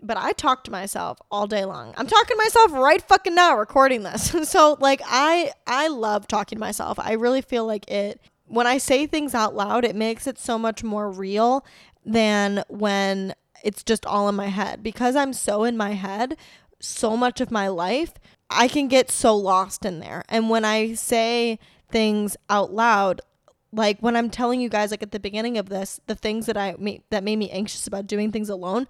but 0.00 0.16
I 0.16 0.32
talk 0.32 0.64
to 0.64 0.70
myself 0.70 1.18
all 1.30 1.46
day 1.46 1.64
long. 1.64 1.94
I'm 1.96 2.06
talking 2.06 2.36
to 2.36 2.42
myself 2.42 2.72
right 2.72 3.02
fucking 3.02 3.34
now 3.34 3.56
recording 3.56 4.02
this. 4.02 4.34
so 4.48 4.76
like 4.80 5.00
I 5.04 5.52
I 5.66 5.88
love 5.88 6.28
talking 6.28 6.56
to 6.56 6.60
myself. 6.60 6.98
I 6.98 7.12
really 7.12 7.42
feel 7.42 7.66
like 7.66 7.90
it 7.90 8.20
when 8.46 8.66
I 8.66 8.78
say 8.78 9.06
things 9.06 9.34
out 9.34 9.54
loud, 9.54 9.84
it 9.84 9.96
makes 9.96 10.26
it 10.26 10.38
so 10.38 10.58
much 10.58 10.84
more 10.84 11.10
real 11.10 11.64
than 12.04 12.62
when 12.68 13.34
it's 13.64 13.82
just 13.82 14.06
all 14.06 14.28
in 14.28 14.34
my 14.36 14.48
head 14.48 14.82
because 14.82 15.16
I'm 15.16 15.32
so 15.32 15.64
in 15.64 15.76
my 15.76 15.92
head 15.92 16.36
so 16.80 17.16
much 17.16 17.40
of 17.40 17.50
my 17.50 17.68
life 17.68 18.12
I 18.50 18.68
can 18.68 18.88
get 18.88 19.10
so 19.10 19.36
lost 19.36 19.84
in 19.84 20.00
there. 20.00 20.22
And 20.28 20.50
when 20.50 20.64
I 20.64 20.94
say 20.94 21.58
things 21.90 22.36
out 22.48 22.72
loud, 22.72 23.20
like 23.72 23.98
when 24.00 24.16
I'm 24.16 24.30
telling 24.30 24.60
you 24.60 24.68
guys 24.68 24.90
like 24.90 25.02
at 25.02 25.12
the 25.12 25.20
beginning 25.20 25.58
of 25.58 25.68
this, 25.68 26.00
the 26.06 26.14
things 26.14 26.46
that 26.46 26.56
I 26.56 26.76
made 26.78 27.02
that 27.10 27.24
made 27.24 27.36
me 27.36 27.50
anxious 27.50 27.86
about 27.86 28.06
doing 28.06 28.30
things 28.30 28.48
alone, 28.48 28.86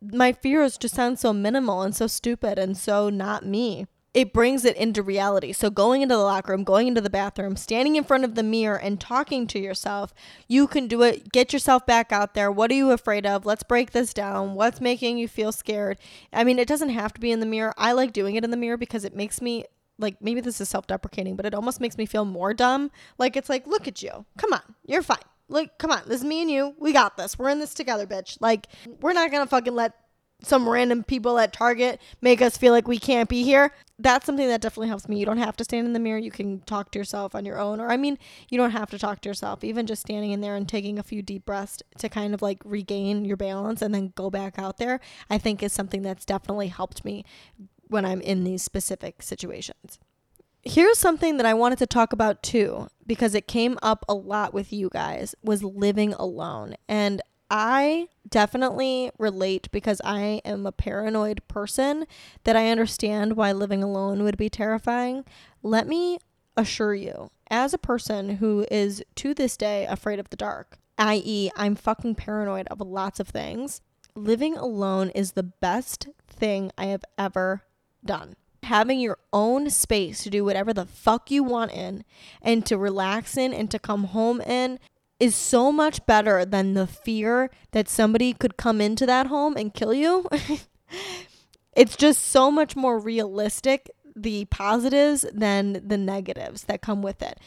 my 0.00 0.32
fears 0.32 0.78
just 0.78 0.94
sound 0.94 1.18
so 1.18 1.32
minimal 1.32 1.82
and 1.82 1.94
so 1.94 2.06
stupid 2.06 2.58
and 2.58 2.76
so 2.76 3.08
not 3.08 3.44
me 3.44 3.86
it 4.14 4.32
brings 4.32 4.64
it 4.64 4.76
into 4.76 5.02
reality. 5.02 5.52
So, 5.52 5.70
going 5.70 6.02
into 6.02 6.14
the 6.14 6.22
locker 6.22 6.52
room, 6.52 6.64
going 6.64 6.88
into 6.88 7.00
the 7.00 7.10
bathroom, 7.10 7.56
standing 7.56 7.96
in 7.96 8.04
front 8.04 8.24
of 8.24 8.34
the 8.34 8.42
mirror 8.42 8.76
and 8.76 9.00
talking 9.00 9.46
to 9.48 9.58
yourself, 9.58 10.12
you 10.48 10.66
can 10.66 10.86
do 10.86 11.02
it. 11.02 11.32
Get 11.32 11.52
yourself 11.52 11.86
back 11.86 12.12
out 12.12 12.34
there. 12.34 12.52
What 12.52 12.70
are 12.70 12.74
you 12.74 12.90
afraid 12.90 13.24
of? 13.24 13.46
Let's 13.46 13.62
break 13.62 13.92
this 13.92 14.12
down. 14.12 14.54
What's 14.54 14.80
making 14.80 15.18
you 15.18 15.28
feel 15.28 15.52
scared? 15.52 15.98
I 16.32 16.44
mean, 16.44 16.58
it 16.58 16.68
doesn't 16.68 16.90
have 16.90 17.14
to 17.14 17.20
be 17.20 17.32
in 17.32 17.40
the 17.40 17.46
mirror. 17.46 17.72
I 17.78 17.92
like 17.92 18.12
doing 18.12 18.36
it 18.36 18.44
in 18.44 18.50
the 18.50 18.56
mirror 18.56 18.76
because 18.76 19.04
it 19.04 19.16
makes 19.16 19.40
me 19.40 19.64
like 19.98 20.20
maybe 20.20 20.40
this 20.40 20.60
is 20.60 20.68
self 20.68 20.86
deprecating, 20.86 21.36
but 21.36 21.46
it 21.46 21.54
almost 21.54 21.80
makes 21.80 21.96
me 21.96 22.04
feel 22.04 22.24
more 22.24 22.52
dumb. 22.52 22.90
Like, 23.18 23.36
it's 23.36 23.48
like, 23.48 23.66
look 23.66 23.88
at 23.88 24.02
you. 24.02 24.26
Come 24.36 24.52
on. 24.52 24.62
You're 24.86 25.02
fine. 25.02 25.18
Like, 25.48 25.78
come 25.78 25.90
on. 25.90 26.02
This 26.06 26.20
is 26.20 26.24
me 26.24 26.42
and 26.42 26.50
you. 26.50 26.74
We 26.78 26.92
got 26.92 27.16
this. 27.16 27.38
We're 27.38 27.50
in 27.50 27.60
this 27.60 27.74
together, 27.74 28.06
bitch. 28.06 28.36
Like, 28.40 28.68
we're 29.00 29.12
not 29.12 29.30
going 29.30 29.44
to 29.44 29.48
fucking 29.48 29.74
let 29.74 29.94
some 30.42 30.68
random 30.68 31.04
people 31.04 31.38
at 31.38 31.52
Target 31.52 32.00
make 32.20 32.42
us 32.42 32.56
feel 32.56 32.72
like 32.72 32.88
we 32.88 32.98
can't 32.98 33.28
be 33.28 33.42
here. 33.42 33.72
That's 33.98 34.26
something 34.26 34.48
that 34.48 34.60
definitely 34.60 34.88
helps 34.88 35.08
me. 35.08 35.18
You 35.18 35.26
don't 35.26 35.38
have 35.38 35.56
to 35.58 35.64
stand 35.64 35.86
in 35.86 35.92
the 35.92 36.00
mirror. 36.00 36.18
You 36.18 36.30
can 36.30 36.60
talk 36.60 36.90
to 36.90 36.98
yourself 36.98 37.34
on 37.34 37.44
your 37.44 37.58
own. 37.58 37.80
Or, 37.80 37.90
I 37.90 37.96
mean, 37.96 38.18
you 38.50 38.58
don't 38.58 38.72
have 38.72 38.90
to 38.90 38.98
talk 38.98 39.20
to 39.20 39.28
yourself. 39.28 39.62
Even 39.62 39.86
just 39.86 40.02
standing 40.02 40.32
in 40.32 40.40
there 40.40 40.56
and 40.56 40.68
taking 40.68 40.98
a 40.98 41.04
few 41.04 41.22
deep 41.22 41.46
breaths 41.46 41.82
to 41.98 42.08
kind 42.08 42.34
of 42.34 42.42
like 42.42 42.58
regain 42.64 43.24
your 43.24 43.36
balance 43.36 43.80
and 43.80 43.94
then 43.94 44.12
go 44.16 44.30
back 44.30 44.58
out 44.58 44.78
there, 44.78 45.00
I 45.30 45.38
think 45.38 45.62
is 45.62 45.72
something 45.72 46.02
that's 46.02 46.24
definitely 46.24 46.68
helped 46.68 47.04
me 47.04 47.24
when 47.88 48.04
I'm 48.04 48.20
in 48.20 48.44
these 48.44 48.62
specific 48.62 49.22
situations. 49.22 50.00
Here's 50.64 50.98
something 50.98 51.36
that 51.38 51.46
I 51.46 51.54
wanted 51.54 51.78
to 51.78 51.86
talk 51.86 52.12
about 52.12 52.42
too 52.42 52.88
because 53.06 53.34
it 53.34 53.48
came 53.48 53.78
up 53.82 54.04
a 54.08 54.14
lot 54.14 54.54
with 54.54 54.72
you 54.72 54.88
guys 54.88 55.34
was 55.42 55.62
living 55.62 56.14
alone. 56.14 56.76
And 56.88 57.20
I 57.54 58.08
definitely 58.26 59.10
relate 59.18 59.70
because 59.70 60.00
I 60.02 60.40
am 60.42 60.64
a 60.64 60.72
paranoid 60.72 61.46
person 61.48 62.06
that 62.44 62.56
I 62.56 62.70
understand 62.70 63.36
why 63.36 63.52
living 63.52 63.82
alone 63.82 64.24
would 64.24 64.38
be 64.38 64.48
terrifying. 64.48 65.26
Let 65.62 65.86
me 65.86 66.18
assure 66.56 66.94
you, 66.94 67.30
as 67.50 67.74
a 67.74 67.78
person 67.78 68.36
who 68.36 68.64
is 68.70 69.04
to 69.16 69.34
this 69.34 69.58
day 69.58 69.84
afraid 69.84 70.18
of 70.18 70.30
the 70.30 70.36
dark, 70.36 70.78
i.e., 70.96 71.50
I'm 71.54 71.74
fucking 71.74 72.14
paranoid 72.14 72.68
of 72.68 72.80
lots 72.80 73.20
of 73.20 73.28
things, 73.28 73.82
living 74.14 74.56
alone 74.56 75.10
is 75.10 75.32
the 75.32 75.42
best 75.42 76.08
thing 76.26 76.72
I 76.78 76.86
have 76.86 77.04
ever 77.18 77.64
done. 78.02 78.34
Having 78.62 79.00
your 79.00 79.18
own 79.30 79.68
space 79.68 80.22
to 80.22 80.30
do 80.30 80.42
whatever 80.42 80.72
the 80.72 80.86
fuck 80.86 81.30
you 81.30 81.42
want 81.42 81.72
in 81.72 82.04
and 82.40 82.64
to 82.64 82.78
relax 82.78 83.36
in 83.36 83.52
and 83.52 83.70
to 83.70 83.78
come 83.78 84.04
home 84.04 84.40
in 84.40 84.78
is 85.22 85.36
so 85.36 85.70
much 85.70 86.04
better 86.04 86.44
than 86.44 86.74
the 86.74 86.84
fear 86.84 87.48
that 87.70 87.88
somebody 87.88 88.32
could 88.32 88.56
come 88.56 88.80
into 88.80 89.06
that 89.06 89.28
home 89.28 89.56
and 89.56 89.72
kill 89.72 89.94
you. 89.94 90.26
it's 91.76 91.94
just 91.94 92.26
so 92.26 92.50
much 92.50 92.74
more 92.74 92.98
realistic 92.98 93.88
the 94.16 94.46
positives 94.46 95.24
than 95.32 95.80
the 95.86 95.96
negatives 95.96 96.64
that 96.64 96.82
come 96.82 97.02
with 97.02 97.22
it. 97.22 97.38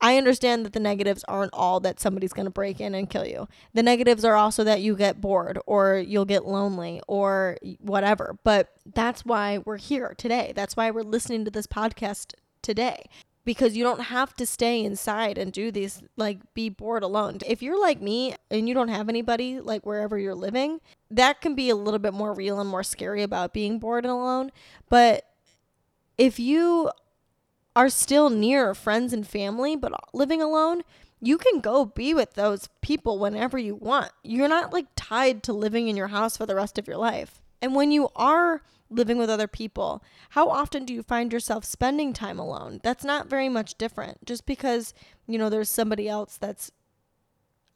I 0.00 0.16
understand 0.16 0.64
that 0.64 0.72
the 0.72 0.80
negatives 0.80 1.22
aren't 1.28 1.52
all 1.52 1.80
that 1.80 2.00
somebody's 2.00 2.32
going 2.32 2.46
to 2.46 2.50
break 2.50 2.80
in 2.80 2.94
and 2.94 3.10
kill 3.10 3.26
you. 3.26 3.46
The 3.74 3.82
negatives 3.82 4.24
are 4.24 4.34
also 4.34 4.64
that 4.64 4.80
you 4.80 4.96
get 4.96 5.20
bored 5.20 5.58
or 5.66 5.98
you'll 5.98 6.24
get 6.24 6.46
lonely 6.46 7.02
or 7.06 7.58
whatever. 7.80 8.38
But 8.42 8.70
that's 8.94 9.26
why 9.26 9.58
we're 9.58 9.76
here 9.76 10.14
today. 10.16 10.54
That's 10.56 10.78
why 10.78 10.90
we're 10.90 11.02
listening 11.02 11.44
to 11.44 11.50
this 11.50 11.66
podcast 11.66 12.32
today 12.62 13.04
because 13.48 13.74
you 13.74 13.82
don't 13.82 14.02
have 14.02 14.34
to 14.34 14.44
stay 14.44 14.84
inside 14.84 15.38
and 15.38 15.54
do 15.54 15.70
these 15.72 16.02
like 16.18 16.38
be 16.52 16.68
bored 16.68 17.02
alone. 17.02 17.38
If 17.46 17.62
you're 17.62 17.80
like 17.80 17.98
me 17.98 18.34
and 18.50 18.68
you 18.68 18.74
don't 18.74 18.88
have 18.88 19.08
anybody 19.08 19.58
like 19.58 19.86
wherever 19.86 20.18
you're 20.18 20.34
living, 20.34 20.82
that 21.10 21.40
can 21.40 21.54
be 21.54 21.70
a 21.70 21.74
little 21.74 21.98
bit 21.98 22.12
more 22.12 22.34
real 22.34 22.60
and 22.60 22.68
more 22.68 22.82
scary 22.82 23.22
about 23.22 23.54
being 23.54 23.78
bored 23.78 24.04
and 24.04 24.12
alone. 24.12 24.52
But 24.90 25.24
if 26.18 26.38
you 26.38 26.90
are 27.74 27.88
still 27.88 28.28
near 28.28 28.74
friends 28.74 29.14
and 29.14 29.26
family 29.26 29.76
but 29.76 29.98
living 30.12 30.42
alone, 30.42 30.82
you 31.18 31.38
can 31.38 31.60
go 31.60 31.86
be 31.86 32.12
with 32.12 32.34
those 32.34 32.68
people 32.82 33.18
whenever 33.18 33.56
you 33.56 33.74
want. 33.74 34.10
You're 34.22 34.48
not 34.48 34.74
like 34.74 34.88
tied 34.94 35.42
to 35.44 35.54
living 35.54 35.88
in 35.88 35.96
your 35.96 36.08
house 36.08 36.36
for 36.36 36.44
the 36.44 36.54
rest 36.54 36.76
of 36.76 36.86
your 36.86 36.98
life. 36.98 37.40
And 37.62 37.74
when 37.74 37.92
you 37.92 38.10
are 38.14 38.60
living 38.90 39.18
with 39.18 39.30
other 39.30 39.46
people, 39.46 40.02
how 40.30 40.48
often 40.48 40.84
do 40.84 40.94
you 40.94 41.02
find 41.02 41.32
yourself 41.32 41.64
spending 41.64 42.12
time 42.12 42.38
alone? 42.38 42.80
That's 42.82 43.04
not 43.04 43.28
very 43.28 43.48
much 43.48 43.76
different. 43.76 44.24
Just 44.24 44.46
because, 44.46 44.94
you 45.26 45.38
know, 45.38 45.50
there's 45.50 45.70
somebody 45.70 46.08
else 46.08 46.36
that's 46.36 46.70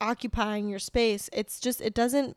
occupying 0.01 0.69
your 0.69 0.79
space, 0.79 1.31
it's 1.33 1.61
just 1.61 1.81
it 1.81 1.95
doesn't 1.95 2.37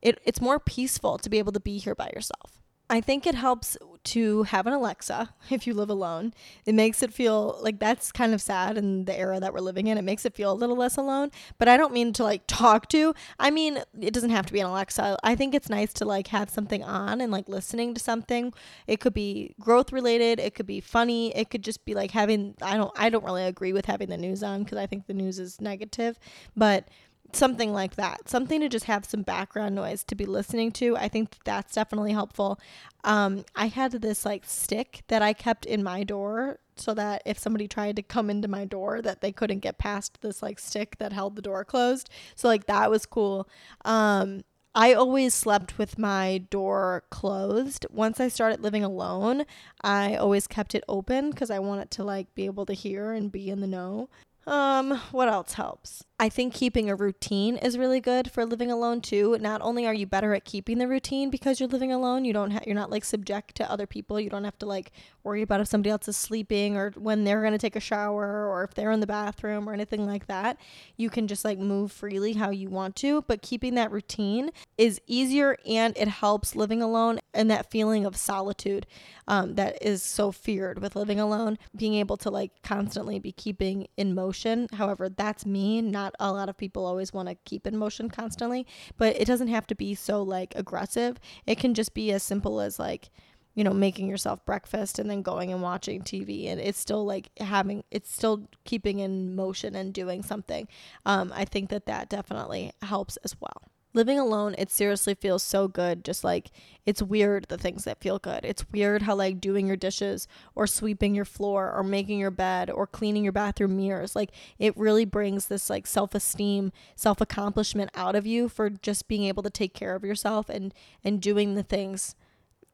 it 0.00 0.20
it's 0.24 0.40
more 0.40 0.58
peaceful 0.58 1.18
to 1.18 1.28
be 1.30 1.38
able 1.38 1.52
to 1.52 1.60
be 1.60 1.78
here 1.78 1.94
by 1.94 2.10
yourself. 2.14 2.61
I 2.92 3.00
think 3.00 3.26
it 3.26 3.34
helps 3.34 3.78
to 4.04 4.42
have 4.42 4.66
an 4.66 4.74
Alexa 4.74 5.32
if 5.50 5.66
you 5.66 5.72
live 5.72 5.88
alone. 5.88 6.34
It 6.66 6.74
makes 6.74 7.02
it 7.02 7.10
feel 7.10 7.58
like 7.62 7.78
that's 7.78 8.12
kind 8.12 8.34
of 8.34 8.42
sad 8.42 8.76
in 8.76 9.06
the 9.06 9.18
era 9.18 9.40
that 9.40 9.54
we're 9.54 9.60
living 9.60 9.86
in. 9.86 9.96
It 9.96 10.02
makes 10.02 10.26
it 10.26 10.34
feel 10.34 10.52
a 10.52 10.54
little 10.54 10.76
less 10.76 10.98
alone, 10.98 11.30
but 11.56 11.68
I 11.68 11.78
don't 11.78 11.94
mean 11.94 12.12
to 12.12 12.22
like 12.22 12.42
talk 12.46 12.88
to. 12.90 13.14
I 13.38 13.50
mean, 13.50 13.78
it 13.98 14.12
doesn't 14.12 14.28
have 14.28 14.44
to 14.44 14.52
be 14.52 14.60
an 14.60 14.66
Alexa. 14.66 15.16
I 15.22 15.34
think 15.34 15.54
it's 15.54 15.70
nice 15.70 15.94
to 15.94 16.04
like 16.04 16.26
have 16.26 16.50
something 16.50 16.84
on 16.84 17.22
and 17.22 17.32
like 17.32 17.48
listening 17.48 17.94
to 17.94 18.00
something. 18.00 18.52
It 18.86 19.00
could 19.00 19.14
be 19.14 19.54
growth 19.58 19.90
related, 19.90 20.38
it 20.38 20.54
could 20.54 20.66
be 20.66 20.80
funny, 20.80 21.34
it 21.34 21.48
could 21.48 21.64
just 21.64 21.86
be 21.86 21.94
like 21.94 22.10
having 22.10 22.56
I 22.60 22.76
don't 22.76 22.92
I 22.98 23.08
don't 23.08 23.24
really 23.24 23.44
agree 23.44 23.72
with 23.72 23.86
having 23.86 24.10
the 24.10 24.18
news 24.18 24.42
on 24.42 24.64
because 24.64 24.76
I 24.76 24.86
think 24.86 25.06
the 25.06 25.14
news 25.14 25.38
is 25.38 25.62
negative, 25.62 26.18
but 26.54 26.88
something 27.34 27.72
like 27.72 27.96
that 27.96 28.28
something 28.28 28.60
to 28.60 28.68
just 28.68 28.84
have 28.86 29.04
some 29.04 29.22
background 29.22 29.74
noise 29.74 30.04
to 30.04 30.14
be 30.14 30.24
listening 30.24 30.70
to 30.70 30.96
i 30.96 31.08
think 31.08 31.36
that's 31.44 31.74
definitely 31.74 32.12
helpful 32.12 32.58
um, 33.04 33.44
i 33.56 33.66
had 33.66 33.92
this 33.92 34.24
like 34.24 34.44
stick 34.44 35.02
that 35.08 35.22
i 35.22 35.32
kept 35.32 35.64
in 35.64 35.82
my 35.82 36.04
door 36.04 36.58
so 36.76 36.94
that 36.94 37.22
if 37.26 37.38
somebody 37.38 37.68
tried 37.68 37.96
to 37.96 38.02
come 38.02 38.30
into 38.30 38.48
my 38.48 38.64
door 38.64 39.02
that 39.02 39.20
they 39.20 39.32
couldn't 39.32 39.60
get 39.60 39.78
past 39.78 40.20
this 40.20 40.42
like 40.42 40.58
stick 40.58 40.96
that 40.98 41.12
held 41.12 41.36
the 41.36 41.42
door 41.42 41.64
closed 41.64 42.08
so 42.34 42.48
like 42.48 42.66
that 42.66 42.90
was 42.90 43.06
cool 43.06 43.48
um, 43.84 44.42
I 44.74 44.94
always 44.94 45.34
slept 45.34 45.76
with 45.76 45.98
my 45.98 46.38
door 46.48 47.04
closed. 47.10 47.84
Once 47.90 48.20
I 48.20 48.28
started 48.28 48.62
living 48.62 48.82
alone, 48.82 49.44
I 49.82 50.16
always 50.16 50.46
kept 50.46 50.74
it 50.74 50.82
open 50.88 51.30
because 51.30 51.50
I 51.50 51.58
wanted 51.58 51.90
to 51.92 52.04
like 52.04 52.34
be 52.34 52.46
able 52.46 52.64
to 52.64 52.72
hear 52.72 53.12
and 53.12 53.30
be 53.30 53.50
in 53.50 53.60
the 53.60 53.66
know. 53.66 54.08
Um, 54.46 54.98
what 55.12 55.28
else 55.28 55.54
helps? 55.54 56.04
I 56.22 56.28
think 56.28 56.54
keeping 56.54 56.88
a 56.88 56.94
routine 56.94 57.56
is 57.56 57.76
really 57.76 57.98
good 57.98 58.30
for 58.30 58.46
living 58.46 58.70
alone 58.70 59.00
too. 59.00 59.36
Not 59.40 59.60
only 59.60 59.88
are 59.88 59.92
you 59.92 60.06
better 60.06 60.34
at 60.34 60.44
keeping 60.44 60.78
the 60.78 60.86
routine 60.86 61.30
because 61.30 61.58
you're 61.58 61.68
living 61.68 61.90
alone, 61.90 62.24
you 62.24 62.32
don't 62.32 62.52
ha- 62.52 62.60
you're 62.64 62.76
not 62.76 62.92
like 62.92 63.04
subject 63.04 63.56
to 63.56 63.68
other 63.68 63.88
people. 63.88 64.20
You 64.20 64.30
don't 64.30 64.44
have 64.44 64.56
to 64.60 64.66
like 64.66 64.92
worry 65.24 65.42
about 65.42 65.60
if 65.60 65.66
somebody 65.66 65.90
else 65.90 66.06
is 66.06 66.16
sleeping 66.16 66.76
or 66.76 66.92
when 66.92 67.24
they're 67.24 67.40
going 67.40 67.54
to 67.54 67.58
take 67.58 67.74
a 67.74 67.80
shower 67.80 68.48
or 68.48 68.62
if 68.62 68.72
they're 68.72 68.92
in 68.92 69.00
the 69.00 69.06
bathroom 69.08 69.68
or 69.68 69.72
anything 69.72 70.06
like 70.06 70.28
that. 70.28 70.58
You 70.96 71.10
can 71.10 71.26
just 71.26 71.44
like 71.44 71.58
move 71.58 71.90
freely 71.90 72.34
how 72.34 72.50
you 72.50 72.70
want 72.70 72.94
to, 72.96 73.22
but 73.22 73.42
keeping 73.42 73.74
that 73.74 73.90
routine 73.90 74.50
is 74.78 75.00
easier 75.08 75.56
and 75.66 75.92
it 75.96 76.06
helps 76.06 76.54
living 76.54 76.82
alone 76.82 77.18
and 77.34 77.50
that 77.50 77.68
feeling 77.68 78.06
of 78.06 78.16
solitude 78.16 78.86
um, 79.26 79.54
that 79.54 79.82
is 79.82 80.02
so 80.02 80.32
feared 80.32 80.80
with 80.80 80.96
living 80.96 81.18
alone. 81.18 81.58
Being 81.74 81.94
able 81.94 82.16
to 82.18 82.30
like 82.30 82.62
constantly 82.62 83.18
be 83.18 83.32
keeping 83.32 83.88
in 83.96 84.14
motion. 84.14 84.68
However, 84.72 85.08
that's 85.08 85.46
me. 85.46 85.80
Not 85.80 86.11
a 86.20 86.32
lot 86.32 86.48
of 86.48 86.56
people 86.56 86.86
always 86.86 87.12
want 87.12 87.28
to 87.28 87.34
keep 87.44 87.66
in 87.66 87.76
motion 87.76 88.08
constantly, 88.08 88.66
but 88.96 89.16
it 89.16 89.26
doesn't 89.26 89.48
have 89.48 89.66
to 89.68 89.74
be 89.74 89.94
so 89.94 90.22
like 90.22 90.54
aggressive. 90.56 91.18
It 91.46 91.58
can 91.58 91.74
just 91.74 91.94
be 91.94 92.12
as 92.12 92.22
simple 92.22 92.60
as 92.60 92.78
like, 92.78 93.10
you 93.54 93.64
know, 93.64 93.72
making 93.72 94.08
yourself 94.08 94.44
breakfast 94.44 94.98
and 94.98 95.10
then 95.10 95.22
going 95.22 95.52
and 95.52 95.62
watching 95.62 96.02
TV. 96.02 96.48
And 96.48 96.60
it's 96.60 96.78
still 96.78 97.04
like 97.04 97.30
having, 97.38 97.84
it's 97.90 98.12
still 98.12 98.48
keeping 98.64 98.98
in 98.98 99.34
motion 99.34 99.74
and 99.74 99.92
doing 99.92 100.22
something. 100.22 100.68
Um, 101.04 101.32
I 101.34 101.44
think 101.44 101.70
that 101.70 101.86
that 101.86 102.08
definitely 102.08 102.72
helps 102.80 103.16
as 103.18 103.36
well 103.40 103.71
living 103.94 104.18
alone 104.18 104.54
it 104.58 104.70
seriously 104.70 105.14
feels 105.14 105.42
so 105.42 105.68
good 105.68 106.04
just 106.04 106.24
like 106.24 106.50
it's 106.84 107.02
weird 107.02 107.46
the 107.48 107.58
things 107.58 107.84
that 107.84 108.00
feel 108.00 108.18
good. 108.18 108.44
It's 108.44 108.64
weird 108.72 109.02
how 109.02 109.14
like 109.14 109.40
doing 109.40 109.66
your 109.66 109.76
dishes 109.76 110.26
or 110.54 110.66
sweeping 110.66 111.14
your 111.14 111.24
floor 111.24 111.72
or 111.72 111.84
making 111.84 112.18
your 112.18 112.30
bed 112.30 112.70
or 112.70 112.86
cleaning 112.86 113.22
your 113.22 113.32
bathroom 113.32 113.76
mirrors 113.76 114.16
like 114.16 114.30
it 114.58 114.76
really 114.76 115.04
brings 115.04 115.46
this 115.46 115.70
like 115.70 115.86
self-esteem 115.86 116.72
self-accomplishment 116.96 117.90
out 117.94 118.16
of 118.16 118.26
you 118.26 118.48
for 118.48 118.68
just 118.70 119.06
being 119.08 119.24
able 119.24 119.42
to 119.42 119.50
take 119.50 119.74
care 119.74 119.94
of 119.94 120.04
yourself 120.04 120.48
and 120.48 120.74
and 121.04 121.20
doing 121.20 121.54
the 121.54 121.62
things 121.62 122.14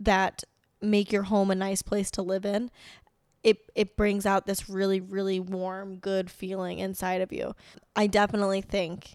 that 0.00 0.44
make 0.80 1.12
your 1.12 1.24
home 1.24 1.50
a 1.50 1.54
nice 1.54 1.82
place 1.82 2.10
to 2.12 2.22
live 2.22 2.44
in. 2.46 2.70
It 3.42 3.70
it 3.74 3.96
brings 3.96 4.24
out 4.24 4.46
this 4.46 4.68
really 4.68 5.00
really 5.00 5.40
warm 5.40 5.96
good 5.96 6.30
feeling 6.30 6.78
inside 6.78 7.20
of 7.20 7.32
you. 7.32 7.54
I 7.94 8.06
definitely 8.06 8.62
think 8.62 9.14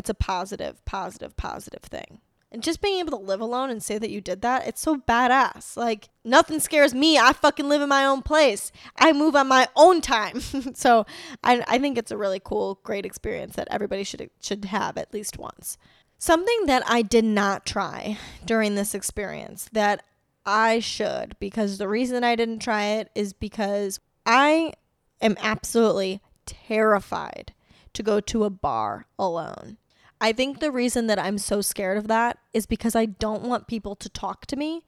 it's 0.00 0.08
a 0.08 0.14
positive, 0.14 0.82
positive, 0.86 1.36
positive 1.36 1.82
thing. 1.82 2.22
And 2.50 2.62
just 2.62 2.80
being 2.80 3.00
able 3.00 3.18
to 3.18 3.22
live 3.22 3.42
alone 3.42 3.68
and 3.68 3.82
say 3.82 3.98
that 3.98 4.08
you 4.08 4.22
did 4.22 4.40
that, 4.40 4.66
it's 4.66 4.80
so 4.80 4.96
badass. 4.96 5.76
Like, 5.76 6.08
nothing 6.24 6.58
scares 6.58 6.94
me. 6.94 7.18
I 7.18 7.34
fucking 7.34 7.68
live 7.68 7.82
in 7.82 7.90
my 7.90 8.06
own 8.06 8.22
place. 8.22 8.72
I 8.96 9.12
move 9.12 9.36
on 9.36 9.46
my 9.46 9.68
own 9.76 10.00
time. 10.00 10.40
so 10.74 11.04
I, 11.44 11.62
I 11.68 11.78
think 11.78 11.98
it's 11.98 12.10
a 12.10 12.16
really 12.16 12.40
cool, 12.42 12.80
great 12.82 13.04
experience 13.04 13.56
that 13.56 13.68
everybody 13.70 14.02
should, 14.02 14.30
should 14.40 14.64
have 14.64 14.96
at 14.96 15.12
least 15.12 15.38
once. 15.38 15.76
Something 16.16 16.64
that 16.64 16.82
I 16.86 17.02
did 17.02 17.26
not 17.26 17.66
try 17.66 18.16
during 18.46 18.74
this 18.74 18.94
experience 18.94 19.68
that 19.72 20.02
I 20.46 20.78
should, 20.78 21.36
because 21.40 21.76
the 21.76 21.88
reason 21.88 22.24
I 22.24 22.36
didn't 22.36 22.60
try 22.60 22.84
it 22.84 23.10
is 23.14 23.34
because 23.34 24.00
I 24.24 24.72
am 25.20 25.36
absolutely 25.40 26.22
terrified 26.46 27.52
to 27.92 28.02
go 28.02 28.20
to 28.20 28.44
a 28.44 28.50
bar 28.50 29.06
alone. 29.18 29.76
I 30.20 30.32
think 30.32 30.60
the 30.60 30.70
reason 30.70 31.06
that 31.06 31.18
I'm 31.18 31.38
so 31.38 31.60
scared 31.60 31.96
of 31.96 32.08
that 32.08 32.38
is 32.52 32.66
because 32.66 32.94
I 32.94 33.06
don't 33.06 33.42
want 33.42 33.66
people 33.66 33.96
to 33.96 34.08
talk 34.08 34.46
to 34.46 34.56
me. 34.56 34.84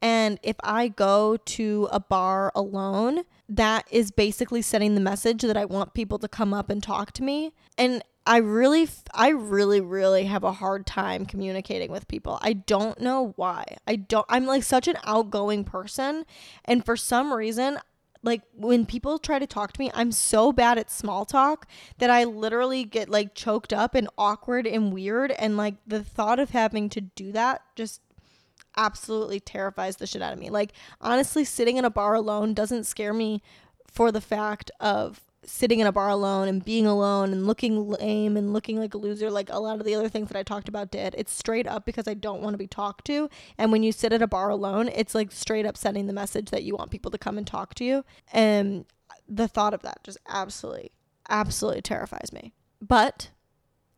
And 0.00 0.38
if 0.44 0.56
I 0.62 0.88
go 0.88 1.36
to 1.36 1.88
a 1.90 1.98
bar 1.98 2.52
alone, 2.54 3.24
that 3.48 3.86
is 3.90 4.12
basically 4.12 4.62
sending 4.62 4.94
the 4.94 5.00
message 5.00 5.42
that 5.42 5.56
I 5.56 5.64
want 5.64 5.94
people 5.94 6.18
to 6.20 6.28
come 6.28 6.54
up 6.54 6.70
and 6.70 6.80
talk 6.80 7.12
to 7.12 7.24
me. 7.24 7.52
And 7.76 8.02
I 8.24 8.36
really, 8.36 8.88
I 9.12 9.30
really, 9.30 9.80
really 9.80 10.24
have 10.24 10.44
a 10.44 10.52
hard 10.52 10.86
time 10.86 11.26
communicating 11.26 11.90
with 11.90 12.06
people. 12.06 12.38
I 12.42 12.52
don't 12.52 13.00
know 13.00 13.32
why. 13.36 13.78
I 13.86 13.96
don't, 13.96 14.26
I'm 14.28 14.46
like 14.46 14.62
such 14.62 14.86
an 14.86 14.98
outgoing 15.04 15.64
person. 15.64 16.24
And 16.64 16.84
for 16.84 16.96
some 16.96 17.32
reason, 17.32 17.78
like 18.22 18.42
when 18.54 18.84
people 18.84 19.18
try 19.18 19.38
to 19.38 19.46
talk 19.46 19.72
to 19.72 19.80
me, 19.80 19.90
I'm 19.94 20.12
so 20.12 20.52
bad 20.52 20.78
at 20.78 20.90
small 20.90 21.24
talk 21.24 21.66
that 21.98 22.10
I 22.10 22.24
literally 22.24 22.84
get 22.84 23.08
like 23.08 23.34
choked 23.34 23.72
up 23.72 23.94
and 23.94 24.08
awkward 24.18 24.66
and 24.66 24.92
weird. 24.92 25.30
And 25.32 25.56
like 25.56 25.76
the 25.86 26.02
thought 26.02 26.38
of 26.38 26.50
having 26.50 26.88
to 26.90 27.00
do 27.00 27.32
that 27.32 27.62
just 27.76 28.00
absolutely 28.76 29.40
terrifies 29.40 29.96
the 29.96 30.06
shit 30.06 30.22
out 30.22 30.32
of 30.32 30.38
me. 30.38 30.50
Like, 30.50 30.72
honestly, 31.00 31.44
sitting 31.44 31.76
in 31.76 31.84
a 31.84 31.90
bar 31.90 32.14
alone 32.14 32.54
doesn't 32.54 32.84
scare 32.84 33.12
me 33.12 33.42
for 33.86 34.12
the 34.12 34.20
fact 34.20 34.70
of 34.80 35.20
sitting 35.44 35.80
in 35.80 35.86
a 35.86 35.92
bar 35.92 36.08
alone 36.08 36.48
and 36.48 36.64
being 36.64 36.86
alone 36.86 37.32
and 37.32 37.46
looking 37.46 37.88
lame 37.88 38.36
and 38.36 38.52
looking 38.52 38.78
like 38.78 38.94
a 38.94 38.98
loser 38.98 39.30
like 39.30 39.48
a 39.50 39.58
lot 39.58 39.78
of 39.78 39.86
the 39.86 39.94
other 39.94 40.08
things 40.08 40.28
that 40.28 40.38
I 40.38 40.42
talked 40.42 40.68
about 40.68 40.90
did. 40.90 41.14
It's 41.16 41.32
straight 41.32 41.66
up 41.66 41.84
because 41.86 42.08
I 42.08 42.14
don't 42.14 42.42
want 42.42 42.54
to 42.54 42.58
be 42.58 42.66
talked 42.66 43.04
to. 43.06 43.30
And 43.56 43.70
when 43.70 43.82
you 43.82 43.92
sit 43.92 44.12
at 44.12 44.22
a 44.22 44.26
bar 44.26 44.50
alone, 44.50 44.88
it's 44.88 45.14
like 45.14 45.32
straight 45.32 45.66
up 45.66 45.76
sending 45.76 46.06
the 46.06 46.12
message 46.12 46.50
that 46.50 46.64
you 46.64 46.74
want 46.74 46.90
people 46.90 47.10
to 47.12 47.18
come 47.18 47.38
and 47.38 47.46
talk 47.46 47.74
to 47.74 47.84
you. 47.84 48.04
And 48.32 48.84
the 49.28 49.48
thought 49.48 49.74
of 49.74 49.82
that 49.82 50.02
just 50.04 50.18
absolutely 50.28 50.92
absolutely 51.28 51.82
terrifies 51.82 52.32
me. 52.32 52.52
But 52.80 53.30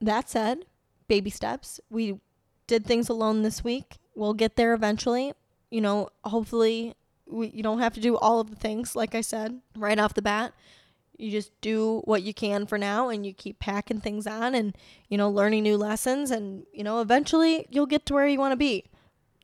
that 0.00 0.28
said, 0.28 0.64
baby 1.08 1.30
steps. 1.30 1.80
We 1.90 2.20
did 2.66 2.86
things 2.86 3.08
alone 3.08 3.42
this 3.42 3.64
week. 3.64 3.98
We'll 4.14 4.34
get 4.34 4.56
there 4.56 4.74
eventually. 4.74 5.32
You 5.70 5.80
know, 5.80 6.08
hopefully 6.24 6.94
we, 7.26 7.48
you 7.48 7.62
don't 7.62 7.78
have 7.78 7.94
to 7.94 8.00
do 8.00 8.16
all 8.16 8.40
of 8.40 8.50
the 8.50 8.56
things 8.56 8.96
like 8.96 9.14
I 9.14 9.20
said 9.20 9.60
right 9.76 9.98
off 9.98 10.14
the 10.14 10.22
bat. 10.22 10.52
You 11.20 11.30
just 11.30 11.52
do 11.60 12.02
what 12.04 12.22
you 12.22 12.32
can 12.34 12.66
for 12.66 12.78
now 12.78 13.08
and 13.08 13.26
you 13.26 13.32
keep 13.32 13.58
packing 13.58 14.00
things 14.00 14.26
on 14.26 14.54
and 14.54 14.76
you 15.08 15.18
know 15.18 15.30
learning 15.30 15.62
new 15.62 15.76
lessons 15.76 16.30
and 16.30 16.64
you 16.72 16.82
know 16.82 17.00
eventually 17.00 17.66
you'll 17.70 17.86
get 17.86 18.06
to 18.06 18.14
where 18.14 18.26
you 18.26 18.38
want 18.38 18.52
to 18.52 18.56
be. 18.56 18.84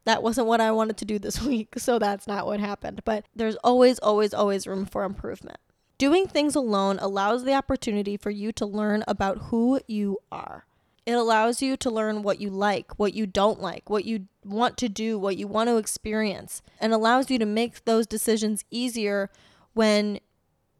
That 0.05 0.23
wasn't 0.23 0.47
what 0.47 0.61
I 0.61 0.70
wanted 0.70 0.97
to 0.98 1.05
do 1.05 1.19
this 1.19 1.43
week, 1.43 1.74
so 1.78 1.98
that's 1.98 2.27
not 2.27 2.47
what 2.47 2.61
happened. 2.61 3.03
But 3.05 3.24
there's 3.35 3.57
always 3.57 3.98
always 3.98 4.32
always 4.32 4.66
room 4.66 4.86
for 4.86 5.05
improvement. 5.05 5.59
Doing 5.98 6.27
things 6.27 6.55
alone 6.55 6.98
allows 7.01 7.44
the 7.44 7.55
opportunity 7.55 8.16
for 8.16 8.31
you 8.31 8.53
to 8.53 8.66
learn 8.66 9.03
about 9.09 9.39
who 9.44 9.81
you 9.86 10.19
are. 10.31 10.66
It 11.07 11.12
allows 11.12 11.62
you 11.62 11.77
to 11.78 11.90
learn 11.90 12.23
what 12.23 12.40
you 12.40 12.51
like, 12.51 12.98
what 12.98 13.15
you 13.15 13.27
don't 13.27 13.61
like, 13.61 13.89
what 13.89 14.05
you 14.05 14.27
want 14.44 14.77
to 14.78 14.89
do, 14.89 15.19
what 15.19 15.36
you 15.36 15.47
want 15.47 15.69
to 15.69 15.77
experience, 15.77 16.62
and 16.81 16.93
allows 16.93 17.31
you 17.31 17.39
to 17.39 17.47
make 17.47 17.85
those 17.85 18.07
decisions 18.09 18.65
easier 18.70 19.31
when 19.73 20.19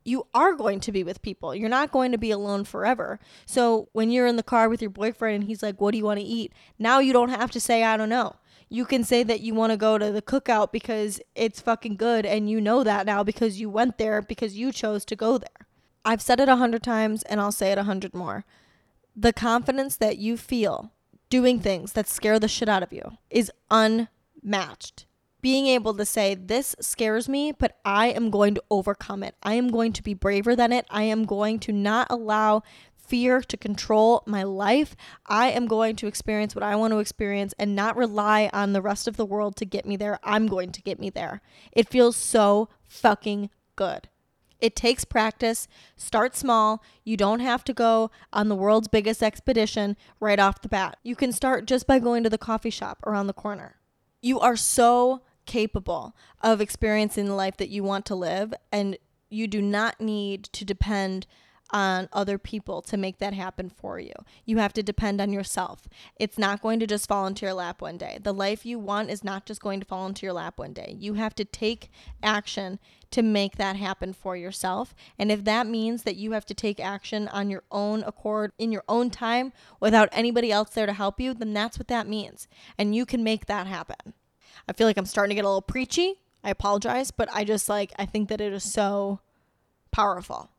you 0.06 0.26
are 0.34 0.54
going 0.54 0.80
to 0.80 0.92
be 0.92 1.02
with 1.02 1.22
people. 1.22 1.54
You're 1.54 1.68
not 1.68 1.90
going 1.90 2.12
to 2.12 2.18
be 2.18 2.30
alone 2.30 2.64
forever. 2.64 3.18
So 3.44 3.88
when 3.92 4.10
you're 4.10 4.26
in 4.26 4.36
the 4.36 4.42
car 4.42 4.68
with 4.68 4.80
your 4.80 4.90
boyfriend 4.90 5.34
and 5.34 5.44
he's 5.44 5.62
like, 5.62 5.80
What 5.80 5.92
do 5.92 5.98
you 5.98 6.04
want 6.04 6.20
to 6.20 6.26
eat? 6.26 6.52
Now 6.78 6.98
you 6.98 7.12
don't 7.12 7.30
have 7.30 7.50
to 7.52 7.60
say, 7.60 7.82
I 7.82 7.96
don't 7.96 8.08
know. 8.08 8.36
You 8.68 8.84
can 8.84 9.04
say 9.04 9.22
that 9.22 9.40
you 9.40 9.54
want 9.54 9.72
to 9.72 9.76
go 9.76 9.96
to 9.96 10.10
the 10.10 10.22
cookout 10.22 10.72
because 10.72 11.20
it's 11.34 11.60
fucking 11.60 11.96
good 11.96 12.26
and 12.26 12.50
you 12.50 12.60
know 12.60 12.82
that 12.82 13.06
now 13.06 13.22
because 13.22 13.60
you 13.60 13.70
went 13.70 13.96
there 13.96 14.20
because 14.22 14.56
you 14.56 14.72
chose 14.72 15.04
to 15.06 15.16
go 15.16 15.38
there. 15.38 15.66
I've 16.04 16.22
said 16.22 16.40
it 16.40 16.48
a 16.48 16.56
hundred 16.56 16.82
times 16.82 17.22
and 17.24 17.40
I'll 17.40 17.52
say 17.52 17.72
it 17.72 17.78
a 17.78 17.84
hundred 17.84 18.14
more. 18.14 18.44
The 19.14 19.32
confidence 19.32 19.96
that 19.96 20.18
you 20.18 20.36
feel 20.36 20.92
doing 21.30 21.60
things 21.60 21.92
that 21.92 22.08
scare 22.08 22.38
the 22.38 22.48
shit 22.48 22.68
out 22.68 22.82
of 22.82 22.92
you 22.92 23.18
is 23.30 23.50
unmatched. 23.70 25.06
Being 25.47 25.68
able 25.68 25.94
to 25.94 26.05
say, 26.05 26.35
This 26.35 26.74
scares 26.81 27.28
me, 27.28 27.52
but 27.52 27.78
I 27.85 28.09
am 28.09 28.31
going 28.31 28.56
to 28.56 28.64
overcome 28.68 29.23
it. 29.23 29.36
I 29.44 29.55
am 29.55 29.68
going 29.68 29.93
to 29.93 30.02
be 30.02 30.12
braver 30.12 30.56
than 30.56 30.73
it. 30.73 30.86
I 30.90 31.05
am 31.05 31.24
going 31.24 31.60
to 31.60 31.73
not 31.73 32.09
allow 32.10 32.64
fear 32.97 33.40
to 33.43 33.56
control 33.56 34.24
my 34.27 34.43
life. 34.43 34.97
I 35.24 35.52
am 35.52 35.68
going 35.68 35.94
to 35.94 36.09
experience 36.09 36.56
what 36.56 36.64
I 36.64 36.74
want 36.74 36.94
to 36.94 36.98
experience 36.98 37.55
and 37.60 37.77
not 37.77 37.97
rely 37.97 38.51
on 38.52 38.73
the 38.73 38.82
rest 38.82 39.06
of 39.06 39.16
the 39.16 39.24
world 39.24 39.55
to 39.59 39.64
get 39.64 39.86
me 39.86 39.94
there. 39.94 40.18
I'm 40.24 40.48
going 40.48 40.73
to 40.73 40.82
get 40.82 40.98
me 40.98 41.10
there. 41.10 41.43
It 41.70 41.89
feels 41.89 42.16
so 42.16 42.68
fucking 42.82 43.51
good. 43.77 44.09
It 44.60 44.74
takes 44.74 45.05
practice. 45.05 45.68
Start 45.97 46.35
small. 46.35 46.82
You 47.05 47.16
don't 47.16 47.39
have 47.39 47.62
to 47.66 47.73
go 47.73 48.10
on 48.32 48.48
the 48.48 48.56
world's 48.56 48.89
biggest 48.89 49.23
expedition 49.23 49.97
right 50.18 50.40
off 50.40 50.62
the 50.62 50.68
bat. 50.68 50.97
You 51.05 51.14
can 51.14 51.31
start 51.31 51.66
just 51.66 51.86
by 51.86 52.01
going 52.01 52.24
to 52.24 52.31
the 52.31 52.36
coffee 52.36 52.68
shop 52.68 52.98
around 53.06 53.28
the 53.28 53.32
corner. 53.32 53.77
You 54.20 54.40
are 54.40 54.56
so 54.56 55.20
capable 55.47 56.14
of 56.43 56.60
experiencing 56.60 57.27
the 57.27 57.35
life 57.35 57.56
that 57.56 57.70
you 57.70 57.82
want 57.82 58.05
to 58.06 58.14
live, 58.14 58.52
and 58.70 58.98
you 59.31 59.48
do 59.48 59.62
not 59.62 60.01
need 60.01 60.44
to 60.44 60.64
depend 60.64 61.27
on 61.70 62.09
other 62.12 62.39
people 62.39 62.81
to 62.81 62.97
make 62.97 63.18
that 63.18 63.35
happen 63.35 63.68
for 63.68 63.98
you. 63.98 64.12
You 64.44 64.59
have 64.59 64.73
to 64.74 64.82
depend 64.82 65.20
on 65.20 65.32
yourself. 65.32 65.89
It's 66.18 66.39
not 66.39 66.62
going 66.62 66.78
to 66.81 66.86
just 66.86 67.09
fall 67.09 67.27
into 67.27 67.44
your 67.44 67.55
lap 67.55 67.82
one 67.82 67.98
day. 67.98 68.18
The 68.23 68.35
life 68.35 68.64
you 68.64 68.78
want 68.78 69.10
is 69.10 69.24
not 69.24 69.47
just 69.47 69.60
going 69.60 69.81
to 69.81 69.86
fall 69.86 70.06
into 70.06 70.24
your 70.24 70.32
lap 70.32 70.59
one 70.59 70.73
day. 70.73 70.97
You 70.98 71.14
have 71.14 71.35
to 71.36 71.44
take 71.44 71.90
action 72.23 72.78
to 73.10 73.23
make 73.23 73.56
that 73.56 73.77
happen 73.77 74.12
for 74.12 74.36
yourself. 74.36 74.94
And 75.18 75.32
if 75.32 75.44
that 75.44 75.66
means 75.66 76.02
that 76.05 76.16
you 76.16 76.32
have 76.32 76.47
to 76.47 76.55
take 76.55 76.81
action 76.81 77.28
on 77.28 77.51
your 77.51 77.64
own 77.70 78.02
accord 78.05 78.52
in 78.59 78.73
your 78.73 78.85
own 78.89 79.10
time 79.10 79.52
without 79.81 80.09
anybody 80.12 80.52
else 80.52 80.70
there 80.70 80.86
to 80.86 80.93
help 80.93 81.20
you, 81.20 81.35
then 81.35 81.52
that's 81.52 81.78
what 81.78 81.89
that 81.89 82.09
means. 82.09 82.47
And 82.78 82.94
you 82.94 83.06
can 83.06 83.24
make 83.24 83.47
that 83.47 83.66
happen. 83.66 84.14
I 84.68 84.72
feel 84.72 84.86
like 84.86 84.97
I'm 84.97 85.06
starting 85.06 85.30
to 85.30 85.34
get 85.34 85.44
a 85.44 85.48
little 85.48 85.62
preachy. 85.62 86.14
I 86.43 86.51
apologize, 86.51 87.10
but 87.10 87.28
I 87.32 87.44
just 87.44 87.68
like, 87.68 87.93
I 87.98 88.06
think 88.06 88.28
that 88.28 88.40
it 88.40 88.52
is 88.52 88.64
so 88.64 89.20
powerful. 89.90 90.51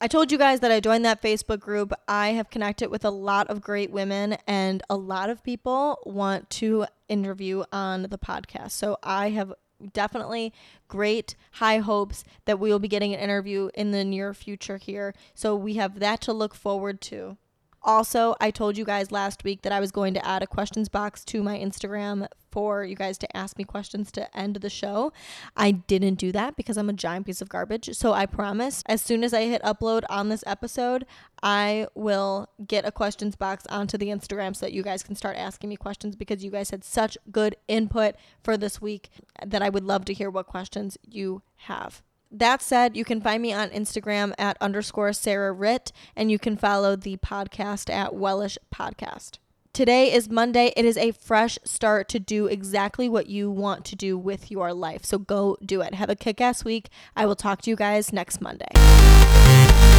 I 0.00 0.08
told 0.08 0.32
you 0.32 0.38
guys 0.38 0.60
that 0.60 0.72
I 0.72 0.80
joined 0.80 1.04
that 1.04 1.22
Facebook 1.22 1.60
group. 1.60 1.92
I 2.08 2.30
have 2.30 2.50
connected 2.50 2.90
with 2.90 3.04
a 3.04 3.10
lot 3.10 3.46
of 3.46 3.60
great 3.60 3.92
women, 3.92 4.36
and 4.48 4.82
a 4.90 4.96
lot 4.96 5.30
of 5.30 5.44
people 5.44 6.00
want 6.04 6.50
to 6.50 6.86
interview 7.08 7.62
on 7.72 8.02
the 8.02 8.18
podcast. 8.18 8.72
So 8.72 8.98
I 9.02 9.30
have 9.30 9.54
definitely 9.92 10.52
great 10.88 11.36
high 11.52 11.78
hopes 11.78 12.24
that 12.46 12.58
we 12.58 12.70
will 12.70 12.78
be 12.78 12.88
getting 12.88 13.14
an 13.14 13.20
interview 13.20 13.70
in 13.74 13.92
the 13.92 14.04
near 14.04 14.34
future 14.34 14.76
here. 14.76 15.14
So 15.34 15.54
we 15.54 15.74
have 15.74 16.00
that 16.00 16.20
to 16.22 16.32
look 16.32 16.54
forward 16.54 17.00
to. 17.02 17.36
Also, 17.84 18.34
I 18.40 18.50
told 18.50 18.78
you 18.78 18.84
guys 18.84 19.10
last 19.10 19.44
week 19.44 19.62
that 19.62 19.72
I 19.72 19.80
was 19.80 19.90
going 19.90 20.14
to 20.14 20.26
add 20.26 20.42
a 20.42 20.46
questions 20.46 20.88
box 20.88 21.24
to 21.26 21.42
my 21.42 21.58
Instagram 21.58 22.28
for 22.50 22.84
you 22.84 22.94
guys 22.94 23.18
to 23.18 23.36
ask 23.36 23.58
me 23.58 23.64
questions 23.64 24.12
to 24.12 24.36
end 24.36 24.56
the 24.56 24.70
show. 24.70 25.12
I 25.56 25.72
didn't 25.72 26.16
do 26.16 26.30
that 26.32 26.54
because 26.54 26.76
I'm 26.76 26.90
a 26.90 26.92
giant 26.92 27.26
piece 27.26 27.40
of 27.40 27.48
garbage. 27.48 27.94
So 27.94 28.12
I 28.12 28.26
promise 28.26 28.82
as 28.86 29.02
soon 29.02 29.24
as 29.24 29.34
I 29.34 29.46
hit 29.46 29.62
upload 29.62 30.02
on 30.08 30.28
this 30.28 30.44
episode, 30.46 31.06
I 31.42 31.88
will 31.94 32.48
get 32.66 32.86
a 32.86 32.92
questions 32.92 33.34
box 33.34 33.66
onto 33.66 33.98
the 33.98 34.08
Instagram 34.08 34.54
so 34.54 34.66
that 34.66 34.72
you 34.72 34.82
guys 34.82 35.02
can 35.02 35.16
start 35.16 35.36
asking 35.36 35.70
me 35.70 35.76
questions 35.76 36.14
because 36.14 36.44
you 36.44 36.50
guys 36.50 36.70
had 36.70 36.84
such 36.84 37.18
good 37.32 37.56
input 37.66 38.14
for 38.44 38.56
this 38.56 38.80
week 38.80 39.10
that 39.44 39.62
I 39.62 39.70
would 39.70 39.84
love 39.84 40.04
to 40.04 40.14
hear 40.14 40.30
what 40.30 40.46
questions 40.46 40.98
you 41.08 41.42
have 41.56 42.02
that 42.32 42.62
said, 42.62 42.96
you 42.96 43.04
can 43.04 43.20
find 43.20 43.42
me 43.42 43.52
on 43.52 43.68
Instagram 43.70 44.32
at 44.38 44.56
underscore 44.60 45.12
Sarah 45.12 45.52
Ritt, 45.52 45.92
and 46.16 46.30
you 46.30 46.38
can 46.38 46.56
follow 46.56 46.96
the 46.96 47.18
podcast 47.18 47.92
at 47.92 48.14
Wellish 48.14 48.58
Podcast. 48.74 49.38
Today 49.72 50.12
is 50.12 50.28
Monday. 50.28 50.72
It 50.76 50.84
is 50.84 50.98
a 50.98 51.12
fresh 51.12 51.58
start 51.64 52.08
to 52.10 52.18
do 52.18 52.46
exactly 52.46 53.08
what 53.08 53.28
you 53.28 53.50
want 53.50 53.84
to 53.86 53.96
do 53.96 54.18
with 54.18 54.50
your 54.50 54.74
life. 54.74 55.04
So 55.04 55.18
go 55.18 55.56
do 55.64 55.80
it. 55.80 55.94
Have 55.94 56.10
a 56.10 56.16
kick 56.16 56.40
ass 56.40 56.64
week. 56.64 56.88
I 57.16 57.24
will 57.24 57.36
talk 57.36 57.62
to 57.62 57.70
you 57.70 57.76
guys 57.76 58.12
next 58.12 58.40
Monday. 58.40 59.91